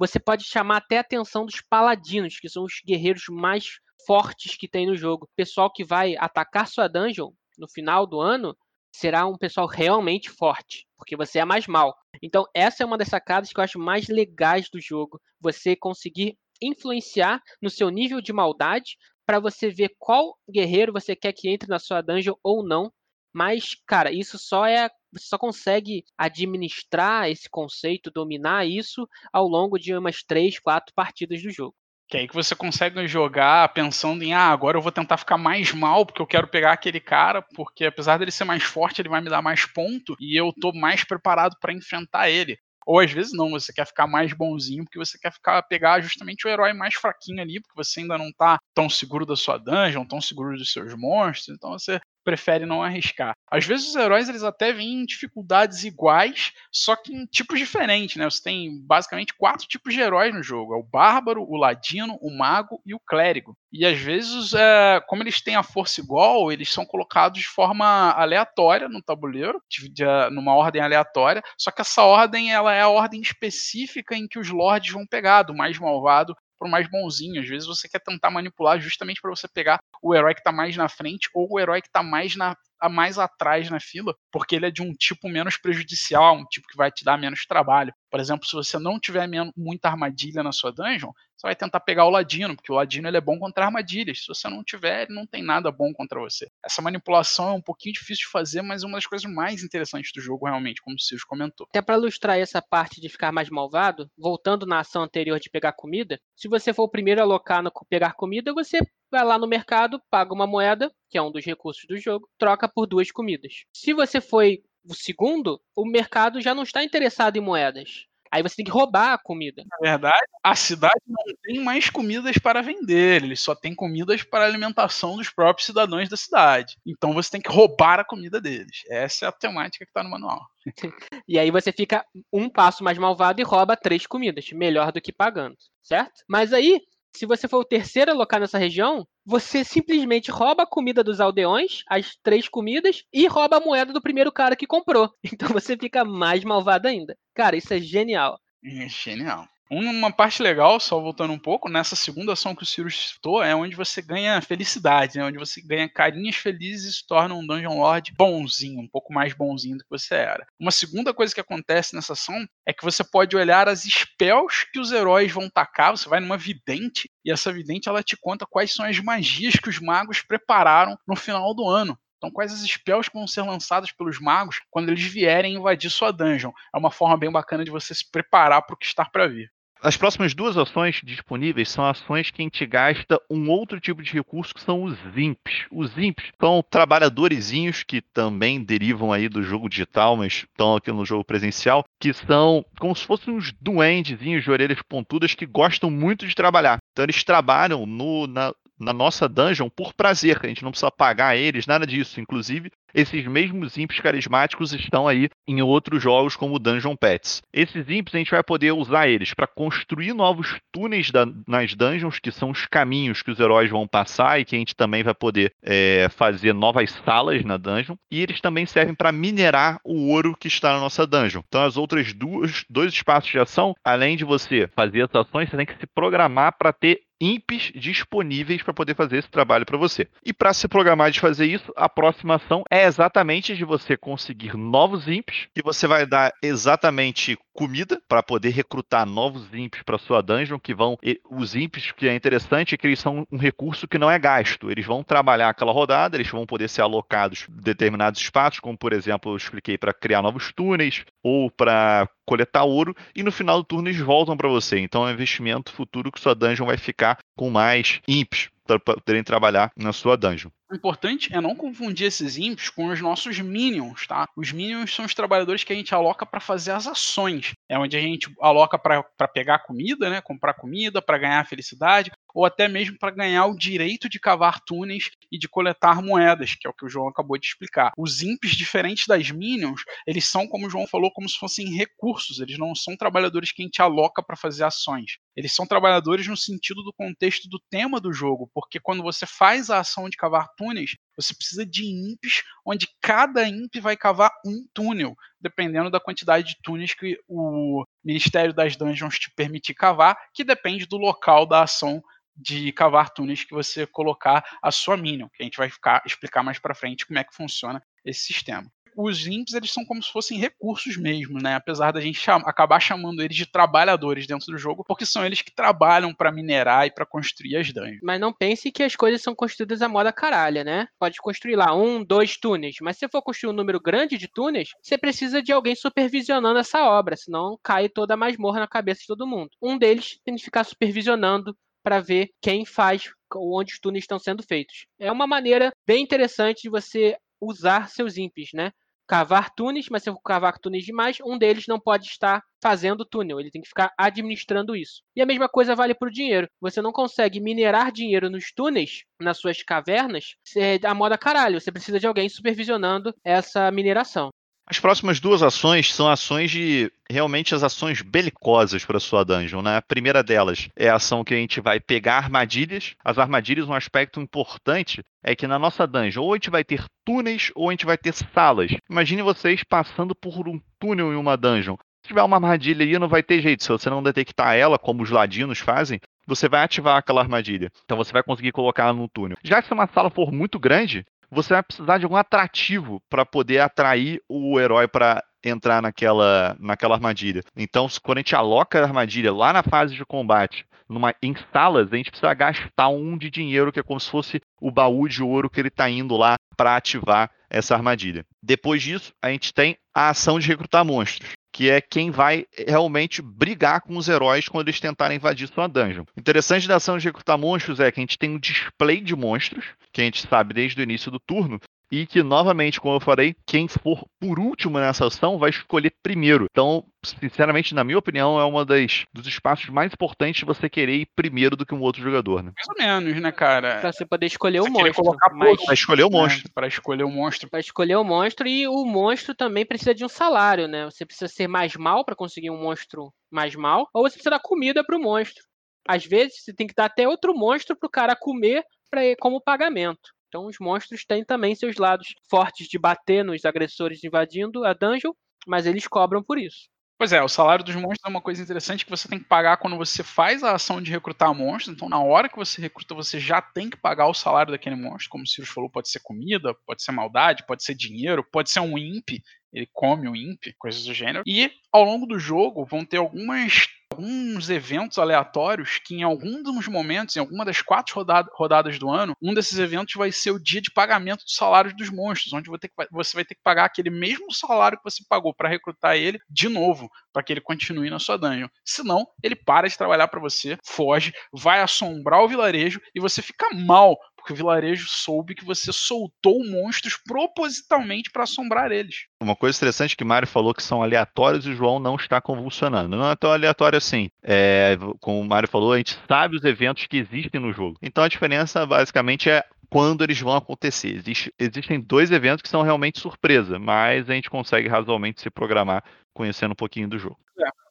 você 0.03 0.18
pode 0.18 0.42
chamar 0.42 0.78
até 0.78 0.98
a 0.98 1.00
atenção 1.00 1.46
dos 1.46 1.61
paladinos, 1.61 2.40
que 2.40 2.48
são 2.48 2.64
os 2.64 2.80
guerreiros 2.84 3.22
mais 3.30 3.78
fortes 4.05 4.57
que 4.57 4.66
tem 4.66 4.84
no 4.84 4.96
jogo. 4.96 5.26
O 5.26 5.36
pessoal 5.36 5.72
que 5.72 5.84
vai 5.84 6.16
atacar 6.16 6.66
sua 6.66 6.88
dungeon 6.88 7.30
no 7.57 7.68
final 7.68 8.05
do 8.05 8.20
ano 8.20 8.57
será 8.92 9.28
um 9.28 9.38
pessoal 9.38 9.64
realmente 9.64 10.28
forte, 10.28 10.88
porque 10.96 11.16
você 11.16 11.38
é 11.38 11.44
mais 11.44 11.68
mal. 11.68 11.94
Então, 12.20 12.44
essa 12.53 12.82
é 12.82 12.86
uma 12.86 12.98
das 12.98 13.07
sacadas 13.07 13.53
que 13.53 13.61
eu 13.61 13.62
acho 13.62 13.78
mais 13.78 14.09
legais 14.09 14.68
do 14.68 14.80
jogo. 14.80 15.20
Você 15.40 15.76
conseguir 15.76 16.36
influenciar 16.61 17.40
no 17.62 17.70
seu 17.70 17.88
nível 17.88 18.20
de 18.20 18.32
maldade 18.32 18.96
para 19.24 19.38
você 19.38 19.70
ver 19.70 19.94
qual 20.00 20.36
guerreiro 20.50 20.92
você 20.92 21.14
quer 21.14 21.32
que 21.32 21.48
entre 21.48 21.68
na 21.68 21.78
sua 21.78 22.03
dungeon 22.03 22.34
ou 22.42 22.66
não. 22.66 22.92
Mas, 23.33 23.74
cara, 23.87 24.12
isso 24.12 24.39
só 24.39 24.66
é. 24.66 24.91
Você 25.12 25.26
só 25.26 25.39
consegue 25.39 26.05
administrar 26.16 27.28
esse 27.30 27.49
conceito, 27.49 28.11
dominar 28.11 28.66
isso 28.66 29.09
ao 29.33 29.47
longo 29.47 29.78
de 29.78 29.95
umas 29.95 30.22
3, 30.22 30.59
4 30.59 30.95
partidas 30.95 31.43
do 31.43 31.51
jogo. 31.51 31.74
Que 32.09 32.18
aí 32.18 32.28
que 32.28 32.35
você 32.35 32.55
consegue 32.55 33.07
jogar 33.07 33.72
pensando 33.72 34.22
em, 34.22 34.35
ah, 34.35 34.49
agora 34.51 34.76
eu 34.76 34.83
vou 34.83 34.93
tentar 34.93 35.16
ficar 35.16 35.39
mais 35.39 35.72
mal, 35.72 36.05
porque 36.05 36.20
eu 36.20 36.26
quero 36.26 36.47
pegar 36.47 36.72
aquele 36.72 37.01
cara, 37.01 37.41
porque 37.55 37.87
apesar 37.87 38.18
dele 38.18 38.30
ser 38.30 38.45
mais 38.45 38.62
forte, 38.62 39.01
ele 39.01 39.09
vai 39.09 39.20
me 39.20 39.30
dar 39.30 39.41
mais 39.41 39.64
ponto, 39.64 40.14
e 40.20 40.39
eu 40.39 40.53
tô 40.61 40.72
mais 40.72 41.05
preparado 41.05 41.57
para 41.59 41.72
enfrentar 41.72 42.28
ele. 42.28 42.59
Ou 42.87 42.99
às 43.01 43.11
vezes 43.11 43.33
não, 43.33 43.51
você 43.51 43.72
quer 43.72 43.87
ficar 43.87 44.07
mais 44.07 44.33
bonzinho, 44.33 44.85
porque 44.85 44.99
você 44.99 45.16
quer 45.18 45.33
ficar 45.33 45.62
pegar 45.62 46.01
justamente 46.01 46.47
o 46.47 46.51
herói 46.51 46.72
mais 46.72 46.95
fraquinho 46.95 47.41
ali, 47.41 47.61
porque 47.61 47.76
você 47.76 48.01
ainda 48.01 48.18
não 48.18 48.30
tá 48.33 48.59
tão 48.74 48.91
seguro 48.91 49.24
da 49.24 49.37
sua 49.37 49.57
dungeon, 49.57 50.05
tão 50.05 50.20
seguro 50.20 50.57
dos 50.57 50.72
seus 50.72 50.95
monstros, 50.95 51.57
então 51.57 51.70
você 51.70 52.01
prefere 52.25 52.64
não 52.66 52.83
arriscar. 52.83 53.35
Às 53.51 53.64
vezes 53.66 53.89
os 53.89 53.97
heróis 53.97 54.29
eles 54.29 54.43
até 54.43 54.73
vêm 54.73 55.03
em 55.03 55.05
dificuldades 55.07 55.85
iguais, 55.85 56.53
só 56.70 56.97
que 56.97 57.14
em 57.14 57.27
tipos 57.27 57.59
diferentes, 57.59 58.16
né? 58.16 58.25
Você 58.29 58.43
tem 58.43 58.81
basicamente 58.87 59.35
quatro 59.35 59.66
tipos 59.66 59.93
de 59.95 60.01
heróis 60.01 60.35
no 60.35 60.43
jogo: 60.43 60.75
é 60.75 60.77
o 60.79 60.83
bárbaro, 60.83 61.43
o 61.43 61.57
ladino, 61.57 62.18
o 62.20 62.31
mago 62.37 62.81
e 62.87 62.95
o 62.95 63.01
clérigo. 63.01 63.57
E 63.73 63.87
às 63.87 63.99
vezes, 63.99 64.53
é, 64.55 65.01
como 65.07 65.23
eles 65.23 65.41
têm 65.41 65.57
a 65.57 65.62
força 65.62 66.01
igual, 66.01 66.53
eles 66.53 66.70
são 66.73 66.85
colocados 66.85 67.41
de 67.41 67.47
forma 67.49 68.11
aleatória 68.12 68.89
no 68.89 69.03
tabuleiro, 69.03 69.61
de- 69.70 69.89
de- 69.89 70.31
numa 70.31 70.55
ordem 70.55 70.83
aleatória. 70.83 71.43
Só 71.59 71.70
que 71.70 71.81
essa 71.81 72.03
ordem 72.03 72.53
ela 72.53 72.73
é 72.75 72.83
a 72.83 72.89
ordem 72.89 73.20
específica 73.20 74.14
em 74.14 74.27
que 74.29 74.39
os 74.39 74.49
lords 74.51 74.93
vão 74.93 75.07
pegar, 75.07 75.43
do 75.43 75.55
mais 75.55 75.79
malvado 75.79 76.35
pro 76.62 76.70
mais 76.70 76.88
bonzinho. 76.88 77.42
Às 77.42 77.48
vezes 77.48 77.66
você 77.66 77.88
quer 77.88 77.98
tentar 77.98 78.30
manipular 78.30 78.80
justamente 78.80 79.20
para 79.20 79.30
você 79.30 79.48
pegar 79.48 79.80
o 80.00 80.14
herói 80.14 80.34
que 80.34 80.42
tá 80.42 80.52
mais 80.52 80.76
na 80.76 80.88
frente 80.88 81.28
ou 81.34 81.48
o 81.50 81.58
herói 81.58 81.82
que 81.82 81.90
tá 81.90 82.02
mais 82.02 82.36
na 82.36 82.56
a 82.83 82.89
mais 82.89 83.16
atrás 83.16 83.70
na 83.70 83.78
fila, 83.78 84.14
porque 84.30 84.57
ele 84.57 84.66
é 84.66 84.70
de 84.70 84.83
um 84.83 84.93
tipo 84.93 85.28
menos 85.28 85.57
prejudicial, 85.57 86.37
um 86.37 86.45
tipo 86.45 86.66
que 86.66 86.76
vai 86.76 86.91
te 86.91 87.05
dar 87.05 87.16
menos 87.16 87.47
trabalho. 87.47 87.95
Por 88.11 88.18
exemplo, 88.18 88.45
se 88.45 88.53
você 88.53 88.78
não 88.78 88.99
tiver 88.99 89.28
muita 89.57 89.89
armadilha 89.89 90.43
na 90.43 90.51
sua 90.51 90.72
dungeon, 90.72 91.12
você 91.37 91.47
vai 91.47 91.57
tentar 91.57 91.80
pegar 91.80 92.05
o 92.05 92.11
ladino, 92.11 92.55
porque 92.55 92.70
o 92.70 92.74
ladino 92.74 93.09
ele 93.09 93.16
é 93.16 93.20
bom 93.20 93.39
contra 93.39 93.64
armadilhas. 93.64 94.20
Se 94.20 94.28
você 94.28 94.49
não 94.49 94.62
tiver, 94.62 95.05
ele 95.05 95.14
não 95.14 95.26
tem 95.26 95.43
nada 95.43 95.70
bom 95.70 95.93
contra 95.93 96.20
você. 96.20 96.49
Essa 96.64 96.83
manipulação 96.83 97.49
é 97.49 97.53
um 97.53 97.62
pouquinho 97.62 97.95
difícil 97.95 98.26
de 98.26 98.30
fazer, 98.30 98.62
mas 98.62 98.83
é 98.83 98.87
uma 98.87 98.97
das 98.97 99.07
coisas 99.07 99.30
mais 99.30 99.62
interessantes 99.62 100.12
do 100.12 100.20
jogo 100.20 100.47
realmente, 100.47 100.83
como 100.83 100.97
o 100.97 101.01
Sirius 101.01 101.24
comentou. 101.24 101.66
Até 101.70 101.80
para 101.80 101.97
ilustrar 101.97 102.39
essa 102.39 102.61
parte 102.61 103.01
de 103.01 103.09
ficar 103.09 103.33
mais 103.33 103.49
malvado, 103.49 104.09
voltando 104.18 104.66
na 104.66 104.80
ação 104.80 105.03
anterior 105.03 105.39
de 105.41 105.51
pegar 105.51 105.72
comida, 105.72 106.20
se 106.37 106.49
você 106.49 106.72
for 106.72 106.85
o 106.85 106.91
primeiro 106.91 107.20
a 107.20 107.24
alocar 107.24 107.62
no 107.62 107.72
pegar 107.89 108.12
comida, 108.12 108.53
você 108.53 108.80
vai 109.12 109.24
lá 109.24 109.38
no 109.38 109.46
mercado, 109.46 110.02
paga 110.10 110.32
uma 110.32 110.46
moeda, 110.46 110.90
que 111.10 111.18
é 111.18 111.22
um 111.22 111.30
dos 111.30 111.44
recursos 111.44 111.84
do 111.86 111.98
jogo, 111.98 112.28
troca 112.38 112.66
por 112.66 112.86
duas 112.86 113.12
comidas. 113.12 113.64
Se 113.72 113.92
você 113.92 114.20
foi 114.20 114.64
o 114.84 114.94
segundo, 114.94 115.60
o 115.76 115.86
mercado 115.86 116.40
já 116.40 116.54
não 116.54 116.62
está 116.62 116.82
interessado 116.82 117.36
em 117.36 117.40
moedas. 117.40 118.06
Aí 118.32 118.42
você 118.42 118.56
tem 118.56 118.64
que 118.64 118.70
roubar 118.70 119.12
a 119.12 119.18
comida. 119.18 119.62
Na 119.68 119.76
verdade, 119.90 120.26
a 120.42 120.56
cidade 120.56 121.02
não 121.06 121.22
tem 121.42 121.62
mais 121.62 121.90
comidas 121.90 122.38
para 122.38 122.62
vender, 122.62 123.22
eles 123.22 123.42
só 123.42 123.54
tem 123.54 123.74
comidas 123.74 124.22
para 124.22 124.46
alimentação 124.46 125.16
dos 125.16 125.28
próprios 125.28 125.66
cidadãos 125.66 126.08
da 126.08 126.16
cidade. 126.16 126.78
Então 126.86 127.12
você 127.12 127.32
tem 127.32 127.42
que 127.42 127.52
roubar 127.52 128.00
a 128.00 128.04
comida 128.04 128.40
deles. 128.40 128.84
Essa 128.88 129.26
é 129.26 129.28
a 129.28 129.32
temática 129.32 129.84
que 129.84 129.90
está 129.90 130.02
no 130.02 130.10
manual. 130.10 130.40
E 131.28 131.38
aí 131.38 131.50
você 131.50 131.72
fica 131.72 132.04
um 132.32 132.48
passo 132.48 132.82
mais 132.82 132.96
malvado 132.98 133.40
e 133.40 133.44
rouba 133.44 133.76
três 133.76 134.06
comidas, 134.06 134.50
melhor 134.52 134.92
do 134.92 135.00
que 135.00 135.12
pagando, 135.12 135.56
certo? 135.82 136.24
Mas 136.28 136.52
aí, 136.52 136.80
se 137.14 137.26
você 137.26 137.46
for 137.46 137.58
o 137.58 137.64
terceiro 137.64 138.10
a 138.10 138.14
alocar 138.14 138.40
nessa 138.40 138.58
região, 138.58 139.06
você 139.24 139.64
simplesmente 139.64 140.30
rouba 140.30 140.64
a 140.64 140.66
comida 140.66 141.04
dos 141.04 141.20
aldeões, 141.20 141.82
as 141.88 142.16
três 142.22 142.48
comidas, 142.48 143.04
e 143.12 143.26
rouba 143.26 143.58
a 143.58 143.60
moeda 143.60 143.92
do 143.92 144.02
primeiro 144.02 144.32
cara 144.32 144.56
que 144.56 144.66
comprou. 144.66 145.10
Então 145.32 145.48
você 145.48 145.76
fica 145.76 146.04
mais 146.04 146.44
malvado 146.44 146.86
ainda. 146.86 147.16
Cara, 147.34 147.56
isso 147.56 147.72
é 147.72 147.78
genial. 147.78 148.38
É 148.64 148.88
genial. 148.88 149.48
Uma 149.75 150.12
parte 150.12 150.43
legal, 150.43 150.79
só 150.79 151.01
voltando 151.01 151.33
um 151.33 151.39
pouco, 151.39 151.66
nessa 151.66 151.97
segunda 151.97 152.35
ação 152.35 152.55
que 152.55 152.62
o 152.62 152.66
Ciro 152.66 152.91
citou, 152.91 153.43
é 153.43 153.57
onde 153.57 153.75
você 153.75 154.03
ganha 154.03 154.39
felicidade, 154.43 155.16
né? 155.16 155.25
onde 155.25 155.39
você 155.39 155.62
ganha 155.62 155.89
carinhas 155.89 156.37
felizes 156.37 156.85
e 156.85 156.97
se 156.99 157.07
torna 157.07 157.35
um 157.35 157.47
Dungeon 157.47 157.79
Lord 157.79 158.12
bonzinho, 158.18 158.83
um 158.83 158.87
pouco 158.87 159.14
mais 159.14 159.33
bonzinho 159.33 159.79
do 159.79 159.83
que 159.83 159.89
você 159.89 160.14
era. 160.14 160.47
Uma 160.61 160.70
segunda 160.70 161.14
coisa 161.14 161.35
que 161.35 161.41
acontece 161.41 161.95
nessa 161.95 162.12
ação 162.12 162.47
é 162.66 162.73
que 162.75 162.85
você 162.85 163.03
pode 163.03 163.35
olhar 163.35 163.66
as 163.66 163.85
spells 163.85 164.66
que 164.70 164.79
os 164.79 164.93
heróis 164.93 165.33
vão 165.33 165.49
tacar, 165.49 165.97
você 165.97 166.07
vai 166.07 166.20
numa 166.20 166.37
vidente, 166.37 167.11
e 167.25 167.33
essa 167.33 167.51
vidente 167.51 167.89
ela 167.89 168.03
te 168.03 168.14
conta 168.14 168.45
quais 168.45 168.75
são 168.75 168.85
as 168.85 168.99
magias 168.99 169.55
que 169.55 169.70
os 169.70 169.81
magos 169.81 170.20
prepararam 170.20 170.99
no 171.09 171.16
final 171.16 171.55
do 171.55 171.66
ano. 171.66 171.99
Então, 172.18 172.31
quais 172.31 172.53
as 172.53 172.61
spells 172.61 173.09
que 173.09 173.16
vão 173.16 173.27
ser 173.27 173.41
lançadas 173.41 173.91
pelos 173.91 174.20
magos 174.20 174.61
quando 174.70 174.91
eles 174.91 175.03
vierem 175.03 175.55
invadir 175.55 175.89
sua 175.89 176.12
dungeon? 176.12 176.53
É 176.75 176.79
uma 176.79 176.91
forma 176.91 177.16
bem 177.16 177.33
bacana 177.33 177.64
de 177.64 177.70
você 177.70 177.95
se 177.95 178.09
preparar 178.11 178.61
para 178.66 178.75
o 178.75 178.77
que 178.77 178.85
está 178.85 179.07
para 179.07 179.27
vir. 179.27 179.51
As 179.85 179.97
próximas 179.97 180.33
duas 180.33 180.57
ações 180.57 181.01
disponíveis 181.03 181.68
são 181.68 181.85
ações 181.85 182.30
que 182.30 182.41
a 182.41 182.45
gente 182.45 182.64
gasta 182.64 183.20
um 183.28 183.51
outro 183.51 183.80
tipo 183.80 184.01
de 184.01 184.12
recurso 184.12 184.55
que 184.55 184.61
são 184.61 184.85
os 184.85 184.97
imps. 185.16 185.66
Os 185.72 185.99
imps 185.99 186.30
são 186.41 186.62
trabalhadorzinhos 186.70 187.83
que 187.83 188.01
também 188.01 188.62
derivam 188.62 189.12
aí 189.12 189.28
do 189.28 189.43
jogo 189.43 189.68
digital, 189.68 190.16
mas 190.16 190.35
estão 190.35 190.76
aqui 190.76 190.93
no 190.93 191.05
jogo 191.05 191.24
presencial, 191.24 191.85
que 192.01 192.12
são 192.12 192.64
como 192.78 192.95
se 192.95 193.05
fossem 193.05 193.35
uns 193.35 193.53
duendezinhos 193.61 194.45
de 194.45 194.53
orelhas 194.53 194.80
pontudas 194.89 195.35
que 195.35 195.47
gostam 195.47 195.91
muito 195.91 196.28
de 196.28 196.35
trabalhar. 196.37 196.78
Então 196.93 197.05
eles 197.05 197.24
trabalham 197.24 197.85
no, 197.85 198.28
na, 198.28 198.55
na 198.78 198.93
nossa 198.93 199.28
dungeon 199.28 199.68
por 199.68 199.93
prazer, 199.95 200.39
a 200.41 200.47
gente 200.47 200.62
não 200.62 200.70
precisa 200.70 200.93
pagar 200.93 201.37
eles, 201.37 201.66
nada 201.66 201.85
disso. 201.85 202.20
Inclusive, 202.20 202.70
esses 202.95 203.26
mesmos 203.26 203.76
imps 203.78 204.01
carismáticos 204.01 204.72
estão 204.72 205.07
aí 205.09 205.28
em 205.47 205.62
outros 205.62 206.03
jogos 206.03 206.36
como 206.36 206.59
Dungeon 206.59 206.97
Pets. 206.97 207.43
Esses 207.53 207.88
imps 207.88 208.14
a 208.14 208.18
gente 208.18 208.30
vai 208.30 208.43
poder 208.43 208.72
usar 208.72 209.09
eles 209.09 209.34
para 209.34 209.47
construir 209.47 210.12
novos 210.12 210.57
túneis 210.72 211.11
da- 211.11 211.26
nas 211.47 211.74
dungeons, 211.74 212.18
que 212.18 212.30
são 212.30 212.51
os 212.51 212.66
caminhos 212.66 213.22
que 213.22 213.30
os 213.30 213.40
heróis 213.40 213.70
vão 213.70 213.86
passar 213.86 214.40
e 214.40 214.45
que 214.45 214.55
a 214.57 214.59
gente 214.59 214.74
também 214.76 215.03
vai 215.03 215.14
poder 215.14 215.53
é, 215.62 216.09
fazer 216.11 216.53
novas 216.53 216.90
salas 217.05 217.45
na 217.45 217.57
dungeon. 217.57 217.97
E 218.11 218.20
eles 218.20 218.40
também 218.40 218.66
servem 218.66 218.95
para 218.95 219.12
minerar 219.12 219.78
o 219.84 220.09
ouro 220.11 220.36
que 220.38 220.49
está 220.49 220.72
na 220.72 220.80
nossa 220.80 221.07
dungeon. 221.07 221.43
Então 221.49 221.64
as 221.64 221.76
outras 221.76 222.12
duas 222.12 222.64
dois 222.68 222.93
espaços 222.93 223.30
de 223.30 223.38
ação, 223.38 223.74
além 223.84 224.16
de 224.16 224.24
você 224.24 224.68
fazer 224.74 225.01
essas 225.01 225.26
ações, 225.26 225.49
você 225.51 225.57
tem 225.57 225.66
que 225.66 225.78
se 225.78 225.86
programar 225.95 226.57
para 226.59 226.72
ter 226.72 227.01
imps 227.20 227.70
disponíveis 227.76 228.62
para 228.64 228.74
poder 228.74 228.97
fazer 228.97 229.18
esse 229.18 229.30
trabalho 229.30 229.64
para 229.64 229.78
você. 229.78 230.09
E 230.24 230.32
para 230.32 230.53
se 230.53 230.66
programar 230.66 231.11
de 231.12 231.20
fazer 231.20 231.47
isso, 231.47 231.72
a 231.76 231.88
próxima 231.88 232.34
ação 232.34 232.64
é 232.68 232.82
exatamente 232.85 233.55
de 233.55 233.64
você 233.64 233.97
conseguir 233.97 234.57
novos 234.57 235.09
imps, 235.09 235.49
que 235.55 235.62
você 235.62 235.87
vai 235.87 236.07
dar 236.07 236.33
exatamente 236.43 237.39
comida 237.53 238.01
para 238.09 238.22
poder 238.22 238.51
recrutar 238.51 239.07
novos 239.07 239.53
imps 239.53 239.83
para 239.83 239.99
sua 239.99 240.22
dungeon, 240.22 240.59
que 240.59 240.74
vão 240.74 240.97
os 241.30 241.55
imps 241.55 241.93
que 241.93 242.09
é 242.09 242.14
interessante 242.14 242.74
é 242.74 242.78
que 242.78 242.87
eles 242.87 242.99
são 242.99 243.26
um 243.30 243.37
recurso 243.37 243.87
que 243.87 243.99
não 243.99 244.11
é 244.11 244.18
gasto. 244.18 244.70
Eles 244.70 244.87
vão 244.87 245.03
trabalhar 245.03 245.51
aquela 245.51 245.72
rodada, 245.72 246.16
eles 246.16 246.30
vão 246.30 246.47
poder 246.47 246.68
ser 246.68 246.83
alocados 246.83 247.47
em 247.49 247.61
determinados 247.62 248.20
espaços, 248.20 248.61
como 248.61 248.76
por 248.76 248.93
exemplo, 248.93 249.33
eu 249.33 249.37
expliquei 249.37 249.76
para 249.76 249.93
criar 249.93 250.22
novos 250.22 250.53
túneis 250.53 251.05
ou 251.22 251.51
para 251.51 252.09
coletar 252.26 252.64
ouro 252.64 252.95
e 253.14 253.22
no 253.22 253.33
final 253.33 253.59
do 253.59 253.64
turno 253.64 253.89
eles 253.89 254.01
voltam 254.01 254.37
para 254.37 254.49
você. 254.49 254.78
Então 254.78 255.07
é 255.07 255.11
um 255.11 255.14
investimento 255.14 255.72
futuro 255.72 256.11
que 256.11 256.20
sua 256.20 256.35
dungeon 256.35 256.66
vai 256.66 256.76
ficar 256.76 257.18
com 257.37 257.51
mais 257.51 258.01
imps 258.09 258.51
para 258.66 258.78
poderem 258.78 259.24
trabalhar 259.24 259.70
na 259.76 259.92
sua 259.92 260.16
dungeon. 260.16 260.50
O 260.70 260.74
importante 260.74 261.28
é 261.34 261.40
não 261.40 261.54
confundir 261.54 262.06
esses 262.06 262.38
imps 262.38 262.70
com 262.70 262.86
os 262.86 263.00
nossos 263.00 263.38
minions, 263.38 264.06
tá? 264.06 264.26
Os 264.36 264.52
minions 264.52 264.94
são 264.94 265.04
os 265.04 265.14
trabalhadores 265.14 265.62
que 265.64 265.72
a 265.72 265.76
gente 265.76 265.94
aloca 265.94 266.24
para 266.24 266.40
fazer 266.40 266.70
as 266.70 266.86
ações. 266.86 267.52
É 267.73 267.79
onde 267.79 267.97
a 267.97 268.01
gente 268.03 268.31
aloca 268.39 268.79
para 268.79 269.03
pegar 269.33 269.61
comida, 269.61 270.11
né? 270.11 270.20
Comprar 270.20 270.53
comida, 270.53 271.01
para 271.01 271.16
ganhar 271.16 271.47
felicidade, 271.47 272.11
ou 272.35 272.45
até 272.45 272.68
mesmo 272.68 272.99
para 272.99 273.11
ganhar 273.14 273.47
o 273.47 273.57
direito 273.57 274.11
de 274.11 274.20
cavar 274.20 274.61
túneis 274.61 275.11
e 275.31 275.39
de 275.39 275.49
coletar 275.49 276.03
moedas, 276.03 276.55
que 276.55 276.66
é 276.66 276.70
o 276.70 276.75
que 276.75 276.85
o 276.85 276.89
João 276.89 277.09
acabou 277.09 277.39
de 277.39 277.47
explicar. 277.47 277.91
Os 277.97 278.20
imps, 278.20 278.51
diferentes 278.51 279.07
das 279.07 279.31
minions, 279.31 279.85
eles 280.07 280.27
são, 280.27 280.47
como 280.47 280.66
o 280.66 280.70
João 280.70 280.87
falou, 280.87 281.11
como 281.14 281.27
se 281.27 281.39
fossem 281.39 281.75
recursos, 281.75 282.41
eles 282.41 282.59
não 282.59 282.75
são 282.75 282.95
trabalhadores 282.95 283.53
que 283.53 283.62
a 283.62 283.64
gente 283.64 283.81
aloca 283.81 284.23
para 284.23 284.37
fazer 284.37 284.64
ações. 284.64 285.16
Eles 285.35 285.55
são 285.55 285.66
trabalhadores 285.66 286.29
no 286.29 286.37
sentido 286.37 286.83
do 286.83 286.93
contexto 286.93 287.49
do 287.49 287.59
tema 287.70 287.99
do 287.99 288.12
jogo, 288.12 288.51
porque 288.53 288.79
quando 288.79 289.03
você 289.03 289.25
faz 289.25 289.70
a 289.70 289.81
ação 289.81 290.11
de 290.11 290.16
cavar 290.18 290.47
túneis, 290.59 290.91
você 291.16 291.34
precisa 291.34 291.64
de 291.66 291.84
imps, 291.84 292.42
onde 292.64 292.88
cada 293.00 293.46
imp 293.46 293.80
vai 293.80 293.96
cavar 293.96 294.30
um 294.44 294.66
túnel, 294.72 295.14
dependendo 295.40 295.90
da 295.90 296.00
quantidade 296.00 296.48
de 296.48 296.56
túneis 296.62 296.94
que 296.94 297.18
o 297.28 297.84
Ministério 298.04 298.54
das 298.54 298.76
Dungeons 298.76 299.18
te 299.18 299.30
permitir 299.34 299.74
cavar, 299.74 300.16
que 300.34 300.44
depende 300.44 300.86
do 300.86 300.96
local 300.96 301.46
da 301.46 301.62
ação 301.62 302.02
de 302.34 302.72
cavar 302.72 303.10
túneis 303.10 303.44
que 303.44 303.54
você 303.54 303.86
colocar 303.86 304.42
a 304.62 304.70
sua 304.70 304.96
minion, 304.96 305.28
que 305.34 305.42
a 305.42 305.44
gente 305.44 305.58
vai 305.58 305.68
ficar, 305.68 306.02
explicar 306.06 306.42
mais 306.42 306.58
para 306.58 306.74
frente 306.74 307.06
como 307.06 307.18
é 307.18 307.24
que 307.24 307.34
funciona 307.34 307.82
esse 308.04 308.22
sistema. 308.22 308.70
Os 308.97 309.26
imps 309.26 309.55
eles 309.55 309.72
são 309.72 309.84
como 309.84 310.03
se 310.03 310.11
fossem 310.11 310.38
recursos 310.38 310.97
mesmo, 310.97 311.40
né? 311.40 311.55
Apesar 311.55 311.93
da 311.93 312.01
gente 312.01 312.18
cham 312.18 312.43
acabar 312.45 312.80
chamando 312.80 313.22
eles 313.22 313.36
de 313.36 313.47
trabalhadores 313.47 314.26
dentro 314.26 314.47
do 314.47 314.59
jogo, 314.59 314.84
porque 314.86 315.07
são 315.07 315.24
eles 315.24 315.43
que 315.43 315.55
trabalham 315.55 316.14
para 316.14 316.32
minerar 316.32 316.86
e 316.86 316.90
para 316.90 317.07
construir 317.07 317.57
as 317.57 317.72
dungeons. 317.72 318.01
Mas 318.03 318.20
não 318.20 318.32
pense 318.32 318.70
que 318.70 318.82
as 318.82 318.97
coisas 318.97 319.22
são 319.22 319.34
construídas 319.34 319.82
à 319.82 319.88
moda 319.88 320.12
caralha, 320.12 320.64
né? 320.64 320.86
Pode 320.99 321.18
construir 321.18 321.57
lá 321.57 321.74
um, 321.74 322.05
dois 322.05 322.36
túneis, 322.36 322.76
mas 322.80 322.97
se 322.99 323.09
for 323.09 323.22
construir 323.22 323.51
um 323.51 323.57
número 323.57 323.80
grande 323.80 324.18
de 324.18 324.28
túneis, 324.28 324.70
você 324.82 324.99
precisa 324.99 325.43
de 325.43 325.53
alguém 325.53 325.74
supervisionando 325.74 326.59
essa 326.59 326.84
obra, 326.84 327.16
senão 327.16 327.59
cai 327.62 327.88
toda 327.88 328.14
a 328.14 328.16
masmorra 328.16 328.61
na 328.61 328.68
cabeça 328.68 329.01
de 329.01 329.07
todo 329.07 329.26
mundo. 329.26 329.51
Um 329.61 329.78
deles 329.78 330.18
tem 330.24 330.36
que 330.36 330.45
ficar 330.45 330.64
supervisionando 330.64 331.57
para 331.82 332.01
ver 332.01 332.30
quem 332.40 332.64
faz, 332.64 333.11
onde 333.34 333.74
os 333.74 333.80
túneis 333.80 334.05
estão 334.05 334.18
sendo 334.18 334.43
feitos. 334.43 334.86
É 334.99 335.11
uma 335.11 335.26
maneira 335.26 335.72
bem 335.86 336.03
interessante 336.03 336.62
de 336.62 336.70
você 336.70 337.16
usar 337.40 337.88
seus 337.88 338.16
imps, 338.16 338.51
né? 338.55 338.70
Cavar 339.12 339.54
túneis, 339.54 339.90
mas 339.90 340.02
se 340.02 340.08
eu 340.08 340.16
cavar 340.16 340.58
túneis 340.58 340.86
demais, 340.86 341.18
um 341.22 341.36
deles 341.36 341.66
não 341.68 341.78
pode 341.78 342.06
estar 342.06 342.42
fazendo 342.62 343.04
túnel, 343.04 343.38
ele 343.38 343.50
tem 343.50 343.60
que 343.60 343.68
ficar 343.68 343.92
administrando 343.98 344.74
isso. 344.74 345.02
E 345.14 345.20
a 345.20 345.26
mesma 345.26 345.50
coisa 345.50 345.74
vale 345.74 345.92
para 345.92 346.08
o 346.08 346.10
dinheiro. 346.10 346.48
Você 346.58 346.80
não 346.80 346.92
consegue 346.92 347.38
minerar 347.38 347.92
dinheiro 347.92 348.30
nos 348.30 348.50
túneis, 348.56 349.04
nas 349.20 349.36
suas 349.36 349.62
cavernas, 349.62 350.34
é 350.56 350.80
a 350.82 350.94
moda 350.94 351.18
caralho. 351.18 351.60
Você 351.60 351.70
precisa 351.70 352.00
de 352.00 352.06
alguém 352.06 352.26
supervisionando 352.26 353.14
essa 353.22 353.70
mineração. 353.70 354.30
As 354.66 354.78
próximas 354.78 355.20
duas 355.20 355.42
ações 355.42 355.92
são 355.92 356.08
ações 356.08 356.50
de 356.50 356.90
realmente 357.10 357.54
as 357.54 357.62
ações 357.62 358.00
belicosas 358.00 358.84
para 358.84 359.00
sua 359.00 359.24
dungeon. 359.24 359.60
Né? 359.60 359.76
A 359.76 359.82
primeira 359.82 360.22
delas 360.22 360.68
é 360.76 360.88
a 360.88 360.94
ação 360.94 361.24
que 361.24 361.34
a 361.34 361.36
gente 361.36 361.60
vai 361.60 361.80
pegar 361.80 362.16
armadilhas. 362.18 362.94
As 363.04 363.18
armadilhas, 363.18 363.68
um 363.68 363.74
aspecto 363.74 364.20
importante 364.20 365.02
é 365.22 365.34
que 365.34 365.46
na 365.46 365.58
nossa 365.58 365.86
dungeon 365.86 366.22
ou 366.22 366.32
a 366.32 366.36
gente 366.36 366.50
vai 366.50 366.64
ter 366.64 366.84
túneis 367.04 367.50
ou 367.54 367.68
a 367.68 367.72
gente 367.72 367.86
vai 367.86 367.98
ter 367.98 368.14
salas. 368.14 368.70
Imagine 368.88 369.22
vocês 369.22 369.62
passando 369.64 370.14
por 370.14 370.48
um 370.48 370.60
túnel 370.78 371.12
em 371.12 371.16
uma 371.16 371.36
dungeon. 371.36 371.76
Se 372.02 372.08
tiver 372.08 372.22
uma 372.22 372.36
armadilha 372.36 372.84
aí, 372.84 372.98
não 372.98 373.08
vai 373.08 373.22
ter 373.22 373.40
jeito. 373.40 373.62
Se 373.62 373.68
você 373.68 373.88
não 373.88 374.02
detectar 374.02 374.56
ela, 374.56 374.78
como 374.78 375.02
os 375.02 375.10
ladinos 375.10 375.58
fazem, 375.58 376.00
você 376.26 376.48
vai 376.48 376.62
ativar 376.62 376.96
aquela 376.96 377.20
armadilha. 377.20 377.70
Então 377.84 377.96
você 377.96 378.12
vai 378.12 378.22
conseguir 378.22 378.52
colocar 378.52 378.84
ela 378.84 378.92
no 378.92 379.08
túnel. 379.08 379.36
Já 379.42 379.60
que 379.60 379.68
se 379.68 379.74
uma 379.74 379.86
sala 379.86 380.10
for 380.10 380.32
muito 380.32 380.58
grande, 380.58 381.04
você 381.33 381.55
vai 381.55 381.62
precisar 381.62 381.97
de 381.99 382.05
algum 382.05 382.16
atrativo 382.16 383.03
para 383.09 383.24
poder 383.24 383.61
atrair 383.61 384.20
o 384.28 384.61
herói 384.61 384.87
para 384.87 385.24
entrar 385.43 385.80
naquela, 385.80 386.55
naquela 386.61 386.95
armadilha. 386.95 387.43
Então, 387.57 387.89
quando 388.03 388.18
a 388.18 388.20
gente 388.20 388.37
aloca 388.37 388.78
a 388.78 388.83
armadilha 388.83 389.33
lá 389.33 389.53
na 389.53 389.62
fase 389.62 389.95
de 389.95 390.05
combate, 390.05 390.66
numa, 390.89 391.14
em 391.22 391.35
salas, 391.53 391.91
a 391.91 391.97
gente 391.97 392.11
precisa 392.11 392.35
gastar 392.35 392.89
um 392.89 393.16
de 393.16 393.30
dinheiro, 393.30 393.72
que 393.72 393.80
é 393.80 393.83
como 393.83 393.99
se 393.99 394.11
fosse 394.11 394.41
o 394.61 394.70
baú 394.70 395.09
de 395.09 395.22
ouro 395.22 395.49
que 395.49 395.59
ele 395.59 395.68
está 395.68 395.89
indo 395.89 396.16
lá 396.16 396.35
para 396.55 396.76
ativar 396.76 397.30
essa 397.49 397.74
armadilha. 397.74 398.24
Depois 398.43 398.83
disso, 398.83 399.12
a 399.22 399.30
gente 399.30 399.55
tem 399.55 399.76
a 399.95 400.11
ação 400.11 400.39
de 400.39 400.47
recrutar 400.47 400.85
monstros 400.85 401.33
que 401.53 401.70
é 401.70 401.80
quem 401.80 402.11
vai 402.11 402.46
realmente 402.66 403.20
brigar 403.20 403.82
com 403.82 403.96
os 403.96 404.09
heróis 404.09 404.48
quando 404.48 404.68
eles 404.68 404.80
tentarem 404.80 405.18
invadir 405.18 405.48
sua 405.48 405.68
dungeon. 405.68 406.05
O 406.16 406.20
interessante 406.20 406.66
da 406.66 406.76
ação 406.76 406.96
de 406.96 407.05
recrutar 407.05 407.36
monstros 407.36 407.78
é 407.78 407.92
que 407.92 408.00
a 408.00 408.03
gente 408.03 408.18
tem 408.18 408.30
um 408.30 408.38
display 408.38 409.00
de 409.00 409.14
monstros, 409.14 409.66
que 409.92 410.00
a 410.00 410.05
gente 410.05 410.26
sabe 410.26 410.55
desde 410.55 410.80
o 410.80 410.82
início 410.82 411.11
do 411.11 411.20
turno, 411.20 411.61
e 411.93 412.07
que, 412.07 412.22
novamente, 412.22 412.80
como 412.80 412.97
eu 412.97 413.01
falei, 413.01 413.36
quem 413.47 413.68
for 413.68 414.07
por 414.18 414.38
último 414.38 414.78
nessa 414.78 415.07
ação 415.07 415.38
vai 415.38 415.51
escolher 415.51 415.93
primeiro. 416.03 416.47
Então, 416.51 416.86
sinceramente, 417.05 417.74
na 417.74 417.84
minha 417.84 417.99
opinião, 417.99 418.40
é 418.40 418.45
uma 418.47 418.64
das 418.64 419.05
dos 419.12 419.26
espaços 419.26 419.68
mais 419.68 419.93
importantes 419.93 420.40
de 420.40 420.47
você 420.47 420.70
querer 420.70 420.95
ir 420.95 421.09
primeiro 421.14 421.55
do 421.55 421.66
que 421.66 421.74
um 421.74 421.82
outro 421.82 422.03
jogador, 422.03 422.43
né? 422.43 422.51
Mais 422.57 422.68
ou 422.68 423.03
menos, 423.03 423.20
né, 423.20 423.30
cara? 423.30 423.78
Pra 423.80 423.93
você 423.93 424.07
poder 424.07 424.24
escolher 424.24 424.61
Você 424.62 424.70
o 424.70 424.72
monstro. 424.72 425.05
colocar 425.05 425.34
mas... 425.34 425.62
Pra 425.62 425.74
escolher 425.74 426.05
o 426.05 426.11
monstro. 426.11 426.45
né, 426.45 426.53
Pra 426.55 426.66
escolher 426.66 427.05
o 427.05 427.11
monstro. 427.11 427.51
Para 427.51 427.61
escolher 427.61 427.97
o 427.97 428.05
monstro 428.05 428.49
e 428.49 428.66
o 428.66 428.86
monstro 428.86 429.34
também 429.34 429.66
precisa 429.66 429.95
de 429.95 430.03
um 430.03 430.09
salário, 430.09 430.66
né? 430.66 430.86
Você 430.86 431.05
precisa 431.05 431.28
ser 431.28 431.47
mais 431.47 431.76
mal 431.76 432.07
para 432.07 432.16
conseguir 432.16 432.49
um 432.51 432.62
monstro 432.62 433.12
mais 433.30 433.55
mal, 433.55 433.86
ou 433.93 434.09
você 434.09 434.14
precisa 434.14 434.30
dar 434.30 434.40
comida 434.40 434.82
para 434.82 434.97
o 434.97 435.01
monstro. 435.01 435.45
Às 435.86 436.07
vezes 436.07 436.43
você 436.43 436.55
tem 436.55 436.66
que 436.66 436.74
dar 436.74 436.86
até 436.86 437.07
outro 437.07 437.34
monstro 437.34 437.76
para 437.76 437.86
o 437.86 437.90
cara 437.90 438.16
comer 438.16 438.64
pra, 438.90 439.03
como 439.20 439.43
pagamento. 439.43 440.11
Então 440.33 440.47
os 440.47 440.57
monstros 440.59 441.05
têm 441.05 441.22
também 441.22 441.55
seus 441.55 441.76
lados 441.76 442.14
fortes 442.30 442.66
de 442.66 442.78
bater 442.78 443.22
nos 443.22 443.45
agressores 443.45 444.03
invadindo 444.03 444.64
a 444.64 444.72
dungeon, 444.72 445.12
mas 445.47 445.66
eles 445.66 445.87
cobram 445.87 446.22
por 446.22 446.39
isso. 446.39 446.70
Pois 446.99 447.12
é, 447.12 447.22
o 447.22 447.28
salário 447.28 447.62
dos 447.62 447.74
monstros 447.74 448.07
é 448.07 448.09
uma 448.09 448.22
coisa 448.22 448.41
interessante 448.41 448.87
que 448.87 448.91
você 448.91 449.07
tem 449.07 449.18
que 449.18 449.26
pagar 449.26 449.59
quando 449.59 449.76
você 449.76 450.03
faz 450.03 450.43
a 450.43 450.55
ação 450.55 450.80
de 450.80 450.91
recrutar 450.91 451.35
monstros. 451.35 451.76
Então, 451.76 451.87
na 451.87 452.01
hora 452.01 452.30
que 452.30 452.37
você 452.37 452.62
recruta, 452.62 452.95
você 452.95 453.20
já 453.20 453.43
tem 453.43 453.68
que 453.68 453.76
pagar 453.76 454.07
o 454.07 454.14
salário 454.14 454.53
daquele 454.53 454.76
monstro. 454.76 455.11
Como 455.11 455.24
o 455.24 455.26
Sirius 455.26 455.53
falou, 455.53 455.68
pode 455.68 455.91
ser 455.91 456.01
comida, 456.01 456.55
pode 456.64 456.83
ser 456.83 456.93
maldade, 456.93 457.45
pode 457.47 457.62
ser 457.62 457.74
dinheiro, 457.74 458.24
pode 458.33 458.51
ser 458.51 458.61
um 458.61 458.78
imp. 458.78 459.20
Ele 459.53 459.68
come 459.70 460.09
o 460.09 460.16
imp, 460.16 460.45
coisas 460.59 460.83
do 460.85 460.95
gênero. 460.95 461.24
E 461.26 461.51
ao 461.70 461.85
longo 461.85 462.07
do 462.07 462.18
jogo 462.18 462.64
vão 462.64 462.87
ter 462.87 462.97
algumas 462.97 463.68
alguns 463.93 464.51
eventos 464.51 464.99
aleatórios 464.99 465.78
que 465.84 465.95
em 465.95 466.03
algum 466.03 466.43
dos 466.43 466.66
momentos, 466.66 467.16
em 467.16 467.20
alguma 467.20 467.45
das 467.45 467.61
quatro 467.61 467.95
rodada- 467.95 468.30
rodadas 468.34 468.78
do 468.78 468.90
ano, 468.90 469.14
um 469.22 469.34
desses 469.34 469.59
eventos 469.59 469.95
vai 469.95 470.11
ser 470.11 470.30
o 470.30 470.43
dia 470.43 470.61
de 470.61 470.70
pagamento 470.70 471.24
dos 471.24 471.34
salários 471.34 471.76
dos 471.76 471.90
monstros, 471.90 472.32
onde 472.32 472.51
você 472.90 473.14
vai 473.14 473.24
ter 473.24 473.34
que 473.34 473.43
pagar 473.43 473.64
aquele 473.64 473.90
mesmo 473.90 474.32
salário 474.32 474.78
que 474.78 474.84
você 474.84 475.05
pagou 475.09 475.34
para 475.34 475.49
recrutar 475.49 475.97
ele 475.97 476.18
de 476.28 476.49
novo, 476.49 476.90
para 477.12 477.22
que 477.22 477.32
ele 477.32 477.40
continue 477.40 477.90
na 477.90 477.99
sua 477.99 478.16
dungeon. 478.16 478.49
Senão, 478.64 479.07
ele 479.22 479.36
para 479.36 479.68
de 479.68 479.76
trabalhar 479.76 480.09
para 480.09 480.20
você, 480.20 480.59
foge, 480.64 481.12
vai 481.32 481.61
assombrar 481.61 482.22
o 482.22 482.28
vilarejo 482.28 482.80
e 482.95 483.01
você 483.01 483.20
fica 483.20 483.55
mal, 483.55 483.97
porque 484.23 484.33
o 484.33 484.37
vilarejo 484.37 484.87
soube 484.89 485.35
que 485.35 485.45
você 485.45 485.73
soltou 485.73 486.45
monstros 486.49 486.97
propositalmente 486.97 488.11
para 488.11 488.23
assombrar 488.23 488.70
eles. 488.70 489.07
Uma 489.20 489.35
coisa 489.35 489.59
interessante 489.59 489.97
que 489.97 490.05
Mário 490.05 490.29
falou 490.29 490.55
que 490.55 490.62
são 490.62 490.83
aleatórios 490.83 491.45
e 491.45 491.51
o 491.51 491.57
João 491.57 491.81
não 491.81 491.97
está 491.97 492.20
convulsionando. 492.20 492.97
Não 492.97 493.11
é 493.11 493.16
tão 493.16 493.33
aleatório 493.33 493.77
assim. 493.77 494.09
É, 494.23 494.77
como 495.01 495.20
o 495.20 495.25
Mário 495.25 495.49
falou, 495.49 495.73
a 495.73 495.79
gente 495.79 495.99
sabe 496.09 496.37
os 496.37 496.45
eventos 496.45 496.87
que 496.87 496.99
existem 496.99 497.41
no 497.41 497.53
jogo. 497.53 497.77
Então 497.83 498.05
a 498.05 498.09
diferença 498.09 498.64
basicamente 498.64 499.29
é 499.29 499.45
quando 499.68 500.05
eles 500.05 500.20
vão 500.20 500.37
acontecer. 500.37 500.95
Existe- 500.95 501.35
existem 501.39 501.81
dois 501.81 502.12
eventos 502.12 502.43
que 502.43 502.49
são 502.49 502.62
realmente 502.62 503.01
surpresa, 503.01 503.59
mas 503.59 504.09
a 504.09 504.14
gente 504.14 504.31
consegue 504.31 504.68
razoavelmente 504.68 505.20
se 505.20 505.31
programar 505.31 505.83
conhecendo 506.14 506.53
um 506.53 506.57
pouquinho 506.57 506.89
do 506.89 506.99
jogo. 506.99 507.18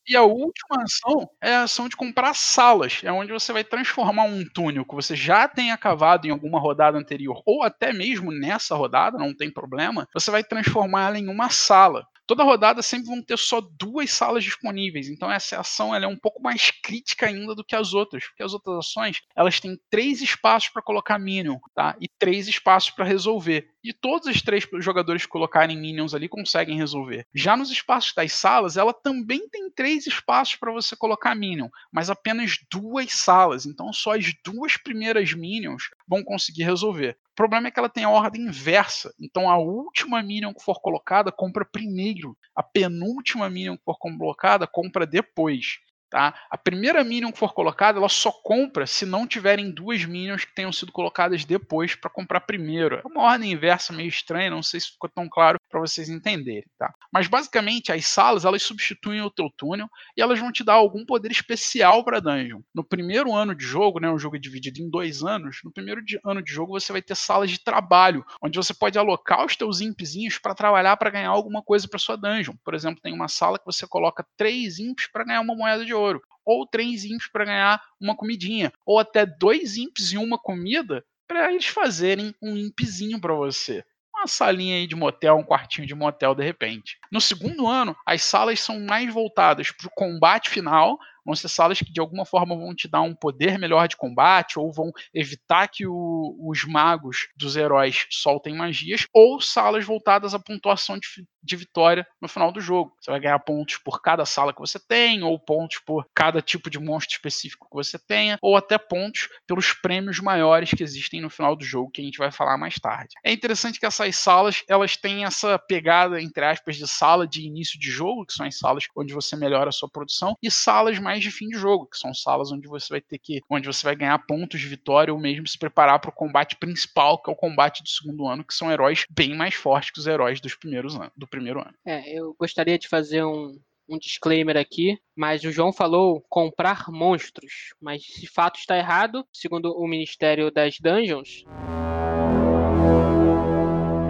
E 0.07 0.15
a 0.15 0.23
última 0.23 0.81
ação 0.83 1.29
é 1.39 1.53
a 1.55 1.63
ação 1.63 1.87
de 1.87 1.95
comprar 1.95 2.33
salas. 2.35 3.01
É 3.03 3.11
onde 3.11 3.31
você 3.31 3.53
vai 3.53 3.63
transformar 3.63 4.23
um 4.23 4.43
túnel 4.53 4.83
que 4.85 4.95
você 4.95 5.15
já 5.15 5.47
tenha 5.47 5.77
cavado 5.77 6.27
em 6.27 6.31
alguma 6.31 6.59
rodada 6.59 6.97
anterior, 6.97 7.41
ou 7.45 7.63
até 7.63 7.93
mesmo 7.93 8.31
nessa 8.31 8.75
rodada, 8.75 9.17
não 9.17 9.33
tem 9.35 9.51
problema, 9.51 10.07
você 10.13 10.31
vai 10.31 10.43
transformar 10.43 11.07
ela 11.07 11.19
em 11.19 11.27
uma 11.29 11.49
sala. 11.49 12.05
Toda 12.31 12.45
rodada 12.45 12.81
sempre 12.81 13.07
vão 13.07 13.21
ter 13.21 13.37
só 13.37 13.59
duas 13.59 14.09
salas 14.09 14.45
disponíveis, 14.45 15.09
então 15.09 15.29
essa 15.29 15.59
ação 15.59 15.93
ela 15.93 16.05
é 16.05 16.07
um 16.07 16.15
pouco 16.15 16.41
mais 16.41 16.71
crítica 16.71 17.25
ainda 17.25 17.53
do 17.53 17.61
que 17.61 17.75
as 17.75 17.93
outras, 17.93 18.23
porque 18.25 18.41
as 18.41 18.53
outras 18.53 18.77
ações 18.77 19.21
elas 19.35 19.59
têm 19.59 19.77
três 19.89 20.21
espaços 20.21 20.69
para 20.69 20.81
colocar 20.81 21.19
minion, 21.19 21.57
tá? 21.75 21.93
E 21.99 22.07
três 22.07 22.47
espaços 22.47 22.89
para 22.89 23.03
resolver. 23.03 23.67
E 23.83 23.91
todos 23.91 24.29
os 24.29 24.41
três 24.41 24.65
jogadores 24.79 25.23
que 25.23 25.27
colocarem 25.27 25.77
minions 25.77 26.13
ali 26.13 26.29
conseguem 26.29 26.77
resolver. 26.77 27.27
Já 27.35 27.57
nos 27.57 27.69
espaços 27.69 28.13
das 28.13 28.31
salas, 28.31 28.77
ela 28.77 28.93
também 28.93 29.49
tem 29.49 29.69
três 29.69 30.07
espaços 30.07 30.55
para 30.55 30.71
você 30.71 30.95
colocar 30.95 31.35
minion, 31.35 31.67
mas 31.91 32.09
apenas 32.09 32.57
duas 32.71 33.11
salas. 33.11 33.65
Então 33.65 33.91
só 33.91 34.15
as 34.15 34.33
duas 34.41 34.77
primeiras 34.77 35.33
minions 35.33 35.89
vão 36.07 36.23
conseguir 36.23 36.63
resolver. 36.63 37.17
O 37.31 37.35
problema 37.35 37.67
é 37.67 37.71
que 37.71 37.79
ela 37.79 37.89
tem 37.89 38.03
a 38.03 38.09
ordem 38.09 38.43
inversa. 38.43 39.13
Então 39.19 39.49
a 39.49 39.57
última 39.57 40.21
minion 40.21 40.53
que 40.53 40.63
for 40.63 40.81
colocada 40.81 41.31
compra 41.31 41.65
primeiro. 41.65 42.37
A 42.55 42.61
penúltima 42.61 43.49
minion 43.49 43.77
que 43.77 43.83
for 43.83 43.97
colocada 43.97 44.67
compra 44.67 45.07
depois. 45.07 45.79
Tá? 46.11 46.35
A 46.49 46.57
primeira 46.57 47.05
minion 47.05 47.31
que 47.31 47.39
for 47.39 47.53
colocada, 47.53 47.97
ela 47.97 48.09
só 48.09 48.33
compra 48.33 48.85
se 48.85 49.05
não 49.05 49.25
tiverem 49.25 49.71
duas 49.71 50.03
minions 50.03 50.43
que 50.43 50.53
tenham 50.53 50.71
sido 50.71 50.91
colocadas 50.91 51.45
depois 51.45 51.95
para 51.95 52.09
comprar 52.09 52.41
primeiro. 52.41 52.97
É 52.97 53.07
uma 53.07 53.21
ordem 53.21 53.53
inversa 53.53 53.93
meio 53.93 54.09
estranha, 54.09 54.49
não 54.49 54.61
sei 54.61 54.81
se 54.81 54.91
ficou 54.91 55.09
tão 55.09 55.29
claro 55.29 55.57
para 55.69 55.79
vocês 55.79 56.09
entenderem. 56.09 56.65
Tá? 56.77 56.93
Mas 57.13 57.27
basicamente 57.27 57.93
as 57.93 58.05
salas 58.05 58.43
elas 58.43 58.61
substituem 58.61 59.21
o 59.21 59.31
teu 59.31 59.49
túnel 59.55 59.87
e 60.17 60.21
elas 60.21 60.37
vão 60.37 60.51
te 60.51 60.65
dar 60.65 60.73
algum 60.73 61.05
poder 61.05 61.31
especial 61.31 62.03
para 62.03 62.19
dungeon. 62.19 62.59
No 62.75 62.83
primeiro 62.83 63.33
ano 63.33 63.55
de 63.55 63.63
jogo, 63.63 64.01
né, 64.01 64.11
o 64.11 64.19
jogo 64.19 64.35
é 64.35 64.39
dividido 64.39 64.81
em 64.81 64.89
dois 64.89 65.23
anos. 65.23 65.61
No 65.63 65.71
primeiro 65.71 66.01
ano 66.25 66.43
de 66.43 66.51
jogo 66.51 66.77
você 66.77 66.91
vai 66.91 67.01
ter 67.01 67.15
salas 67.15 67.49
de 67.49 67.63
trabalho, 67.63 68.25
onde 68.43 68.57
você 68.57 68.73
pode 68.73 68.99
alocar 68.99 69.45
os 69.45 69.55
teus 69.55 69.79
impzinhos 69.79 70.37
para 70.37 70.53
trabalhar 70.53 70.97
para 70.97 71.09
ganhar 71.09 71.29
alguma 71.29 71.63
coisa 71.63 71.87
para 71.87 71.97
sua 71.97 72.17
dungeon. 72.17 72.55
Por 72.65 72.73
exemplo, 72.73 72.99
tem 73.01 73.13
uma 73.13 73.29
sala 73.29 73.57
que 73.57 73.65
você 73.65 73.87
coloca 73.87 74.27
três 74.35 74.77
imps 74.77 75.07
para 75.09 75.23
ganhar 75.23 75.39
uma 75.39 75.55
moeda 75.55 75.85
de 75.85 75.93
ouro, 75.93 76.00
ou 76.45 76.65
três 76.65 77.05
imps 77.05 77.29
para 77.31 77.45
ganhar 77.45 77.81
uma 77.99 78.15
comidinha, 78.15 78.71
ou 78.85 78.99
até 78.99 79.25
dois 79.25 79.77
imps 79.77 80.11
e 80.11 80.17
uma 80.17 80.37
comida 80.37 81.03
para 81.27 81.51
eles 81.51 81.67
fazerem 81.67 82.33
um 82.41 82.57
impzinho 82.57 83.19
para 83.19 83.33
você 83.33 83.83
uma 84.21 84.27
salinha 84.27 84.75
aí 84.75 84.85
de 84.85 84.95
motel, 84.95 85.37
um 85.37 85.43
quartinho 85.43 85.87
de 85.87 85.95
motel 85.95 86.35
de 86.35 86.43
repente. 86.43 86.97
No 87.11 87.19
segundo 87.19 87.67
ano, 87.67 87.95
as 88.05 88.21
salas 88.23 88.59
são 88.59 88.79
mais 88.79 89.11
voltadas 89.11 89.71
para 89.71 89.87
o 89.87 89.91
combate 89.95 90.49
final, 90.49 90.99
vão 91.25 91.35
ser 91.35 91.49
salas 91.49 91.79
que 91.79 91.91
de 91.91 91.99
alguma 91.99 92.25
forma 92.25 92.55
vão 92.55 92.73
te 92.75 92.87
dar 92.87 93.01
um 93.01 93.15
poder 93.15 93.57
melhor 93.57 93.87
de 93.87 93.97
combate 93.97 94.59
ou 94.59 94.71
vão 94.71 94.91
evitar 95.13 95.67
que 95.67 95.85
o, 95.85 96.37
os 96.47 96.65
magos 96.65 97.27
dos 97.35 97.55
heróis 97.55 98.05
soltem 98.09 98.55
magias, 98.55 99.05
ou 99.13 99.39
salas 99.41 99.85
voltadas 99.85 100.33
à 100.33 100.39
pontuação 100.39 100.97
de, 100.97 101.07
de 101.43 101.55
vitória 101.55 102.05
no 102.21 102.27
final 102.27 102.51
do 102.51 102.61
jogo. 102.61 102.95
Você 102.99 103.11
vai 103.11 103.19
ganhar 103.19 103.39
pontos 103.39 103.77
por 103.77 104.01
cada 104.01 104.25
sala 104.25 104.53
que 104.53 104.59
você 104.59 104.79
tem, 104.79 105.23
ou 105.23 105.39
pontos 105.39 105.79
por 105.85 106.05
cada 106.13 106.41
tipo 106.41 106.69
de 106.69 106.79
monstro 106.79 107.15
específico 107.15 107.67
que 107.69 107.75
você 107.75 107.97
tenha, 107.99 108.37
ou 108.41 108.55
até 108.55 108.77
pontos 108.77 109.27
pelos 109.47 109.73
prêmios 109.73 110.19
maiores 110.19 110.71
que 110.71 110.83
existem 110.83 111.21
no 111.21 111.29
final 111.29 111.55
do 111.55 111.63
jogo, 111.63 111.91
que 111.91 112.01
a 112.01 112.03
gente 112.03 112.17
vai 112.17 112.31
falar 112.31 112.57
mais 112.57 112.75
tarde. 112.75 113.15
É 113.23 113.31
interessante 113.31 113.79
que 113.79 113.85
essas 113.85 114.15
salas 114.15 114.63
elas 114.67 114.97
têm 114.97 115.25
essa 115.25 115.57
pegada, 115.59 116.21
entre 116.21 116.45
aspas, 116.45 116.75
de 116.75 116.87
sala 116.87 117.27
de 117.27 117.41
início 117.41 117.79
de 117.79 117.89
jogo, 117.89 118.25
que 118.25 118.33
são 118.33 118.45
as 118.45 118.57
salas 118.57 118.85
onde 118.95 119.13
você 119.13 119.35
melhora 119.35 119.69
a 119.69 119.73
sua 119.73 119.89
produção, 119.89 120.35
e 120.41 120.49
salas 120.49 120.99
mais 120.99 121.10
de 121.19 121.31
fim 121.31 121.47
de 121.47 121.57
jogo, 121.57 121.87
que 121.87 121.97
são 121.97 122.13
salas 122.13 122.51
onde 122.51 122.67
você 122.67 122.87
vai 122.89 123.01
ter 123.01 123.17
que, 123.17 123.41
onde 123.49 123.67
você 123.67 123.83
vai 123.83 123.95
ganhar 123.95 124.17
pontos 124.19 124.59
de 124.59 124.67
vitória 124.67 125.13
ou 125.13 125.19
mesmo 125.19 125.47
se 125.47 125.57
preparar 125.57 125.99
para 125.99 126.09
o 126.09 126.13
combate 126.13 126.55
principal, 126.55 127.21
que 127.21 127.29
é 127.29 127.33
o 127.33 127.35
combate 127.35 127.83
do 127.83 127.89
segundo 127.89 128.27
ano, 128.27 128.43
que 128.43 128.53
são 128.53 128.71
heróis 128.71 129.05
bem 129.09 129.35
mais 129.35 129.55
fortes 129.55 129.91
que 129.91 129.99
os 129.99 130.07
heróis 130.07 130.39
dos 130.39 130.55
primeiros 130.55 130.95
anos, 130.95 131.11
do 131.15 131.27
primeiro 131.27 131.59
ano. 131.59 131.73
É, 131.85 132.17
eu 132.17 132.35
gostaria 132.39 132.77
de 132.77 132.87
fazer 132.87 133.23
um, 133.23 133.59
um 133.89 133.97
disclaimer 133.97 134.57
aqui, 134.57 134.97
mas 135.15 135.43
o 135.43 135.51
João 135.51 135.73
falou 135.73 136.23
comprar 136.29 136.85
monstros, 136.89 137.73
mas 137.81 138.01
de 138.01 138.27
fato 138.27 138.57
está 138.59 138.77
errado, 138.77 139.25
segundo 139.33 139.73
o 139.73 139.87
Ministério 139.87 140.49
das 140.49 140.77
Dungeons. 140.79 141.43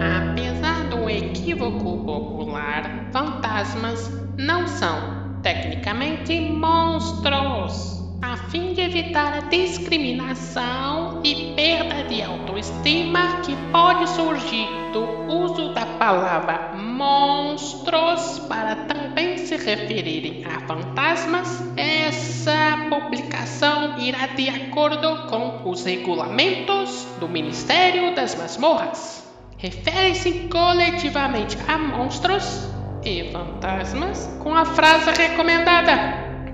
Apesar 0.00 0.88
do 0.88 1.10
equívoco 1.10 2.04
popular, 2.04 3.10
fantasmas 3.12 4.08
não 4.38 4.66
são, 4.66 5.21
tecnicamente, 5.42 6.40
monstros. 6.40 8.00
A 8.22 8.36
fim 8.36 8.72
de 8.72 8.80
evitar 8.80 9.34
a 9.34 9.40
discriminação 9.40 11.20
e 11.24 11.52
perda 11.56 12.04
de 12.04 12.22
autoestima 12.22 13.40
que 13.44 13.54
pode 13.72 14.08
surgir 14.10 14.68
do 14.92 15.32
uso 15.32 15.74
da 15.74 15.84
palavra 15.84 16.72
monstros 16.76 18.38
para 18.48 18.76
também 18.76 19.38
se 19.38 19.56
referirem 19.56 20.44
a 20.44 20.60
fantasmas, 20.60 21.62
essa 21.76 22.86
publicação 22.88 23.98
irá 23.98 24.28
de 24.28 24.48
acordo 24.48 25.26
com 25.28 25.68
os 25.68 25.84
regulamentos 25.84 27.06
do 27.18 27.28
Ministério 27.28 28.14
das 28.14 28.36
Masmorras. 28.36 29.26
Refere-se 29.58 30.48
coletivamente 30.48 31.58
a 31.66 31.76
monstros 31.76 32.68
e 33.04 33.30
fantasmas 33.32 34.26
com 34.40 34.54
a 34.54 34.64
frase 34.64 35.10
recomendada: 35.10 35.92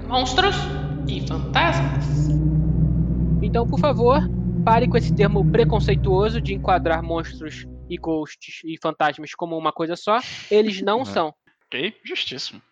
monstros 0.06 0.56
e 1.06 1.26
fantasmas. 1.26 2.28
Então, 3.42 3.66
por 3.66 3.78
favor, 3.78 4.20
pare 4.64 4.88
com 4.88 4.96
esse 4.96 5.14
termo 5.14 5.44
preconceituoso 5.50 6.40
de 6.40 6.54
enquadrar 6.54 7.02
monstros 7.02 7.66
e 7.88 7.96
ghosts 7.96 8.60
e 8.64 8.78
fantasmas 8.80 9.34
como 9.34 9.56
uma 9.56 9.72
coisa 9.72 9.96
só. 9.96 10.20
Eles 10.50 10.82
não 10.82 11.04
são. 11.04 11.34
Ok, 11.66 11.94
justíssimo. 12.04 12.62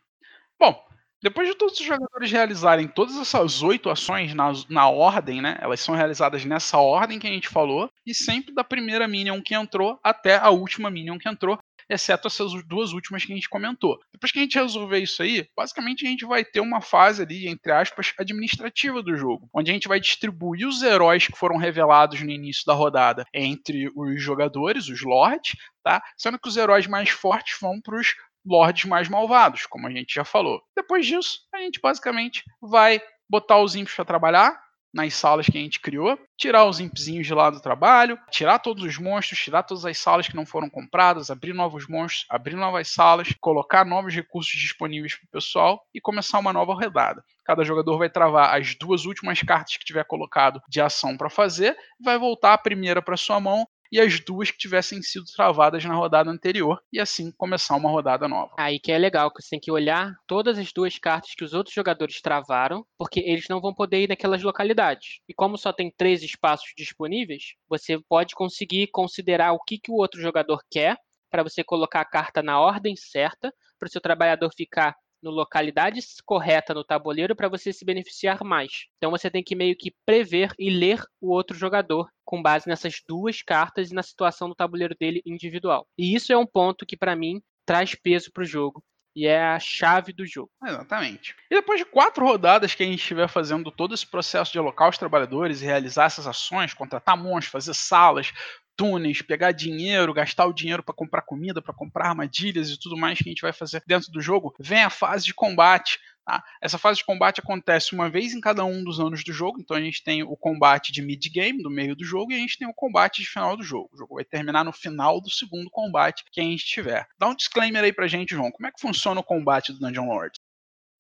Bom, 0.59 0.83
depois 1.23 1.49
de 1.49 1.55
todos 1.55 1.79
os 1.79 1.85
jogadores 1.85 2.31
realizarem 2.31 2.89
todas 2.89 3.17
essas 3.17 3.63
oito 3.63 3.91
ações 3.91 4.35
na, 4.35 4.53
na 4.71 4.89
ordem, 4.89 5.43
né? 5.43 5.59
Elas 5.61 5.81
são 5.81 5.95
realizadas 5.95 6.45
nessa 6.45 6.79
ordem 6.79 7.19
que 7.19 7.27
a 7.27 7.31
gente 7.31 7.49
falou, 7.49 7.91
e 8.07 8.15
sempre 8.15 8.55
da 8.55 8.65
primeira 8.65 9.07
minion 9.07 9.43
que 9.43 9.55
entrou 9.55 9.99
até 10.03 10.37
a 10.37 10.51
última 10.51 10.91
minion 10.91 11.19
que 11.19 11.29
entrou, 11.29 11.59
exceto 11.89 12.27
essas 12.29 12.53
duas 12.67 12.93
últimas 12.93 13.25
que 13.25 13.33
a 13.33 13.35
gente 13.35 13.49
comentou. 13.49 13.99
Depois 14.13 14.33
que 14.33 14.39
a 14.39 14.43
gente 14.43 14.59
resolver 14.59 14.99
isso 14.99 15.23
aí, 15.23 15.47
basicamente 15.57 16.07
a 16.07 16.09
gente 16.09 16.25
vai 16.25 16.45
ter 16.45 16.61
uma 16.61 16.81
fase 16.81 17.23
ali, 17.23 17.49
entre 17.49 17.73
aspas, 17.73 18.13
administrativa 18.19 19.03
do 19.03 19.17
jogo, 19.17 19.49
onde 19.55 19.71
a 19.71 19.75
gente 19.75 19.89
vai 19.89 20.01
distribuir 20.01 20.67
os 20.67 20.83
heróis 20.83 21.27
que 21.27 21.39
foram 21.39 21.57
revelados 21.57 22.21
no 22.21 22.31
início 22.31 22.65
da 22.67 22.75
rodada 22.75 23.25
entre 23.33 23.91
os 23.95 24.23
jogadores, 24.23 24.89
os 24.89 25.03
lords, 25.03 25.57
tá? 25.83 26.03
Sendo 26.17 26.39
que 26.39 26.49
os 26.49 26.57
heróis 26.57 26.87
mais 26.87 27.11
fortes 27.11 27.59
vão 27.61 27.81
para 27.81 27.97
os 27.97 28.15
lords 28.45 28.85
mais 28.85 29.09
malvados, 29.09 29.67
como 29.67 29.87
a 29.87 29.91
gente 29.91 30.15
já 30.15 30.25
falou. 30.25 30.63
Depois 30.77 31.07
disso, 31.07 31.41
a 31.53 31.59
gente 31.59 31.81
basicamente 31.81 32.45
vai 32.61 33.01
botar 33.29 33.61
os 33.61 33.75
imps 33.75 33.95
para 33.95 34.05
trabalhar, 34.05 34.57
nas 34.97 35.13
salas 35.13 35.45
que 35.45 35.59
a 35.59 35.61
gente 35.61 35.79
criou, 35.79 36.19
tirar 36.39 36.65
os 36.65 36.81
impzinhos 36.81 37.27
de 37.27 37.35
lá 37.35 37.51
do 37.51 37.61
trabalho, 37.61 38.19
tirar 38.31 38.59
todos 38.59 38.83
os 38.83 38.99
monstros, 38.99 39.39
tirar 39.39 39.63
todas 39.63 39.85
as 39.85 39.99
salas 39.99 40.27
que 40.27 40.35
não 40.35 40.47
foram 40.47 40.71
compradas, 40.71 41.31
abrir 41.31 41.53
novos 41.53 41.87
monstros, 41.87 42.25
abrir 42.31 42.57
novas 42.57 42.89
salas, 42.89 43.35
colocar 43.39 43.85
novos 43.85 44.15
recursos 44.15 44.59
disponíveis 44.59 45.15
para 45.15 45.27
o 45.27 45.31
pessoal 45.31 45.83
e 45.95 46.01
começar 46.01 46.39
uma 46.39 46.53
nova 46.53 46.73
rodada. 46.73 47.23
Cada 47.45 47.63
jogador 47.63 47.99
vai 47.99 48.09
travar 48.09 48.59
as 48.59 48.75
duas 48.75 49.05
últimas 49.05 49.43
cartas 49.43 49.77
que 49.77 49.85
tiver 49.85 50.05
colocado 50.05 50.63
de 50.67 50.81
ação 50.81 51.15
para 51.15 51.29
fazer, 51.29 51.77
vai 52.01 52.19
voltar 52.19 52.55
a 52.55 52.59
primeira 52.59 53.03
para 53.03 53.19
sua 53.19 53.39
mão 53.39 53.69
e 53.91 54.01
as 54.01 54.21
duas 54.21 54.51
que 54.51 54.59
tivessem 54.59 55.03
sido 55.03 55.25
travadas 55.35 55.85
na 55.85 55.95
rodada 55.95 56.31
anterior, 56.31 56.81
e 56.93 57.01
assim 57.01 57.31
começar 57.33 57.77
uma 57.77 57.91
rodada 57.91 58.29
nova. 58.29 58.55
Aí 58.59 58.79
que 58.79 58.93
é 58.93 58.99
legal, 58.99 59.31
que 59.31 59.43
você 59.43 59.51
tem 59.51 59.61
que 59.61 59.71
olhar 59.71 60.15
todas 60.27 60.59
as 60.59 60.73
duas 60.73 60.99
cartas 60.99 61.35
que 61.35 61.45
os 61.45 61.53
outros 61.53 61.75
jogadores 61.75 62.21
travaram, 62.21 62.85
porque 62.99 63.21
eles 63.21 63.47
não 63.49 63.61
vão 63.61 63.75
poder 63.75 64.03
ir 64.03 64.09
naquelas 64.09 64.43
localidades. 64.43 65.21
E 65.29 65.35
como 65.35 65.57
só 65.57 65.73
tem 65.73 65.93
três 65.97 66.23
espaços 66.23 66.73
disponíveis, 66.77 67.55
você 67.69 67.99
pode 68.09 68.35
conseguir 68.35 68.89
considerar 68.89 69.53
o 69.53 69.61
que, 69.61 69.79
que 69.79 69.91
o 69.91 69.97
outro 69.97 70.21
jogador 70.21 70.61
quer 70.71 70.97
para 71.31 71.43
você 71.43 71.63
colocar 71.63 72.01
a 72.01 72.05
carta 72.05 72.43
na 72.43 72.61
ordem 72.61 72.95
certa, 72.97 73.53
para 73.79 73.87
o 73.87 73.91
seu 73.91 74.01
trabalhador 74.01 74.51
ficar 74.57 74.95
no 75.23 75.31
localidade 75.31 76.01
correta 76.25 76.75
no 76.75 76.85
tabuleiro 76.85 77.35
para 77.35 77.49
você 77.49 77.73
se 77.73 77.85
beneficiar 77.85 78.43
mais. 78.45 78.87
Então 78.97 79.11
você 79.11 79.31
tem 79.31 79.43
que 79.43 79.55
meio 79.55 79.77
que 79.77 79.95
prever 80.05 80.53
e 80.59 80.71
ler 80.71 81.03
o 81.21 81.33
outro 81.33 81.57
jogador 81.57 82.09
com 82.25 82.43
base 82.43 82.69
nessas 82.69 83.03
duas 83.07 83.43
cartas 83.43 83.91
e 83.91 83.95
na 83.95 84.03
situação 84.03 84.49
do 84.49 84.55
tabuleiro 84.55 84.95
dele 84.99 85.23
individual. 85.25 85.87
E 85.99 86.15
isso 86.15 86.33
é 86.33 86.37
um 86.37 86.47
ponto 86.47 86.87
que 86.87 86.97
para 86.97 87.17
mim 87.17 87.41
traz 87.65 87.95
peso 87.95 88.31
para 88.33 88.43
o 88.43 88.47
jogo 88.47 88.83
e 89.17 89.27
é 89.27 89.43
a 89.43 89.59
chave 89.59 90.13
do 90.13 90.27
jogo. 90.27 90.51
Exatamente. 90.63 91.35
E 91.51 91.55
depois 91.55 91.81
de 91.81 91.87
quatro 91.87 92.23
rodadas 92.23 92.75
que 92.75 92.83
a 92.83 92.87
gente 92.87 93.01
estiver 93.01 93.27
fazendo 93.29 93.71
todo 93.71 93.95
esse 93.95 94.07
processo 94.07 94.53
de 94.53 94.59
alocar 94.59 94.91
os 94.91 94.99
trabalhadores 94.99 95.63
e 95.63 95.65
realizar 95.65 96.05
essas 96.05 96.27
ações, 96.27 96.75
contratar 96.75 97.17
monstros, 97.17 97.47
fazer 97.47 97.75
salas, 97.75 98.31
túneis, 98.77 99.23
pegar 99.23 99.53
dinheiro, 99.53 100.13
gastar 100.13 100.47
o 100.47 100.53
dinheiro 100.53 100.83
para 100.83 100.95
comprar 100.95 101.23
comida, 101.23 101.63
para 101.63 101.75
comprar 101.75 102.09
armadilhas 102.09 102.71
e 102.71 102.79
tudo 102.79 102.97
mais 102.97 103.19
que 103.19 103.29
a 103.29 103.31
gente 103.31 103.43
vai 103.43 103.53
fazer 103.53 103.83
dentro 103.87 104.11
do 104.13 104.21
jogo, 104.21 104.55
vem 104.61 104.83
a 104.83 104.91
fase 104.91 105.25
de 105.25 105.35
combate. 105.35 105.99
Tá? 106.25 106.43
Essa 106.61 106.77
fase 106.77 106.99
de 106.99 107.05
combate 107.05 107.41
acontece 107.41 107.95
uma 107.95 108.11
vez 108.11 108.35
em 108.35 108.41
cada 108.41 108.65
um 108.65 108.83
dos 108.83 108.99
anos 108.99 109.23
do 109.23 109.33
jogo, 109.33 109.61
então 109.61 109.77
a 109.77 109.81
gente 109.81 110.03
tem 110.03 110.25
o 110.25 110.37
combate 110.37 110.91
de 110.93 111.01
mid-game, 111.01 111.63
do 111.63 111.71
meio 111.71 111.95
do 111.95 112.05
jogo, 112.05 112.33
e 112.33 112.35
a 112.35 112.39
gente 112.39 112.59
tem 112.59 112.69
o 112.69 112.75
combate 112.75 113.23
de 113.23 113.29
final 113.29 113.57
do 113.57 113.63
jogo. 113.63 113.89
O 113.93 113.97
jogo 113.97 114.17
vai 114.17 114.25
terminar 114.25 114.65
no 114.65 114.73
final 114.73 115.21
do 115.21 115.31
segundo 115.31 115.71
combate 115.71 116.25
que 116.33 116.41
a 116.41 116.45
gente 116.45 116.67
tiver. 116.67 117.07
Dá 117.17 117.29
um 117.29 117.35
disclaimer 117.35 117.83
aí 117.83 117.93
pra 117.93 118.09
gente, 118.09 118.35
João. 118.35 118.51
Como 118.51 118.67
é 118.67 118.73
que 118.73 118.81
funciona 118.81 119.21
o 119.21 119.25
combate 119.25 119.73
do 119.73 119.79
Dungeon 119.79 120.07
Lord? 120.07 120.37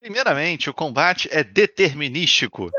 Primeiramente, 0.00 0.70
o 0.70 0.74
combate 0.74 1.28
é 1.32 1.42
determinístico. 1.42 2.70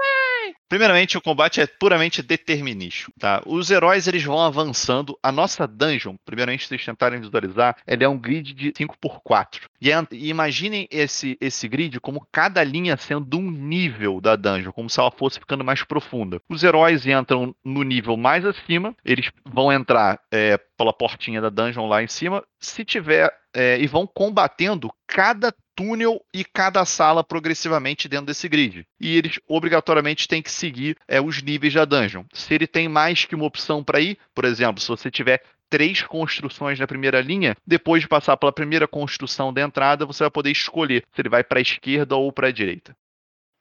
Primeiramente, 0.69 1.17
o 1.17 1.21
combate 1.21 1.61
é 1.61 1.67
puramente 1.67 2.21
determinístico, 2.21 3.11
tá? 3.17 3.41
Os 3.45 3.71
heróis 3.71 4.07
eles 4.07 4.23
vão 4.23 4.39
avançando. 4.39 5.17
A 5.23 5.31
nossa 5.31 5.65
dungeon, 5.65 6.15
primeiramente, 6.25 6.63
se 6.63 6.69
vocês 6.69 6.85
tentarem 6.85 7.21
visualizar, 7.21 7.77
ela 7.85 8.03
é 8.03 8.07
um 8.07 8.17
grid 8.17 8.53
de 8.53 8.71
5x4. 8.73 9.61
E, 9.79 9.91
é, 9.91 10.07
e 10.11 10.29
imaginem 10.29 10.87
esse, 10.91 11.37
esse 11.39 11.67
grid 11.67 11.99
como 11.99 12.27
cada 12.31 12.63
linha 12.63 12.97
sendo 12.97 13.37
um 13.37 13.49
nível 13.49 14.19
da 14.19 14.35
dungeon, 14.35 14.71
como 14.71 14.89
se 14.89 14.99
ela 14.99 15.11
fosse 15.11 15.39
ficando 15.39 15.63
mais 15.63 15.83
profunda. 15.83 16.41
Os 16.49 16.63
heróis 16.63 17.05
entram 17.05 17.55
no 17.63 17.83
nível 17.83 18.17
mais 18.17 18.45
acima, 18.45 18.95
eles 19.05 19.31
vão 19.45 19.71
entrar 19.71 20.19
é, 20.31 20.57
pela 20.77 20.91
portinha 20.91 21.41
da 21.41 21.49
dungeon 21.49 21.87
lá 21.87 22.03
em 22.03 22.07
cima. 22.07 22.43
Se 22.59 22.83
tiver. 22.83 23.31
É, 23.53 23.79
e 23.79 23.87
vão 23.87 24.05
combatendo 24.05 24.91
cada 25.07 25.51
túnel 25.77 26.19
e 26.33 26.43
cada 26.43 26.83
sala 26.83 27.23
progressivamente 27.23 28.09
dentro 28.09 28.25
desse 28.25 28.49
grid. 28.49 28.83
E 28.99 29.15
eles 29.15 29.39
obrigatoriamente 29.47 30.27
têm 30.27 30.41
que 30.41 30.51
seguir 30.51 30.97
é, 31.07 31.21
os 31.21 31.43
níveis 31.43 31.75
da 31.75 31.85
dungeon. 31.85 32.23
Se 32.33 32.55
ele 32.55 32.65
tem 32.65 32.89
mais 32.89 33.25
que 33.25 33.35
uma 33.35 33.45
opção 33.45 33.83
para 33.83 34.01
ir, 34.01 34.17
por 34.33 34.43
exemplo, 34.43 34.81
se 34.81 34.87
você 34.87 35.11
tiver 35.11 35.43
três 35.69 36.01
construções 36.01 36.79
na 36.79 36.87
primeira 36.87 37.21
linha, 37.21 37.55
depois 37.65 38.01
de 38.01 38.07
passar 38.07 38.35
pela 38.37 38.51
primeira 38.51 38.87
construção 38.87 39.53
da 39.53 39.61
entrada, 39.61 40.05
você 40.05 40.23
vai 40.23 40.31
poder 40.31 40.49
escolher 40.49 41.05
se 41.13 41.21
ele 41.21 41.29
vai 41.29 41.43
para 41.43 41.59
a 41.59 41.61
esquerda 41.61 42.15
ou 42.15 42.31
para 42.31 42.47
a 42.47 42.51
direita. 42.51 42.97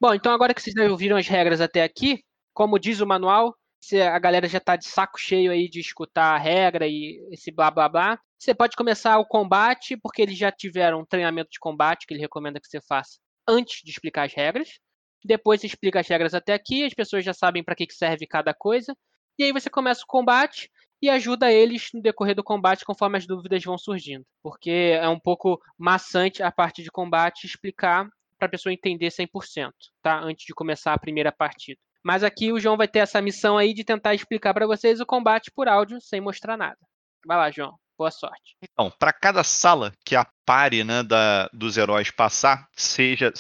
Bom, 0.00 0.14
então 0.14 0.32
agora 0.32 0.54
que 0.54 0.62
vocês 0.62 0.74
já 0.74 0.84
ouviram 0.90 1.16
as 1.16 1.28
regras 1.28 1.60
até 1.60 1.82
aqui, 1.82 2.22
como 2.54 2.78
diz 2.78 3.00
o 3.00 3.06
manual, 3.06 3.54
se 3.80 4.00
a 4.00 4.18
galera 4.18 4.48
já 4.48 4.58
está 4.58 4.76
de 4.76 4.86
saco 4.86 5.18
cheio 5.18 5.52
aí 5.52 5.68
de 5.68 5.80
escutar 5.80 6.34
a 6.34 6.38
regra 6.38 6.86
e 6.86 7.20
esse 7.30 7.50
blá 7.50 7.70
blá 7.70 7.88
blá, 7.88 8.18
você 8.38 8.54
pode 8.54 8.76
começar 8.76 9.18
o 9.18 9.26
combate, 9.26 9.96
porque 9.96 10.22
eles 10.22 10.36
já 10.36 10.52
tiveram 10.52 11.00
um 11.00 11.04
treinamento 11.04 11.50
de 11.50 11.58
combate 11.58 12.06
que 12.06 12.14
ele 12.14 12.20
recomenda 12.20 12.60
que 12.60 12.68
você 12.68 12.80
faça 12.80 13.18
antes 13.48 13.82
de 13.82 13.90
explicar 13.90 14.24
as 14.26 14.34
regras. 14.34 14.78
Depois 15.24 15.60
você 15.60 15.66
explica 15.66 16.00
as 16.00 16.08
regras 16.08 16.34
até 16.34 16.52
aqui, 16.52 16.84
as 16.84 16.94
pessoas 16.94 17.24
já 17.24 17.32
sabem 17.32 17.62
para 17.64 17.74
que 17.74 17.86
serve 17.90 18.26
cada 18.26 18.52
coisa. 18.52 18.96
E 19.38 19.44
aí 19.44 19.52
você 19.52 19.68
começa 19.70 20.02
o 20.02 20.06
combate 20.06 20.70
e 21.00 21.10
ajuda 21.10 21.52
eles 21.52 21.88
no 21.92 22.00
decorrer 22.00 22.34
do 22.34 22.44
combate 22.44 22.84
conforme 22.84 23.18
as 23.18 23.26
dúvidas 23.26 23.62
vão 23.62 23.76
surgindo. 23.78 24.24
Porque 24.42 24.70
é 24.70 25.08
um 25.08 25.20
pouco 25.20 25.60
maçante 25.78 26.42
a 26.42 26.50
parte 26.50 26.82
de 26.82 26.90
combate 26.90 27.46
explicar 27.46 28.08
para 28.38 28.46
a 28.46 28.50
pessoa 28.50 28.72
entender 28.72 29.10
100%, 29.10 29.72
tá? 30.02 30.20
Antes 30.20 30.46
de 30.46 30.54
começar 30.54 30.92
a 30.92 30.98
primeira 30.98 31.32
partida. 31.32 31.80
Mas 32.06 32.22
aqui 32.22 32.52
o 32.52 32.60
João 32.60 32.76
vai 32.76 32.86
ter 32.86 33.00
essa 33.00 33.20
missão 33.20 33.58
aí 33.58 33.74
de 33.74 33.82
tentar 33.82 34.14
explicar 34.14 34.54
para 34.54 34.64
vocês 34.64 35.00
o 35.00 35.04
combate 35.04 35.50
por 35.50 35.66
áudio 35.66 36.00
sem 36.00 36.20
mostrar 36.20 36.56
nada. 36.56 36.78
Vai 37.26 37.36
lá, 37.36 37.50
João. 37.50 37.74
Boa 37.98 38.12
sorte. 38.12 38.54
Então, 38.62 38.92
para 38.96 39.12
cada 39.12 39.42
sala 39.42 39.92
que 40.04 40.14
a 40.14 40.24
pare 40.44 40.84
né, 40.84 41.02
da, 41.02 41.50
dos 41.52 41.76
heróis 41.76 42.08
passar, 42.12 42.68
seja 42.76 43.32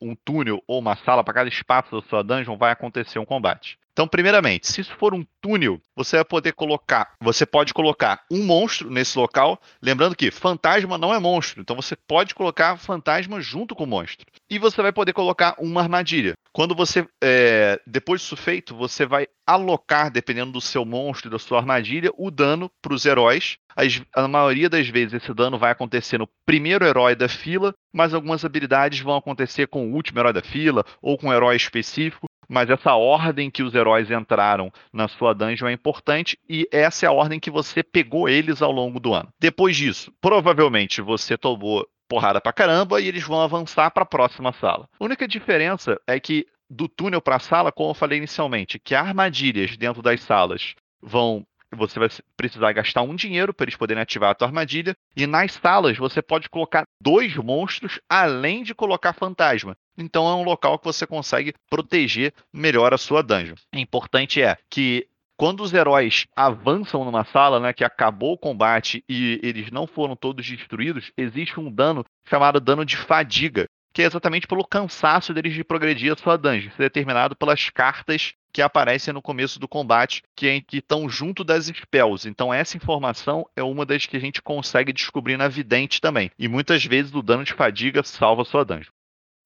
um 0.00 0.16
túnel 0.16 0.60
ou 0.66 0.80
uma 0.80 0.96
sala, 0.96 1.22
para 1.22 1.32
cada 1.34 1.48
espaço 1.48 1.92
da 1.92 2.08
sua 2.08 2.24
dungeon, 2.24 2.56
vai 2.56 2.72
acontecer 2.72 3.20
um 3.20 3.24
combate. 3.24 3.78
Então, 3.98 4.06
primeiramente, 4.06 4.68
se 4.68 4.80
isso 4.80 4.94
for 4.96 5.12
um 5.12 5.26
túnel, 5.40 5.80
você 5.96 6.18
vai 6.18 6.24
poder 6.24 6.52
colocar, 6.52 7.14
você 7.20 7.44
pode 7.44 7.74
colocar 7.74 8.22
um 8.30 8.44
monstro 8.44 8.88
nesse 8.88 9.18
local, 9.18 9.60
lembrando 9.82 10.14
que 10.14 10.30
fantasma 10.30 10.96
não 10.96 11.12
é 11.12 11.18
monstro, 11.18 11.60
então 11.60 11.74
você 11.74 11.96
pode 11.96 12.32
colocar 12.32 12.76
fantasma 12.76 13.40
junto 13.40 13.74
com 13.74 13.82
o 13.82 13.86
monstro. 13.88 14.24
E 14.48 14.56
você 14.56 14.80
vai 14.80 14.92
poder 14.92 15.12
colocar 15.12 15.56
uma 15.58 15.80
armadilha. 15.80 16.34
Quando 16.52 16.76
você, 16.76 17.08
é, 17.20 17.80
depois 17.84 18.20
disso 18.20 18.36
feito, 18.36 18.72
você 18.72 19.04
vai 19.04 19.26
alocar, 19.44 20.12
dependendo 20.12 20.52
do 20.52 20.60
seu 20.60 20.84
monstro 20.84 21.28
e 21.28 21.32
da 21.32 21.38
sua 21.40 21.58
armadilha, 21.58 22.12
o 22.16 22.30
dano 22.30 22.70
para 22.80 22.94
os 22.94 23.04
heróis. 23.04 23.56
As, 23.74 24.00
a 24.14 24.28
maioria 24.28 24.70
das 24.70 24.86
vezes 24.88 25.14
esse 25.14 25.34
dano 25.34 25.58
vai 25.58 25.72
acontecer 25.72 26.18
no 26.18 26.28
primeiro 26.46 26.84
herói 26.84 27.16
da 27.16 27.28
fila, 27.28 27.74
mas 27.92 28.14
algumas 28.14 28.44
habilidades 28.44 29.00
vão 29.00 29.16
acontecer 29.16 29.66
com 29.66 29.88
o 29.88 29.94
último 29.94 30.20
herói 30.20 30.32
da 30.32 30.42
fila 30.42 30.84
ou 31.02 31.18
com 31.18 31.28
um 31.28 31.32
herói 31.32 31.56
específico 31.56 32.27
mas 32.48 32.70
essa 32.70 32.94
ordem 32.94 33.50
que 33.50 33.62
os 33.62 33.74
heróis 33.74 34.10
entraram 34.10 34.72
na 34.92 35.06
sua 35.06 35.34
dungeon 35.34 35.68
é 35.68 35.72
importante 35.72 36.38
e 36.48 36.66
essa 36.72 37.06
é 37.06 37.08
a 37.08 37.12
ordem 37.12 37.38
que 37.38 37.50
você 37.50 37.82
pegou 37.82 38.28
eles 38.28 38.62
ao 38.62 38.72
longo 38.72 38.98
do 38.98 39.12
ano. 39.12 39.28
Depois 39.38 39.76
disso, 39.76 40.12
provavelmente 40.20 41.02
você 41.02 41.36
tomou 41.36 41.86
porrada 42.08 42.40
pra 42.40 42.52
caramba 42.52 43.00
e 43.00 43.06
eles 43.06 43.22
vão 43.22 43.40
avançar 43.40 43.90
para 43.90 44.02
a 44.02 44.06
próxima 44.06 44.52
sala. 44.52 44.88
A 44.98 45.04
única 45.04 45.28
diferença 45.28 46.00
é 46.06 46.18
que 46.18 46.46
do 46.70 46.88
túnel 46.88 47.20
para 47.20 47.36
a 47.36 47.40
sala, 47.40 47.70
como 47.70 47.90
eu 47.90 47.94
falei 47.94 48.18
inicialmente, 48.18 48.78
que 48.78 48.94
armadilhas 48.94 49.76
dentro 49.76 50.02
das 50.02 50.22
salas 50.22 50.74
vão 51.02 51.46
você 51.70 51.98
vai 51.98 52.08
precisar 52.34 52.72
gastar 52.72 53.02
um 53.02 53.14
dinheiro 53.14 53.52
para 53.52 53.64
eles 53.64 53.76
poderem 53.76 54.02
ativar 54.02 54.30
a 54.30 54.34
tua 54.34 54.48
armadilha. 54.48 54.96
E 55.14 55.26
nas 55.26 55.52
salas 55.52 55.98
você 55.98 56.22
pode 56.22 56.48
colocar 56.48 56.84
dois 56.98 57.36
monstros 57.36 58.00
além 58.08 58.62
de 58.62 58.74
colocar 58.74 59.12
fantasma. 59.12 59.76
Então 59.98 60.28
é 60.28 60.34
um 60.34 60.44
local 60.44 60.78
que 60.78 60.84
você 60.84 61.06
consegue 61.06 61.52
proteger 61.68 62.32
melhor 62.52 62.94
a 62.94 62.98
sua 62.98 63.22
dungeon. 63.22 63.56
O 63.74 63.78
importante 63.78 64.40
é 64.40 64.56
que 64.70 65.08
quando 65.36 65.62
os 65.62 65.72
heróis 65.72 66.26
avançam 66.34 67.04
numa 67.04 67.24
sala, 67.24 67.60
né, 67.60 67.72
que 67.72 67.84
acabou 67.84 68.32
o 68.32 68.38
combate 68.38 69.04
e 69.08 69.40
eles 69.42 69.70
não 69.70 69.86
foram 69.86 70.16
todos 70.16 70.48
destruídos, 70.48 71.12
existe 71.16 71.60
um 71.60 71.70
dano 71.70 72.04
chamado 72.28 72.60
dano 72.60 72.84
de 72.84 72.96
fadiga, 72.96 73.66
que 73.92 74.02
é 74.02 74.06
exatamente 74.06 74.46
pelo 74.46 74.66
cansaço 74.66 75.32
deles 75.32 75.54
de 75.54 75.62
progredir 75.62 76.12
a 76.12 76.16
sua 76.16 76.36
dungeon, 76.36 76.70
é 76.76 76.82
determinado 76.82 77.36
pelas 77.36 77.70
cartas 77.70 78.34
que 78.52 78.62
aparecem 78.62 79.14
no 79.14 79.22
começo 79.22 79.60
do 79.60 79.68
combate, 79.68 80.22
que 80.34 80.48
é, 80.48 80.62
estão 80.72 81.08
junto 81.08 81.44
das 81.44 81.66
spells. 81.66 82.28
Então 82.28 82.52
essa 82.52 82.76
informação 82.76 83.46
é 83.54 83.62
uma 83.62 83.86
das 83.86 84.06
que 84.06 84.16
a 84.16 84.20
gente 84.20 84.42
consegue 84.42 84.92
descobrir 84.92 85.36
na 85.36 85.46
vidente 85.46 86.00
também. 86.00 86.30
E 86.36 86.48
muitas 86.48 86.84
vezes 86.84 87.14
o 87.14 87.22
dano 87.22 87.44
de 87.44 87.52
fadiga 87.52 88.02
salva 88.02 88.44
sua 88.44 88.64
dungeon. 88.64 88.90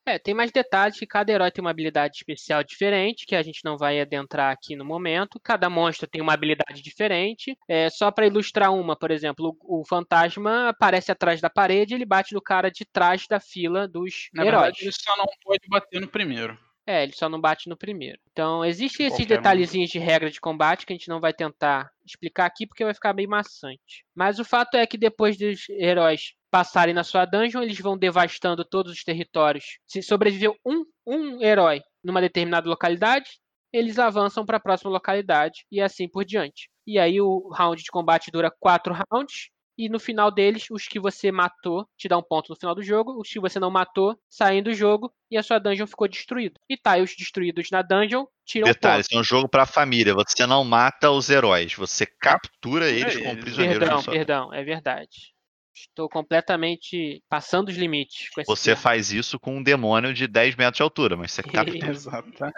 É, 0.05 0.19
tem 0.19 0.35
mais 0.35 0.51
detalhes 0.51 0.99
que 0.99 1.07
cada 1.07 1.31
herói 1.31 1.51
tem 1.51 1.63
uma 1.63 1.71
habilidade 1.71 2.17
especial 2.17 2.65
diferente, 2.65 3.25
que 3.25 3.37
a 3.37 3.43
gente 3.43 3.65
não 3.65 3.79
vai 3.79 4.01
adentrar 4.01 4.53
aqui 4.53 4.75
no 4.75 4.85
momento. 4.85 5.39
Cada 5.41 5.71
monstro 5.71 6.09
tem 6.09 6.21
uma 6.21 6.35
habilidade 6.35 6.83
diferente. 6.83 7.57
É, 7.69 7.89
só 7.89 8.11
para 8.11 8.27
ilustrar 8.27 8.73
uma, 8.73 8.97
por 8.97 9.11
exemplo, 9.11 9.57
o, 9.63 9.81
o, 9.81 9.85
fantasma 9.85 10.71
aparece 10.71 11.13
atrás 11.13 11.41
da 11.41 11.49
parede 11.49 11.95
e 11.95 11.97
ele 11.97 12.05
bate 12.05 12.35
no 12.35 12.43
cara 12.43 12.71
de 12.71 12.85
trás 12.85 13.27
da 13.29 13.39
fila 13.39 13.87
dos 13.87 14.29
Na 14.33 14.45
heróis. 14.45 14.63
Verdade, 14.63 14.83
ele 14.83 14.93
só 14.93 15.17
não 15.17 15.27
pode 15.45 15.69
bater 15.69 16.01
no 16.01 16.09
primeiro. 16.09 16.59
É, 16.87 17.05
ele 17.05 17.13
só 17.13 17.29
não 17.29 17.41
bate 17.41 17.69
no 17.69 17.77
primeiro. 17.77 18.19
Então, 18.33 18.65
existem 18.65 19.07
esses 19.07 19.25
detalhezinhos 19.25 19.91
de 19.91 19.99
regra 19.99 20.31
de 20.31 20.41
combate 20.41 20.85
que 20.85 20.93
a 20.93 20.97
gente 20.97 21.09
não 21.09 21.21
vai 21.21 21.33
tentar 21.33 21.91
explicar 22.05 22.47
aqui 22.47 22.67
porque 22.67 22.85
vai 22.85 22.93
ficar 22.93 23.13
bem 23.13 23.27
maçante. 23.27 24.05
Mas 24.15 24.39
o 24.41 24.45
fato 24.45 24.77
é 24.77 24.87
que 24.87 24.99
depois 24.99 25.37
dos 25.37 25.69
heróis 25.71 26.35
passarem 26.51 26.93
na 26.93 27.05
sua 27.05 27.25
dungeon, 27.25 27.63
eles 27.63 27.79
vão 27.79 27.97
devastando 27.97 28.65
todos 28.65 28.93
os 28.93 29.05
territórios. 29.05 29.79
Se 29.87 30.03
sobreviveu 30.03 30.57
um, 30.67 30.85
um 31.07 31.43
herói 31.43 31.83
numa 32.03 32.21
determinada 32.21 32.69
localidade, 32.69 33.31
eles 33.73 33.99
avançam 33.99 34.45
para 34.45 34.59
a 34.59 34.61
próxima 34.61 34.91
localidade 34.91 35.65
e 35.71 35.81
assim 35.81 36.09
por 36.09 36.25
diante. 36.25 36.69
E 36.87 36.99
aí 36.99 37.21
o 37.21 37.49
round 37.49 37.83
de 37.83 37.91
combate 37.91 38.31
dura 38.31 38.51
quatro 38.51 38.95
rounds 39.11 39.51
e 39.85 39.89
no 39.89 39.99
final 39.99 40.31
deles, 40.31 40.67
os 40.71 40.87
que 40.87 41.01
você 41.01 41.33
matou 41.33 41.89
te 41.97 42.07
dá 42.07 42.17
um 42.17 42.23
ponto 42.23 42.51
no 42.51 42.57
final 42.57 42.73
do 42.73 42.85
jogo, 42.85 43.21
os 43.21 43.29
que 43.29 43.41
você 43.41 43.59
não 43.59 43.69
matou 43.69 44.17
saem 44.29 44.63
do 44.63 44.73
jogo 44.73 45.13
e 45.29 45.37
a 45.37 45.43
sua 45.43 45.59
dungeon 45.59 45.89
ficou 45.89 46.07
destruída. 46.07 46.55
E 46.71 46.77
tiles 46.77 47.17
destruídos 47.17 47.69
na 47.73 47.83
dungeon 47.83 48.25
tiram 48.45 48.69
Detalhe, 48.69 49.03
pontos. 49.03 49.17
é 49.17 49.21
um 49.21 49.25
jogo 49.25 49.49
pra 49.49 49.67
família, 49.67 50.15
você 50.15 50.47
não 50.47 50.63
mata 50.63 51.11
os 51.11 51.29
heróis, 51.29 51.75
você 51.75 52.07
captura 52.07 52.89
eles 52.89 53.17
como 53.17 53.37
prisioneiros. 53.41 53.79
Perdão, 53.81 54.03
perdão, 54.05 54.55
é 54.55 54.63
verdade. 54.63 55.35
Estou 55.75 56.09
completamente 56.09 57.21
passando 57.29 57.71
os 57.71 57.77
limites 57.77 58.29
com 58.31 58.41
esse 58.41 58.49
Você 58.49 58.71
termo. 58.71 58.83
faz 58.83 59.11
isso 59.11 59.41
com 59.41 59.57
um 59.57 59.63
demônio 59.63 60.15
de 60.15 60.29
10 60.29 60.55
metros 60.55 60.77
de 60.77 60.83
altura, 60.85 61.17
mas 61.17 61.33
você 61.33 61.43
captura. 61.83 61.91
Exatamente. 61.91 62.55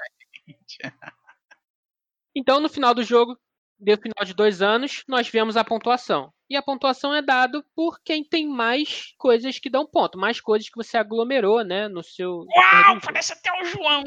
Então, 2.36 2.60
no 2.60 2.68
final 2.68 2.92
do 2.92 3.02
jogo, 3.02 3.38
deu 3.78 3.96
final 3.96 4.24
de 4.24 4.34
dois 4.34 4.62
anos, 4.62 5.02
nós 5.08 5.28
vemos 5.28 5.56
a 5.56 5.64
pontuação. 5.64 6.32
E 6.48 6.56
a 6.56 6.62
pontuação 6.62 7.14
é 7.14 7.22
dada 7.22 7.64
por 7.74 7.98
quem 8.04 8.22
tem 8.22 8.46
mais 8.46 9.14
coisas 9.18 9.58
que 9.58 9.70
dão 9.70 9.86
ponto, 9.86 10.18
mais 10.18 10.40
coisas 10.40 10.68
que 10.68 10.76
você 10.76 10.96
aglomerou, 10.96 11.64
né, 11.64 11.88
no 11.88 12.02
seu. 12.02 12.44
Uau, 12.56 13.00
parece 13.02 13.32
até 13.32 13.50
o 13.60 13.64
João 13.64 14.04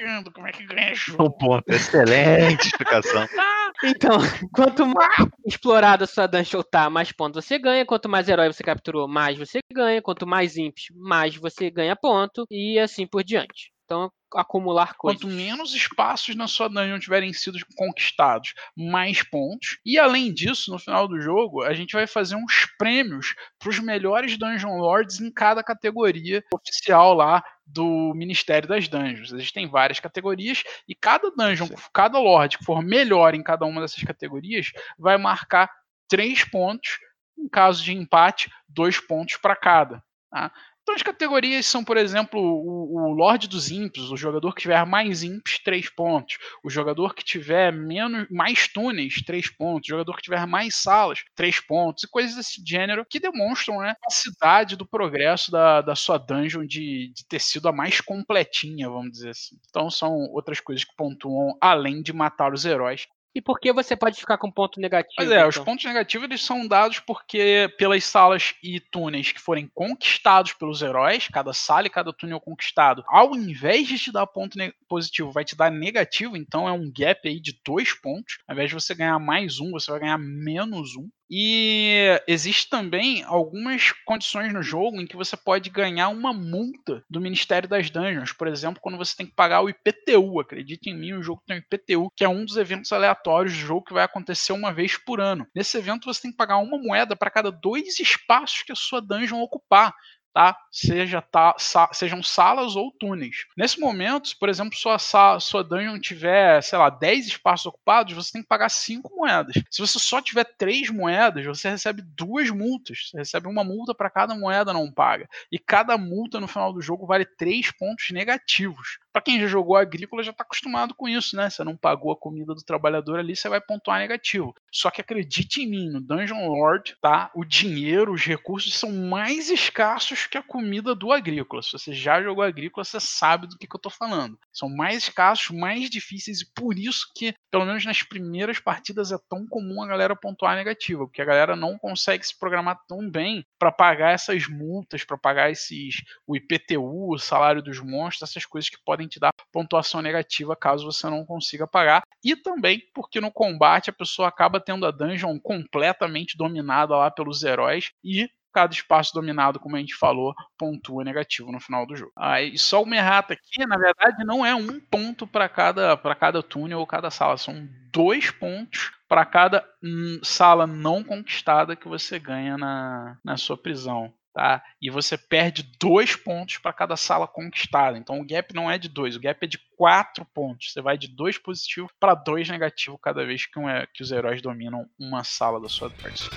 explicando 0.00 0.32
como 0.32 0.46
é 0.46 0.52
que 0.52 0.64
ganha 0.64 0.94
jogo. 0.94 1.24
Um 1.24 1.30
ponto, 1.30 1.68
excelente 1.68 2.66
explicação. 2.66 3.26
Então, 3.82 4.18
quanto 4.52 4.84
mais 4.84 5.26
explorada 5.46 6.04
a 6.04 6.06
sua 6.06 6.26
dungeon 6.26 6.62
tá, 6.62 6.90
mais 6.90 7.12
pontos 7.12 7.42
você 7.42 7.58
ganha. 7.58 7.86
Quanto 7.86 8.10
mais 8.10 8.28
herói 8.28 8.52
você 8.52 8.62
capturou, 8.62 9.08
mais 9.08 9.38
você 9.38 9.60
ganha. 9.72 10.02
Quanto 10.02 10.26
mais 10.26 10.58
imps, 10.58 10.88
mais 10.94 11.34
você 11.34 11.70
ganha 11.70 11.96
ponto. 11.96 12.44
E 12.50 12.78
assim 12.78 13.06
por 13.06 13.24
diante. 13.24 13.72
Então, 13.90 14.08
acumular 14.32 14.94
coisas. 14.94 15.20
Quanto 15.20 15.34
menos 15.34 15.74
espaços 15.74 16.36
na 16.36 16.46
sua 16.46 16.68
dungeon 16.68 17.00
tiverem 17.00 17.32
sido 17.32 17.58
conquistados, 17.74 18.54
mais 18.76 19.20
pontos. 19.24 19.80
E 19.84 19.98
além 19.98 20.32
disso, 20.32 20.70
no 20.70 20.78
final 20.78 21.08
do 21.08 21.20
jogo, 21.20 21.64
a 21.64 21.74
gente 21.74 21.94
vai 21.94 22.06
fazer 22.06 22.36
uns 22.36 22.68
prêmios 22.78 23.34
para 23.58 23.68
os 23.68 23.80
melhores 23.80 24.38
Dungeon 24.38 24.78
Lords 24.78 25.18
em 25.18 25.28
cada 25.28 25.60
categoria 25.64 26.44
oficial 26.54 27.14
lá 27.14 27.42
do 27.66 28.14
Ministério 28.14 28.68
das 28.68 28.86
Dungeons. 28.86 29.32
Existem 29.32 29.66
várias 29.66 29.98
categorias 29.98 30.62
e 30.86 30.94
cada 30.94 31.28
dungeon, 31.32 31.66
cada 31.92 32.20
lord 32.20 32.58
que 32.58 32.64
for 32.64 32.80
melhor 32.82 33.34
em 33.34 33.42
cada 33.42 33.66
uma 33.66 33.80
dessas 33.80 34.04
categorias, 34.04 34.70
vai 34.96 35.18
marcar 35.18 35.68
três 36.08 36.44
pontos. 36.44 36.96
Em 37.36 37.48
caso 37.48 37.82
de 37.82 37.92
empate, 37.92 38.52
dois 38.68 39.00
pontos 39.00 39.36
para 39.36 39.56
cada. 39.56 40.00
Tá? 40.30 40.52
Então 40.90 40.96
as 40.96 41.02
categorias 41.04 41.66
são, 41.66 41.84
por 41.84 41.96
exemplo, 41.96 42.40
o, 42.40 42.96
o 42.96 43.12
Lorde 43.12 43.46
dos 43.46 43.70
Imps, 43.70 44.10
o 44.10 44.16
jogador 44.16 44.52
que 44.52 44.62
tiver 44.62 44.84
mais 44.84 45.22
imps, 45.22 45.60
3 45.62 45.88
pontos. 45.88 46.36
O 46.64 46.68
jogador 46.68 47.14
que 47.14 47.22
tiver 47.22 47.72
menos, 47.72 48.26
mais 48.28 48.66
túneis, 48.66 49.22
3 49.24 49.50
pontos. 49.56 49.88
O 49.88 49.92
jogador 49.92 50.16
que 50.16 50.22
tiver 50.22 50.44
mais 50.48 50.74
salas, 50.74 51.22
3 51.36 51.60
pontos. 51.60 52.02
E 52.02 52.08
coisas 52.08 52.34
desse 52.34 52.60
gênero 52.66 53.06
que 53.08 53.20
demonstram 53.20 53.78
né, 53.78 53.90
a 53.90 53.94
capacidade 53.94 54.74
do 54.74 54.84
progresso 54.84 55.52
da, 55.52 55.80
da 55.80 55.94
sua 55.94 56.18
dungeon 56.18 56.66
de, 56.66 57.12
de 57.14 57.24
ter 57.24 57.40
sido 57.40 57.68
a 57.68 57.72
mais 57.72 58.00
completinha, 58.00 58.88
vamos 58.88 59.12
dizer 59.12 59.30
assim. 59.30 59.56
Então 59.68 59.88
são 59.90 60.10
outras 60.32 60.58
coisas 60.58 60.84
que 60.84 60.96
pontuam 60.96 61.56
além 61.60 62.02
de 62.02 62.12
matar 62.12 62.52
os 62.52 62.64
heróis 62.64 63.06
E 63.34 63.40
por 63.40 63.60
que 63.60 63.72
você 63.72 63.94
pode 63.94 64.18
ficar 64.18 64.38
com 64.38 64.50
ponto 64.50 64.80
negativo? 64.80 65.14
Pois 65.16 65.30
é, 65.30 65.46
os 65.46 65.54
então? 65.54 65.64
pontos 65.64 65.84
negativos 65.84 66.24
eles 66.24 66.42
são 66.42 66.66
dados 66.66 66.98
porque 66.98 67.72
pelas 67.78 68.04
salas 68.04 68.54
e 68.62 68.80
túneis 68.80 69.30
que 69.30 69.40
forem 69.40 69.70
conquistados 69.72 70.52
pelos 70.52 70.82
heróis, 70.82 71.28
cada 71.28 71.52
sala 71.52 71.86
e 71.86 71.90
cada 71.90 72.12
túnel 72.12 72.40
conquistado, 72.40 73.04
ao 73.06 73.34
invés 73.36 73.86
de 73.86 73.98
te 73.98 74.10
dar 74.10 74.26
ponto 74.26 74.58
positivo, 74.88 75.30
vai 75.30 75.44
te 75.44 75.54
dar 75.54 75.70
negativo, 75.70 76.36
então 76.36 76.66
é 76.66 76.72
um 76.72 76.90
gap 76.92 77.28
aí 77.28 77.38
de 77.38 77.58
dois 77.64 77.92
pontos. 77.94 78.38
Ao 78.48 78.54
invés 78.54 78.68
de 78.70 78.74
você 78.74 78.94
ganhar 78.94 79.18
mais 79.20 79.60
um, 79.60 79.70
você 79.70 79.90
vai 79.92 80.00
ganhar 80.00 80.18
menos 80.18 80.96
um. 80.96 81.08
E 81.32 82.20
existe 82.26 82.68
também 82.68 83.22
algumas 83.22 83.92
condições 84.04 84.52
no 84.52 84.64
jogo 84.64 85.00
em 85.00 85.06
que 85.06 85.16
você 85.16 85.36
pode 85.36 85.70
ganhar 85.70 86.08
uma 86.08 86.32
multa 86.32 87.04
do 87.08 87.20
Ministério 87.20 87.68
das 87.68 87.88
Dungeons. 87.88 88.32
Por 88.32 88.48
exemplo, 88.48 88.80
quando 88.80 88.98
você 88.98 89.16
tem 89.16 89.26
que 89.26 89.34
pagar 89.34 89.60
o 89.60 89.70
IPTU. 89.70 90.40
Acredite 90.40 90.90
em 90.90 90.98
mim, 90.98 91.12
o 91.12 91.22
jogo 91.22 91.40
tem 91.46 91.58
o 91.58 91.60
IPTU, 91.60 92.10
que 92.16 92.24
é 92.24 92.28
um 92.28 92.44
dos 92.44 92.56
eventos 92.56 92.90
aleatórios 92.90 93.54
do 93.54 93.60
jogo 93.60 93.84
que 93.84 93.92
vai 93.92 94.02
acontecer 94.02 94.52
uma 94.52 94.72
vez 94.72 94.96
por 94.96 95.20
ano. 95.20 95.46
Nesse 95.54 95.78
evento 95.78 96.12
você 96.12 96.22
tem 96.22 96.32
que 96.32 96.36
pagar 96.36 96.58
uma 96.58 96.76
moeda 96.76 97.14
para 97.14 97.30
cada 97.30 97.52
dois 97.52 98.00
espaços 98.00 98.62
que 98.64 98.72
a 98.72 98.76
sua 98.76 99.00
dungeon 99.00 99.40
ocupar 99.40 99.94
tá? 100.32 100.56
Seja 100.70 101.20
tá, 101.22 101.54
sa- 101.58 101.90
sejam 101.92 102.22
salas 102.22 102.76
ou 102.76 102.92
túneis. 102.92 103.46
Nesse 103.56 103.78
momento, 103.80 104.30
por 104.38 104.48
exemplo, 104.48 104.76
sua, 104.76 104.98
sua 105.40 105.62
dungeon 105.64 105.98
tiver, 105.98 106.62
sei 106.62 106.78
lá, 106.78 106.90
10 106.90 107.26
espaços 107.26 107.66
ocupados, 107.66 108.12
você 108.14 108.32
tem 108.32 108.42
que 108.42 108.48
pagar 108.48 108.68
5 108.68 109.14
moedas. 109.14 109.54
Se 109.70 109.80
você 109.80 109.98
só 109.98 110.20
tiver 110.20 110.44
3 110.56 110.90
moedas, 110.90 111.44
você 111.44 111.70
recebe 111.70 112.02
duas 112.02 112.50
multas. 112.50 113.08
Você 113.10 113.18
recebe 113.18 113.48
uma 113.48 113.64
multa 113.64 113.94
para 113.94 114.10
cada 114.10 114.34
moeda 114.34 114.72
não 114.72 114.90
paga. 114.92 115.28
E 115.50 115.58
cada 115.58 115.96
multa 115.98 116.40
no 116.40 116.48
final 116.48 116.72
do 116.72 116.80
jogo 116.80 117.06
vale 117.06 117.24
3 117.24 117.70
pontos 117.72 118.10
negativos. 118.10 118.98
Para 119.12 119.22
quem 119.22 119.40
já 119.40 119.46
jogou 119.46 119.76
agrícola 119.76 120.22
já 120.22 120.30
está 120.30 120.44
acostumado 120.44 120.94
com 120.94 121.08
isso, 121.08 121.36
né? 121.36 121.50
Você 121.50 121.64
não 121.64 121.76
pagou 121.76 122.12
a 122.12 122.16
comida 122.16 122.54
do 122.54 122.62
trabalhador 122.62 123.18
ali, 123.18 123.34
você 123.34 123.48
vai 123.48 123.60
pontuar 123.60 123.98
negativo. 123.98 124.54
Só 124.72 124.90
que 124.90 125.00
acredite 125.00 125.62
em 125.62 125.68
mim, 125.68 125.90
no 125.90 126.00
Dungeon 126.00 126.46
Lord, 126.46 126.96
tá? 127.00 127.30
O 127.34 127.44
dinheiro, 127.44 128.12
os 128.12 128.24
recursos 128.24 128.74
são 128.74 128.92
mais 128.92 129.50
escassos 129.50 130.26
que 130.26 130.38
a 130.38 130.42
comida 130.42 130.94
do 130.94 131.12
agrícola. 131.12 131.62
Se 131.62 131.72
você 131.72 131.92
já 131.92 132.22
jogou 132.22 132.44
agrícola, 132.44 132.84
você 132.84 133.00
sabe 133.00 133.46
do 133.46 133.58
que, 133.58 133.66
que 133.66 133.74
eu 133.74 133.80
tô 133.80 133.90
falando. 133.90 134.38
São 134.52 134.68
mais 134.68 134.96
escassos, 134.98 135.50
mais 135.50 135.90
difíceis 135.90 136.40
e 136.40 136.52
por 136.54 136.78
isso 136.78 137.10
que, 137.14 137.34
pelo 137.50 137.64
menos 137.64 137.84
nas 137.84 138.02
primeiras 138.02 138.58
partidas, 138.58 139.12
é 139.12 139.18
tão 139.28 139.46
comum 139.46 139.82
a 139.82 139.86
galera 139.86 140.16
pontuar 140.16 140.56
negativo, 140.56 141.06
porque 141.06 141.22
a 141.22 141.24
galera 141.24 141.56
não 141.56 141.78
consegue 141.78 142.24
se 142.24 142.38
programar 142.38 142.78
tão 142.86 143.08
bem 143.10 143.44
para 143.58 143.72
pagar 143.72 144.12
essas 144.12 144.46
multas, 144.48 145.04
para 145.04 145.18
pagar 145.18 145.50
esses 145.50 146.02
o 146.26 146.36
IPTU, 146.36 147.12
o 147.12 147.18
salário 147.18 147.62
dos 147.62 147.80
monstros, 147.80 148.30
essas 148.30 148.46
coisas 148.46 148.70
que 148.70 148.82
podem 148.84 148.99
te 149.08 149.20
dar 149.20 149.32
pontuação 149.52 150.02
negativa 150.02 150.56
caso 150.56 150.84
você 150.84 151.08
não 151.08 151.24
consiga 151.24 151.66
pagar. 151.66 152.02
E 152.24 152.36
também 152.36 152.82
porque 152.94 153.20
no 153.20 153.30
combate 153.30 153.90
a 153.90 153.92
pessoa 153.92 154.28
acaba 154.28 154.60
tendo 154.60 154.86
a 154.86 154.90
dungeon 154.90 155.38
completamente 155.38 156.36
dominada 156.36 156.96
lá 156.96 157.10
pelos 157.10 157.42
heróis 157.42 157.90
e 158.04 158.28
cada 158.52 158.72
espaço 158.72 159.14
dominado, 159.14 159.60
como 159.60 159.76
a 159.76 159.78
gente 159.78 159.94
falou, 159.94 160.34
pontua 160.58 161.04
negativo 161.04 161.52
no 161.52 161.60
final 161.60 161.86
do 161.86 161.96
jogo. 161.96 162.12
Aí 162.16 162.58
só 162.58 162.82
uma 162.82 162.96
errata 162.96 163.34
aqui, 163.34 163.64
na 163.64 163.76
verdade, 163.76 164.24
não 164.24 164.44
é 164.44 164.54
um 164.54 164.80
ponto 164.80 165.26
para 165.26 165.48
cada 165.48 165.96
para 165.96 166.14
cada 166.14 166.42
túnel 166.42 166.80
ou 166.80 166.86
cada 166.86 167.10
sala, 167.10 167.36
são 167.36 167.68
dois 167.92 168.30
pontos 168.30 168.92
para 169.08 169.24
cada 169.24 169.64
hum, 169.82 170.20
sala 170.22 170.66
não 170.66 171.02
conquistada 171.02 171.76
que 171.76 171.88
você 171.88 172.18
ganha 172.18 172.56
na, 172.56 173.18
na 173.24 173.36
sua 173.36 173.56
prisão. 173.56 174.12
Tá? 174.32 174.62
E 174.80 174.88
você 174.88 175.18
perde 175.18 175.64
dois 175.80 176.14
pontos 176.14 176.58
para 176.58 176.72
cada 176.72 176.96
sala 176.96 177.26
conquistada. 177.26 177.98
Então 177.98 178.20
o 178.20 178.24
gap 178.24 178.54
não 178.54 178.70
é 178.70 178.78
de 178.78 178.88
dois, 178.88 179.16
o 179.16 179.20
gap 179.20 179.42
é 179.44 179.48
de 179.48 179.58
quatro 179.76 180.24
pontos. 180.24 180.72
Você 180.72 180.80
vai 180.80 180.96
de 180.96 181.08
dois 181.08 181.36
positivos 181.36 181.90
para 181.98 182.14
dois 182.14 182.48
negativos 182.48 183.00
cada 183.02 183.24
vez 183.26 183.46
que, 183.46 183.58
um, 183.58 183.68
é- 183.68 183.88
que 183.92 184.02
os 184.02 184.12
heróis 184.12 184.40
dominam 184.40 184.86
uma 184.98 185.24
sala 185.24 185.60
da 185.60 185.68
sua 185.68 185.90
party. 185.90 186.28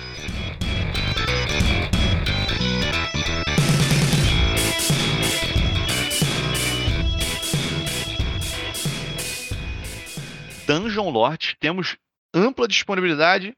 Dungeon 10.66 11.10
Lords 11.10 11.54
temos 11.60 11.96
ampla 12.34 12.66
disponibilidade 12.66 13.54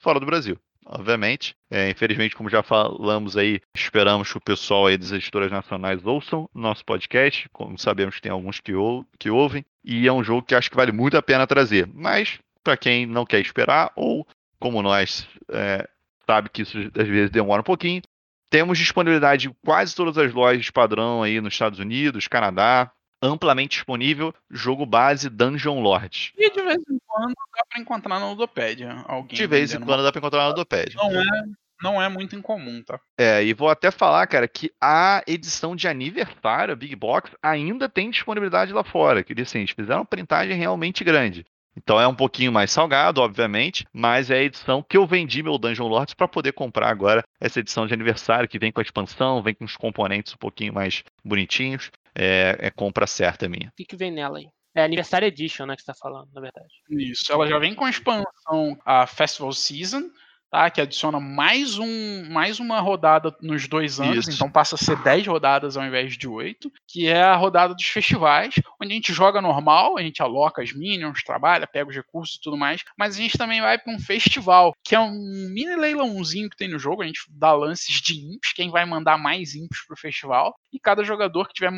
fora 0.00 0.20
do 0.20 0.26
Brasil. 0.26 0.58
Obviamente, 0.86 1.54
É, 1.70 1.90
infelizmente, 1.90 2.36
como 2.36 2.48
já 2.48 2.62
falamos 2.62 3.36
aí, 3.36 3.60
esperamos 3.74 4.30
que 4.30 4.38
o 4.38 4.40
pessoal 4.40 4.86
aí 4.86 4.96
das 4.96 5.10
editoras 5.10 5.50
nacionais 5.50 6.04
ouçam 6.04 6.48
nosso 6.54 6.84
podcast, 6.84 7.48
como 7.52 7.76
sabemos 7.78 8.20
tem 8.20 8.30
alguns 8.30 8.60
que, 8.60 8.74
ou- 8.74 9.04
que 9.18 9.28
ouvem, 9.30 9.64
e 9.82 10.06
é 10.06 10.12
um 10.12 10.22
jogo 10.22 10.42
que 10.42 10.54
acho 10.54 10.70
que 10.70 10.76
vale 10.76 10.92
muito 10.92 11.16
a 11.16 11.22
pena 11.22 11.46
trazer. 11.46 11.88
Mas, 11.92 12.38
para 12.62 12.76
quem 12.76 13.06
não 13.06 13.24
quer 13.26 13.40
esperar, 13.40 13.90
ou 13.96 14.26
como 14.60 14.82
nós, 14.82 15.26
é, 15.50 15.88
sabe 16.26 16.48
que 16.50 16.62
isso 16.62 16.78
às 16.78 17.08
vezes 17.08 17.30
demora 17.30 17.60
um 17.60 17.64
pouquinho, 17.64 18.02
temos 18.50 18.78
disponibilidade 18.78 19.48
em 19.48 19.56
quase 19.64 19.96
todas 19.96 20.16
as 20.16 20.32
lojas 20.32 20.70
padrão 20.70 21.22
aí 21.22 21.40
nos 21.40 21.54
Estados 21.54 21.80
Unidos, 21.80 22.28
Canadá, 22.28 22.92
amplamente 23.22 23.76
disponível, 23.76 24.34
jogo 24.50 24.84
base 24.84 25.28
Dungeon 25.28 25.80
Lords. 25.80 26.32
E 26.36 26.50
de 26.50 26.62
vez 26.62 26.78
em 26.78 26.98
quando 27.06 27.34
dá 27.34 27.64
para 27.68 27.80
encontrar 27.80 28.18
na 28.18 28.30
Ludopédia 28.30 29.04
alguém. 29.06 29.36
De 29.36 29.46
vez 29.46 29.74
em 29.74 29.80
quando 29.80 30.02
dá 30.02 30.12
pra 30.12 30.18
encontrar 30.18 30.42
na 30.42 30.48
Ludopad. 30.48 30.94
Não 30.94 31.20
é, 31.20 31.44
não 31.82 32.02
é 32.02 32.08
muito 32.08 32.36
incomum, 32.36 32.82
tá? 32.82 33.00
É, 33.18 33.44
e 33.44 33.52
vou 33.52 33.68
até 33.68 33.90
falar, 33.90 34.26
cara, 34.26 34.48
que 34.48 34.72
a 34.80 35.22
edição 35.26 35.74
de 35.74 35.88
aniversário, 35.88 36.76
Big 36.76 36.94
Box, 36.96 37.30
ainda 37.42 37.88
tem 37.88 38.10
disponibilidade 38.10 38.72
lá 38.72 38.84
fora. 38.84 39.22
Que 39.22 39.40
assim, 39.40 39.58
eles 39.58 39.70
fizeram 39.70 40.00
uma 40.00 40.06
printagem 40.06 40.56
realmente 40.56 41.04
grande. 41.04 41.44
Então 41.76 42.00
é 42.00 42.06
um 42.06 42.14
pouquinho 42.14 42.52
mais 42.52 42.70
salgado, 42.70 43.20
obviamente, 43.20 43.84
mas 43.92 44.30
é 44.30 44.36
a 44.36 44.42
edição 44.42 44.82
que 44.82 44.96
eu 44.96 45.06
vendi 45.06 45.42
meu 45.42 45.58
Dungeon 45.58 45.88
Lords 45.88 46.14
para 46.14 46.28
poder 46.28 46.52
comprar 46.52 46.88
agora 46.88 47.24
essa 47.40 47.58
edição 47.58 47.86
de 47.86 47.92
aniversário 47.92 48.48
que 48.48 48.60
vem 48.60 48.70
com 48.70 48.80
a 48.80 48.82
expansão, 48.82 49.42
vem 49.42 49.54
com 49.54 49.64
os 49.64 49.76
componentes 49.76 50.32
um 50.32 50.38
pouquinho 50.38 50.72
mais 50.72 51.02
bonitinhos. 51.24 51.90
É, 52.16 52.56
é 52.60 52.70
compra 52.70 53.06
certa 53.06 53.48
minha. 53.48 53.68
O 53.68 53.72
que, 53.76 53.84
que 53.84 53.96
vem 53.96 54.10
nela 54.10 54.38
aí? 54.38 54.46
É 54.74 54.82
Anniversary 54.84 55.26
Edition, 55.26 55.66
né, 55.66 55.76
que 55.76 55.82
você 55.82 55.86
tá 55.86 55.94
falando, 55.94 56.28
na 56.32 56.40
verdade. 56.40 56.74
Isso, 56.90 57.32
ela 57.32 57.46
já 57.46 57.58
vem 57.58 57.74
com 57.74 57.84
a 57.84 57.90
expansão 57.90 58.76
a 58.84 59.06
Festival 59.06 59.52
Season, 59.52 60.10
tá? 60.54 60.70
Que 60.70 60.80
adiciona 60.80 61.18
mais, 61.18 61.78
um, 61.78 62.30
mais 62.30 62.60
uma 62.60 62.78
rodada 62.78 63.34
nos 63.42 63.66
dois 63.66 63.98
anos, 63.98 64.28
Isso. 64.28 64.30
então 64.30 64.48
passa 64.48 64.76
a 64.76 64.78
ser 64.78 64.96
10 65.02 65.26
rodadas 65.26 65.76
ao 65.76 65.84
invés 65.84 66.16
de 66.16 66.28
8, 66.28 66.70
que 66.86 67.08
é 67.08 67.20
a 67.20 67.34
rodada 67.34 67.74
dos 67.74 67.86
festivais, 67.86 68.54
onde 68.80 68.92
a 68.92 68.94
gente 68.94 69.12
joga 69.12 69.42
normal, 69.42 69.98
a 69.98 70.02
gente 70.02 70.22
aloca 70.22 70.62
as 70.62 70.72
minions, 70.72 71.24
trabalha, 71.24 71.66
pega 71.66 71.90
os 71.90 71.96
recursos 71.96 72.36
e 72.36 72.40
tudo 72.40 72.56
mais, 72.56 72.84
mas 72.96 73.16
a 73.16 73.20
gente 73.20 73.36
também 73.36 73.60
vai 73.60 73.76
para 73.78 73.92
um 73.92 73.98
festival, 73.98 74.72
que 74.84 74.94
é 74.94 75.00
um 75.00 75.10
mini 75.52 75.74
leilãozinho 75.74 76.48
que 76.48 76.56
tem 76.56 76.68
no 76.68 76.78
jogo, 76.78 77.02
a 77.02 77.06
gente 77.06 77.22
dá 77.30 77.52
lances 77.52 78.00
de 78.00 78.14
imps, 78.14 78.52
quem 78.54 78.70
vai 78.70 78.84
mandar 78.84 79.18
mais 79.18 79.56
imps 79.56 79.84
pro 79.88 79.96
festival, 79.96 80.54
e 80.72 80.78
cada 80.78 81.02
jogador 81.02 81.48
que 81.48 81.54
tiver 81.54 81.72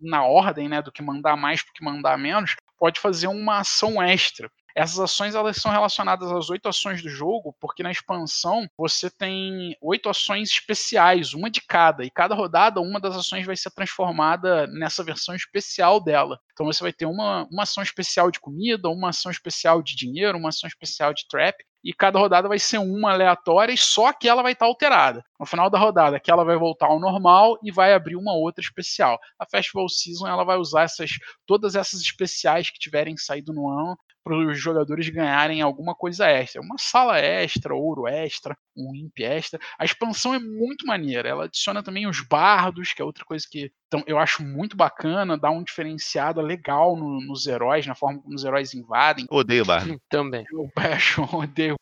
na 0.00 0.24
ordem, 0.24 0.70
né, 0.70 0.80
do 0.80 0.90
que 0.90 1.02
mandar 1.02 1.36
mais 1.36 1.62
pro 1.62 1.74
que 1.74 1.84
mandar 1.84 2.16
menos, 2.16 2.56
pode 2.78 2.98
fazer 2.98 3.26
uma 3.26 3.58
ação 3.58 4.02
extra. 4.02 4.50
Essas 4.74 4.98
ações 4.98 5.34
elas 5.34 5.56
são 5.56 5.70
relacionadas 5.70 6.30
às 6.30 6.50
oito 6.50 6.68
ações 6.68 7.02
do 7.02 7.08
jogo, 7.08 7.54
porque 7.60 7.82
na 7.82 7.90
expansão 7.90 8.66
você 8.76 9.10
tem 9.10 9.76
oito 9.80 10.08
ações 10.08 10.50
especiais, 10.50 11.34
uma 11.34 11.50
de 11.50 11.60
cada, 11.60 12.04
e 12.04 12.10
cada 12.10 12.34
rodada 12.34 12.80
uma 12.80 13.00
das 13.00 13.16
ações 13.16 13.46
vai 13.46 13.56
ser 13.56 13.70
transformada 13.70 14.66
nessa 14.66 15.04
versão 15.04 15.34
especial 15.34 16.00
dela. 16.00 16.38
Então 16.52 16.66
você 16.66 16.82
vai 16.82 16.92
ter 16.92 17.06
uma, 17.06 17.46
uma 17.50 17.62
ação 17.64 17.82
especial 17.82 18.30
de 18.30 18.40
comida, 18.40 18.88
uma 18.88 19.10
ação 19.10 19.30
especial 19.30 19.82
de 19.82 19.96
dinheiro, 19.96 20.38
uma 20.38 20.50
ação 20.50 20.68
especial 20.68 21.12
de 21.12 21.26
trap, 21.28 21.56
e 21.84 21.92
cada 21.92 22.18
rodada 22.18 22.48
vai 22.48 22.58
ser 22.58 22.78
uma 22.78 23.12
aleatória 23.12 23.72
e 23.72 23.76
só 23.76 24.06
aquela 24.06 24.42
vai 24.42 24.52
estar 24.52 24.66
alterada. 24.66 25.24
No 25.38 25.44
final 25.44 25.68
da 25.68 25.78
rodada, 25.78 26.16
aquela 26.16 26.44
vai 26.44 26.56
voltar 26.56 26.86
ao 26.86 27.00
normal 27.00 27.58
e 27.62 27.72
vai 27.72 27.92
abrir 27.92 28.14
uma 28.14 28.34
outra 28.34 28.62
especial. 28.62 29.18
A 29.36 29.44
Festival 29.44 29.88
Season 29.88 30.28
ela 30.28 30.44
vai 30.44 30.56
usar 30.56 30.82
essas 30.82 31.10
todas 31.44 31.74
essas 31.74 32.00
especiais 32.00 32.70
que 32.70 32.78
tiverem 32.78 33.16
saído 33.16 33.52
no 33.52 33.68
ano 33.68 33.98
para 34.24 34.36
os 34.36 34.58
jogadores 34.58 35.08
ganharem 35.08 35.60
alguma 35.62 35.94
coisa 35.94 36.26
extra. 36.26 36.60
Uma 36.62 36.76
sala 36.78 37.18
extra, 37.18 37.74
ouro 37.74 38.06
extra, 38.06 38.56
um 38.76 38.94
imp 38.94 39.18
extra. 39.20 39.60
A 39.78 39.84
expansão 39.84 40.34
é 40.34 40.38
muito 40.38 40.86
maneira. 40.86 41.28
Ela 41.28 41.44
adiciona 41.44 41.82
também 41.82 42.06
os 42.06 42.20
bardos, 42.20 42.92
que 42.92 43.02
é 43.02 43.04
outra 43.04 43.24
coisa 43.24 43.46
que 43.50 43.70
então, 43.92 44.02
eu 44.06 44.18
acho 44.18 44.42
muito 44.42 44.74
bacana, 44.74 45.36
dá 45.36 45.50
um 45.50 45.62
diferenciado 45.62 46.40
legal 46.40 46.96
no- 46.96 47.20
nos 47.20 47.46
heróis, 47.46 47.86
na 47.86 47.94
forma 47.94 48.22
como 48.22 48.34
os 48.34 48.42
heróis 48.42 48.72
invadem. 48.72 49.26
Odeio 49.30 49.66
bardo. 49.66 50.00
Também. 50.08 50.46
Eu 50.50 50.70
acho, 50.98 51.22
odeio 51.36 51.76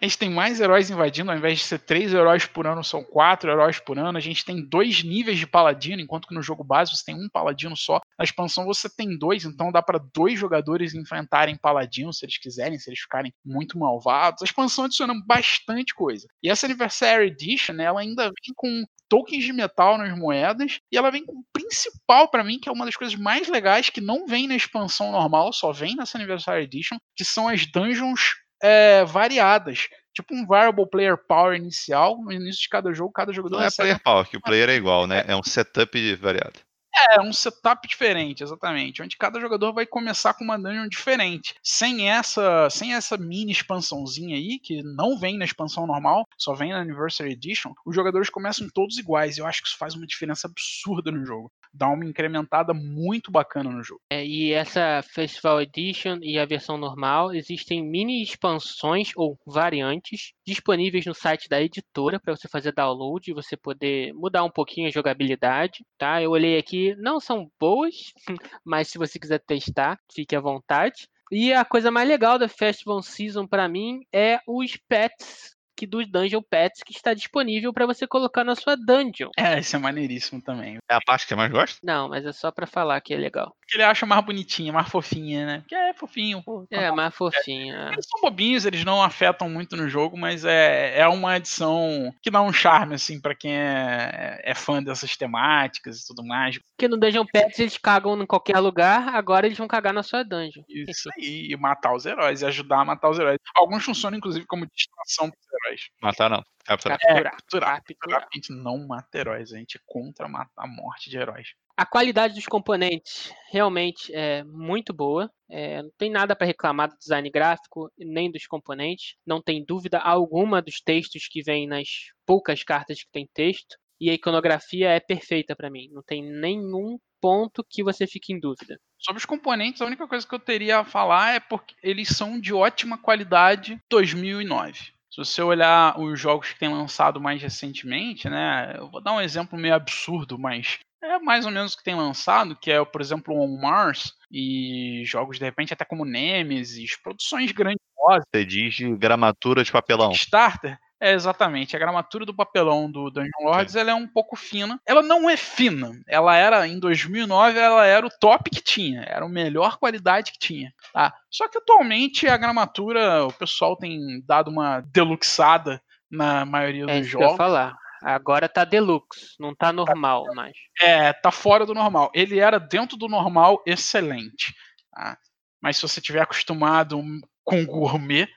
A 0.00 0.04
gente 0.04 0.18
tem 0.18 0.30
mais 0.30 0.60
heróis 0.60 0.90
invadindo, 0.90 1.30
ao 1.30 1.36
invés 1.36 1.58
de 1.58 1.64
ser 1.64 1.78
três 1.78 2.12
heróis 2.12 2.44
por 2.44 2.66
ano, 2.66 2.84
são 2.84 3.02
quatro 3.02 3.50
heróis 3.50 3.78
por 3.78 3.98
ano. 3.98 4.18
A 4.18 4.20
gente 4.20 4.44
tem 4.44 4.62
dois 4.62 5.02
níveis 5.02 5.38
de 5.38 5.46
paladino, 5.46 6.02
enquanto 6.02 6.28
que 6.28 6.34
no 6.34 6.42
jogo 6.42 6.62
base 6.62 6.94
você 6.94 7.04
tem 7.04 7.14
um 7.14 7.28
paladino 7.30 7.76
só. 7.76 8.00
Na 8.18 8.24
expansão 8.24 8.64
você 8.64 8.88
tem 8.94 9.16
dois, 9.16 9.44
então 9.44 9.72
dá 9.72 9.80
para 9.80 9.98
dois 10.14 10.38
jogadores 10.38 10.94
enfrentarem 10.94 11.51
paladinos 11.56 12.18
se 12.18 12.24
eles 12.24 12.38
quiserem, 12.38 12.78
se 12.78 12.88
eles 12.90 13.00
ficarem 13.00 13.32
muito 13.44 13.78
malvados. 13.78 14.42
A 14.42 14.44
expansão 14.44 14.84
adiciona 14.84 15.14
bastante 15.26 15.94
coisa. 15.94 16.26
E 16.42 16.50
essa 16.50 16.66
Anniversary 16.66 17.26
Edition, 17.26 17.74
né, 17.74 17.84
ela 17.84 18.00
ainda 18.00 18.24
vem 18.24 18.54
com 18.54 18.84
tokens 19.08 19.44
de 19.44 19.52
metal 19.52 19.98
nas 19.98 20.16
moedas 20.16 20.78
e 20.90 20.96
ela 20.96 21.10
vem 21.10 21.24
com 21.24 21.34
o 21.34 21.44
principal 21.52 22.30
para 22.30 22.42
mim, 22.42 22.58
que 22.58 22.68
é 22.68 22.72
uma 22.72 22.86
das 22.86 22.96
coisas 22.96 23.14
mais 23.14 23.48
legais 23.48 23.90
que 23.90 24.00
não 24.00 24.26
vem 24.26 24.48
na 24.48 24.56
expansão 24.56 25.12
normal, 25.12 25.52
só 25.52 25.70
vem 25.70 25.94
nessa 25.94 26.16
Anniversary 26.16 26.64
Edition, 26.64 26.96
que 27.14 27.24
são 27.24 27.48
as 27.48 27.66
dungeons 27.66 28.36
é, 28.62 29.04
variadas. 29.04 29.88
Tipo 30.14 30.34
um 30.34 30.46
variable 30.46 30.88
player 30.88 31.16
power 31.26 31.56
inicial, 31.56 32.22
no 32.22 32.32
início 32.32 32.62
de 32.62 32.68
cada 32.68 32.92
jogo, 32.92 33.12
cada 33.12 33.32
jogador 33.32 33.58
Não 33.58 33.64
é 33.64 33.70
player 33.70 34.02
power, 34.02 34.26
que 34.26 34.36
o 34.36 34.42
player 34.42 34.68
é 34.68 34.74
igual, 34.74 35.06
né? 35.06 35.24
É 35.26 35.34
um 35.34 35.42
setup 35.42 36.14
variado. 36.16 36.60
É 36.94 37.20
um 37.20 37.32
setup 37.32 37.86
diferente, 37.86 38.42
exatamente, 38.42 39.02
onde 39.02 39.16
cada 39.16 39.40
jogador 39.40 39.72
vai 39.72 39.86
começar 39.86 40.34
com 40.34 40.44
uma 40.44 40.58
dungeon 40.58 40.88
diferente. 40.88 41.54
Sem 41.62 42.08
essa, 42.10 42.68
sem 42.70 42.94
essa 42.94 43.16
mini 43.16 43.52
expansãozinha 43.52 44.36
aí, 44.36 44.58
que 44.58 44.82
não 44.82 45.18
vem 45.18 45.38
na 45.38 45.44
expansão 45.44 45.86
normal, 45.86 46.26
só 46.36 46.54
vem 46.54 46.72
na 46.72 46.80
Anniversary 46.80 47.32
Edition, 47.32 47.72
os 47.86 47.94
jogadores 47.94 48.30
começam 48.30 48.68
todos 48.72 48.98
iguais. 48.98 49.38
Eu 49.38 49.46
acho 49.46 49.62
que 49.62 49.68
isso 49.68 49.78
faz 49.78 49.94
uma 49.94 50.06
diferença 50.06 50.46
absurda 50.48 51.10
no 51.10 51.24
jogo. 51.24 51.50
Dá 51.72 51.88
uma 51.88 52.04
incrementada 52.04 52.74
muito 52.74 53.30
bacana 53.30 53.70
no 53.70 53.82
jogo. 53.82 54.00
É, 54.10 54.24
e 54.24 54.52
essa 54.52 55.02
Festival 55.02 55.62
Edition 55.62 56.18
e 56.22 56.38
a 56.38 56.44
versão 56.44 56.76
normal 56.76 57.34
existem 57.34 57.82
mini 57.82 58.22
expansões 58.22 59.12
ou 59.16 59.38
variantes 59.46 60.32
disponíveis 60.46 61.06
no 61.06 61.14
site 61.14 61.48
da 61.48 61.62
editora 61.62 62.20
para 62.20 62.36
você 62.36 62.48
fazer 62.48 62.72
download 62.72 63.30
e 63.30 63.34
você 63.34 63.56
poder 63.56 64.12
mudar 64.12 64.44
um 64.44 64.50
pouquinho 64.50 64.88
a 64.88 64.92
jogabilidade, 64.92 65.84
tá? 65.96 66.22
Eu 66.22 66.30
olhei 66.30 66.58
aqui, 66.58 66.94
não 66.96 67.18
são 67.20 67.50
boas, 67.58 67.94
mas 68.64 68.88
se 68.88 68.98
você 68.98 69.18
quiser 69.18 69.40
testar, 69.40 69.98
fique 70.12 70.36
à 70.36 70.40
vontade. 70.40 71.08
E 71.30 71.52
a 71.52 71.64
coisa 71.64 71.90
mais 71.90 72.06
legal 72.06 72.38
da 72.38 72.46
Festival 72.46 73.02
Season 73.02 73.46
para 73.46 73.66
mim 73.66 74.02
é 74.12 74.38
os 74.46 74.76
pets 74.86 75.56
que 75.76 75.86
do 75.86 76.04
Dungeon 76.06 76.42
Pets 76.42 76.82
que 76.82 76.92
está 76.92 77.14
disponível 77.14 77.72
para 77.72 77.86
você 77.86 78.06
colocar 78.06 78.44
na 78.44 78.54
sua 78.54 78.76
dungeon. 78.76 79.30
É, 79.36 79.58
isso 79.58 79.76
é 79.76 79.78
maneiríssimo 79.78 80.40
também. 80.40 80.78
É 80.88 80.94
a 80.94 81.00
parte 81.00 81.26
que 81.26 81.32
eu 81.32 81.36
mais 81.38 81.50
gosto? 81.50 81.78
Não, 81.82 82.08
mas 82.08 82.24
é 82.24 82.32
só 82.32 82.50
para 82.50 82.66
falar 82.66 83.00
que 83.00 83.14
é 83.14 83.16
legal. 83.16 83.54
Ele 83.72 83.82
acha 83.82 84.04
mais 84.04 84.24
bonitinha, 84.24 84.72
mais 84.72 84.88
fofinha, 84.88 85.46
né? 85.46 85.64
Que 85.66 85.74
é 85.74 85.94
fofinho, 85.94 86.42
pô. 86.42 86.66
É, 86.70 86.90
mais 86.90 87.14
fofinho. 87.14 87.74
é. 87.74 87.92
Eles 87.92 88.06
são 88.06 88.20
bobinhos, 88.20 88.66
eles 88.66 88.84
não 88.84 89.02
afetam 89.02 89.48
muito 89.48 89.76
no 89.76 89.88
jogo, 89.88 90.16
mas 90.16 90.44
é, 90.44 90.98
é 90.98 91.08
uma 91.08 91.36
edição 91.36 92.12
que 92.22 92.30
dá 92.30 92.42
um 92.42 92.52
charme, 92.52 92.94
assim, 92.94 93.20
pra 93.20 93.34
quem 93.34 93.54
é, 93.54 94.40
é 94.44 94.54
fã 94.54 94.82
dessas 94.82 95.16
temáticas 95.16 96.00
e 96.00 96.06
tudo 96.06 96.24
mais. 96.24 96.58
Porque 96.58 96.88
no 96.88 96.98
Dungeon 96.98 97.24
Pets 97.24 97.58
eles 97.58 97.78
cagam 97.78 98.20
em 98.20 98.26
qualquer 98.26 98.58
lugar, 98.58 99.14
agora 99.14 99.46
eles 99.46 99.58
vão 99.58 99.68
cagar 99.68 99.92
na 99.94 100.02
sua 100.02 100.22
dungeon. 100.22 100.62
Isso 100.68 101.08
aí, 101.16 101.48
e 101.50 101.56
matar 101.56 101.94
os 101.94 102.04
heróis, 102.04 102.42
e 102.42 102.46
ajudar 102.46 102.80
a 102.80 102.84
matar 102.84 103.10
os 103.10 103.18
heróis. 103.18 103.38
Alguns 103.54 103.84
funcionam, 103.84 104.18
inclusive, 104.18 104.44
como 104.46 104.66
distração 104.66 105.30
pros 105.30 105.46
heróis. 105.46 105.61
Matar 106.00 106.28
não. 106.30 106.42
Capturar. 106.64 106.98
É, 107.02 107.06
Capturar. 107.06 107.32
capturar. 107.32 107.82
Capturar. 107.82 108.28
A 108.32 108.36
gente 108.36 108.52
não 108.52 108.86
mata 108.86 109.18
heróis, 109.18 109.52
a 109.52 109.58
gente 109.58 109.76
é 109.76 109.80
contra 109.84 110.26
a 110.56 110.66
morte 110.66 111.10
de 111.10 111.16
heróis. 111.16 111.54
A 111.76 111.86
qualidade 111.86 112.34
dos 112.34 112.46
componentes 112.46 113.32
realmente 113.50 114.14
é 114.14 114.44
muito 114.44 114.92
boa. 114.92 115.30
É, 115.50 115.82
não 115.82 115.90
tem 115.98 116.10
nada 116.10 116.36
para 116.36 116.46
reclamar 116.46 116.88
do 116.88 116.98
design 116.98 117.28
gráfico 117.30 117.90
nem 117.98 118.30
dos 118.30 118.46
componentes. 118.46 119.16
Não 119.26 119.42
tem 119.42 119.64
dúvida 119.64 119.98
alguma 119.98 120.60
dos 120.62 120.80
textos 120.80 121.26
que 121.28 121.42
vêm 121.42 121.66
nas 121.66 121.88
poucas 122.26 122.62
cartas 122.62 123.02
que 123.02 123.10
tem 123.10 123.28
texto. 123.32 123.76
E 124.00 124.10
a 124.10 124.14
iconografia 124.14 124.90
é 124.90 125.00
perfeita 125.00 125.56
para 125.56 125.70
mim. 125.70 125.88
Não 125.92 126.02
tem 126.02 126.22
nenhum 126.22 126.98
ponto 127.20 127.64
que 127.68 127.82
você 127.82 128.06
fique 128.06 128.32
em 128.32 128.40
dúvida. 128.40 128.78
Sobre 128.98 129.18
os 129.18 129.24
componentes, 129.24 129.80
a 129.80 129.86
única 129.86 130.06
coisa 130.06 130.26
que 130.26 130.34
eu 130.34 130.40
teria 130.40 130.80
a 130.80 130.84
falar 130.84 131.34
é 131.34 131.40
porque 131.40 131.74
eles 131.82 132.08
são 132.08 132.38
de 132.38 132.52
ótima 132.52 132.98
qualidade 132.98 133.80
2009. 133.88 134.92
Se 135.12 135.18
você 135.18 135.42
olhar 135.42 136.00
os 136.00 136.18
jogos 136.18 136.50
que 136.50 136.58
tem 136.58 136.70
lançado 136.70 137.20
mais 137.20 137.42
recentemente, 137.42 138.30
né? 138.30 138.76
Eu 138.78 138.90
vou 138.90 138.98
dar 138.98 139.12
um 139.12 139.20
exemplo 139.20 139.58
meio 139.58 139.74
absurdo, 139.74 140.38
mas 140.38 140.78
é 141.02 141.18
mais 141.18 141.44
ou 141.44 141.52
menos 141.52 141.74
o 141.74 141.76
que 141.76 141.84
tem 141.84 141.94
lançado, 141.94 142.56
que 142.56 142.72
é, 142.72 142.82
por 142.82 142.98
exemplo, 142.98 143.38
On 143.38 143.60
Mars 143.60 144.14
e 144.30 145.02
jogos 145.04 145.38
de 145.38 145.44
repente 145.44 145.74
até 145.74 145.84
como 145.84 146.06
Nemesis, 146.06 146.96
produções 146.96 147.52
grandiosas. 147.52 148.24
Você 148.34 148.44
diz 148.46 148.74
de 148.74 148.96
gramatura 148.96 149.62
de 149.62 149.70
papelão. 149.70 150.12
Kickstarter 150.12 150.78
é 151.02 151.12
exatamente 151.12 151.74
a 151.74 151.78
gramatura 151.78 152.24
do 152.24 152.34
papelão 152.34 152.90
do 152.90 153.10
Dungeon 153.10 153.30
Lords, 153.44 153.74
ela 153.76 153.90
é 153.90 153.94
um 153.94 154.06
pouco 154.06 154.36
fina. 154.36 154.80
Ela 154.86 155.02
não 155.02 155.28
é 155.28 155.36
fina. 155.36 155.90
Ela 156.06 156.36
era 156.36 156.66
em 156.66 156.78
2009, 156.78 157.58
ela 157.58 157.84
era 157.84 158.06
o 158.06 158.10
top 158.20 158.48
que 158.50 158.62
tinha, 158.62 159.02
era 159.02 159.24
a 159.24 159.28
melhor 159.28 159.78
qualidade 159.78 160.32
que 160.32 160.38
tinha, 160.38 160.72
tá? 160.92 161.12
Só 161.30 161.48
que 161.48 161.58
atualmente 161.58 162.26
a 162.28 162.36
gramatura, 162.36 163.24
o 163.26 163.32
pessoal 163.32 163.76
tem 163.76 164.22
dado 164.24 164.48
uma 164.50 164.80
deluxada 164.80 165.82
na 166.10 166.44
maioria 166.44 166.84
É 166.88 166.98
dos 166.98 167.06
isso 167.08 167.16
que 167.16 167.22
eu 167.24 167.28
ia 167.28 167.32
jogos. 167.32 167.36
falar. 167.36 167.76
Agora 168.02 168.48
tá 168.48 168.64
deluxe, 168.64 169.34
não 169.38 169.54
tá 169.54 169.72
normal 169.72 170.24
mais. 170.34 170.52
É, 170.80 171.12
tá 171.12 171.30
fora 171.30 171.64
do 171.64 171.74
normal. 171.74 172.10
Ele 172.14 172.38
era 172.40 172.58
dentro 172.58 172.96
do 172.96 173.08
normal 173.08 173.62
excelente. 173.66 174.52
tá? 174.92 175.16
Mas 175.60 175.76
se 175.76 175.82
você 175.82 176.00
tiver 176.00 176.20
acostumado 176.20 177.00
com 177.44 177.64
gourmet, 177.64 178.28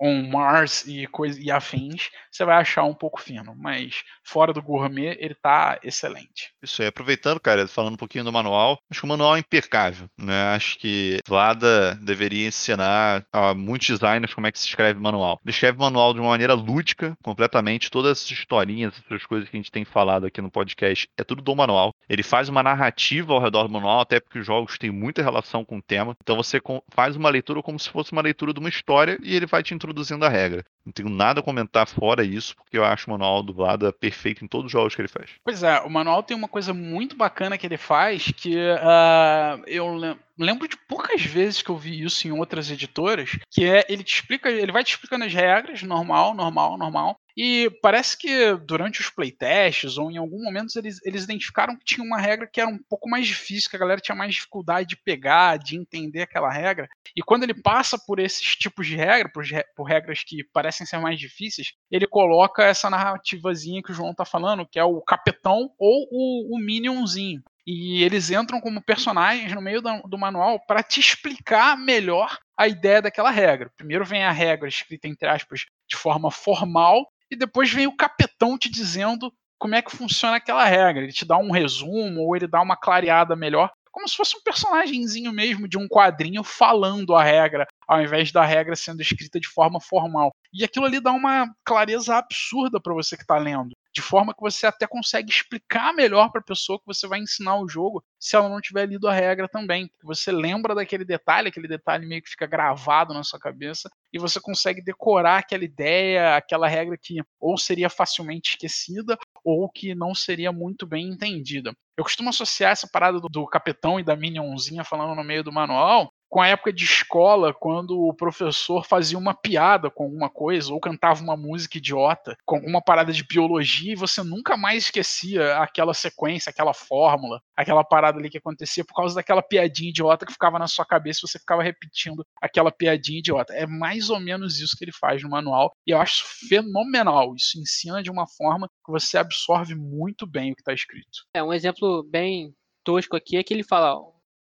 on 0.00 0.28
Mars 0.28 0.86
e, 0.86 1.06
coisa, 1.06 1.40
e 1.40 1.50
afins, 1.50 2.10
você 2.30 2.44
vai 2.44 2.56
achar 2.56 2.84
um 2.84 2.94
pouco 2.94 3.20
fino. 3.20 3.54
Mas 3.56 4.02
fora 4.24 4.52
do 4.52 4.62
gourmet, 4.62 5.16
ele 5.20 5.34
tá 5.34 5.78
excelente. 5.82 6.52
Isso 6.62 6.82
aí, 6.82 6.88
aproveitando, 6.88 7.40
cara, 7.40 7.66
falando 7.68 7.94
um 7.94 7.98
pouquinho 7.98 8.24
do 8.24 8.32
manual, 8.32 8.78
acho 8.90 9.00
que 9.00 9.06
o 9.06 9.08
manual 9.08 9.36
é 9.36 9.40
impecável, 9.40 10.08
né? 10.18 10.54
Acho 10.54 10.78
que 10.78 11.18
Vlada 11.26 11.94
deveria 11.96 12.48
ensinar 12.48 13.24
a 13.32 13.54
muitos 13.54 13.88
designers 13.88 14.34
como 14.34 14.46
é 14.46 14.52
que 14.52 14.58
se 14.58 14.68
escreve 14.68 14.98
manual. 14.98 15.40
Ele 15.44 15.50
escreve 15.50 15.78
manual 15.78 16.14
de 16.14 16.20
uma 16.20 16.30
maneira 16.30 16.54
lúdica, 16.54 17.16
completamente, 17.22 17.90
todas 17.90 18.18
essas 18.18 18.30
historinhas, 18.30 18.94
essas 19.06 19.26
coisas 19.26 19.48
que 19.48 19.56
a 19.56 19.60
gente 19.60 19.70
tem 19.70 19.84
falado 19.84 20.26
aqui 20.26 20.40
no 20.40 20.50
podcast, 20.50 21.08
é 21.16 21.24
tudo 21.24 21.42
do 21.42 21.56
manual. 21.56 21.94
Ele 22.08 22.22
faz 22.22 22.48
uma 22.48 22.62
narrativa 22.62 23.32
ao 23.32 23.40
redor 23.40 23.64
do 23.64 23.72
manual, 23.72 24.00
até 24.00 24.20
porque 24.20 24.38
os 24.38 24.46
jogos 24.46 24.78
têm 24.78 24.90
muita 24.90 25.22
relação 25.22 25.64
com 25.64 25.78
o 25.78 25.82
tema. 25.82 26.16
Então 26.22 26.36
você 26.36 26.60
faz 26.90 27.16
uma 27.16 27.28
leitura 27.28 27.62
como 27.62 27.78
se 27.78 27.90
fosse 27.90 28.12
uma 28.12 28.22
leitura 28.22 28.52
de 28.52 28.60
uma 28.60 28.68
história 28.68 29.18
e 29.22 29.34
ele 29.34 29.46
vai 29.46 29.62
te 29.62 29.74
introduzindo 29.90 30.24
a 30.24 30.28
regra. 30.28 30.64
Não 30.84 30.92
tenho 30.92 31.08
nada 31.08 31.40
a 31.40 31.42
comentar 31.42 31.86
fora 31.86 32.24
isso, 32.24 32.56
porque 32.56 32.78
eu 32.78 32.84
acho 32.84 33.06
o 33.06 33.10
manual 33.10 33.42
do 33.42 33.52
Vlada 33.52 33.92
perfeito 33.92 34.44
em 34.44 34.48
todos 34.48 34.66
os 34.66 34.72
jogos 34.72 34.94
que 34.94 35.00
ele 35.02 35.08
faz. 35.08 35.30
Pois 35.44 35.62
é, 35.62 35.78
o 35.80 35.90
manual 35.90 36.22
tem 36.22 36.36
uma 36.36 36.48
coisa 36.48 36.72
muito 36.72 37.16
bacana 37.16 37.58
que 37.58 37.66
ele 37.66 37.76
faz, 37.76 38.32
que 38.36 38.56
ah, 38.80 39.60
eu 39.66 39.94
lem- 39.94 40.18
lembro 40.38 40.66
de 40.66 40.76
poucas 40.88 41.22
vezes 41.22 41.60
que 41.62 41.70
eu 41.70 41.76
vi 41.76 42.02
isso 42.02 42.26
em 42.26 42.32
outras 42.32 42.70
editoras, 42.70 43.38
que 43.50 43.64
é 43.64 43.84
ele 43.88 44.02
te 44.02 44.14
explica, 44.14 44.50
ele 44.50 44.72
vai 44.72 44.82
te 44.82 44.94
explicando 44.94 45.24
as 45.24 45.34
regras, 45.34 45.82
normal, 45.82 46.34
normal, 46.34 46.78
normal. 46.78 47.16
E 47.36 47.70
parece 47.80 48.18
que 48.18 48.54
durante 48.66 49.00
os 49.00 49.08
playtests 49.08 49.96
ou 49.96 50.10
em 50.10 50.18
algum 50.18 50.42
momento 50.42 50.76
eles, 50.76 50.98
eles 51.06 51.24
identificaram 51.24 51.76
que 51.76 51.84
tinha 51.84 52.04
uma 52.04 52.20
regra 52.20 52.46
que 52.46 52.60
era 52.60 52.68
um 52.68 52.78
pouco 52.88 53.08
mais 53.08 53.26
difícil, 53.26 53.70
que 53.70 53.76
a 53.76 53.78
galera 53.78 54.00
tinha 54.00 54.16
mais 54.16 54.34
dificuldade 54.34 54.88
de 54.88 54.96
pegar, 54.96 55.56
de 55.58 55.76
entender 55.76 56.22
aquela 56.22 56.50
regra. 56.50 56.88
E 57.16 57.22
quando 57.22 57.44
ele 57.44 57.54
passa 57.54 57.98
por 57.98 58.18
esses 58.18 58.56
tipos 58.56 58.86
de 58.86 58.96
regra, 58.96 59.30
por, 59.32 59.44
por 59.74 59.84
regras 59.84 60.22
que 60.22 60.44
parecem 60.52 60.69
ser 60.72 60.98
mais 60.98 61.18
difíceis, 61.18 61.72
ele 61.90 62.06
coloca 62.06 62.64
essa 62.64 62.90
narrativazinha 62.90 63.82
que 63.82 63.92
o 63.92 63.94
João 63.94 64.14
tá 64.14 64.24
falando, 64.24 64.66
que 64.66 64.78
é 64.78 64.84
o 64.84 65.00
capitão 65.00 65.70
ou 65.78 66.08
o, 66.10 66.56
o 66.56 66.58
minionzinho. 66.58 67.42
E 67.66 68.02
eles 68.02 68.30
entram 68.30 68.60
como 68.60 68.82
personagens 68.82 69.52
no 69.52 69.60
meio 69.60 69.80
do, 69.80 70.02
do 70.02 70.18
manual 70.18 70.58
para 70.66 70.82
te 70.82 70.98
explicar 70.98 71.76
melhor 71.76 72.38
a 72.56 72.66
ideia 72.66 73.00
daquela 73.00 73.30
regra. 73.30 73.70
Primeiro 73.76 74.04
vem 74.04 74.24
a 74.24 74.32
regra 74.32 74.68
escrita 74.68 75.06
entre 75.06 75.28
aspas 75.28 75.66
de 75.88 75.96
forma 75.96 76.30
formal 76.30 77.06
e 77.30 77.36
depois 77.36 77.72
vem 77.72 77.86
o 77.86 77.96
capitão 77.96 78.58
te 78.58 78.68
dizendo 78.68 79.32
como 79.58 79.74
é 79.74 79.82
que 79.82 79.94
funciona 79.94 80.36
aquela 80.36 80.64
regra. 80.64 81.02
Ele 81.02 81.12
te 81.12 81.24
dá 81.24 81.36
um 81.36 81.50
resumo 81.50 82.22
ou 82.22 82.34
ele 82.34 82.46
dá 82.46 82.60
uma 82.60 82.76
clareada 82.76 83.36
melhor, 83.36 83.70
como 83.90 84.08
se 84.08 84.16
fosse 84.16 84.36
um 84.36 84.42
personagemzinho 84.42 85.32
mesmo 85.32 85.68
de 85.68 85.76
um 85.76 85.88
quadrinho 85.88 86.42
falando 86.44 87.14
a 87.14 87.22
regra, 87.22 87.66
ao 87.86 88.00
invés 88.00 88.30
da 88.32 88.44
regra 88.44 88.76
sendo 88.76 89.02
escrita 89.02 89.40
de 89.40 89.48
forma 89.48 89.80
formal. 89.80 90.32
E 90.52 90.64
aquilo 90.64 90.86
ali 90.86 91.00
dá 91.00 91.12
uma 91.12 91.48
clareza 91.64 92.16
absurda 92.16 92.80
para 92.80 92.94
você 92.94 93.16
que 93.16 93.22
está 93.22 93.38
lendo, 93.38 93.74
de 93.92 94.00
forma 94.00 94.34
que 94.34 94.40
você 94.40 94.66
até 94.66 94.86
consegue 94.86 95.30
explicar 95.30 95.92
melhor 95.92 96.30
para 96.30 96.40
a 96.40 96.44
pessoa 96.44 96.78
que 96.78 96.86
você 96.86 97.06
vai 97.08 97.18
ensinar 97.18 97.60
o 97.60 97.68
jogo, 97.68 98.04
se 98.18 98.36
ela 98.36 98.48
não 98.48 98.60
tiver 98.60 98.86
lido 98.86 99.08
a 99.08 99.12
regra 99.12 99.48
também. 99.48 99.88
Porque 99.88 100.06
você 100.06 100.30
lembra 100.30 100.74
daquele 100.74 101.04
detalhe, 101.04 101.48
aquele 101.48 101.68
detalhe 101.68 102.06
meio 102.06 102.22
que 102.22 102.30
fica 102.30 102.46
gravado 102.46 103.12
na 103.12 103.24
sua 103.24 103.38
cabeça, 103.38 103.90
e 104.12 104.18
você 104.18 104.40
consegue 104.40 104.82
decorar 104.82 105.38
aquela 105.38 105.64
ideia, 105.64 106.36
aquela 106.36 106.68
regra 106.68 106.96
que 107.00 107.20
ou 107.38 107.56
seria 107.58 107.88
facilmente 107.88 108.50
esquecida, 108.50 109.18
ou 109.44 109.68
que 109.70 109.94
não 109.94 110.14
seria 110.14 110.52
muito 110.52 110.86
bem 110.86 111.08
entendida. 111.08 111.72
Eu 111.96 112.04
costumo 112.04 112.30
associar 112.30 112.72
essa 112.72 112.88
parada 112.90 113.20
do, 113.20 113.28
do 113.28 113.46
capitão 113.46 114.00
e 114.00 114.04
da 114.04 114.16
minionzinha 114.16 114.84
falando 114.84 115.14
no 115.14 115.24
meio 115.24 115.44
do 115.44 115.52
manual 115.52 116.09
com 116.30 116.40
a 116.40 116.46
época 116.46 116.72
de 116.72 116.84
escola, 116.84 117.52
quando 117.52 118.00
o 118.00 118.14
professor 118.14 118.86
fazia 118.86 119.18
uma 119.18 119.34
piada 119.34 119.90
com 119.90 120.04
alguma 120.04 120.30
coisa, 120.30 120.72
ou 120.72 120.78
cantava 120.78 121.20
uma 121.20 121.36
música 121.36 121.76
idiota, 121.76 122.36
com 122.46 122.56
alguma 122.56 122.80
parada 122.80 123.12
de 123.12 123.24
biologia, 123.24 123.92
e 123.92 123.96
você 123.96 124.22
nunca 124.22 124.56
mais 124.56 124.84
esquecia 124.84 125.58
aquela 125.58 125.92
sequência, 125.92 126.50
aquela 126.50 126.72
fórmula, 126.72 127.42
aquela 127.56 127.82
parada 127.82 128.18
ali 128.18 128.30
que 128.30 128.38
acontecia 128.38 128.84
por 128.84 128.94
causa 128.94 129.16
daquela 129.16 129.42
piadinha 129.42 129.90
idiota 129.90 130.24
que 130.24 130.32
ficava 130.32 130.56
na 130.56 130.68
sua 130.68 130.86
cabeça 130.86 131.18
e 131.18 131.28
você 131.28 131.38
ficava 131.38 131.64
repetindo 131.64 132.24
aquela 132.40 132.70
piadinha 132.70 133.18
idiota. 133.18 133.52
É 133.52 133.66
mais 133.66 134.08
ou 134.08 134.20
menos 134.20 134.60
isso 134.60 134.76
que 134.78 134.84
ele 134.84 134.92
faz 134.92 135.20
no 135.24 135.28
manual, 135.28 135.72
e 135.84 135.90
eu 135.90 136.00
acho 136.00 136.24
fenomenal. 136.48 137.34
Isso 137.34 137.58
ensina 137.58 138.04
de 138.04 138.10
uma 138.10 138.26
forma 138.28 138.68
que 138.68 138.92
você 138.92 139.18
absorve 139.18 139.74
muito 139.74 140.28
bem 140.28 140.52
o 140.52 140.54
que 140.54 140.60
está 140.60 140.72
escrito. 140.72 141.26
É, 141.34 141.42
um 141.42 141.52
exemplo 141.52 142.04
bem 142.04 142.54
tosco 142.84 143.16
aqui 143.16 143.36
é 143.36 143.42
que 143.42 143.52
ele 143.52 143.64
fala: 143.64 144.00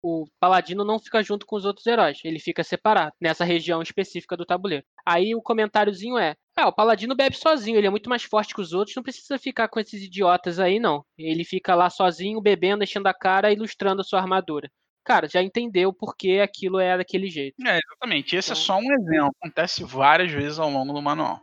o 0.03 0.25
paladino 0.39 0.83
não 0.83 0.99
fica 0.99 1.23
junto 1.23 1.45
com 1.45 1.55
os 1.55 1.63
outros 1.63 1.87
heróis, 1.87 2.19
ele 2.25 2.37
fica 2.39 2.63
separado 2.63 3.13
nessa 3.21 3.45
região 3.45 3.81
específica 3.81 4.35
do 4.35 4.45
tabuleiro. 4.45 4.83
Aí 5.05 5.33
o 5.33 5.41
comentáriozinho 5.41 6.17
é: 6.17 6.35
ah, 6.57 6.67
o 6.67 6.73
paladino 6.73 7.15
bebe 7.15 7.35
sozinho, 7.37 7.77
ele 7.77 7.87
é 7.87 7.89
muito 7.89 8.09
mais 8.09 8.23
forte 8.23 8.53
que 8.53 8.61
os 8.61 8.73
outros, 8.73 8.95
não 8.95 9.01
precisa 9.03 9.39
ficar 9.39 9.69
com 9.69 9.79
esses 9.79 10.03
idiotas 10.03 10.59
aí, 10.59 10.77
não. 10.79 11.03
Ele 11.17 11.43
fica 11.45 11.73
lá 11.73 11.89
sozinho, 11.89 12.41
bebendo, 12.41 12.83
enchendo 12.83 13.07
a 13.07 13.13
cara, 13.13 13.51
ilustrando 13.51 14.01
a 14.01 14.03
sua 14.03 14.19
armadura. 14.19 14.69
Cara, 15.05 15.27
já 15.27 15.41
entendeu 15.41 15.91
por 15.91 16.15
que 16.15 16.39
aquilo 16.39 16.79
é 16.79 16.97
daquele 16.97 17.29
jeito. 17.29 17.55
É, 17.65 17.77
exatamente. 17.77 18.35
Esse 18.35 18.51
é 18.51 18.53
Então- 18.53 18.63
só 18.63 18.77
um 18.77 18.93
exemplo. 18.93 19.31
Acontece 19.41 19.83
várias 19.83 20.31
vezes 20.31 20.59
ao 20.59 20.69
longo 20.69 20.93
do 20.93 21.01
manual. 21.01 21.41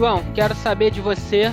João, 0.00 0.24
quero 0.32 0.54
saber 0.54 0.90
de 0.90 0.98
você 0.98 1.52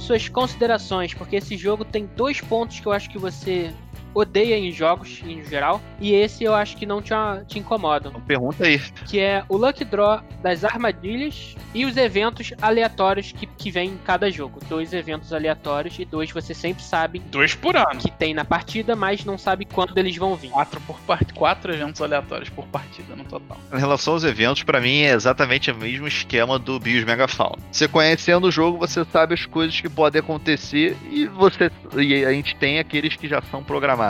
suas 0.00 0.28
considerações, 0.28 1.14
porque 1.14 1.36
esse 1.36 1.56
jogo 1.56 1.84
tem 1.84 2.10
dois 2.16 2.40
pontos 2.40 2.80
que 2.80 2.86
eu 2.86 2.90
acho 2.90 3.08
que 3.08 3.16
você 3.16 3.72
odeia 4.14 4.56
em 4.56 4.70
jogos 4.70 5.20
em 5.26 5.42
geral, 5.44 5.80
e 6.00 6.12
esse 6.12 6.44
eu 6.44 6.54
acho 6.54 6.76
que 6.76 6.86
não 6.86 7.02
te, 7.02 7.12
te 7.46 7.58
incomodam, 7.58 8.10
Então 8.10 8.20
pergunta 8.22 8.64
aí. 8.64 8.78
que 9.06 9.18
é 9.20 9.44
o 9.48 9.56
luck 9.56 9.84
draw 9.84 10.20
das 10.42 10.64
armadilhas 10.64 11.54
e 11.74 11.84
os 11.84 11.96
eventos 11.96 12.52
aleatórios 12.62 13.32
que, 13.32 13.46
que 13.46 13.70
vem 13.70 13.90
em 13.90 13.98
cada 14.04 14.30
jogo. 14.30 14.60
Dois 14.68 14.92
eventos 14.92 15.32
aleatórios 15.32 15.98
e 15.98 16.04
dois 16.04 16.30
você 16.30 16.54
sempre 16.54 16.82
sabe 16.82 17.18
Dois 17.30 17.54
por 17.54 17.76
ano. 17.76 17.98
que 18.00 18.10
tem 18.10 18.32
na 18.34 18.44
partida, 18.44 18.94
mas 18.94 19.24
não 19.24 19.36
sabe 19.36 19.64
quando 19.64 19.96
eles 19.98 20.16
vão 20.16 20.36
vir. 20.36 20.50
Quatro, 20.50 20.80
por 20.82 20.98
part... 21.00 21.32
Quatro 21.34 21.72
eventos 21.74 22.00
aleatórios 22.00 22.48
por 22.48 22.66
partida 22.66 23.16
no 23.16 23.24
total. 23.24 23.58
Em 23.72 23.78
relação 23.78 24.14
aos 24.14 24.24
eventos, 24.24 24.62
pra 24.62 24.80
mim 24.80 25.00
é 25.02 25.12
exatamente 25.12 25.70
o 25.70 25.74
mesmo 25.74 26.06
esquema 26.06 26.58
do 26.58 26.78
Bios 26.78 27.04
Megafauna. 27.04 27.58
Você 27.72 27.88
conhecendo 27.88 28.46
o 28.46 28.50
jogo, 28.52 28.78
você 28.78 29.04
sabe 29.04 29.34
as 29.34 29.44
coisas 29.46 29.80
que 29.80 29.88
podem 29.88 30.20
acontecer 30.20 30.96
e 31.10 31.26
você 31.26 31.70
e 31.96 32.24
a 32.24 32.32
gente 32.32 32.54
tem 32.56 32.78
aqueles 32.78 33.16
que 33.16 33.26
já 33.28 33.42
são 33.50 33.62
programados. 33.62 34.03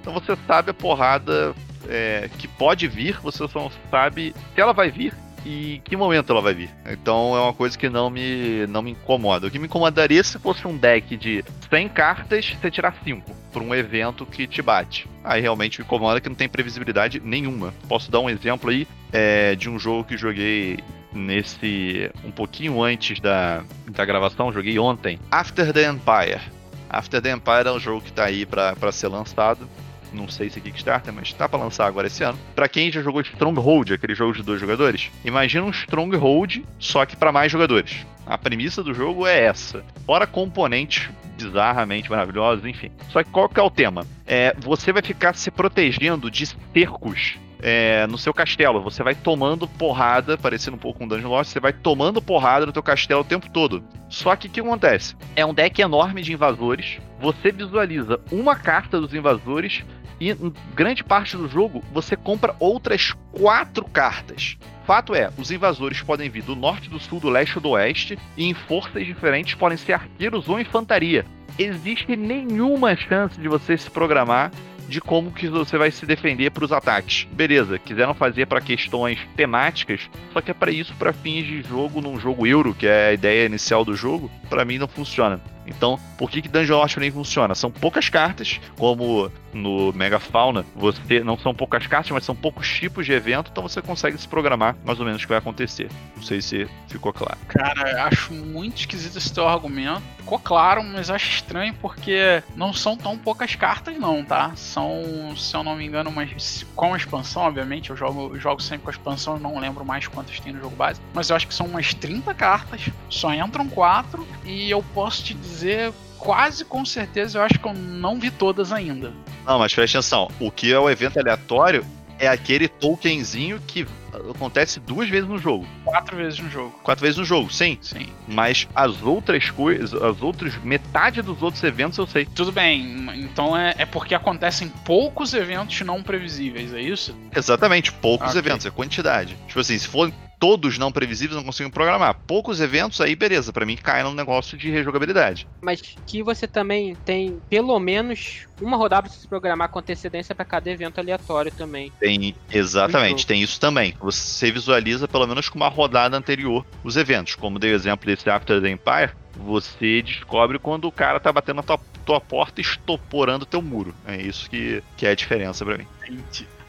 Então 0.00 0.12
você 0.12 0.36
sabe 0.46 0.70
a 0.70 0.74
porrada 0.74 1.54
é, 1.88 2.30
que 2.38 2.48
pode 2.48 2.86
vir, 2.86 3.18
você 3.20 3.46
só 3.48 3.70
sabe 3.90 4.34
se 4.54 4.60
ela 4.60 4.72
vai 4.72 4.90
vir 4.90 5.14
e 5.44 5.76
em 5.76 5.80
que 5.80 5.96
momento 5.96 6.32
ela 6.32 6.40
vai 6.40 6.54
vir. 6.54 6.70
Então 6.86 7.36
é 7.36 7.40
uma 7.40 7.52
coisa 7.52 7.76
que 7.78 7.88
não 7.88 8.10
me, 8.10 8.66
não 8.66 8.82
me 8.82 8.92
incomoda. 8.92 9.46
O 9.46 9.50
que 9.50 9.58
me 9.58 9.66
incomodaria 9.66 10.22
se 10.22 10.38
fosse 10.38 10.66
um 10.66 10.76
deck 10.76 11.16
de 11.16 11.44
100 11.70 11.88
cartas 11.88 12.56
você 12.60 12.70
tirar 12.70 12.94
5 13.02 13.30
por 13.52 13.62
um 13.62 13.74
evento 13.74 14.26
que 14.26 14.46
te 14.46 14.60
bate. 14.60 15.08
Aí 15.24 15.40
realmente 15.40 15.78
me 15.78 15.84
incomoda 15.84 16.20
que 16.20 16.28
não 16.28 16.36
tem 16.36 16.48
previsibilidade 16.48 17.20
nenhuma. 17.20 17.72
Posso 17.88 18.10
dar 18.10 18.20
um 18.20 18.30
exemplo 18.30 18.70
aí 18.70 18.86
é, 19.12 19.54
de 19.54 19.68
um 19.70 19.78
jogo 19.78 20.04
que 20.04 20.16
joguei 20.16 20.78
nesse. 21.12 22.10
um 22.24 22.30
pouquinho 22.30 22.82
antes 22.82 23.20
da, 23.20 23.64
da 23.88 24.04
gravação, 24.04 24.52
joguei 24.52 24.78
ontem. 24.78 25.18
After 25.30 25.72
the 25.72 25.88
Empire. 25.88 26.57
After 26.88 27.20
the 27.20 27.32
Empire 27.32 27.66
é 27.66 27.72
um 27.72 27.80
jogo 27.80 28.00
que 28.00 28.12
tá 28.12 28.24
aí 28.24 28.46
pra 28.46 28.92
ser 28.92 29.08
lançado. 29.08 29.68
Não 30.12 30.26
sei 30.26 30.48
se 30.48 30.58
é 30.58 30.62
Kickstarter, 30.62 31.12
mas 31.12 31.32
tá 31.32 31.48
pra 31.48 31.58
lançar 31.58 31.86
agora 31.86 32.06
esse 32.06 32.24
ano. 32.24 32.38
Pra 32.54 32.68
quem 32.68 32.90
já 32.90 33.02
jogou 33.02 33.20
Stronghold, 33.20 33.92
aquele 33.92 34.14
jogo 34.14 34.32
de 34.32 34.42
dois 34.42 34.60
jogadores, 34.60 35.10
imagina 35.24 35.66
um 35.66 35.70
Stronghold, 35.70 36.64
só 36.78 37.04
que 37.04 37.14
pra 37.14 37.30
mais 37.30 37.52
jogadores. 37.52 38.06
A 38.26 38.38
premissa 38.38 38.82
do 38.82 38.94
jogo 38.94 39.26
é 39.26 39.44
essa. 39.44 39.84
Fora 40.06 40.26
componentes 40.26 41.10
bizarramente 41.36 42.10
maravilhosos, 42.10 42.64
enfim. 42.64 42.90
Só 43.10 43.22
que 43.22 43.30
qual 43.30 43.48
que 43.48 43.60
é 43.60 43.62
o 43.62 43.70
tema? 43.70 44.06
É, 44.26 44.54
você 44.58 44.92
vai 44.92 45.02
ficar 45.02 45.34
se 45.34 45.50
protegendo 45.50 46.30
de 46.30 46.46
cercos 46.46 47.38
é, 47.60 48.06
no 48.06 48.18
seu 48.18 48.32
castelo. 48.32 48.82
Você 48.82 49.02
vai 49.02 49.14
tomando 49.14 49.66
porrada, 49.66 50.36
parecendo 50.36 50.76
um 50.76 50.80
pouco 50.80 51.04
um 51.04 51.08
Dungeon 51.08 51.30
Lost, 51.30 51.52
você 51.52 51.60
vai 51.60 51.72
tomando 51.72 52.22
porrada 52.22 52.66
no 52.66 52.72
teu 52.72 52.82
castelo 52.82 53.20
o 53.20 53.24
tempo 53.24 53.50
todo. 53.50 53.82
Só 54.08 54.36
que 54.36 54.46
o 54.46 54.50
que 54.50 54.60
acontece? 54.60 55.16
É 55.36 55.44
um 55.44 55.54
deck 55.54 55.80
enorme 55.80 56.22
de 56.22 56.32
invasores. 56.32 56.98
Você 57.20 57.50
visualiza 57.50 58.20
uma 58.30 58.56
carta 58.56 59.00
dos 59.00 59.12
invasores 59.12 59.84
e 60.20 60.30
em 60.30 60.52
grande 60.74 61.04
parte 61.04 61.36
do 61.36 61.48
jogo 61.48 61.82
você 61.92 62.16
compra 62.16 62.54
outras 62.58 63.14
quatro 63.32 63.84
cartas. 63.84 64.56
Fato 64.84 65.14
é, 65.14 65.30
os 65.36 65.50
invasores 65.50 66.00
podem 66.00 66.30
vir 66.30 66.42
do 66.42 66.56
norte, 66.56 66.88
do 66.88 66.98
sul, 66.98 67.20
do 67.20 67.28
leste 67.28 67.56
ou 67.56 67.62
do 67.62 67.68
oeste, 67.70 68.18
e 68.36 68.46
em 68.46 68.54
forças 68.54 69.04
diferentes 69.04 69.54
podem 69.54 69.76
ser 69.76 69.92
arqueiros 69.92 70.48
ou 70.48 70.58
infantaria. 70.58 71.26
Existe 71.58 72.16
nenhuma 72.16 72.96
chance 72.96 73.38
de 73.38 73.48
você 73.48 73.76
se 73.76 73.90
programar 73.90 74.50
de 74.88 75.00
como 75.00 75.30
que 75.30 75.48
você 75.48 75.76
vai 75.76 75.90
se 75.90 76.06
defender 76.06 76.50
para 76.50 76.64
os 76.64 76.72
ataques. 76.72 77.28
Beleza, 77.30 77.78
quiseram 77.78 78.14
fazer 78.14 78.46
para 78.46 78.60
questões 78.60 79.18
temáticas, 79.36 80.08
só 80.32 80.40
que 80.40 80.50
é 80.50 80.54
para 80.54 80.70
isso 80.70 80.94
para 80.94 81.12
fins 81.12 81.46
de 81.46 81.62
jogo 81.62 82.00
num 82.00 82.18
jogo 82.18 82.46
euro, 82.46 82.74
que 82.74 82.86
é 82.86 83.08
a 83.08 83.12
ideia 83.12 83.46
inicial 83.46 83.84
do 83.84 83.94
jogo, 83.94 84.30
para 84.48 84.64
mim 84.64 84.78
não 84.78 84.88
funciona. 84.88 85.40
Então, 85.68 86.00
por 86.16 86.30
que 86.30 86.40
que 86.40 86.48
Dungeon 86.48 86.78
Lost 86.78 86.96
nem 86.96 87.10
funciona? 87.10 87.54
São 87.54 87.70
poucas 87.70 88.08
cartas, 88.08 88.58
como 88.78 89.30
no 89.52 89.92
Mega 89.92 90.18
Fauna, 90.18 90.64
você 90.74 91.20
não 91.20 91.38
são 91.38 91.54
poucas 91.54 91.86
cartas, 91.86 92.10
mas 92.10 92.24
são 92.24 92.34
poucos 92.34 92.68
tipos 92.68 93.04
de 93.04 93.12
evento, 93.12 93.50
então 93.52 93.62
você 93.62 93.82
consegue 93.82 94.16
se 94.16 94.26
programar 94.26 94.76
mais 94.84 94.98
ou 94.98 95.04
menos 95.04 95.20
o 95.20 95.24
que 95.24 95.28
vai 95.28 95.38
acontecer. 95.38 95.88
Não 96.16 96.22
sei 96.22 96.40
se 96.40 96.66
ficou 96.88 97.12
claro. 97.12 97.36
Cara, 97.48 98.04
acho 98.04 98.32
muito 98.32 98.78
esquisito 98.78 99.18
esse 99.18 99.32
teu 99.32 99.46
argumento. 99.46 100.02
Ficou 100.28 100.38
claro, 100.38 100.84
mas 100.84 101.08
acho 101.08 101.26
estranho 101.26 101.72
porque 101.80 102.42
não 102.54 102.70
são 102.70 102.98
tão 102.98 103.16
poucas 103.16 103.54
cartas, 103.54 103.96
não, 103.96 104.22
tá? 104.22 104.52
São, 104.56 105.34
se 105.34 105.56
eu 105.56 105.64
não 105.64 105.74
me 105.74 105.86
engano, 105.86 106.10
umas, 106.10 106.66
com 106.76 106.92
a 106.92 106.98
expansão, 106.98 107.44
obviamente. 107.44 107.88
Eu 107.88 107.96
jogo, 107.96 108.34
eu 108.34 108.38
jogo 108.38 108.60
sempre 108.60 108.84
com 108.84 108.90
a 108.90 108.92
expansão, 108.92 109.38
não 109.38 109.58
lembro 109.58 109.86
mais 109.86 110.06
quantas 110.06 110.38
tem 110.38 110.52
no 110.52 110.60
jogo 110.60 110.76
base. 110.76 111.00
Mas 111.14 111.30
eu 111.30 111.36
acho 111.36 111.48
que 111.48 111.54
são 111.54 111.64
umas 111.64 111.94
30 111.94 112.34
cartas, 112.34 112.90
só 113.08 113.32
entram 113.32 113.66
4 113.70 114.28
e 114.44 114.70
eu 114.70 114.84
posso 114.92 115.24
te 115.24 115.32
dizer. 115.32 115.94
Quase 116.18 116.64
com 116.64 116.84
certeza, 116.84 117.38
eu 117.38 117.42
acho 117.42 117.58
que 117.58 117.66
eu 117.66 117.72
não 117.72 118.18
vi 118.18 118.30
todas 118.30 118.70
ainda. 118.72 119.14
Não, 119.46 119.58
mas 119.58 119.72
presta 119.72 119.98
atenção. 119.98 120.28
O 120.40 120.50
que 120.50 120.72
é 120.72 120.78
o 120.78 120.90
evento 120.90 121.18
aleatório 121.18 121.86
é 122.18 122.28
aquele 122.28 122.68
tokenzinho 122.68 123.60
que 123.66 123.86
acontece 124.30 124.80
duas 124.80 125.08
vezes 125.08 125.28
no 125.28 125.38
jogo. 125.38 125.66
Quatro 125.84 126.16
vezes 126.16 126.38
no 126.38 126.50
jogo. 126.50 126.78
Quatro 126.82 127.02
vezes 127.02 127.18
no 127.18 127.24
jogo, 127.24 127.52
sim. 127.52 127.78
Sim. 127.80 128.08
Mas 128.26 128.68
as 128.74 129.02
outras 129.02 129.50
coisas, 129.50 129.92
as 129.94 130.22
outras, 130.22 130.56
metade 130.62 131.22
dos 131.22 131.42
outros 131.42 131.62
eventos 131.62 131.98
eu 131.98 132.06
sei. 132.06 132.24
Tudo 132.26 132.52
bem, 132.52 133.06
então 133.18 133.56
é, 133.56 133.74
é 133.78 133.86
porque 133.86 134.14
acontecem 134.14 134.68
poucos 134.84 135.34
eventos 135.34 135.80
não 135.82 136.02
previsíveis, 136.02 136.72
é 136.74 136.80
isso? 136.80 137.16
Exatamente, 137.34 137.92
poucos 137.92 138.30
Ok. 138.30 138.38
eventos, 138.38 138.66
é 138.66 138.70
quantidade. 138.70 139.36
Tipo 139.46 139.60
assim, 139.60 139.78
se 139.78 139.88
forem 139.88 140.12
todos 140.38 140.78
não 140.78 140.92
previsíveis, 140.92 141.36
não 141.36 141.44
consigo 141.44 141.70
programar. 141.70 142.14
Poucos 142.26 142.60
eventos, 142.60 143.00
aí 143.00 143.16
beleza, 143.16 143.52
pra 143.52 143.66
mim 143.66 143.76
cai 143.76 144.02
num 144.02 144.14
negócio 144.14 144.56
de 144.56 144.70
rejogabilidade. 144.70 145.46
Mas 145.60 145.80
que 146.06 146.22
você 146.22 146.46
também 146.46 146.94
tem 147.04 147.40
pelo 147.50 147.78
menos 147.78 148.46
uma 148.60 148.76
rodada 148.76 149.08
pra 149.08 149.18
se 149.18 149.26
programar 149.26 149.68
com 149.68 149.78
antecedência 149.78 150.34
para 150.34 150.44
cada 150.44 150.70
evento 150.70 150.98
aleatório 150.98 151.50
também. 151.50 151.92
Tem, 151.98 152.34
exatamente, 152.50 153.26
tem 153.26 153.42
isso 153.42 153.58
também. 153.60 153.94
Você 154.08 154.50
visualiza 154.50 155.06
pelo 155.06 155.26
menos 155.26 155.50
com 155.50 155.58
uma 155.58 155.68
rodada 155.68 156.16
anterior 156.16 156.64
os 156.82 156.96
eventos. 156.96 157.34
Como 157.34 157.58
dei 157.58 157.72
o 157.72 157.74
exemplo 157.74 158.06
desse 158.06 158.30
After 158.30 158.58
the 158.58 158.70
Empire, 158.70 159.12
você 159.36 160.00
descobre 160.00 160.58
quando 160.58 160.86
o 160.86 160.92
cara 160.92 161.20
tá 161.20 161.30
batendo 161.30 161.56
na 161.56 161.62
tua, 161.62 161.78
tua 162.06 162.18
porta 162.18 162.58
e 162.58 162.64
estoporando 162.64 163.44
teu 163.44 163.60
muro. 163.60 163.94
É 164.06 164.16
isso 164.16 164.48
que, 164.48 164.82
que 164.96 165.06
é 165.06 165.10
a 165.10 165.14
diferença 165.14 165.62
pra 165.62 165.76
mim. 165.76 165.86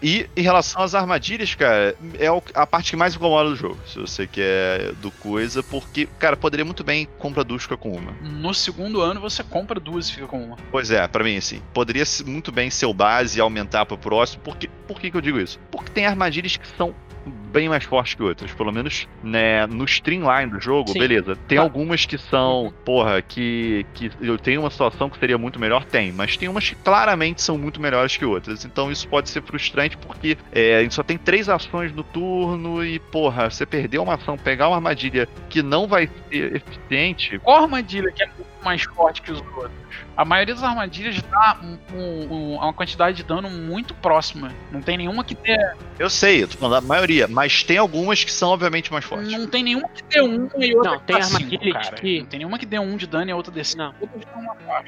E 0.01 0.29
em 0.35 0.41
relação 0.41 0.81
às 0.81 0.93
armadilhas, 0.93 1.55
cara, 1.55 1.95
é 2.17 2.27
a 2.53 2.67
parte 2.67 2.91
que 2.91 2.97
mais 2.97 3.15
incomoda 3.15 3.49
do 3.49 3.55
jogo. 3.55 3.77
Se 3.87 3.99
você 3.99 4.27
quer 4.27 4.93
do 4.95 5.09
coisa, 5.09 5.63
porque, 5.63 6.07
cara, 6.17 6.35
poderia 6.35 6.65
muito 6.65 6.83
bem 6.83 7.07
comprar 7.17 7.43
duas 7.43 7.63
fica 7.63 7.77
com 7.77 7.91
uma. 7.91 8.11
No 8.21 8.53
segundo 8.53 9.01
ano 9.01 9.21
você 9.21 9.43
compra 9.43 9.79
duas 9.79 10.09
e 10.09 10.13
fica 10.13 10.27
com 10.27 10.43
uma. 10.43 10.57
Pois 10.71 10.91
é, 10.91 11.05
pra 11.07 11.23
mim, 11.23 11.37
assim, 11.37 11.61
poderia 11.73 12.03
muito 12.25 12.51
bem 12.51 12.69
ser 12.69 12.85
o 12.85 12.93
base 12.93 13.37
e 13.37 13.41
aumentar 13.41 13.85
pro 13.85 13.97
próximo. 13.97 14.43
Por, 14.43 14.57
que, 14.57 14.67
por 14.67 14.99
que, 14.99 15.09
que 15.09 15.17
eu 15.17 15.21
digo 15.21 15.39
isso? 15.39 15.57
Porque 15.71 15.91
tem 15.91 16.05
armadilhas 16.05 16.57
que 16.57 16.67
são 16.77 16.93
bem 17.29 17.69
mais 17.69 17.83
fortes 17.83 18.13
que 18.13 18.23
outras. 18.23 18.51
Pelo 18.51 18.71
menos 18.71 19.07
né, 19.23 19.65
no 19.67 19.83
streamline 19.85 20.51
do 20.51 20.59
jogo, 20.59 20.89
Sim. 20.91 20.99
beleza. 20.99 21.35
Tem 21.47 21.57
Tá. 21.57 21.63
algumas 21.63 22.05
que 22.05 22.17
são, 22.17 22.73
porra, 22.85 23.21
que, 23.21 23.85
que 23.93 24.11
eu 24.21 24.37
tenho 24.37 24.61
uma 24.61 24.69
situação 24.69 25.09
que 25.09 25.17
seria 25.19 25.37
muito 25.37 25.59
melhor, 25.59 25.83
tem. 25.85 26.11
Mas 26.11 26.37
tem 26.37 26.47
umas 26.47 26.69
que 26.69 26.75
claramente 26.75 27.41
são 27.41 27.57
muito 27.57 27.81
melhores 27.81 28.15
que 28.15 28.25
outras. 28.25 28.65
Então 28.65 28.91
isso 28.91 29.07
pode 29.07 29.29
ser 29.29 29.41
frustrante 29.43 29.97
porque 29.97 30.37
é, 30.51 30.77
a 30.77 30.81
gente 30.83 30.93
só 30.95 31.03
tem 31.03 31.17
três 31.17 31.49
ações 31.49 31.91
no 31.93 32.03
turno 32.03 32.83
e, 32.83 32.99
porra, 32.99 33.49
você 33.49 33.65
perdeu 33.65 34.03
uma 34.03 34.15
ação, 34.15 34.37
pegar 34.37 34.67
uma 34.67 34.75
armadilha 34.77 35.27
que 35.49 35.61
não 35.61 35.87
vai 35.87 36.09
ser 36.29 36.55
eficiente. 36.57 37.39
Qual 37.39 37.63
armadilha 37.63 38.11
que 38.11 38.23
é 38.23 38.29
mais 38.63 38.83
forte 38.83 39.21
que 39.21 39.31
os 39.31 39.39
outros? 39.39 39.71
A 40.15 40.23
maioria 40.25 40.53
das 40.53 40.63
armadilhas 40.63 41.21
dá 41.21 41.57
um- 41.63 41.77
um- 41.93 42.33
um- 42.33 42.55
uma 42.57 42.73
quantidade 42.73 43.17
de 43.17 43.23
dano 43.23 43.49
muito 43.49 43.93
próxima. 43.95 44.51
Não 44.71 44.81
tem 44.81 44.97
nenhuma 44.97 45.23
que 45.23 45.33
dê. 45.35 45.57
Eu 45.97 46.09
sei, 46.09 46.43
eu 46.43 46.47
tô 46.47 46.57
falando 46.57 46.81
da 46.81 46.87
maioria, 46.87 47.27
mas 47.27 47.63
tem 47.63 47.77
algumas 47.77 48.23
que 48.23 48.31
são 48.31 48.49
obviamente 48.49 48.91
mais 48.91 49.03
fortes. 49.05 49.31
Não 49.31 49.47
tem 49.47 49.63
nenhuma 49.63 49.87
que 49.89 50.03
dê 50.03 50.21
um 50.21 50.47
e 50.57 50.75
outra 50.75 50.91
Não, 50.91 50.99
que 50.99 51.05
tem 51.05 51.15
dá 51.17 51.21
cinco, 51.23 51.49
que- 51.95 52.19
Não 52.19 52.25
tem 52.27 52.37
nenhuma 52.39 52.59
que 52.59 52.65
dê 52.65 52.79
um 52.79 52.95
de 52.97 53.07
dano 53.07 53.29
e 53.29 53.31
a 53.31 53.35
outra 53.35 53.51
dê 53.51 53.63
cinco. 53.63 53.79
Não. 53.83 53.93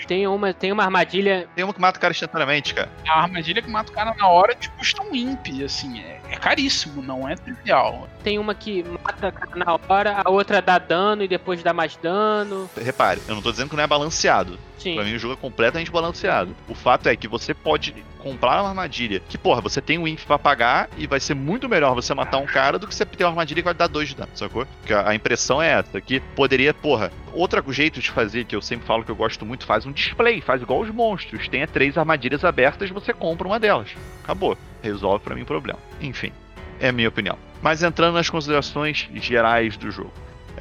Tem 0.07 0.27
uma, 0.27 0.53
tem 0.53 0.72
uma 0.72 0.84
armadilha. 0.84 1.48
Tem 1.56 1.64
uma 1.64 1.73
que 1.73 1.81
mata 1.81 1.98
o 1.98 2.02
cara 2.02 2.11
instantaneamente, 2.14 2.73
cara. 2.73 2.89
A 3.07 3.22
armadilha 3.23 3.61
que 3.61 3.69
mata 3.69 3.91
o 3.91 3.95
cara 3.95 4.14
na 4.15 4.27
hora 4.27 4.53
te 4.53 4.69
custa 4.72 5.02
um 5.02 5.15
imp, 5.15 5.64
assim, 5.64 5.99
é, 6.02 6.20
é 6.32 6.38
caríssimo, 6.38 7.02
não 7.02 7.28
é 7.28 7.36
trivial. 7.36 8.08
Tem 8.24 8.40
uma 8.40 8.56
que 8.56 8.84
mata 8.84 9.34
na 9.53 9.78
hora, 9.90 10.22
a 10.24 10.30
outra 10.30 10.62
dá 10.62 10.80
dano 10.80 11.24
e 11.24 11.28
depois 11.28 11.62
dá 11.62 11.74
mais 11.74 11.98
dano. 11.98 12.70
Repare, 12.76 13.22
eu 13.28 13.36
não 13.36 13.41
tô 13.41 13.52
dizendo 13.52 13.70
que 13.70 13.76
não 13.76 13.84
é 13.84 13.88
balanceado. 13.88 14.58
Sim. 14.82 14.95
Pra 14.95 15.03
mim 15.03 15.14
o 15.14 15.20
jogo 15.20 15.36
é 15.36 15.38
completamente 15.38 15.91
balanceado. 15.91 16.56
O 16.68 16.74
fato 16.74 17.08
é 17.08 17.16
que 17.16 17.28
você 17.28 17.53
pode 17.53 17.94
comprar 18.18 18.62
uma 18.62 18.70
armadilha 18.70 19.22
que, 19.30 19.38
porra, 19.38 19.62
você 19.62 19.80
tem 19.80 19.98
um 19.98 20.08
imp 20.08 20.20
pra 20.26 20.40
pagar 20.40 20.90
e 20.98 21.06
vai 21.06 21.20
ser 21.20 21.36
muito 21.36 21.70
melhor 21.70 21.94
você 21.94 22.14
matar 22.14 22.38
um 22.38 22.45
cara 22.45 22.80
do 22.80 22.88
que 22.88 22.95
você 22.95 23.06
ter 23.06 23.24
uma 23.24 23.30
armadilha 23.30 23.62
que 23.62 23.66
vai 23.66 23.74
dar 23.74 23.88
dois 23.88 24.10
de 24.10 24.16
dano, 24.16 24.32
sacou? 24.34 24.66
Porque 24.80 24.94
a 24.94 25.14
impressão 25.14 25.62
é 25.62 25.72
essa, 25.72 26.02
que 26.02 26.20
poderia, 26.20 26.74
porra, 26.74 27.12
outro 27.32 27.62
jeito 27.72 27.99
de 27.99 28.10
fazer, 28.10 28.45
que 28.45 28.56
eu 28.56 28.62
sempre 28.62 28.86
falo 28.86 29.03
que 29.03 29.12
eu 29.12 29.16
gosto 29.16 29.45
muito, 29.45 29.66
faz 29.66 29.86
um 29.86 29.91
display, 29.91 30.41
faz 30.41 30.62
igual 30.62 30.82
os 30.82 30.90
monstros. 30.90 31.48
Tenha 31.48 31.68
três 31.68 31.98
armadilhas 31.98 32.44
abertas, 32.44 32.90
você 32.90 33.14
compra 33.14 33.48
uma 33.48 33.60
delas. 33.60 33.90
Acabou. 34.24 34.58
Resolve 34.82 35.24
pra 35.24 35.36
mim 35.36 35.44
o 35.44 35.45
problema. 35.45 35.80
Enfim, 35.99 36.32
é 36.80 36.90
a 36.90 36.91
minha 36.91 37.10
opinião. 37.10 37.38
Mas 37.62 37.84
entrando 37.84 38.16
nas 38.16 38.30
considerações 38.30 39.08
gerais 39.14 39.78
do 39.78 39.91
jogo. 39.91 40.12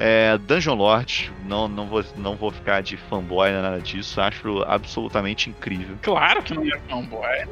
É, 0.03 0.35
Dungeon 0.39 0.73
Lord, 0.73 1.31
não, 1.45 1.67
não, 1.67 1.85
vou, 1.85 2.03
não 2.17 2.35
vou 2.35 2.49
ficar 2.49 2.81
de 2.81 2.97
fanboy 2.97 3.51
nem 3.51 3.61
nada 3.61 3.79
disso, 3.79 4.19
acho 4.19 4.63
absolutamente 4.63 5.49
incrível. 5.49 5.95
Claro 6.01 6.41
que 6.41 6.55
não 6.55 6.63
é 6.63 6.79
fanboy. 6.89 7.47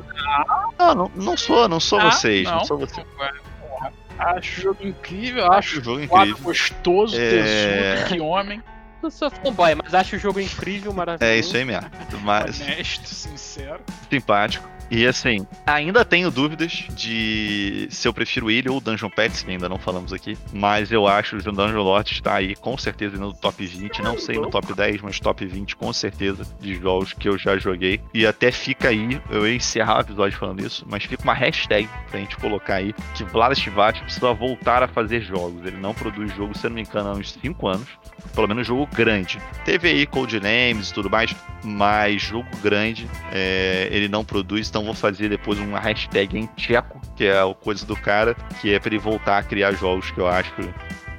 Não, 0.79 0.95
não, 0.95 1.11
não 1.15 1.37
sou, 1.37 1.67
não 1.69 1.79
sou 1.79 1.99
Ah, 1.99 2.09
vocês, 2.11 2.43
não, 2.45 2.57
não. 2.57 2.65
sou 2.65 2.79
você. 2.79 3.03
Porra, 3.03 3.93
Acho 4.17 4.59
o 4.59 4.63
jogo 4.63 4.87
incrível, 4.87 5.51
Acho 5.51 5.79
o 5.79 5.83
jogo 5.83 6.01
incrível. 6.01 6.37
gostoso, 6.41 7.15
É. 7.17 7.95
tesudo, 7.95 8.09
que 8.09 8.19
homem, 8.19 8.61
Não 9.01 9.09
sou 9.09 9.29
fanboy, 9.29 9.75
mas 9.75 9.93
acho 9.93 10.15
o 10.17 10.19
jogo 10.19 10.39
incrível, 10.41 10.91
maravilhoso. 10.91 11.31
É 11.33 11.37
isso 11.39 11.55
aí 11.55 11.63
mesmo. 11.63 11.89
Mas 12.23 12.59
honesto, 12.59 13.07
sincero. 13.07 13.79
simpático. 14.09 14.67
E 14.91 15.05
assim, 15.05 15.45
ainda 15.65 16.03
tenho 16.03 16.31
dúvidas 16.31 16.85
de 16.89 17.87
se 17.91 18.07
eu 18.07 18.13
prefiro 18.13 18.49
ele 18.49 18.69
ou 18.69 18.77
o 18.77 18.81
Dungeon 18.81 19.09
Pets, 19.09 19.43
que 19.43 19.51
ainda 19.51 19.69
não 19.69 19.77
falamos 19.77 20.11
aqui. 20.11 20.37
Mas 20.51 20.91
eu 20.91 21.07
acho 21.07 21.37
que 21.37 21.49
o 21.49 21.51
Dungeon 21.51 21.83
Lord 21.83 22.11
está 22.11 22.35
aí 22.35 22.55
com 22.55 22.77
certeza 22.77 23.17
no 23.17 23.33
top 23.33 23.65
20. 23.65 24.01
Não 24.01 24.17
sei 24.17 24.37
no 24.37 24.49
top 24.49 24.73
10, 24.73 25.01
mas 25.01 25.19
top 25.19 25.45
20 25.45 25.75
com 25.75 25.93
certeza 25.93 26.45
de 26.59 26.75
jogos 26.75 27.13
que 27.13 27.29
eu 27.29 27.37
já 27.37 27.57
joguei. 27.57 28.01
E 28.13 28.25
até 28.25 28.51
fica 28.51 28.89
aí, 28.89 29.21
eu 29.29 29.47
ia 29.47 29.55
encerrar 29.55 29.97
o 29.97 30.01
episódio 30.01 30.37
falando 30.37 30.65
isso, 30.65 30.85
mas 30.89 31.03
fica 31.03 31.23
uma 31.23 31.33
hashtag 31.33 31.87
pra 32.09 32.19
gente 32.19 32.35
colocar 32.37 32.75
aí 32.75 32.93
que 33.15 33.23
Vlad 33.23 33.57
Chivat 33.57 34.01
precisa 34.01 34.33
voltar 34.33 34.81
a 34.81 34.87
fazer 34.87 35.21
jogos. 35.21 35.65
Ele 35.65 35.77
não 35.77 35.93
produz 35.93 36.33
jogo, 36.35 36.57
se 36.57 36.65
eu 36.65 36.69
não 36.69 36.75
me 36.75 36.81
engano, 36.81 37.09
há 37.09 37.13
uns 37.13 37.33
5 37.33 37.67
anos. 37.67 37.87
Pelo 38.33 38.47
menos 38.47 38.67
jogo 38.67 38.87
grande. 38.93 39.41
Teve 39.65 39.89
aí 39.89 40.05
Codenames 40.05 40.89
e 40.89 40.93
tudo 40.93 41.09
mais, 41.09 41.35
mas 41.63 42.21
jogo 42.21 42.47
grande 42.61 43.09
é, 43.31 43.87
ele 43.91 44.07
não 44.07 44.23
produz, 44.23 44.69
então 44.69 44.83
vou 44.85 44.93
fazer 44.93 45.29
depois 45.29 45.59
uma 45.59 45.79
hashtag 45.79 46.37
em 46.37 46.47
tcheco, 46.55 47.01
que 47.15 47.25
é 47.25 47.39
a 47.39 47.53
coisa 47.53 47.85
do 47.85 47.95
cara, 47.95 48.35
que 48.61 48.73
é 48.73 48.79
pra 48.79 48.89
ele 48.89 48.99
voltar 48.99 49.37
a 49.37 49.43
criar 49.43 49.71
jogos 49.73 50.11
que 50.11 50.19
eu 50.19 50.27
acho 50.27 50.53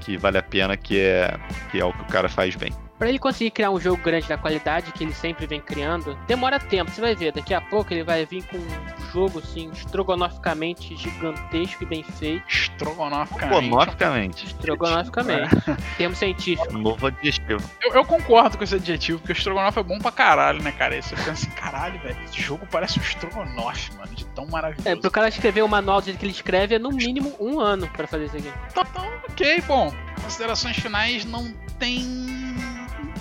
que 0.00 0.16
vale 0.16 0.38
a 0.38 0.42
pena, 0.42 0.76
que 0.76 0.98
é, 0.98 1.38
que 1.70 1.78
é 1.78 1.84
o 1.84 1.92
que 1.92 2.02
o 2.02 2.06
cara 2.06 2.28
faz 2.28 2.56
bem. 2.56 2.72
Pra 3.00 3.08
ele 3.08 3.18
conseguir 3.18 3.50
criar 3.50 3.70
um 3.70 3.80
jogo 3.80 4.02
grande 4.02 4.28
da 4.28 4.36
qualidade 4.36 4.92
que 4.92 5.02
ele 5.02 5.14
sempre 5.14 5.46
vem 5.46 5.58
criando, 5.58 6.14
demora 6.26 6.60
tempo. 6.60 6.90
Você 6.90 7.00
vai 7.00 7.14
ver, 7.14 7.32
daqui 7.32 7.54
a 7.54 7.60
pouco 7.62 7.90
ele 7.94 8.04
vai 8.04 8.26
vir 8.26 8.44
com 8.44 8.58
um 8.58 9.10
jogo 9.10 9.38
assim, 9.38 9.70
estrogonoficamente 9.70 10.94
gigantesco 10.96 11.82
e 11.82 11.86
bem 11.86 12.02
feito. 12.02 12.46
Estrogonoficamente. 12.46 14.44
Estrogonoficamente. 14.44 15.48
Termo 15.96 16.14
científico. 16.14 16.76
novo 16.76 17.06
adjetivo. 17.06 17.62
Eu, 17.80 17.94
eu 17.94 18.04
concordo 18.04 18.58
com 18.58 18.64
esse 18.64 18.74
adjetivo, 18.74 19.18
porque 19.18 19.32
o 19.32 19.34
estrogonofe 19.34 19.78
é 19.78 19.82
bom 19.82 19.98
pra 19.98 20.12
caralho, 20.12 20.62
né, 20.62 20.70
cara? 20.70 20.94
Aí 20.94 21.02
você 21.02 21.16
fica 21.16 21.32
assim, 21.32 21.48
caralho, 21.52 21.98
velho, 22.00 22.22
esse 22.24 22.38
jogo 22.38 22.68
parece 22.70 22.98
um 22.98 23.02
estrogonofe, 23.02 23.94
mano, 23.96 24.14
de 24.14 24.26
tão 24.26 24.46
maravilhoso. 24.46 24.86
É, 24.86 24.94
pro 24.94 25.10
cara 25.10 25.30
escrever 25.30 25.62
o 25.62 25.68
manual 25.68 26.02
do 26.02 26.04
jeito 26.04 26.18
que 26.18 26.26
ele 26.26 26.32
escreve 26.32 26.74
é 26.74 26.78
no 26.78 26.90
mínimo 26.90 27.34
um 27.40 27.58
ano 27.60 27.88
pra 27.88 28.06
fazer 28.06 28.26
isso 28.26 28.36
aqui. 28.36 28.52
Então, 28.70 28.84
então, 28.90 29.10
ok, 29.30 29.62
bom. 29.62 29.90
Considerações 30.22 30.76
finais 30.76 31.24
não 31.24 31.50
tem. 31.78 32.39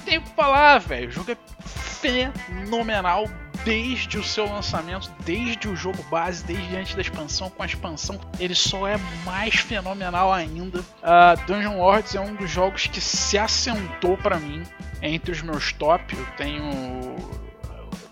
Tem 0.06 0.20
que 0.22 0.30
falar, 0.32 0.80
velho. 0.80 1.10
O 1.10 1.12
jogo 1.12 1.32
é 1.32 1.38
fenomenal 1.60 3.26
desde 3.66 4.18
o 4.18 4.24
seu 4.24 4.46
lançamento, 4.46 5.12
desde 5.26 5.68
o 5.68 5.76
jogo 5.76 6.02
base, 6.04 6.44
desde 6.44 6.76
antes 6.76 6.96
da 6.96 7.02
expansão. 7.02 7.50
Com 7.50 7.64
a 7.64 7.66
expansão, 7.66 8.20
ele 8.40 8.56
só 8.56 8.88
é 8.88 8.98
mais 9.26 9.56
fenomenal 9.56 10.32
ainda. 10.32 10.84
Ah, 11.04 11.36
Dungeon 11.46 11.78
Lords 11.78 12.16
é 12.16 12.20
um 12.20 12.36
dos 12.36 12.50
jogos 12.50 12.88
que 12.88 13.02
se 13.02 13.38
assentou 13.38 14.18
pra 14.18 14.40
mim 14.40 14.64
entre 15.02 15.32
os 15.32 15.42
meus 15.42 15.74
top. 15.74 16.16
Eu 16.16 16.26
tenho 16.38 17.16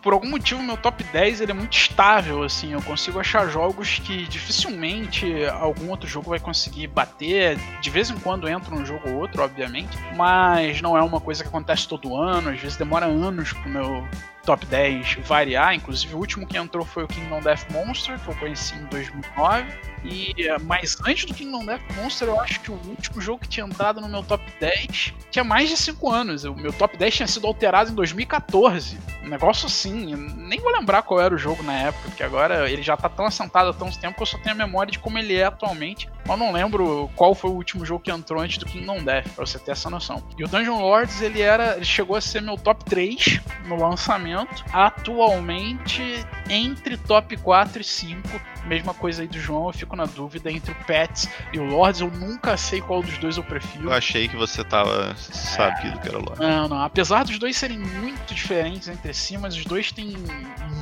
por 0.02 0.14
algum 0.14 0.30
motivo 0.30 0.62
meu 0.62 0.78
top 0.78 1.04
10 1.04 1.42
ele 1.42 1.52
é 1.52 1.56
muito 1.56 1.78
estável, 1.78 2.44
assim, 2.44 2.74
eu 2.74 2.82
consigo 2.82 3.20
achar 3.20 3.48
jogos 3.50 4.00
que 4.00 4.28
dificilmente 4.28 5.46
algum 5.46 5.90
outro 5.90 6.08
jogo 6.08 6.30
vai 6.30 6.40
conseguir 6.40 6.88
bater, 6.88 7.58
de 7.82 7.90
vez 7.90 8.10
em 8.10 8.18
quando 8.18 8.48
entra 8.48 8.74
um 8.74 8.86
jogo 8.86 9.10
ou 9.10 9.16
outro, 9.16 9.44
obviamente, 9.44 9.98
mas 10.16 10.82
não 10.82 10.98
é 10.98 11.02
uma 11.02 11.20
coisa 11.20 11.44
que 11.44 11.50
acontece 11.50 11.88
todo 11.88 12.16
ano, 12.16 12.50
às 12.50 12.60
vezes 12.60 12.78
demora 12.78 13.06
anos 13.06 13.54
pro 13.54 13.70
meu 13.70 14.08
top 14.48 14.66
10 14.66 15.20
variar, 15.26 15.74
inclusive 15.74 16.16
o 16.16 16.18
último 16.18 16.48
que 16.48 16.58
entrou 16.58 16.86
foi 16.86 17.04
o 17.04 17.08
Kingdom 17.08 17.42
Death 17.42 17.70
Monster, 17.70 18.18
que 18.18 18.30
eu 18.30 18.36
conheci 18.36 18.76
em 18.76 18.86
2009, 18.86 19.66
e 20.04 20.34
eh, 20.38 20.58
mas 20.60 20.98
antes 21.06 21.26
do 21.26 21.34
Kingdom 21.34 21.66
Death 21.66 21.82
Monster, 21.96 22.28
eu 22.28 22.40
acho 22.40 22.60
que 22.62 22.72
o 22.72 22.80
último 22.88 23.22
jogo 23.22 23.40
que 23.42 23.50
tinha 23.50 23.66
entrado 23.66 24.00
no 24.00 24.08
meu 24.08 24.24
top 24.24 24.44
10 24.60 25.14
tinha 25.32 25.44
mais 25.44 25.70
de 25.70 25.78
5 25.78 26.12
anos. 26.12 26.44
O 26.44 26.56
meu 26.56 26.72
top 26.74 26.98
10 26.98 27.16
tinha 27.16 27.28
sido 27.28 27.48
alterado 27.48 27.92
em 27.92 27.96
2014. 27.96 28.98
Um 29.24 29.30
negócio 29.30 29.68
assim, 29.68 30.16
nem 30.16 30.60
vou 30.60 30.72
lembrar 30.72 31.02
qual 31.02 31.20
era 31.20 31.34
o 31.34 31.38
jogo 31.38 31.62
na 31.64 31.74
época, 31.74 32.10
porque 32.10 32.24
agora 32.24 32.70
ele 32.70 32.82
já 32.82 32.96
tá 32.96 33.10
tão 33.10 33.26
assentado 33.26 33.70
há 33.70 33.74
tanto 33.74 34.00
tempo 34.00 34.16
que 34.16 34.22
eu 34.22 34.28
só 34.28 34.38
tenho 34.38 34.56
a 34.56 34.58
memória 34.58 34.92
de 34.92 35.00
como 35.00 35.18
ele 35.18 35.36
é 35.36 35.46
atualmente. 35.46 36.10
Mas 36.26 36.40
não 36.40 36.52
lembro 36.52 37.10
qual 37.16 37.34
foi 37.34 37.50
o 37.50 37.54
último 37.54 37.86
jogo 37.86 38.04
que 38.04 38.12
entrou 38.12 38.42
antes 38.42 38.58
do 38.58 38.66
Kingdom 38.66 39.04
Death, 39.04 39.30
pra 39.30 39.46
você 39.46 39.60
ter 39.60 39.72
essa 39.72 39.90
noção. 39.90 40.24
E 40.38 40.44
o 40.44 40.48
Dungeon 40.48 40.80
Lords, 40.80 41.22
ele 41.22 41.42
era. 41.42 41.76
ele 41.76 41.86
chegou 41.86 42.16
a 42.16 42.22
ser 42.22 42.42
meu 42.42 42.58
top 42.58 42.84
3 42.86 43.40
no 43.66 43.76
lançamento. 43.76 44.64
Atualmente, 44.72 46.26
entre 46.50 46.98
top 46.98 47.36
4 47.38 47.82
e 47.82 47.84
5. 47.84 48.42
Mesma 48.68 48.94
coisa 48.94 49.22
aí 49.22 49.28
do 49.28 49.40
João, 49.40 49.68
eu 49.68 49.74
fico 49.74 49.96
na 49.96 50.06
dúvida 50.06 50.52
entre 50.52 50.72
o 50.72 50.76
Pets 50.86 51.30
e 51.54 51.60
o 51.60 51.64
Lords. 51.64 52.02
Eu 52.02 52.12
nunca 52.12 52.58
sei 52.58 52.82
qual 52.82 53.02
dos 53.02 53.18
dois 53.18 53.38
eu 53.38 53.44
prefiro. 53.44 53.86
Eu 53.90 53.94
achei 53.94 54.28
que 54.28 54.36
você 54.36 54.64
tava 54.64 55.16
sabido 55.16 56.00
que 56.00 56.08
era 56.08 56.18
o 56.18 56.22
Lorde. 56.22 56.42
Não, 56.42 56.68
não. 56.68 56.82
Apesar 56.82 57.24
dos 57.24 57.40
dois 57.40 57.56
serem 57.56 57.80
muito 57.80 58.34
diferentes 58.34 58.88
entre 58.88 59.14
si, 59.14 59.38
mas 59.38 59.56
os 59.56 59.66
dois 59.66 59.92
têm 59.92 60.16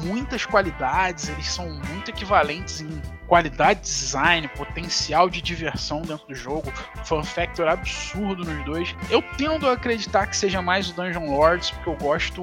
muitas 0.03 0.45
qualidades, 0.45 1.29
eles 1.29 1.47
são 1.47 1.69
muito 1.69 2.09
equivalentes 2.09 2.81
em 2.81 3.01
qualidade 3.27 3.81
de 3.81 3.87
design, 3.87 4.47
potencial 4.49 5.29
de 5.29 5.41
diversão 5.41 6.01
dentro 6.01 6.27
do 6.27 6.35
jogo, 6.35 6.71
fun 7.03 7.23
factor 7.23 7.67
absurdo 7.67 8.43
nos 8.43 8.63
dois. 8.65 8.95
Eu 9.09 9.21
tendo 9.37 9.67
a 9.67 9.73
acreditar 9.73 10.27
que 10.27 10.37
seja 10.37 10.61
mais 10.61 10.89
o 10.89 10.93
Dungeon 10.93 11.29
Lords, 11.31 11.71
porque 11.71 11.89
eu 11.89 11.95
gosto, 11.95 12.41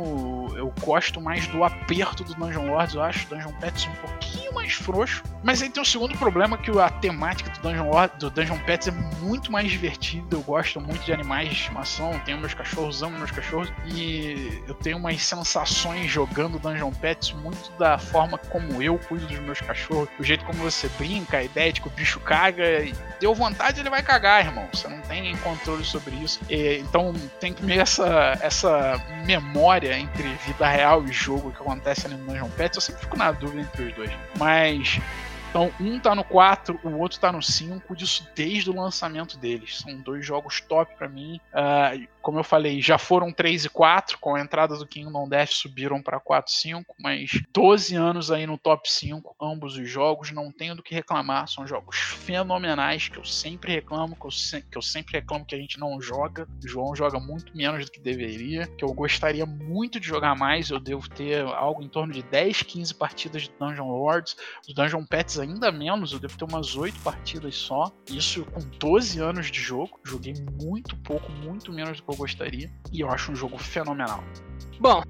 eu 0.56 0.72
gosto 0.80 1.20
mais 1.20 1.46
do 1.46 1.64
aperto 1.64 2.24
do 2.24 2.34
Dungeon 2.34 2.66
Lords, 2.66 2.94
eu 2.94 3.02
acho 3.02 3.26
o 3.26 3.30
Dungeon 3.30 3.52
Pets 3.60 3.86
um 3.86 3.94
pouquinho 4.06 4.54
mais 4.54 4.72
frouxo. 4.72 5.22
Mas 5.42 5.60
aí 5.60 5.68
tem 5.68 5.82
um 5.82 5.84
segundo 5.84 6.16
problema 6.16 6.56
que 6.56 6.70
a 6.78 6.88
temática 6.88 7.50
do 7.50 7.60
Dungeon 7.60 7.90
do 8.18 8.30
Dungeon 8.30 8.58
Pets 8.60 8.88
é 8.88 8.90
muito 9.20 9.50
mais 9.50 9.70
divertida. 9.70 10.36
Eu 10.36 10.40
gosto 10.42 10.80
muito 10.80 11.04
de 11.04 11.12
animais 11.12 11.48
de 11.48 11.54
estimação, 11.54 12.18
tenho 12.24 12.38
meus 12.38 12.54
cachorros, 12.54 13.02
amo 13.02 13.18
meus 13.18 13.30
cachorros 13.30 13.72
e 13.86 14.62
eu 14.66 14.74
tenho 14.74 14.96
umas 14.96 15.20
sensações 15.22 16.10
jogando 16.10 16.58
Dungeon 16.58 16.92
Pets 16.92 17.32
muito 17.32 17.72
da 17.78 17.98
forma 17.98 18.38
como 18.38 18.82
eu 18.82 18.98
cuido 18.98 19.26
dos 19.26 19.38
meus 19.40 19.60
cachorros, 19.60 20.08
do 20.16 20.24
jeito 20.24 20.44
como 20.44 20.58
você 20.62 20.88
brinca, 20.98 21.38
a 21.38 21.44
ideia 21.44 21.72
de 21.72 21.80
que 21.80 21.88
o 21.88 21.90
bicho 21.90 22.20
caga, 22.20 22.64
deu 23.22 23.34
vontade 23.34 23.80
ele 23.80 23.90
vai 23.90 24.02
cagar, 24.02 24.44
irmão. 24.44 24.68
Você 24.72 24.88
não 24.88 25.00
tem 25.02 25.36
controle 25.38 25.84
sobre 25.84 26.14
isso. 26.16 26.40
E, 26.48 26.78
então 26.78 27.12
tem 27.40 27.52
que 27.52 27.64
meio 27.64 27.80
essa, 27.80 28.38
essa 28.40 29.00
memória 29.24 29.96
entre 29.98 30.22
vida 30.46 30.66
real 30.68 31.04
e 31.04 31.12
jogo 31.12 31.52
que 31.52 31.60
acontece 31.60 32.06
ali 32.06 32.16
no 32.16 32.26
Dungeon 32.26 32.48
Pets. 32.50 32.76
Eu 32.76 32.82
sempre 32.82 33.02
fico 33.02 33.16
na 33.16 33.30
dúvida 33.32 33.62
entre 33.62 33.84
os 33.84 33.94
dois. 33.94 34.10
Mas 34.38 35.00
Então, 35.52 35.70
um 35.78 36.00
tá 36.00 36.14
no 36.14 36.24
4, 36.24 36.80
o 36.82 36.98
outro 36.98 37.20
tá 37.20 37.30
no 37.30 37.42
5, 37.42 37.94
disso 37.94 38.26
desde 38.34 38.70
o 38.70 38.74
lançamento 38.74 39.36
deles. 39.36 39.80
São 39.80 39.94
dois 40.00 40.24
jogos 40.24 40.62
top 40.62 40.96
para 40.96 41.10
mim. 41.10 41.38
Uh, 41.52 42.08
como 42.22 42.38
eu 42.38 42.44
falei, 42.44 42.80
já 42.80 42.96
foram 42.96 43.30
3 43.30 43.66
e 43.66 43.68
4, 43.68 44.16
com 44.18 44.34
a 44.34 44.40
entrada 44.40 44.78
do 44.78 44.86
Kingdom 44.86 45.28
Death 45.28 45.50
subiram 45.50 46.00
para 46.00 46.18
4 46.18 46.50
e 46.50 46.56
5, 46.56 46.94
mas 46.98 47.42
12 47.52 47.96
anos 47.96 48.30
aí 48.30 48.46
no 48.46 48.56
top 48.56 48.90
5, 48.90 49.36
ambos 49.42 49.76
os 49.76 49.90
jogos, 49.90 50.30
não 50.30 50.50
tenho 50.50 50.74
do 50.74 50.82
que 50.82 50.94
reclamar, 50.94 51.48
são 51.48 51.66
jogos 51.66 51.98
fenomenais 51.98 53.08
que 53.08 53.18
eu 53.18 53.24
sempre 53.24 53.72
reclamo, 53.72 54.16
que 54.16 54.24
eu, 54.24 54.30
se, 54.30 54.62
que 54.62 54.78
eu 54.78 54.82
sempre 54.82 55.14
reclamo 55.14 55.44
que 55.44 55.54
a 55.54 55.58
gente 55.58 55.78
não 55.78 56.00
joga. 56.00 56.48
O 56.64 56.66
João 56.66 56.96
joga 56.96 57.20
muito 57.20 57.54
menos 57.54 57.84
do 57.84 57.90
que 57.90 58.00
deveria, 58.00 58.66
que 58.68 58.84
eu 58.84 58.94
gostaria 58.94 59.44
muito 59.44 60.00
de 60.00 60.06
jogar 60.06 60.34
mais, 60.34 60.70
eu 60.70 60.78
devo 60.78 61.10
ter 61.10 61.44
algo 61.44 61.82
em 61.82 61.88
torno 61.88 62.12
de 62.12 62.22
10, 62.22 62.62
15 62.62 62.94
partidas 62.94 63.42
de 63.42 63.50
Dungeon 63.58 63.88
Lords, 63.88 64.36
os 64.66 64.72
Dungeon 64.72 65.04
Pets 65.04 65.41
ainda 65.42 65.70
menos, 65.70 66.12
eu 66.12 66.18
devo 66.18 66.36
ter 66.36 66.44
umas 66.44 66.76
8 66.76 66.98
partidas 67.00 67.54
só, 67.54 67.92
isso 68.08 68.44
com 68.46 68.60
12 68.78 69.20
anos 69.20 69.50
de 69.50 69.60
jogo, 69.60 70.00
joguei 70.04 70.34
muito 70.60 70.96
pouco, 70.98 71.30
muito 71.32 71.72
menos 71.72 71.98
do 71.98 72.04
que 72.04 72.10
eu 72.12 72.16
gostaria. 72.16 72.72
E 72.92 73.00
eu 73.00 73.10
acho 73.10 73.32
um 73.32 73.36
jogo 73.36 73.58
fenomenal. 73.58 74.22
Bom, 74.80 75.02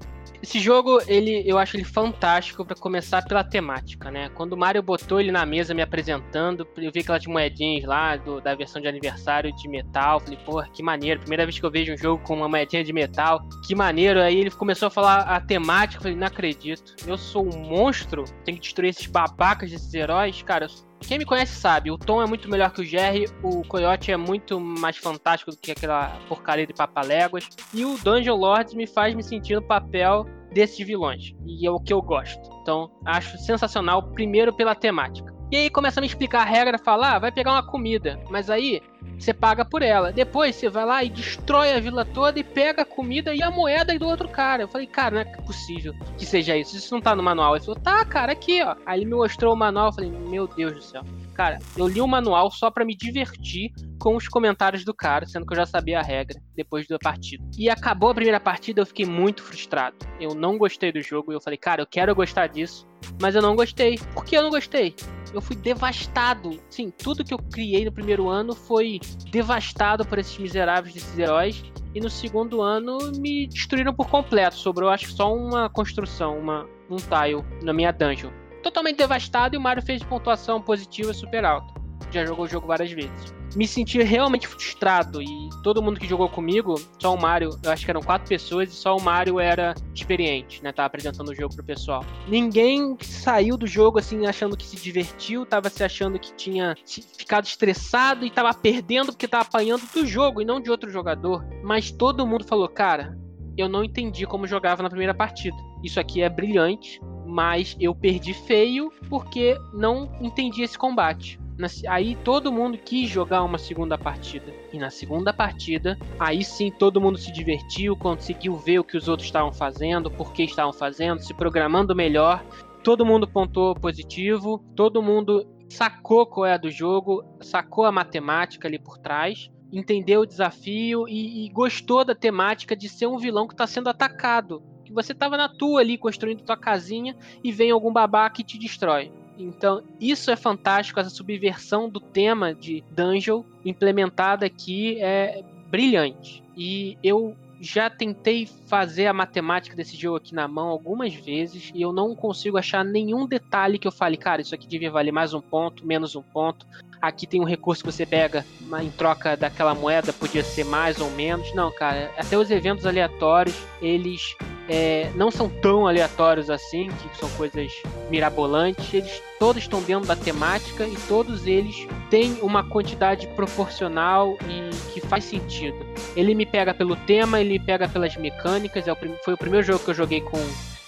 esse 0.43 0.59
jogo, 0.59 0.99
ele, 1.07 1.41
eu 1.45 1.57
acho 1.57 1.77
ele 1.77 1.85
fantástico 1.85 2.65
para 2.65 2.75
começar 2.75 3.23
pela 3.23 3.45
temática, 3.45 4.11
né? 4.11 4.27
Quando 4.35 4.51
o 4.51 4.57
Mario 4.57 4.83
botou 4.83 5.21
ele 5.21 5.31
na 5.31 5.45
mesa 5.45 5.73
me 5.73 5.81
apresentando, 5.81 6.67
eu 6.75 6.91
vi 6.91 6.99
aquelas 6.99 7.25
moedinhas 7.25 7.85
lá 7.85 8.17
do, 8.17 8.41
da 8.41 8.53
versão 8.53 8.81
de 8.81 8.89
aniversário 8.89 9.55
de 9.55 9.69
metal. 9.69 10.19
Falei, 10.19 10.37
porra, 10.45 10.67
que 10.73 10.83
maneiro. 10.83 11.21
Primeira 11.21 11.45
vez 11.45 11.57
que 11.57 11.65
eu 11.65 11.71
vejo 11.71 11.93
um 11.93 11.97
jogo 11.97 12.21
com 12.23 12.35
uma 12.35 12.49
moedinha 12.49 12.83
de 12.83 12.91
metal, 12.91 13.39
que 13.65 13.73
maneiro. 13.73 14.21
Aí 14.21 14.37
ele 14.37 14.51
começou 14.51 14.87
a 14.87 14.91
falar 14.91 15.21
a 15.21 15.39
temática. 15.39 15.99
Eu 15.99 16.03
falei, 16.03 16.17
não 16.17 16.27
acredito. 16.27 16.93
Eu 17.07 17.17
sou 17.17 17.45
um 17.45 17.59
monstro, 17.59 18.25
tenho 18.43 18.57
que 18.57 18.63
destruir 18.63 18.89
esses 18.89 19.05
babacas 19.05 19.71
desses 19.71 19.93
heróis. 19.93 20.43
Cara, 20.43 20.67
quem 21.03 21.17
me 21.17 21.25
conhece 21.25 21.55
sabe, 21.55 21.91
o 21.91 21.97
Tom 21.97 22.21
é 22.21 22.25
muito 22.25 22.49
melhor 22.49 22.71
que 22.71 22.81
o 22.81 22.85
Jerry, 22.85 23.25
o 23.41 23.61
Coyote 23.63 24.11
é 24.11 24.17
muito 24.17 24.59
mais 24.59 24.97
fantástico 24.97 25.51
do 25.51 25.57
que 25.57 25.71
aquela 25.71 26.17
porcaria 26.27 26.67
de 26.67 26.73
papaléguas, 26.73 27.49
e 27.73 27.83
o 27.85 27.97
Dungeon 27.97 28.35
Lords 28.35 28.73
me 28.73 28.87
faz 28.87 29.13
me 29.15 29.23
sentir 29.23 29.55
no 29.55 29.61
papel 29.61 30.25
desses 30.53 30.85
vilões, 30.85 31.33
e 31.45 31.65
é 31.65 31.71
o 31.71 31.79
que 31.79 31.91
eu 31.91 32.01
gosto. 32.01 32.41
Então, 32.61 32.91
acho 33.05 33.37
sensacional, 33.39 34.11
primeiro 34.11 34.53
pela 34.53 34.75
temática. 34.75 35.32
E 35.53 35.55
aí 35.55 35.69
começa 35.69 35.99
a 35.99 36.01
me 36.01 36.07
explicar 36.07 36.41
a 36.41 36.45
regra, 36.45 36.79
falar, 36.79 37.13
ah, 37.13 37.19
vai 37.19 37.31
pegar 37.31 37.51
uma 37.51 37.61
comida, 37.61 38.19
mas 38.27 38.49
aí 38.49 38.81
você 39.19 39.31
paga 39.31 39.63
por 39.63 39.83
ela. 39.83 40.11
Depois 40.11 40.55
você 40.55 40.67
vai 40.67 40.83
lá 40.83 41.03
e 41.03 41.11
destrói 41.11 41.73
a 41.73 41.79
vila 41.79 42.03
toda 42.03 42.39
e 42.39 42.43
pega 42.43 42.81
a 42.81 42.85
comida 42.85 43.35
e 43.35 43.43
a 43.43 43.51
moeda 43.51 43.95
do 43.99 44.07
outro 44.07 44.27
cara. 44.27 44.63
Eu 44.63 44.67
falei, 44.67 44.87
cara, 44.87 45.13
não 45.13 45.21
é 45.21 45.25
possível 45.43 45.93
que 46.17 46.25
seja 46.25 46.57
isso. 46.57 46.75
Isso 46.75 46.91
não 46.91 46.99
tá 46.99 47.15
no 47.15 47.21
manual. 47.21 47.55
Ele 47.55 47.63
falou, 47.63 47.79
tá, 47.79 48.03
cara, 48.03 48.31
aqui, 48.31 48.63
ó. 48.63 48.75
Aí 48.83 49.01
ele 49.01 49.05
me 49.05 49.15
mostrou 49.15 49.53
o 49.53 49.55
manual. 49.55 49.89
Eu 49.89 49.93
falei, 49.93 50.09
meu 50.09 50.47
Deus 50.47 50.73
do 50.73 50.81
céu. 50.81 51.03
Cara, 51.35 51.59
eu 51.77 51.87
li 51.87 52.01
o 52.01 52.07
manual 52.07 52.49
só 52.49 52.71
para 52.71 52.83
me 52.83 52.95
divertir 52.95 53.71
com 53.99 54.15
os 54.15 54.27
comentários 54.27 54.83
do 54.83 54.93
cara, 54.93 55.27
sendo 55.27 55.45
que 55.45 55.53
eu 55.53 55.57
já 55.57 55.67
sabia 55.67 55.99
a 55.99 56.03
regra 56.03 56.41
depois 56.55 56.87
da 56.87 56.97
partida. 56.97 57.43
E 57.59 57.69
acabou 57.69 58.09
a 58.09 58.15
primeira 58.15 58.39
partida, 58.39 58.81
eu 58.81 58.85
fiquei 58.87 59.05
muito 59.05 59.43
frustrado. 59.43 59.95
Eu 60.19 60.33
não 60.33 60.57
gostei 60.57 60.91
do 60.91 61.01
jogo 61.01 61.31
eu 61.31 61.39
falei, 61.39 61.57
cara, 61.57 61.83
eu 61.83 61.87
quero 61.87 62.13
gostar 62.15 62.47
disso, 62.47 62.87
mas 63.21 63.35
eu 63.35 63.41
não 63.41 63.55
gostei. 63.55 63.99
Por 64.13 64.25
que 64.25 64.35
eu 64.35 64.41
não 64.41 64.49
gostei? 64.49 64.95
Eu 65.33 65.41
fui 65.41 65.55
devastado. 65.55 66.59
Sim, 66.69 66.91
tudo 66.91 67.23
que 67.23 67.33
eu 67.33 67.37
criei 67.37 67.85
no 67.85 67.91
primeiro 67.91 68.29
ano 68.29 68.53
foi 68.53 68.99
devastado 69.31 70.05
por 70.05 70.19
esses 70.19 70.37
miseráveis 70.37 70.93
desses 70.93 71.17
heróis. 71.17 71.63
E 71.95 71.99
no 71.99 72.09
segundo 72.09 72.61
ano 72.61 72.97
me 73.17 73.47
destruíram 73.47 73.93
por 73.93 74.07
completo. 74.09 74.55
Sobrou, 74.55 74.89
acho 74.89 75.07
que 75.07 75.13
só 75.13 75.33
uma 75.35 75.69
construção, 75.69 76.37
uma, 76.37 76.67
um 76.89 76.97
tile 76.97 77.43
na 77.63 77.73
minha 77.73 77.91
dungeon. 77.91 78.31
Totalmente 78.61 78.97
devastado 78.97 79.55
e 79.55 79.57
o 79.57 79.61
Mario 79.61 79.83
fez 79.83 80.03
pontuação 80.03 80.61
positiva 80.61 81.13
super 81.13 81.43
alta. 81.43 81.82
Já 82.13 82.25
jogou 82.25 82.45
o 82.45 82.47
jogo 82.47 82.67
várias 82.67 82.91
vezes 82.91 83.33
me 83.55 83.67
senti 83.67 84.01
realmente 84.01 84.47
frustrado. 84.47 85.21
E 85.21 85.49
todo 85.63 85.81
mundo 85.81 85.99
que 85.99 86.07
jogou 86.07 86.29
comigo, 86.29 86.75
só 86.99 87.13
o 87.13 87.19
Mario, 87.19 87.57
eu 87.63 87.71
acho 87.71 87.85
que 87.85 87.91
eram 87.91 88.01
quatro 88.01 88.27
pessoas, 88.27 88.71
e 88.71 88.75
só 88.75 88.95
o 88.95 89.01
Mario 89.01 89.39
era 89.39 89.73
experiente, 89.93 90.63
né? 90.63 90.71
Tava 90.71 90.87
apresentando 90.87 91.29
o 91.29 91.35
jogo 91.35 91.55
pro 91.55 91.63
pessoal. 91.63 92.03
Ninguém 92.27 92.97
saiu 93.01 93.57
do 93.57 93.67
jogo 93.67 93.99
assim 93.99 94.25
achando 94.25 94.57
que 94.57 94.65
se 94.65 94.75
divertiu, 94.75 95.45
tava 95.45 95.69
se 95.69 95.83
achando 95.83 96.19
que 96.19 96.33
tinha 96.33 96.75
ficado 97.17 97.45
estressado 97.45 98.25
e 98.25 98.31
tava 98.31 98.53
perdendo 98.53 99.11
porque 99.11 99.27
tava 99.27 99.43
apanhando 99.43 99.83
do 99.93 100.05
jogo 100.05 100.41
e 100.41 100.45
não 100.45 100.59
de 100.59 100.69
outro 100.69 100.89
jogador. 100.89 101.45
Mas 101.63 101.91
todo 101.91 102.25
mundo 102.25 102.45
falou, 102.45 102.67
cara, 102.67 103.17
eu 103.57 103.69
não 103.69 103.83
entendi 103.83 104.25
como 104.25 104.47
jogava 104.47 104.81
na 104.81 104.89
primeira 104.89 105.13
partida. 105.13 105.55
Isso 105.83 105.99
aqui 105.99 106.21
é 106.21 106.29
brilhante, 106.29 106.99
mas 107.33 107.75
eu 107.79 107.95
perdi 107.95 108.31
feio 108.31 108.91
porque 109.09 109.59
não 109.73 110.07
entendi 110.21 110.61
esse 110.61 110.77
combate. 110.77 111.39
Aí 111.87 112.15
todo 112.23 112.51
mundo 112.51 112.77
quis 112.77 113.09
jogar 113.09 113.43
uma 113.43 113.57
segunda 113.57 113.97
partida. 113.97 114.53
E 114.71 114.77
na 114.77 114.91
segunda 114.91 115.33
partida, 115.33 115.97
aí 116.19 116.43
sim 116.43 116.71
todo 116.71 117.01
mundo 117.01 117.17
se 117.17 117.31
divertiu, 117.31 117.95
conseguiu 117.95 118.55
ver 118.55 118.79
o 118.79 118.83
que 118.83 118.97
os 118.97 119.07
outros 119.07 119.27
estavam 119.27 119.51
fazendo, 119.51 120.11
por 120.11 120.31
que 120.31 120.43
estavam 120.43 120.73
fazendo, 120.73 121.21
se 121.21 121.33
programando 121.33 121.95
melhor. 121.95 122.43
Todo 122.83 123.05
mundo 123.05 123.27
pontuou 123.27 123.73
positivo, 123.73 124.63
todo 124.75 125.01
mundo 125.01 125.47
sacou 125.69 126.27
qual 126.27 126.45
é 126.45 126.53
a 126.53 126.57
do 126.57 126.69
jogo, 126.69 127.23
sacou 127.41 127.85
a 127.85 127.91
matemática 127.91 128.67
ali 128.67 128.77
por 128.77 128.99
trás, 128.99 129.49
entendeu 129.71 130.21
o 130.21 130.27
desafio 130.27 131.07
e, 131.07 131.45
e 131.45 131.49
gostou 131.49 132.05
da 132.05 132.13
temática 132.13 132.75
de 132.75 132.87
ser 132.87 133.07
um 133.07 133.17
vilão 133.17 133.47
que 133.47 133.55
está 133.55 133.65
sendo 133.65 133.89
atacado. 133.89 134.61
Que 134.93 135.03
você 135.03 135.11
estava 135.11 135.35
na 135.35 135.49
tua 135.49 135.81
ali 135.81 135.97
construindo 135.97 136.43
tua 136.43 136.55
casinha 136.55 137.15
e 137.43 137.51
vem 137.51 137.71
algum 137.71 137.91
babaca 137.91 138.39
e 138.41 138.43
te 138.43 138.59
destrói. 138.59 139.11
Então, 139.37 139.81
isso 139.99 140.29
é 140.29 140.35
fantástico, 140.35 140.99
essa 140.99 141.09
subversão 141.09 141.89
do 141.89 141.99
tema 141.99 142.53
de 142.53 142.83
Dungeon 142.91 143.43
implementada 143.65 144.45
aqui 144.45 145.01
é 145.01 145.43
brilhante. 145.67 146.43
E 146.55 146.95
eu 147.03 147.35
já 147.59 147.89
tentei 147.89 148.45
fazer 148.67 149.07
a 149.07 149.13
matemática 149.13 149.75
desse 149.75 149.95
jogo 149.95 150.17
aqui 150.17 150.35
na 150.35 150.47
mão 150.47 150.67
algumas 150.67 151.15
vezes 151.15 151.71
e 151.73 151.81
eu 151.81 151.91
não 151.91 152.13
consigo 152.13 152.57
achar 152.57 152.83
nenhum 152.83 153.25
detalhe 153.25 153.79
que 153.79 153.87
eu 153.87 153.91
fale, 153.91 154.17
cara, 154.17 154.41
isso 154.41 154.53
aqui 154.53 154.67
devia 154.67 154.91
valer 154.91 155.11
mais 155.11 155.33
um 155.33 155.41
ponto, 155.41 155.85
menos 155.85 156.15
um 156.15 156.21
ponto. 156.21 156.67
Aqui 157.01 157.25
tem 157.25 157.41
um 157.41 157.45
recurso 157.45 157.83
que 157.83 157.91
você 157.91 158.05
pega 158.05 158.45
em 158.81 158.91
troca 158.91 159.35
daquela 159.35 159.73
moeda, 159.73 160.13
podia 160.13 160.43
ser 160.43 160.65
mais 160.65 161.01
ou 161.01 161.09
menos. 161.11 161.53
Não, 161.55 161.71
cara, 161.71 162.11
até 162.17 162.37
os 162.37 162.51
eventos 162.51 162.85
aleatórios, 162.85 163.55
eles 163.81 164.35
é, 164.67 165.11
não 165.15 165.29
são 165.29 165.49
tão 165.49 165.87
aleatórios 165.87 166.49
assim, 166.49 166.89
que 166.89 167.17
são 167.17 167.29
coisas 167.31 167.71
mirabolantes. 168.09 168.93
Eles 168.93 169.21
todos 169.39 169.63
estão 169.63 169.81
dentro 169.81 170.07
da 170.07 170.15
temática 170.15 170.85
e 170.85 170.95
todos 171.07 171.45
eles 171.45 171.87
têm 172.09 172.37
uma 172.41 172.63
quantidade 172.63 173.27
proporcional 173.27 174.37
e 174.47 174.93
que 174.93 175.01
faz 175.01 175.25
sentido. 175.25 175.77
Ele 176.15 176.33
me 176.33 176.45
pega 176.45 176.73
pelo 176.73 176.95
tema, 176.95 177.41
ele 177.41 177.59
me 177.59 177.59
pega 177.59 177.87
pelas 177.89 178.15
mecânicas. 178.15 178.87
É 178.87 178.93
o, 178.93 178.97
foi 179.23 179.33
o 179.33 179.37
primeiro 179.37 179.65
jogo 179.65 179.83
que 179.83 179.89
eu 179.89 179.95
joguei 179.95 180.21
com 180.21 180.37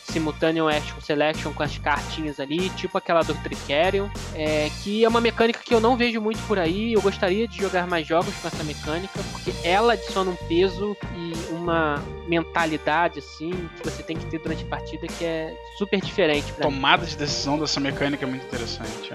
Simultaneous 0.08 0.76
Action 0.76 1.02
Selection 1.02 1.54
com 1.54 1.64
as 1.64 1.78
cartinhas 1.78 2.40
ali, 2.40 2.70
tipo 2.72 2.98
aquela 2.98 3.22
do 3.22 3.34
Tricerion, 3.36 4.08
é, 4.34 4.70
que 4.84 5.04
é 5.04 5.08
uma 5.08 5.22
mecânica 5.22 5.60
que 5.64 5.74
eu 5.74 5.80
não 5.80 5.98
vejo 5.98 6.22
muito 6.22 6.40
por 6.48 6.60
aí. 6.60 6.94
Eu 6.94 7.02
gostaria 7.02 7.48
de 7.48 7.58
jogar 7.58 7.88
mais 7.88 8.06
jogos 8.08 8.34
com 8.36 8.48
essa 8.48 8.64
mecânica, 8.64 9.20
porque 9.32 9.54
ela 9.64 9.94
adiciona 9.94 10.32
um 10.32 10.36
peso 10.48 10.96
e 11.16 11.54
uma 11.54 12.04
mentalidade 12.28 13.20
assim 13.20 13.52
que 13.78 13.90
você 13.90 14.04
tem 14.04 14.18
que 14.18 14.26
ter 14.28 14.40
durante 14.40 14.64
a 14.64 14.68
partida 14.68 15.08
que 15.08 15.26
é 15.26 15.56
super 15.78 16.00
diferente. 16.02 16.52
Tomada 16.54 17.06
de 17.06 17.16
decisão 17.16 17.60
dessa 17.60 17.80
mecânica 17.80 18.26
é 18.26 18.28
muito 18.28 18.46
interessante. 18.46 19.12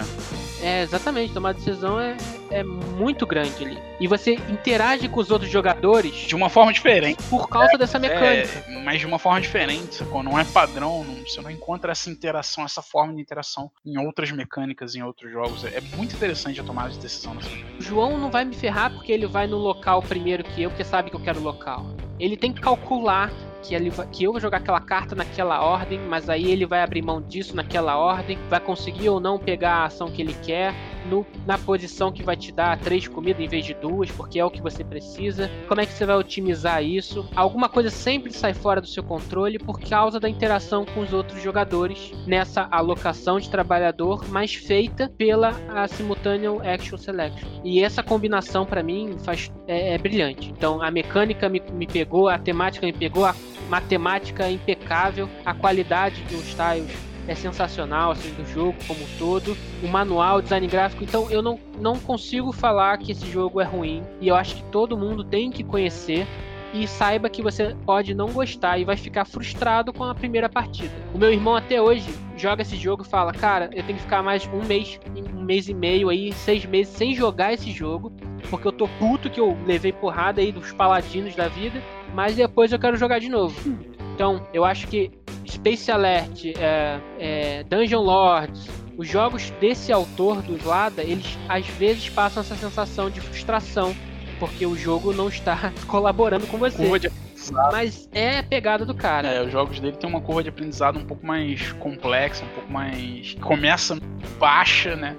É, 0.62 0.66
é 0.66 0.82
exatamente, 0.82 1.32
tomada 1.32 1.59
de 1.59 1.65
decisão 1.65 1.99
é, 1.99 2.16
é 2.51 2.62
muito 2.62 3.27
grande 3.27 3.65
ali. 3.65 3.78
E 3.99 4.07
você 4.07 4.35
interage 4.49 5.09
com 5.09 5.20
os 5.20 5.31
outros 5.31 5.51
jogadores 5.51 6.15
de 6.15 6.35
uma 6.35 6.49
forma 6.49 6.73
diferente. 6.73 7.23
Por 7.28 7.49
causa 7.49 7.74
é, 7.74 7.78
dessa 7.78 7.99
mecânica. 7.99 8.65
É, 8.66 8.78
mas 8.82 9.01
de 9.01 9.07
uma 9.07 9.19
forma 9.19 9.41
diferente, 9.41 10.03
não 10.05 10.39
é 10.39 10.45
padrão, 10.45 11.05
não, 11.05 11.15
você 11.16 11.41
não 11.41 11.51
encontra 11.51 11.93
essa 11.93 12.11
interação, 12.11 12.65
essa 12.65 12.82
forma 12.82 13.15
de 13.15 13.20
interação 13.20 13.70
em 13.85 13.99
outras 13.99 14.31
mecânicas, 14.31 14.95
em 14.95 15.03
outros 15.03 15.31
jogos. 15.31 15.65
É, 15.65 15.81
muito 15.97 16.15
interessante 16.15 16.61
a 16.61 16.65
tomada 16.65 16.91
de 16.91 16.99
decisão 16.99 17.35
dessa 17.35 17.49
mecânica. 17.49 17.78
O 17.78 17.82
João 17.82 18.19
não 18.19 18.31
vai 18.31 18.45
me 18.45 18.55
ferrar 18.55 18.93
porque 18.93 19.12
ele 19.12 19.27
vai 19.27 19.47
no 19.47 19.57
local 19.57 20.03
primeiro 20.03 20.45
que 20.45 20.62
eu, 20.62 20.70
porque 20.70 20.85
sabe 20.85 21.11
que 21.11 21.16
eu 21.16 21.20
quero 21.20 21.41
local. 21.41 21.87
Ele 22.19 22.37
tem 22.37 22.53
que 22.53 22.61
calcular 22.61 23.31
que, 23.62 23.74
ele, 23.74 23.91
que 24.12 24.24
eu 24.24 24.32
vou 24.32 24.41
jogar 24.41 24.59
aquela 24.59 24.81
carta 24.81 25.15
naquela 25.15 25.62
ordem, 25.62 25.99
mas 26.01 26.28
aí 26.28 26.51
ele 26.51 26.66
vai 26.66 26.82
abrir 26.82 27.03
mão 27.03 27.20
disso 27.20 27.55
naquela 27.55 27.97
ordem, 27.97 28.39
vai 28.49 28.61
conseguir 28.61 29.09
ou 29.09 29.20
não 29.20 29.39
pegar 29.39 29.77
a 29.77 29.85
ação 29.85 30.11
que 30.11 30.23
ele 30.23 30.35
quer, 30.43 30.74
no, 31.06 31.27
na 31.47 31.59
posição 31.59 32.12
que 32.12 32.22
vai 32.22 32.36
te 32.36 32.52
dar 32.52 32.78
três 32.78 33.06
comidas 33.06 33.43
em 33.43 33.48
vez 33.48 33.64
de 33.64 33.74
duas, 33.74 34.10
porque 34.10 34.39
é 34.39 34.44
o 34.44 34.51
que 34.51 34.60
você 34.60 34.85
precisa. 34.85 35.51
Como 35.68 35.81
é 35.81 35.86
que 35.86 35.93
você 35.93 36.05
vai 36.05 36.16
otimizar 36.16 36.82
isso? 36.82 37.28
Alguma 37.35 37.68
coisa 37.68 37.90
sempre 37.90 38.32
sai 38.32 38.55
fora 38.55 38.81
do 38.81 38.86
seu 38.86 39.02
controle 39.02 39.59
por 39.59 39.81
causa 39.81 40.18
da 40.18 40.28
interação 40.28 40.85
com 40.85 41.01
os 41.01 41.12
outros 41.12 41.43
jogadores 41.43 42.12
nessa 42.27 42.68
alocação 42.70 43.39
de 43.39 43.51
trabalhador, 43.51 44.24
mas 44.28 44.55
feita 44.55 45.09
pela 45.09 45.51
a 45.68 45.86
Simultaneous 45.89 46.60
Action 46.66 46.98
Selection. 46.98 47.48
E 47.64 47.82
essa 47.82 48.02
combinação 48.02 48.66
para 48.66 48.82
mim 48.82 49.16
faz, 49.18 49.51
é, 49.66 49.94
é, 49.94 49.98
brilhante. 49.98 50.51
Então 50.51 50.82
a 50.82 50.90
mecânica 50.90 51.48
me, 51.48 51.60
me 51.72 51.86
pegou, 51.86 52.28
a 52.28 52.39
temática 52.39 52.86
me 52.86 52.93
pegou, 52.93 53.24
a 53.24 53.35
matemática 53.68 54.51
impecável, 54.51 55.28
a 55.44 55.55
qualidade 55.55 56.22
dos 56.24 56.55
tiles 56.55 57.10
é 57.26 57.34
sensacional, 57.34 58.12
assim, 58.12 58.30
do 58.34 58.47
jogo 58.47 58.74
como 58.86 59.01
um 59.01 59.18
todo. 59.18 59.56
O 59.82 59.88
manual, 59.88 60.42
design 60.42 60.66
gráfico, 60.66 61.05
então 61.05 61.30
eu 61.30 61.42
não, 61.42 61.59
não 61.78 61.98
consigo 61.98 62.52
falar 62.52 62.98
que 62.98 63.12
esse 63.12 63.30
jogo 63.30 63.60
é 63.60 63.64
ruim. 63.64 64.02
E 64.20 64.28
eu 64.28 64.34
acho 64.34 64.56
que 64.56 64.62
todo 64.64 64.97
mundo 64.97 65.24
tem 65.24 65.51
que 65.51 65.62
conhecer 65.62 66.26
e 66.72 66.86
saiba 66.86 67.28
que 67.28 67.42
você 67.42 67.74
pode 67.84 68.14
não 68.14 68.30
gostar 68.30 68.78
e 68.78 68.84
vai 68.84 68.97
ficar 68.97 69.24
frustrado 69.24 69.92
com 69.92 70.05
a 70.05 70.14
primeira 70.14 70.48
partida. 70.48 70.92
O 71.12 71.18
meu 71.18 71.32
irmão 71.32 71.56
até 71.56 71.80
hoje 71.80 72.09
joga 72.36 72.62
esse 72.62 72.76
jogo 72.76 73.02
e 73.02 73.09
fala: 73.09 73.32
Cara, 73.32 73.66
eu 73.72 73.82
tenho 73.82 73.98
que 73.98 74.05
ficar 74.05 74.22
mais 74.22 74.47
um 74.47 74.64
mês, 74.64 75.01
um 75.34 75.42
mês 75.42 75.68
e 75.68 75.74
meio 75.74 76.09
aí, 76.09 76.32
seis 76.32 76.64
meses 76.64 76.94
sem 76.94 77.14
jogar 77.14 77.52
esse 77.52 77.70
jogo, 77.72 78.12
porque 78.48 78.66
eu 78.66 78.72
tô 78.72 78.86
puto 78.98 79.28
que 79.28 79.40
eu 79.40 79.56
levei 79.66 79.92
porrada 79.92 80.40
aí 80.40 80.52
dos 80.52 80.72
paladinos 80.72 81.34
da 81.34 81.48
vida, 81.48 81.82
mas 82.14 82.36
depois 82.36 82.72
eu 82.72 82.78
quero 82.78 82.97
jogar 82.97 83.18
de 83.18 83.28
novo. 83.28 83.89
Então, 84.20 84.47
eu 84.52 84.66
acho 84.66 84.86
que 84.86 85.10
Space 85.48 85.90
Alert, 85.90 86.44
é, 86.59 87.01
é, 87.18 87.64
Dungeon 87.64 88.02
Lords, 88.02 88.68
os 88.98 89.09
jogos 89.09 89.48
desse 89.52 89.90
autor 89.90 90.42
do 90.42 90.59
Vlada, 90.59 91.02
eles 91.02 91.38
às 91.48 91.66
vezes 91.66 92.06
passam 92.10 92.42
essa 92.42 92.55
sensação 92.55 93.09
de 93.09 93.18
frustração 93.18 93.97
porque 94.38 94.66
o 94.66 94.76
jogo 94.76 95.14
não 95.14 95.30
está 95.30 95.72
colaborando 95.88 96.47
com 96.48 96.59
você. 96.59 96.76
Curva 96.76 96.98
de 96.98 97.06
aprendizado. 97.06 97.72
Mas 97.72 98.10
é 98.12 98.40
a 98.40 98.42
pegada 98.42 98.84
do 98.84 98.94
cara. 98.94 99.26
É, 99.26 99.42
os 99.42 99.51
jogos 99.51 99.80
dele 99.80 99.97
tem 99.97 100.10
uma 100.10 100.20
curva 100.20 100.42
de 100.42 100.51
aprendizado 100.51 100.98
um 100.98 101.05
pouco 101.06 101.24
mais 101.24 101.72
complexa, 101.72 102.44
um 102.44 102.48
pouco 102.48 102.70
mais. 102.70 103.38
Começa 103.40 103.98
baixa, 104.38 104.97
né? 104.97 105.16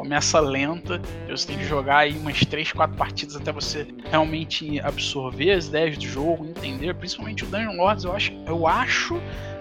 Começa 0.00 0.40
lenta, 0.40 0.98
você 1.28 1.48
tem 1.48 1.58
que 1.58 1.64
jogar 1.66 1.98
aí 1.98 2.16
umas 2.16 2.40
3, 2.40 2.72
4 2.72 2.96
partidas 2.96 3.36
até 3.36 3.52
você 3.52 3.86
realmente 4.10 4.80
absorver 4.80 5.50
as 5.50 5.66
ideias 5.66 5.98
do 5.98 6.06
jogo, 6.06 6.46
entender. 6.46 6.94
Principalmente 6.94 7.44
o 7.44 7.46
Dungeon 7.46 7.76
Lords, 7.76 8.04
eu 8.04 8.16
acho, 8.16 8.32
eu 8.46 8.66
acho 8.66 9.20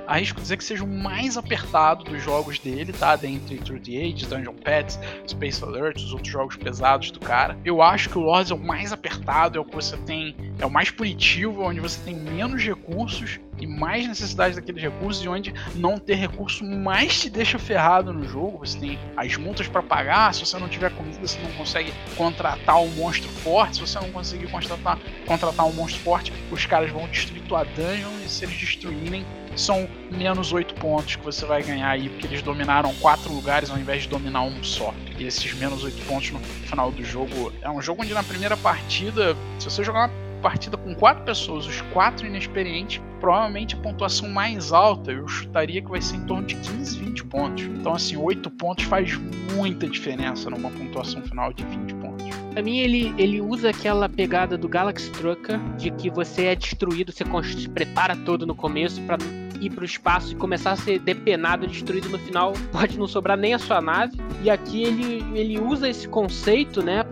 arrisco 0.09 0.41
dizer 0.41 0.57
que 0.57 0.63
seja 0.63 0.83
o 0.83 0.87
mais 0.87 1.37
apertado 1.37 2.03
dos 2.03 2.21
jogos 2.21 2.57
dele, 2.59 2.91
tá? 2.91 3.15
Dentre 3.15 3.57
Through 3.57 3.81
the 3.81 3.97
Ages, 3.97 4.27
Dungeon 4.27 4.55
Pets, 4.55 4.99
Space 5.27 5.63
Alert, 5.63 5.97
os 5.97 6.11
outros 6.11 6.31
jogos 6.31 6.55
pesados 6.55 7.11
do 7.11 7.19
cara. 7.19 7.57
Eu 7.63 7.81
acho 7.81 8.09
que 8.09 8.17
o 8.17 8.21
Lords 8.21 8.51
é 8.51 8.55
o 8.55 8.59
mais 8.59 8.91
apertado, 8.91 9.57
é 9.57 9.61
o 9.61 9.65
que 9.65 9.75
você 9.75 9.95
tem, 9.97 10.35
é 10.57 10.65
o 10.65 10.69
mais 10.69 10.89
punitivo, 10.89 11.63
onde 11.63 11.79
você 11.79 11.99
tem 12.03 12.15
menos 12.15 12.63
recursos 12.63 13.39
e 13.61 13.67
mais 13.67 14.07
necessidade 14.07 14.55
daqueles 14.55 14.81
recursos, 14.81 15.23
e 15.23 15.27
onde 15.27 15.53
não 15.75 15.97
ter 15.97 16.15
recurso 16.15 16.63
mais 16.63 17.19
te 17.19 17.29
deixa 17.29 17.59
ferrado 17.59 18.13
no 18.13 18.27
jogo. 18.27 18.59
Você 18.59 18.79
tem 18.79 18.99
as 19.17 19.35
multas 19.35 19.67
para 19.67 19.83
pagar, 19.83 20.33
se 20.33 20.45
você 20.45 20.57
não 20.57 20.69
tiver 20.69 20.91
comida, 20.91 21.19
você 21.19 21.39
não 21.41 21.51
consegue 21.51 21.93
contratar 22.15 22.81
um 22.81 22.89
monstro 22.91 23.29
forte. 23.29 23.75
Se 23.75 23.81
você 23.81 23.99
não 23.99 24.11
conseguir 24.11 24.47
contratar, 24.47 24.97
contratar 25.25 25.65
um 25.65 25.73
monstro 25.73 26.01
forte, 26.01 26.33
os 26.49 26.65
caras 26.65 26.89
vão 26.89 27.07
destruir 27.09 27.41
tua 27.43 27.63
dungeon, 27.63 28.11
e 28.25 28.29
se 28.29 28.45
eles 28.45 28.57
destruírem, 28.57 29.25
são 29.59 29.87
menos 30.11 30.51
8 30.51 30.75
pontos 30.75 31.15
que 31.15 31.23
você 31.23 31.45
vai 31.45 31.61
ganhar 31.61 31.89
aí, 31.89 32.09
porque 32.09 32.27
eles 32.27 32.41
dominaram 32.41 32.93
quatro 32.95 33.31
lugares 33.31 33.69
ao 33.69 33.77
invés 33.77 34.03
de 34.03 34.09
dominar 34.09 34.41
um 34.41 34.63
só. 34.63 34.93
E 35.17 35.25
esses 35.25 35.53
menos 35.53 35.83
8 35.83 36.05
pontos 36.05 36.31
no 36.31 36.39
final 36.39 36.91
do 36.91 37.03
jogo 37.03 37.51
é 37.61 37.69
um 37.69 37.81
jogo 37.81 38.01
onde 38.01 38.13
na 38.13 38.23
primeira 38.23 38.55
partida, 38.57 39.35
se 39.59 39.69
você 39.69 39.83
jogar 39.83 40.07
uma 40.07 40.29
partida 40.41 40.77
com 40.77 40.95
quatro 40.95 41.23
pessoas, 41.23 41.65
os 41.65 41.81
quatro 41.93 42.25
inexperientes, 42.25 43.01
provavelmente 43.19 43.75
a 43.75 43.77
pontuação 43.77 44.29
mais 44.29 44.71
alta 44.71 45.11
eu 45.11 45.27
chutaria 45.27 45.81
que 45.81 45.89
vai 45.89 46.01
ser 46.01 46.15
em 46.17 46.25
torno 46.25 46.47
de 46.47 46.55
15, 46.55 46.99
20 46.99 47.25
pontos. 47.25 47.63
Então, 47.65 47.93
assim, 47.93 48.17
8 48.17 48.49
pontos 48.51 48.85
faz 48.85 49.15
muita 49.53 49.87
diferença 49.87 50.49
numa 50.49 50.69
pontuação 50.69 51.21
final 51.23 51.53
de 51.53 51.63
20 51.63 51.93
pontos. 51.95 52.29
Pra 52.53 52.63
mim, 52.63 52.79
ele, 52.79 53.13
ele 53.17 53.39
usa 53.39 53.69
aquela 53.69 54.09
pegada 54.09 54.57
do 54.57 54.67
Galaxy 54.67 55.09
Trucker, 55.11 55.59
de 55.77 55.91
que 55.91 56.09
você 56.09 56.45
é 56.45 56.55
destruído, 56.55 57.11
você 57.11 57.23
se 57.57 57.69
prepara 57.69 58.15
todo 58.15 58.45
no 58.45 58.55
começo 58.55 59.01
para 59.03 59.17
ir 59.59 59.69
pro 59.71 59.85
espaço 59.85 60.31
e 60.31 60.35
começar 60.35 60.71
a 60.71 60.75
ser 60.75 60.99
depenado, 60.99 61.67
destruído 61.67 62.09
no 62.09 62.19
final, 62.19 62.53
pode 62.71 62.97
não 62.97 63.07
sobrar 63.07 63.37
nem 63.37 63.53
a 63.53 63.59
sua 63.59 63.81
nave. 63.81 64.17
E 64.43 64.49
aqui 64.49 64.83
ele, 64.83 65.25
ele 65.37 65.59
usa 65.59 65.89
esse 65.89 66.07
conceito, 66.07 66.81
né? 66.81 67.03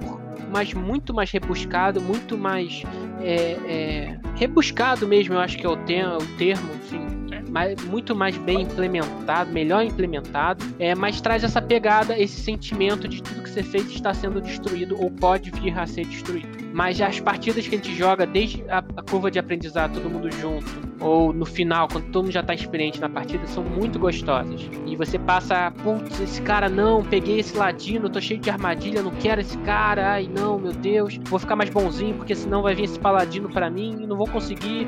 Mas 0.51 0.73
muito 0.73 1.13
mais 1.13 1.29
rebuscado, 1.29 1.99
muito 1.99 2.37
mais 2.37 2.83
é, 3.21 3.57
é, 3.67 4.19
rebuscado 4.35 5.07
mesmo, 5.07 5.33
eu 5.33 5.39
acho 5.39 5.57
que 5.57 5.65
é 5.65 5.69
o, 5.69 5.75
te 5.75 6.01
o 6.03 6.37
termo, 6.37 6.73
enfim, 6.75 7.26
mas 7.57 7.83
muito 7.85 8.15
mais 8.15 8.37
bem 8.37 8.61
implementado, 8.61 9.51
melhor 9.51 9.83
implementado, 9.83 10.63
é, 10.77 10.93
mas 10.93 11.19
traz 11.19 11.43
essa 11.43 11.59
pegada, 11.59 12.15
esse 12.15 12.39
sentimento 12.39 13.07
de 13.07 13.23
tudo 13.23 13.41
que 13.41 13.49
você 13.49 13.63
fez 13.63 13.89
está 13.89 14.13
sendo 14.13 14.39
destruído 14.39 14.95
ou 15.01 15.09
pode 15.09 15.49
vir 15.49 15.75
a 15.77 15.87
ser 15.87 16.05
destruído. 16.05 16.67
Mas 16.71 17.01
as 17.01 17.19
partidas 17.19 17.67
que 17.67 17.73
a 17.73 17.77
gente 17.79 17.95
joga, 17.95 18.27
desde 18.27 18.63
a, 18.69 18.77
a 18.77 19.01
curva 19.01 19.31
de 19.31 19.39
aprendizado, 19.39 19.93
todo 19.93 20.07
mundo 20.07 20.29
junto, 20.31 20.67
ou 20.99 21.33
no 21.33 21.45
final, 21.45 21.87
quando 21.87 22.11
todo 22.11 22.25
mundo 22.25 22.33
já 22.33 22.41
está 22.41 22.53
experiente 22.53 23.01
na 23.01 23.09
partida, 23.09 23.47
são 23.47 23.63
muito 23.63 23.97
gostosas. 23.97 24.69
E 24.85 24.95
você 24.95 25.17
passa, 25.17 25.71
putz, 25.83 26.19
esse 26.19 26.39
cara 26.43 26.69
não, 26.69 27.03
peguei 27.03 27.39
esse 27.39 27.57
ladino, 27.57 28.07
tô 28.07 28.21
cheio 28.21 28.39
de 28.39 28.51
armadilha, 28.51 29.01
não 29.01 29.11
quero 29.11 29.41
esse 29.41 29.57
cara, 29.59 30.11
ai 30.11 30.29
não, 30.29 30.59
meu 30.59 30.73
Deus, 30.73 31.19
vou 31.23 31.39
ficar 31.39 31.55
mais 31.55 31.71
bonzinho 31.71 32.13
porque 32.13 32.35
senão 32.35 32.61
vai 32.61 32.75
vir 32.75 32.83
esse 32.83 32.99
paladino 32.99 33.49
para 33.49 33.67
mim 33.67 33.97
e 34.03 34.05
não 34.05 34.15
vou 34.15 34.27
conseguir 34.27 34.87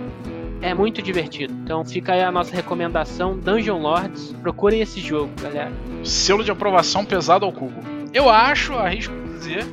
é 0.61 0.73
muito 0.73 1.01
divertido. 1.01 1.53
Então 1.63 1.83
fica 1.85 2.13
aí 2.13 2.21
a 2.21 2.31
nossa 2.31 2.55
recomendação, 2.55 3.37
Dungeon 3.37 3.79
Lords. 3.79 4.33
Procurem 4.41 4.81
esse 4.81 4.99
jogo, 4.99 5.31
galera. 5.41 5.71
Selo 6.03 6.43
de 6.43 6.51
aprovação 6.51 7.05
pesado 7.05 7.45
ao 7.45 7.51
cubo. 7.51 7.81
Eu 8.13 8.29
acho, 8.29 8.73
arrisco 8.73 9.13
dizer, 9.37 9.65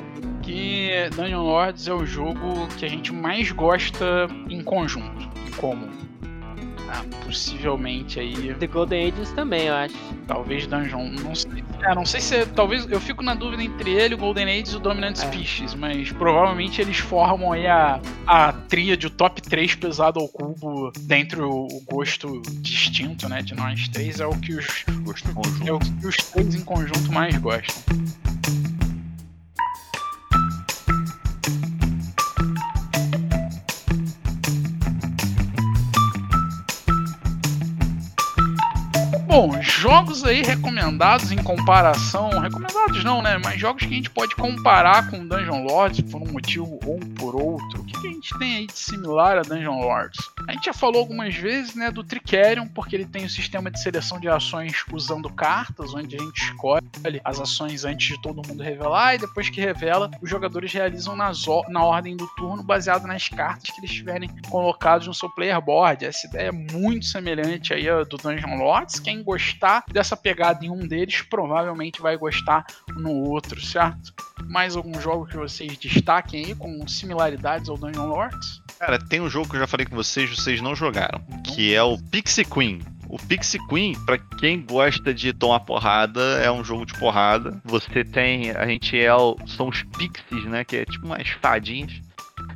que 0.43 0.91
Dungeon 1.17 1.43
Lords 1.43 1.89
é 1.89 1.93
o 1.93 2.07
jogo 2.07 2.69
que 2.79 2.85
a 2.85 2.89
gente 2.89 3.13
mais 3.13 3.51
gosta 3.51 4.29
em 4.49 4.63
conjunto, 4.63 5.29
em 5.47 5.51
comum. 5.57 5.89
Ah, 6.89 7.05
possivelmente 7.25 8.21
aí. 8.21 8.55
The 8.55 8.67
Golden 8.67 9.09
Ages 9.09 9.33
também, 9.33 9.63
eu 9.63 9.75
acho. 9.75 9.95
Talvez 10.27 10.67
Dungeon. 10.67 11.11
Não 11.23 11.35
sei. 11.35 11.65
É, 11.83 11.95
não 11.95 12.07
sei 12.07 12.21
se. 12.21 12.37
É, 12.37 12.47
talvez. 12.47 12.91
Eu 12.91 13.01
fico 13.01 13.23
na 13.23 13.35
dúvida 13.35 13.63
entre 13.63 13.91
ele, 13.93 14.15
o 14.15 14.19
Golden 14.19 14.45
Ages 14.45 14.75
e 14.75 14.77
o 14.77 14.79
Dominant 14.79 15.19
é. 15.19 15.27
Species, 15.27 15.75
mas 15.75 16.13
provavelmente 16.13 16.81
eles 16.81 16.99
formam 16.99 17.53
aí 17.53 17.67
a, 17.67 18.01
a 18.27 18.53
tríade, 18.53 19.07
o 19.07 19.11
top 19.11 19.43
3 19.43 19.75
pesado 19.75 20.21
ao 20.21 20.29
cubo 20.29 20.93
dentro 21.01 21.49
o, 21.51 21.67
o 21.67 21.81
gosto 21.85 22.41
distinto, 22.61 23.29
né? 23.29 23.43
De 23.43 23.55
nós 23.55 23.89
três. 23.89 24.21
É 24.21 24.27
o 24.27 24.37
que 24.39 24.55
os. 24.55 24.85
Gosto 25.03 25.33
conjunto. 25.35 25.69
É 25.69 25.73
o 25.73 25.79
que 25.79 26.07
os 26.07 26.17
três 26.17 26.55
em 26.55 26.65
conjunto 26.65 27.13
mais 27.13 27.37
gostam. 27.37 27.83
Bom, 39.37 39.61
jogos 39.61 40.25
aí 40.25 40.43
recomendados 40.43 41.31
em 41.31 41.37
comparação. 41.37 42.31
Recomendados 42.31 43.05
não, 43.05 43.21
né? 43.21 43.37
Mas 43.37 43.61
jogos 43.61 43.83
que 43.85 43.93
a 43.93 43.97
gente 43.97 44.09
pode 44.09 44.35
comparar 44.35 45.11
com 45.11 45.27
Dungeon 45.27 45.63
Lords 45.63 46.01
por 46.11 46.23
um 46.23 46.33
motivo 46.33 46.81
ou 46.87 46.99
por 47.19 47.37
outro. 47.37 47.83
O 47.83 47.85
que, 47.85 48.01
que 48.01 48.07
a 48.07 48.11
gente 48.11 48.39
tem 48.39 48.57
aí 48.57 48.67
de 48.67 48.79
similar 48.79 49.37
a 49.37 49.43
Dungeon 49.43 49.79
Lords? 49.79 50.19
A 50.49 50.53
gente 50.53 50.65
já 50.65 50.73
falou 50.73 51.03
algumas 51.03 51.35
vezes, 51.35 51.75
né, 51.75 51.91
do 51.91 52.03
Tricerion, 52.03 52.67
porque 52.69 52.97
ele 52.97 53.05
tem 53.05 53.27
o 53.27 53.29
sistema 53.29 53.71
de 53.71 53.79
seleção 53.79 54.19
de 54.19 54.27
ações 54.27 54.83
usando 54.91 55.29
cartas, 55.29 55.93
onde 55.93 56.17
a 56.17 56.19
gente 56.19 56.43
escolhe 56.43 56.87
as 57.23 57.39
ações 57.39 57.85
antes 57.85 58.17
de 58.17 58.23
todo 58.23 58.41
mundo 58.49 58.63
revelar, 58.63 59.17
e 59.17 59.19
depois 59.19 59.51
que 59.51 59.61
revela, 59.61 60.11
os 60.23 60.31
jogadores 60.31 60.73
realizam 60.73 61.15
nas, 61.15 61.45
na 61.69 61.85
ordem 61.85 62.17
do 62.17 62.27
turno, 62.37 62.63
baseado 62.63 63.07
nas 63.07 63.29
cartas 63.29 63.71
que 63.71 63.81
eles 63.81 63.93
tiverem 63.93 64.31
colocados 64.49 65.07
no 65.07 65.13
seu 65.13 65.29
player 65.29 65.61
board. 65.61 66.07
Essa 66.07 66.27
ideia 66.27 66.49
é 66.49 66.53
muito 66.53 67.05
semelhante 67.05 67.75
aí 67.75 67.85
do 68.07 68.17
Dungeon 68.17 68.57
Lords. 68.57 68.99
Quem 68.99 69.26
gostar 69.27 69.85
dessa 69.91 70.17
pegada 70.17 70.65
em 70.65 70.71
um 70.71 70.87
deles, 70.87 71.21
provavelmente 71.23 72.01
vai 72.01 72.17
gostar 72.17 72.65
no 72.97 73.11
outro, 73.11 73.61
certo? 73.61 74.15
Mais 74.49 74.77
algum 74.77 74.99
jogo 75.01 75.27
que 75.27 75.37
vocês 75.37 75.77
destaquem 75.77 76.47
aí 76.47 76.55
com 76.55 76.87
similaridades 76.87 77.69
ao 77.69 77.77
Dungeon 77.77 78.07
Lords? 78.07 78.63
Cara, 78.79 78.99
tem 78.99 79.21
um 79.21 79.29
jogo 79.29 79.49
que 79.49 79.57
eu 79.57 79.61
já 79.61 79.67
falei 79.67 79.85
com 79.85 79.97
vocês, 79.97 80.31
vocês 80.31 80.61
não 80.61 80.77
jogaram, 80.77 81.21
que 81.45 81.75
é 81.75 81.83
o 81.83 81.99
Pixie 81.99 82.45
Queen. 82.45 82.81
O 83.09 83.19
Pixie 83.19 83.65
Queen, 83.69 83.95
para 84.05 84.19
quem 84.39 84.63
gosta 84.63 85.13
de 85.15 85.33
tomar 85.33 85.61
porrada, 85.61 86.21
é 86.43 86.51
um 86.51 86.63
jogo 86.63 86.85
de 86.85 86.93
porrada. 86.99 87.61
Você 87.65 88.05
tem, 88.05 88.51
a 88.51 88.67
gente 88.67 88.99
é, 88.99 89.09
são 89.47 89.69
os 89.69 89.83
pixies, 89.83 90.45
né, 90.45 90.65
que 90.65 90.77
é 90.77 90.85
tipo 90.85 91.07
umas 91.07 91.29
fadinhas. 91.41 92.01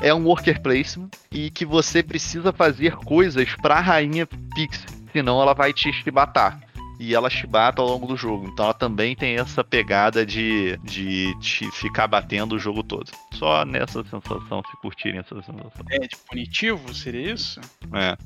É 0.01 0.12
um 0.14 0.24
worker 0.24 0.60
placement 0.60 1.09
e 1.32 1.51
que 1.51 1.64
você 1.64 2.02
precisa 2.02 2.52
fazer 2.52 2.97
coisas 2.97 3.55
para 3.56 3.76
a 3.76 3.80
rainha 3.80 4.26
Pixie, 4.55 4.99
senão 5.12 5.41
ela 5.41 5.55
vai 5.55 5.73
te 5.73 5.93
chibatar 5.93 6.61
e 7.01 7.15
ela 7.15 7.31
chibata 7.31 7.81
ao 7.81 7.89
longo 7.89 8.07
do 8.07 8.15
jogo. 8.15 8.47
Então 8.47 8.66
ela 8.66 8.74
também 8.74 9.16
tem 9.16 9.37
essa 9.37 9.65
pegada 9.65 10.24
de, 10.27 10.78
de 10.85 11.35
te 11.41 11.69
ficar 11.70 12.07
batendo 12.07 12.57
o 12.57 12.59
jogo 12.59 12.82
todo. 12.82 13.11
Só 13.32 13.65
nessa 13.65 14.05
sensação, 14.05 14.62
se 14.70 14.77
curtirem 14.82 15.19
essa 15.19 15.35
sensação. 15.37 15.87
É, 15.91 16.01
de 16.01 16.15
punitivo, 16.28 16.93
seria 16.93 17.32
isso? 17.32 17.59
É. 17.95 18.19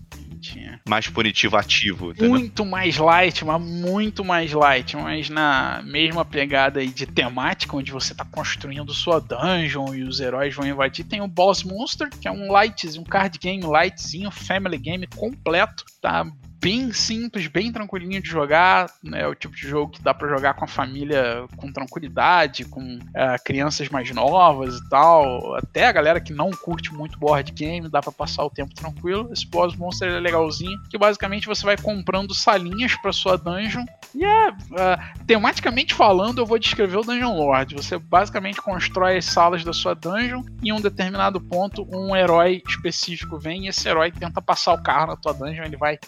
Mais 0.89 1.07
punitivo 1.09 1.57
ativo. 1.57 2.11
Entendeu? 2.11 2.31
Muito 2.31 2.67
mais 2.67 2.99
light, 2.99 3.45
mas 3.45 3.63
muito 3.63 4.25
mais 4.25 4.53
light. 4.53 4.97
Mas 4.97 5.31
na 5.31 5.81
mesma 5.85 6.25
pegada 6.25 6.81
aí 6.81 6.89
de 6.89 7.07
temática, 7.07 7.77
onde 7.77 7.93
você 7.93 8.13
tá 8.13 8.25
construindo 8.25 8.93
sua 8.93 9.21
dungeon 9.21 9.95
e 9.95 10.03
os 10.03 10.19
heróis 10.19 10.53
vão 10.53 10.67
invadir, 10.67 11.05
tem 11.05 11.23
o 11.23 11.29
Boss 11.29 11.63
Monster, 11.63 12.11
que 12.11 12.27
é 12.27 12.33
um 12.33 12.51
light, 12.51 12.99
um 12.99 13.05
card 13.05 13.39
game 13.39 13.63
lightzinho, 13.63 14.33
family 14.33 14.79
game 14.79 15.07
completo. 15.07 15.85
Tá 16.03 16.27
bem 16.65 16.91
simples, 16.95 17.47
bem 17.47 17.71
tranquilinho 17.71 18.23
de 18.23 18.29
jogar? 18.31 18.91
É 19.13 19.29
o 19.29 19.35
tipo 19.35 19.55
de 19.55 19.69
jogo 19.69 19.93
que 19.93 20.01
dá 20.01 20.15
para 20.15 20.31
jogar 20.31 20.55
com 20.55 20.65
a 20.65 20.67
família 20.69 21.45
com 21.59 21.71
tranquilidade, 21.71 22.65
com 22.65 22.99
é, 23.15 23.37
crianças 23.39 23.91
mais 23.91 24.11
novas 24.13 24.77
e 24.77 24.89
tal. 24.89 25.57
Até 25.57 25.87
a 25.87 25.93
galera 25.93 26.23
que 26.23 26.33
não 26.33 26.51
curte 26.51 26.91
muito 26.91 27.19
board 27.19 27.53
game, 27.53 27.87
dá 27.91 28.01
para 28.01 28.11
passar 28.11 28.45
o 28.45 28.51
tempo 28.51 28.75
tranquilo. 28.75 29.29
Esse 29.31 29.47
Boss 29.47 29.77
Monster 29.77 30.11
é 30.11 30.19
legalzinho, 30.19 30.81
que 30.89 30.97
basicamente 30.97 31.47
você 31.47 31.67
vai 31.67 31.77
comprando 31.77 32.35
salinhas 32.35 32.97
para 32.97 33.13
sua 33.13 33.37
dungeon. 33.37 33.85
E 34.15 34.25
é, 34.25 34.49
uh, 34.49 35.27
tematicamente 35.27 35.93
falando, 35.93 36.41
eu 36.41 36.47
vou 36.47 36.59
descrever 36.59 36.97
o 36.97 37.03
Dungeon 37.03 37.37
Lord. 37.37 37.75
Você 37.75 37.99
basicamente 37.99 38.63
constrói 38.63 39.19
as 39.19 39.27
salas 39.27 39.65
da 39.65 39.73
sua 39.75 39.93
dungeon 39.93 40.43
e 40.63 40.71
em 40.71 40.73
um 40.73 40.81
determinado 40.81 41.39
ponto 41.41 41.87
um 41.93 42.17
herói 42.17 42.63
específico 42.67 43.39
vem 43.39 43.67
e 43.67 43.69
esse 43.69 43.87
herói 43.87 44.11
tenta 44.11 44.41
passar 44.41 44.73
o 44.73 44.83
carro 44.83 45.09
na 45.09 45.17
tua 45.17 45.35
dungeon, 45.35 45.65
ele 45.65 45.77
vai 45.77 45.99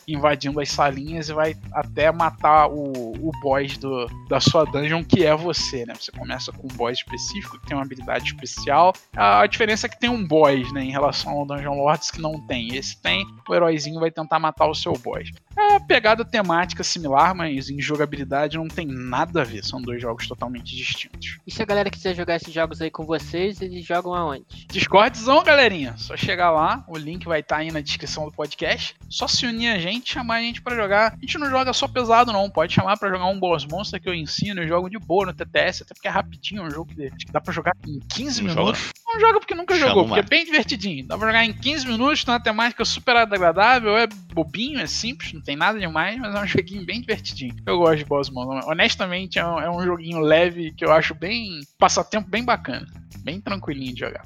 invadindo 0.46 0.60
as 0.60 0.70
salinhas 0.70 1.28
e 1.28 1.32
vai 1.32 1.56
até 1.72 2.10
matar 2.10 2.68
o, 2.68 3.12
o 3.20 3.30
boss 3.40 3.76
do, 3.76 4.06
da 4.28 4.40
sua 4.40 4.64
dungeon, 4.64 5.04
que 5.04 5.24
é 5.24 5.34
você, 5.34 5.84
né? 5.84 5.94
Você 5.98 6.12
começa 6.12 6.52
com 6.52 6.66
um 6.66 6.76
boss 6.76 6.98
específico, 6.98 7.58
que 7.58 7.66
tem 7.66 7.76
uma 7.76 7.84
habilidade 7.84 8.26
especial. 8.26 8.92
A, 9.14 9.40
a 9.40 9.46
diferença 9.46 9.86
é 9.86 9.90
que 9.90 9.98
tem 9.98 10.10
um 10.10 10.26
boss, 10.26 10.72
né, 10.72 10.84
em 10.84 10.90
relação 10.90 11.32
ao 11.32 11.46
Dungeon 11.46 11.74
Lords 11.74 12.10
que 12.10 12.20
não 12.20 12.40
tem. 12.46 12.74
Esse 12.74 13.00
tem, 13.00 13.26
o 13.48 13.54
heróizinho 13.54 14.00
vai 14.00 14.10
tentar 14.10 14.38
matar 14.38 14.66
o 14.66 14.74
seu 14.74 14.92
boss. 14.92 15.30
É 15.58 15.65
pegada 15.80 16.24
temática 16.24 16.82
similar, 16.82 17.34
mas 17.34 17.68
em 17.70 17.80
jogabilidade 17.80 18.56
não 18.56 18.68
tem 18.68 18.86
nada 18.86 19.42
a 19.42 19.44
ver. 19.44 19.64
São 19.64 19.80
dois 19.80 20.00
jogos 20.00 20.26
totalmente 20.26 20.74
distintos. 20.76 21.38
E 21.46 21.50
se 21.50 21.62
a 21.62 21.66
galera 21.66 21.90
quiser 21.90 22.14
jogar 22.14 22.36
esses 22.36 22.52
jogos 22.52 22.80
aí 22.80 22.90
com 22.90 23.04
vocês, 23.04 23.60
eles 23.60 23.84
jogam 23.84 24.14
aonde? 24.14 24.66
Discordzão, 24.70 25.42
galerinha. 25.42 25.94
Só 25.96 26.16
chegar 26.16 26.50
lá, 26.50 26.84
o 26.88 26.96
link 26.96 27.26
vai 27.26 27.40
estar 27.40 27.56
tá 27.56 27.60
aí 27.62 27.70
na 27.70 27.80
descrição 27.80 28.24
do 28.24 28.32
podcast. 28.32 28.94
Só 29.08 29.26
se 29.26 29.46
unir 29.46 29.68
a 29.68 29.78
gente, 29.78 30.12
chamar 30.12 30.36
a 30.36 30.40
gente 30.40 30.62
para 30.62 30.76
jogar. 30.76 31.12
A 31.12 31.20
gente 31.20 31.38
não 31.38 31.50
joga 31.50 31.72
só 31.72 31.88
pesado, 31.88 32.32
não. 32.32 32.50
Pode 32.50 32.72
chamar 32.72 32.96
para 32.96 33.10
jogar 33.10 33.26
um 33.26 33.38
Boss 33.38 33.64
Monster 33.64 34.00
que 34.00 34.08
eu 34.08 34.14
ensino. 34.14 34.62
Eu 34.62 34.68
jogo 34.68 34.88
de 34.88 34.98
boa 34.98 35.26
no 35.26 35.32
TTS, 35.32 35.82
até 35.82 35.94
porque 35.94 36.08
é 36.08 36.10
rapidinho. 36.10 36.62
É 36.62 36.66
um 36.66 36.70
jogo 36.70 36.92
que 36.94 37.32
dá 37.32 37.40
para 37.40 37.52
jogar 37.52 37.72
em 37.86 37.98
15 38.00 38.42
Não 38.42 38.48
minutos. 38.50 38.78
joga? 38.78 38.92
Não 39.06 39.20
joga 39.20 39.38
porque 39.38 39.54
nunca 39.54 39.74
Chama 39.74 39.88
jogou, 39.88 40.04
porque 40.04 40.20
é 40.20 40.22
Marcos. 40.22 40.30
bem 40.30 40.44
divertidinho. 40.44 41.06
Dá 41.06 41.16
pra 41.16 41.28
jogar 41.28 41.44
em 41.44 41.52
15 41.52 41.86
minutos, 41.86 42.24
tem 42.24 42.34
uma 42.34 42.40
temática 42.40 42.84
super 42.84 43.16
agradável, 43.16 43.96
é 43.96 44.06
bobinho, 44.32 44.80
é 44.80 44.86
simples, 44.86 45.32
não 45.32 45.40
tem 45.40 45.56
nada 45.56 45.65
demais, 45.74 46.18
mas 46.18 46.34
é 46.34 46.40
um 46.40 46.46
joguinho 46.46 46.84
bem 46.84 47.00
divertidinho. 47.00 47.54
Eu 47.66 47.78
gosto 47.78 47.98
de 47.98 48.04
Boss 48.04 48.30
Monster. 48.30 48.68
Honestamente, 48.68 49.38
é 49.38 49.46
um, 49.46 49.60
é 49.60 49.70
um 49.70 49.82
joguinho 49.82 50.20
leve 50.20 50.72
que 50.72 50.84
eu 50.84 50.92
acho 50.92 51.14
bem. 51.14 51.60
passatempo 51.78 52.28
bem 52.28 52.44
bacana. 52.44 52.86
Bem 53.24 53.40
tranquilinho 53.40 53.94
de 53.94 54.00
jogar. 54.00 54.24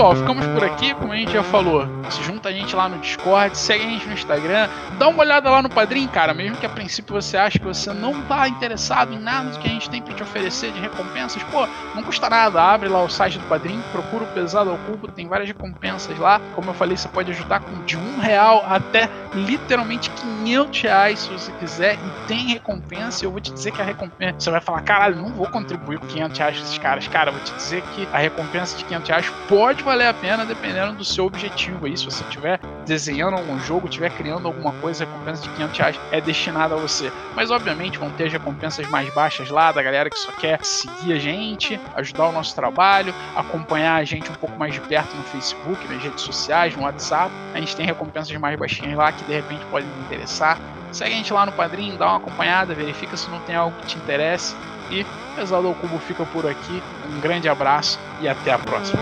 Pessoal, 0.00 0.16
ficamos 0.16 0.46
por 0.46 0.64
aqui. 0.64 0.94
Como 0.94 1.12
a 1.12 1.16
gente 1.16 1.32
já 1.32 1.42
falou, 1.42 1.86
se 2.08 2.22
junta 2.22 2.48
a 2.48 2.52
gente 2.52 2.74
lá 2.74 2.88
no 2.88 2.98
Discord, 2.98 3.56
segue 3.56 3.84
a 3.84 3.88
gente 3.88 4.06
no 4.06 4.14
Instagram, 4.14 4.66
dá 4.98 5.08
uma 5.08 5.20
olhada 5.20 5.50
lá 5.50 5.60
no 5.60 5.68
Padrim, 5.68 6.06
cara. 6.08 6.32
Mesmo 6.32 6.56
que 6.56 6.64
a 6.64 6.70
princípio 6.70 7.14
você 7.14 7.36
ache 7.36 7.58
que 7.58 7.66
você 7.66 7.92
não 7.92 8.22
tá 8.22 8.48
interessado 8.48 9.12
em 9.12 9.18
nada 9.18 9.50
do 9.50 9.58
que 9.58 9.68
a 9.68 9.70
gente 9.70 9.90
tem 9.90 10.00
pra 10.00 10.14
te 10.14 10.22
oferecer 10.22 10.72
de 10.72 10.80
recompensas, 10.80 11.42
pô, 11.44 11.66
não 11.94 12.02
custa 12.02 12.30
nada. 12.30 12.62
Abre 12.62 12.88
lá 12.88 13.02
o 13.02 13.10
site 13.10 13.38
do 13.38 13.46
Padrim, 13.46 13.78
procura 13.92 14.24
o 14.24 14.26
Pesado 14.28 14.70
ao 14.70 14.78
Cubo, 14.78 15.08
tem 15.08 15.28
várias 15.28 15.48
recompensas 15.48 16.18
lá. 16.18 16.40
Como 16.54 16.70
eu 16.70 16.74
falei, 16.74 16.96
você 16.96 17.08
pode 17.08 17.30
ajudar 17.32 17.60
com 17.60 17.84
de 17.84 17.98
um 17.98 18.18
real 18.18 18.64
até 18.66 19.06
literalmente 19.34 20.10
500 20.10 20.80
reais 20.80 21.18
se 21.20 21.28
você 21.28 21.52
quiser. 21.52 21.94
E 21.94 22.26
tem 22.26 22.48
recompensa. 22.48 23.24
Eu 23.24 23.30
vou 23.30 23.40
te 23.40 23.52
dizer 23.52 23.72
que 23.72 23.82
a 23.82 23.84
recompensa. 23.84 24.40
Você 24.40 24.50
vai 24.50 24.60
falar, 24.60 24.80
caralho, 24.80 25.16
não 25.16 25.28
vou 25.28 25.46
contribuir 25.48 25.98
com 25.98 26.06
500 26.06 26.38
reais 26.38 26.56
pra 26.56 26.64
esses 26.64 26.78
caras. 26.78 27.08
Cara, 27.08 27.30
eu 27.30 27.34
vou 27.34 27.42
te 27.42 27.52
dizer 27.54 27.82
que 27.94 28.08
a 28.12 28.18
recompensa 28.18 28.76
de 28.78 28.84
500 28.84 29.08
reais 29.08 29.32
pode 29.48 29.82
valer 29.90 30.06
a 30.06 30.14
pena 30.14 30.46
dependendo 30.46 30.92
do 30.92 31.04
seu 31.04 31.26
objetivo 31.26 31.84
aí. 31.84 31.96
Se 31.96 32.04
você 32.04 32.22
estiver 32.22 32.60
desenhando 32.86 33.36
algum 33.36 33.58
jogo, 33.58 33.88
estiver 33.88 34.08
criando 34.10 34.46
alguma 34.46 34.72
coisa, 34.74 35.02
a 35.02 35.06
recompensa 35.06 35.42
de 35.42 35.48
500 35.48 35.78
reais 35.78 36.00
é 36.12 36.20
destinada 36.20 36.76
a 36.76 36.78
você. 36.78 37.10
Mas 37.34 37.50
obviamente 37.50 37.98
vão 37.98 38.08
ter 38.10 38.26
as 38.26 38.32
recompensas 38.32 38.88
mais 38.88 39.12
baixas 39.12 39.50
lá 39.50 39.72
da 39.72 39.82
galera 39.82 40.08
que 40.08 40.16
só 40.16 40.30
quer 40.30 40.64
seguir 40.64 41.12
a 41.12 41.18
gente, 41.18 41.80
ajudar 41.96 42.28
o 42.28 42.32
nosso 42.32 42.54
trabalho, 42.54 43.12
acompanhar 43.34 43.96
a 43.96 44.04
gente 44.04 44.30
um 44.30 44.34
pouco 44.34 44.56
mais 44.56 44.72
de 44.72 44.80
perto 44.80 45.16
no 45.16 45.24
Facebook, 45.24 45.84
nas 45.92 46.00
redes 46.00 46.22
sociais, 46.22 46.76
no 46.76 46.84
WhatsApp. 46.84 47.32
A 47.52 47.58
gente 47.58 47.74
tem 47.74 47.84
recompensas 47.84 48.36
mais 48.36 48.56
baixinhas 48.56 48.96
lá 48.96 49.10
que 49.10 49.24
de 49.24 49.32
repente 49.32 49.66
podem 49.66 49.88
me 49.88 50.04
interessar. 50.04 50.56
Segue 50.92 51.14
a 51.14 51.16
gente 51.16 51.32
lá 51.32 51.44
no 51.44 51.52
Padrim, 51.52 51.96
dá 51.96 52.06
uma 52.06 52.18
acompanhada, 52.18 52.74
verifica 52.74 53.16
se 53.16 53.28
não 53.28 53.40
tem 53.40 53.56
algo 53.56 53.76
que 53.78 53.88
te 53.88 53.98
interesse. 53.98 54.54
E 54.90 55.04
Pesado 55.36 55.68
ao 55.68 55.74
Cubo 55.74 55.98
fica 55.98 56.24
por 56.26 56.46
aqui. 56.46 56.82
Um 57.08 57.20
grande 57.20 57.48
abraço 57.48 57.98
e 58.20 58.28
até 58.28 58.52
a 58.52 58.58
próxima. 58.58 59.00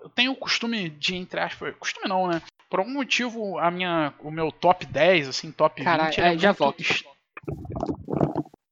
Eu 0.00 0.08
tenho 0.10 0.32
o 0.32 0.36
costume 0.36 0.90
de, 0.90 1.14
entre 1.16 1.40
aspas, 1.40 1.74
costume 1.76 2.08
não, 2.08 2.26
né? 2.28 2.42
Por 2.68 2.80
algum 2.80 2.92
motivo, 2.92 3.58
a 3.58 3.70
minha, 3.70 4.12
o 4.20 4.30
meu 4.30 4.50
top 4.50 4.84
10, 4.86 5.28
assim, 5.28 5.52
top 5.52 5.76
20, 5.80 5.84
Caralho, 5.84 6.14
ele 6.14 6.26
é 6.26 6.34
é, 6.34 6.38
já 6.38 6.48
muito 6.48 6.58
volto. 6.58 6.80
est- 6.80 7.04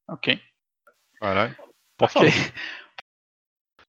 Ok. 0.09 0.41
Caralho. 1.21 1.57
Ok. 2.03 2.13
falar. 2.13 2.31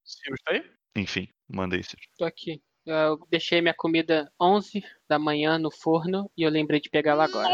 Ciro, 0.03 0.35
tá 0.45 0.53
aí? 0.53 0.63
Enfim, 0.95 1.27
mandei 1.49 1.81
Ciro. 1.81 2.01
Tô 2.17 2.25
aqui. 2.25 2.61
Eu 2.85 3.17
deixei 3.29 3.61
minha 3.61 3.73
comida 3.73 4.29
11 4.39 4.83
da 5.07 5.17
manhã 5.17 5.57
no 5.57 5.71
forno 5.71 6.29
e 6.37 6.43
eu 6.43 6.49
lembrei 6.49 6.81
de 6.81 6.89
pegar 6.89 7.11
ela 7.11 7.23
agora. 7.23 7.47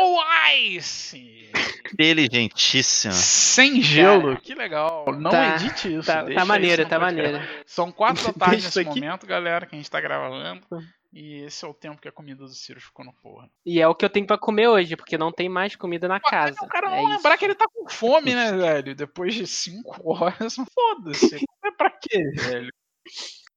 Nice! 0.52 1.52
Inteligentíssima. 1.94 3.14
Sem 3.14 3.80
gelo, 3.82 4.40
que 4.42 4.56
legal. 4.56 5.06
Não 5.20 5.30
Tá, 5.30 5.56
edite 5.56 5.96
isso. 5.96 6.08
Tá, 6.08 6.26
tá 6.26 6.46
maneiro, 6.46 6.82
isso 6.82 6.84
no 6.84 6.90
tá 6.90 7.00
maneiro. 7.00 7.40
São 7.66 7.92
quatro 7.92 8.24
da 8.34 8.34
tarde 8.34 8.64
nesse 8.64 8.84
momento, 8.84 9.28
galera, 9.28 9.68
que 9.68 9.76
a 9.76 9.78
gente 9.78 9.90
tá 9.90 10.02
gravando. 10.02 10.64
E 11.12 11.42
esse 11.44 11.66
é 11.66 11.68
o 11.68 11.74
tempo 11.74 12.00
que 12.00 12.08
a 12.08 12.12
comida 12.12 12.44
do 12.44 12.50
Ciro 12.54 12.80
ficou 12.80 13.04
no 13.04 13.12
forno. 13.14 13.50
E 13.66 13.82
é 13.82 13.88
o 13.88 13.96
que 13.96 14.06
eu 14.06 14.10
tenho 14.10 14.28
pra 14.28 14.38
comer 14.38 14.68
hoje, 14.68 14.96
porque 14.96 15.18
não 15.18 15.32
tem 15.32 15.50
mais 15.50 15.76
comida 15.76 16.08
na 16.08 16.20
casa. 16.20 16.56
O 16.62 16.68
cara 16.68 16.88
é 16.88 16.90
não 16.92 17.04
isso. 17.04 17.18
lembrar 17.18 17.38
que 17.38 17.46
ele 17.46 17.56
tá 17.56 17.66
com 17.74 17.90
fome, 17.90 18.36
né, 18.36 18.52
velho? 18.52 18.94
Depois 18.96 19.34
de 19.34 19.48
cinco 19.48 19.96
horas, 20.14 20.56
foda-se. 20.74 21.38
É 21.66 21.72
pra 21.72 21.90
quê, 21.90 22.24
velho? 22.36 22.70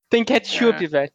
Tem 0.08 0.24
ketchup, 0.24 0.84
É. 0.84 0.88
velho. 0.88 1.12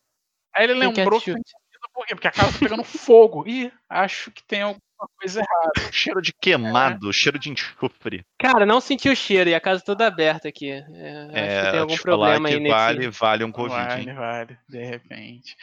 Aí 0.54 0.64
ele 0.66 0.74
Tem 0.80 0.90
lembrou 0.94 1.20
que 1.20 1.26
ketchup. 1.32 1.44
tem 1.44 1.54
comida 1.54 1.88
por 1.94 2.06
quê? 2.06 2.16
Porque 2.16 2.28
a 2.28 2.32
casa 2.32 2.54
tá 2.54 2.60
pegando 2.60 2.84
fogo. 2.84 3.48
Ih, 3.48 3.72
acho 3.90 4.32
que 4.32 4.44
tem 4.44 4.62
alguma 4.62 4.82
coisa 5.20 5.42
errada. 5.42 5.72
Cheiro 5.94 6.22
de 6.22 6.34
queimado, 6.34 7.12
cheiro 7.14 7.38
de 7.40 7.50
enxofre. 7.52 8.24
Cara, 8.40 8.66
não 8.66 8.80
senti 8.82 9.10
o 9.10 9.16
cheiro 9.16 9.50
e 9.50 9.56
a 9.56 9.62
casa 9.62 9.84
toda 9.84 10.06
aberta 10.08 10.48
aqui. 10.48 10.72
É, 10.72 10.80
acho 10.82 10.86
que 10.86 11.72
tem 11.72 11.78
É, 11.78 11.80
algum 11.80 11.94
te 11.96 12.02
falar 12.02 12.18
problema 12.18 12.48
que 12.50 12.54
aí 12.56 12.60
nesse. 12.60 12.76
vale, 12.76 13.10
vale 13.10 13.44
um 13.44 13.52
Covid, 13.52 13.76
Vale, 13.88 14.10
hein? 14.10 14.16
vale, 14.16 14.58
de 14.68 14.84
repente. 14.84 15.56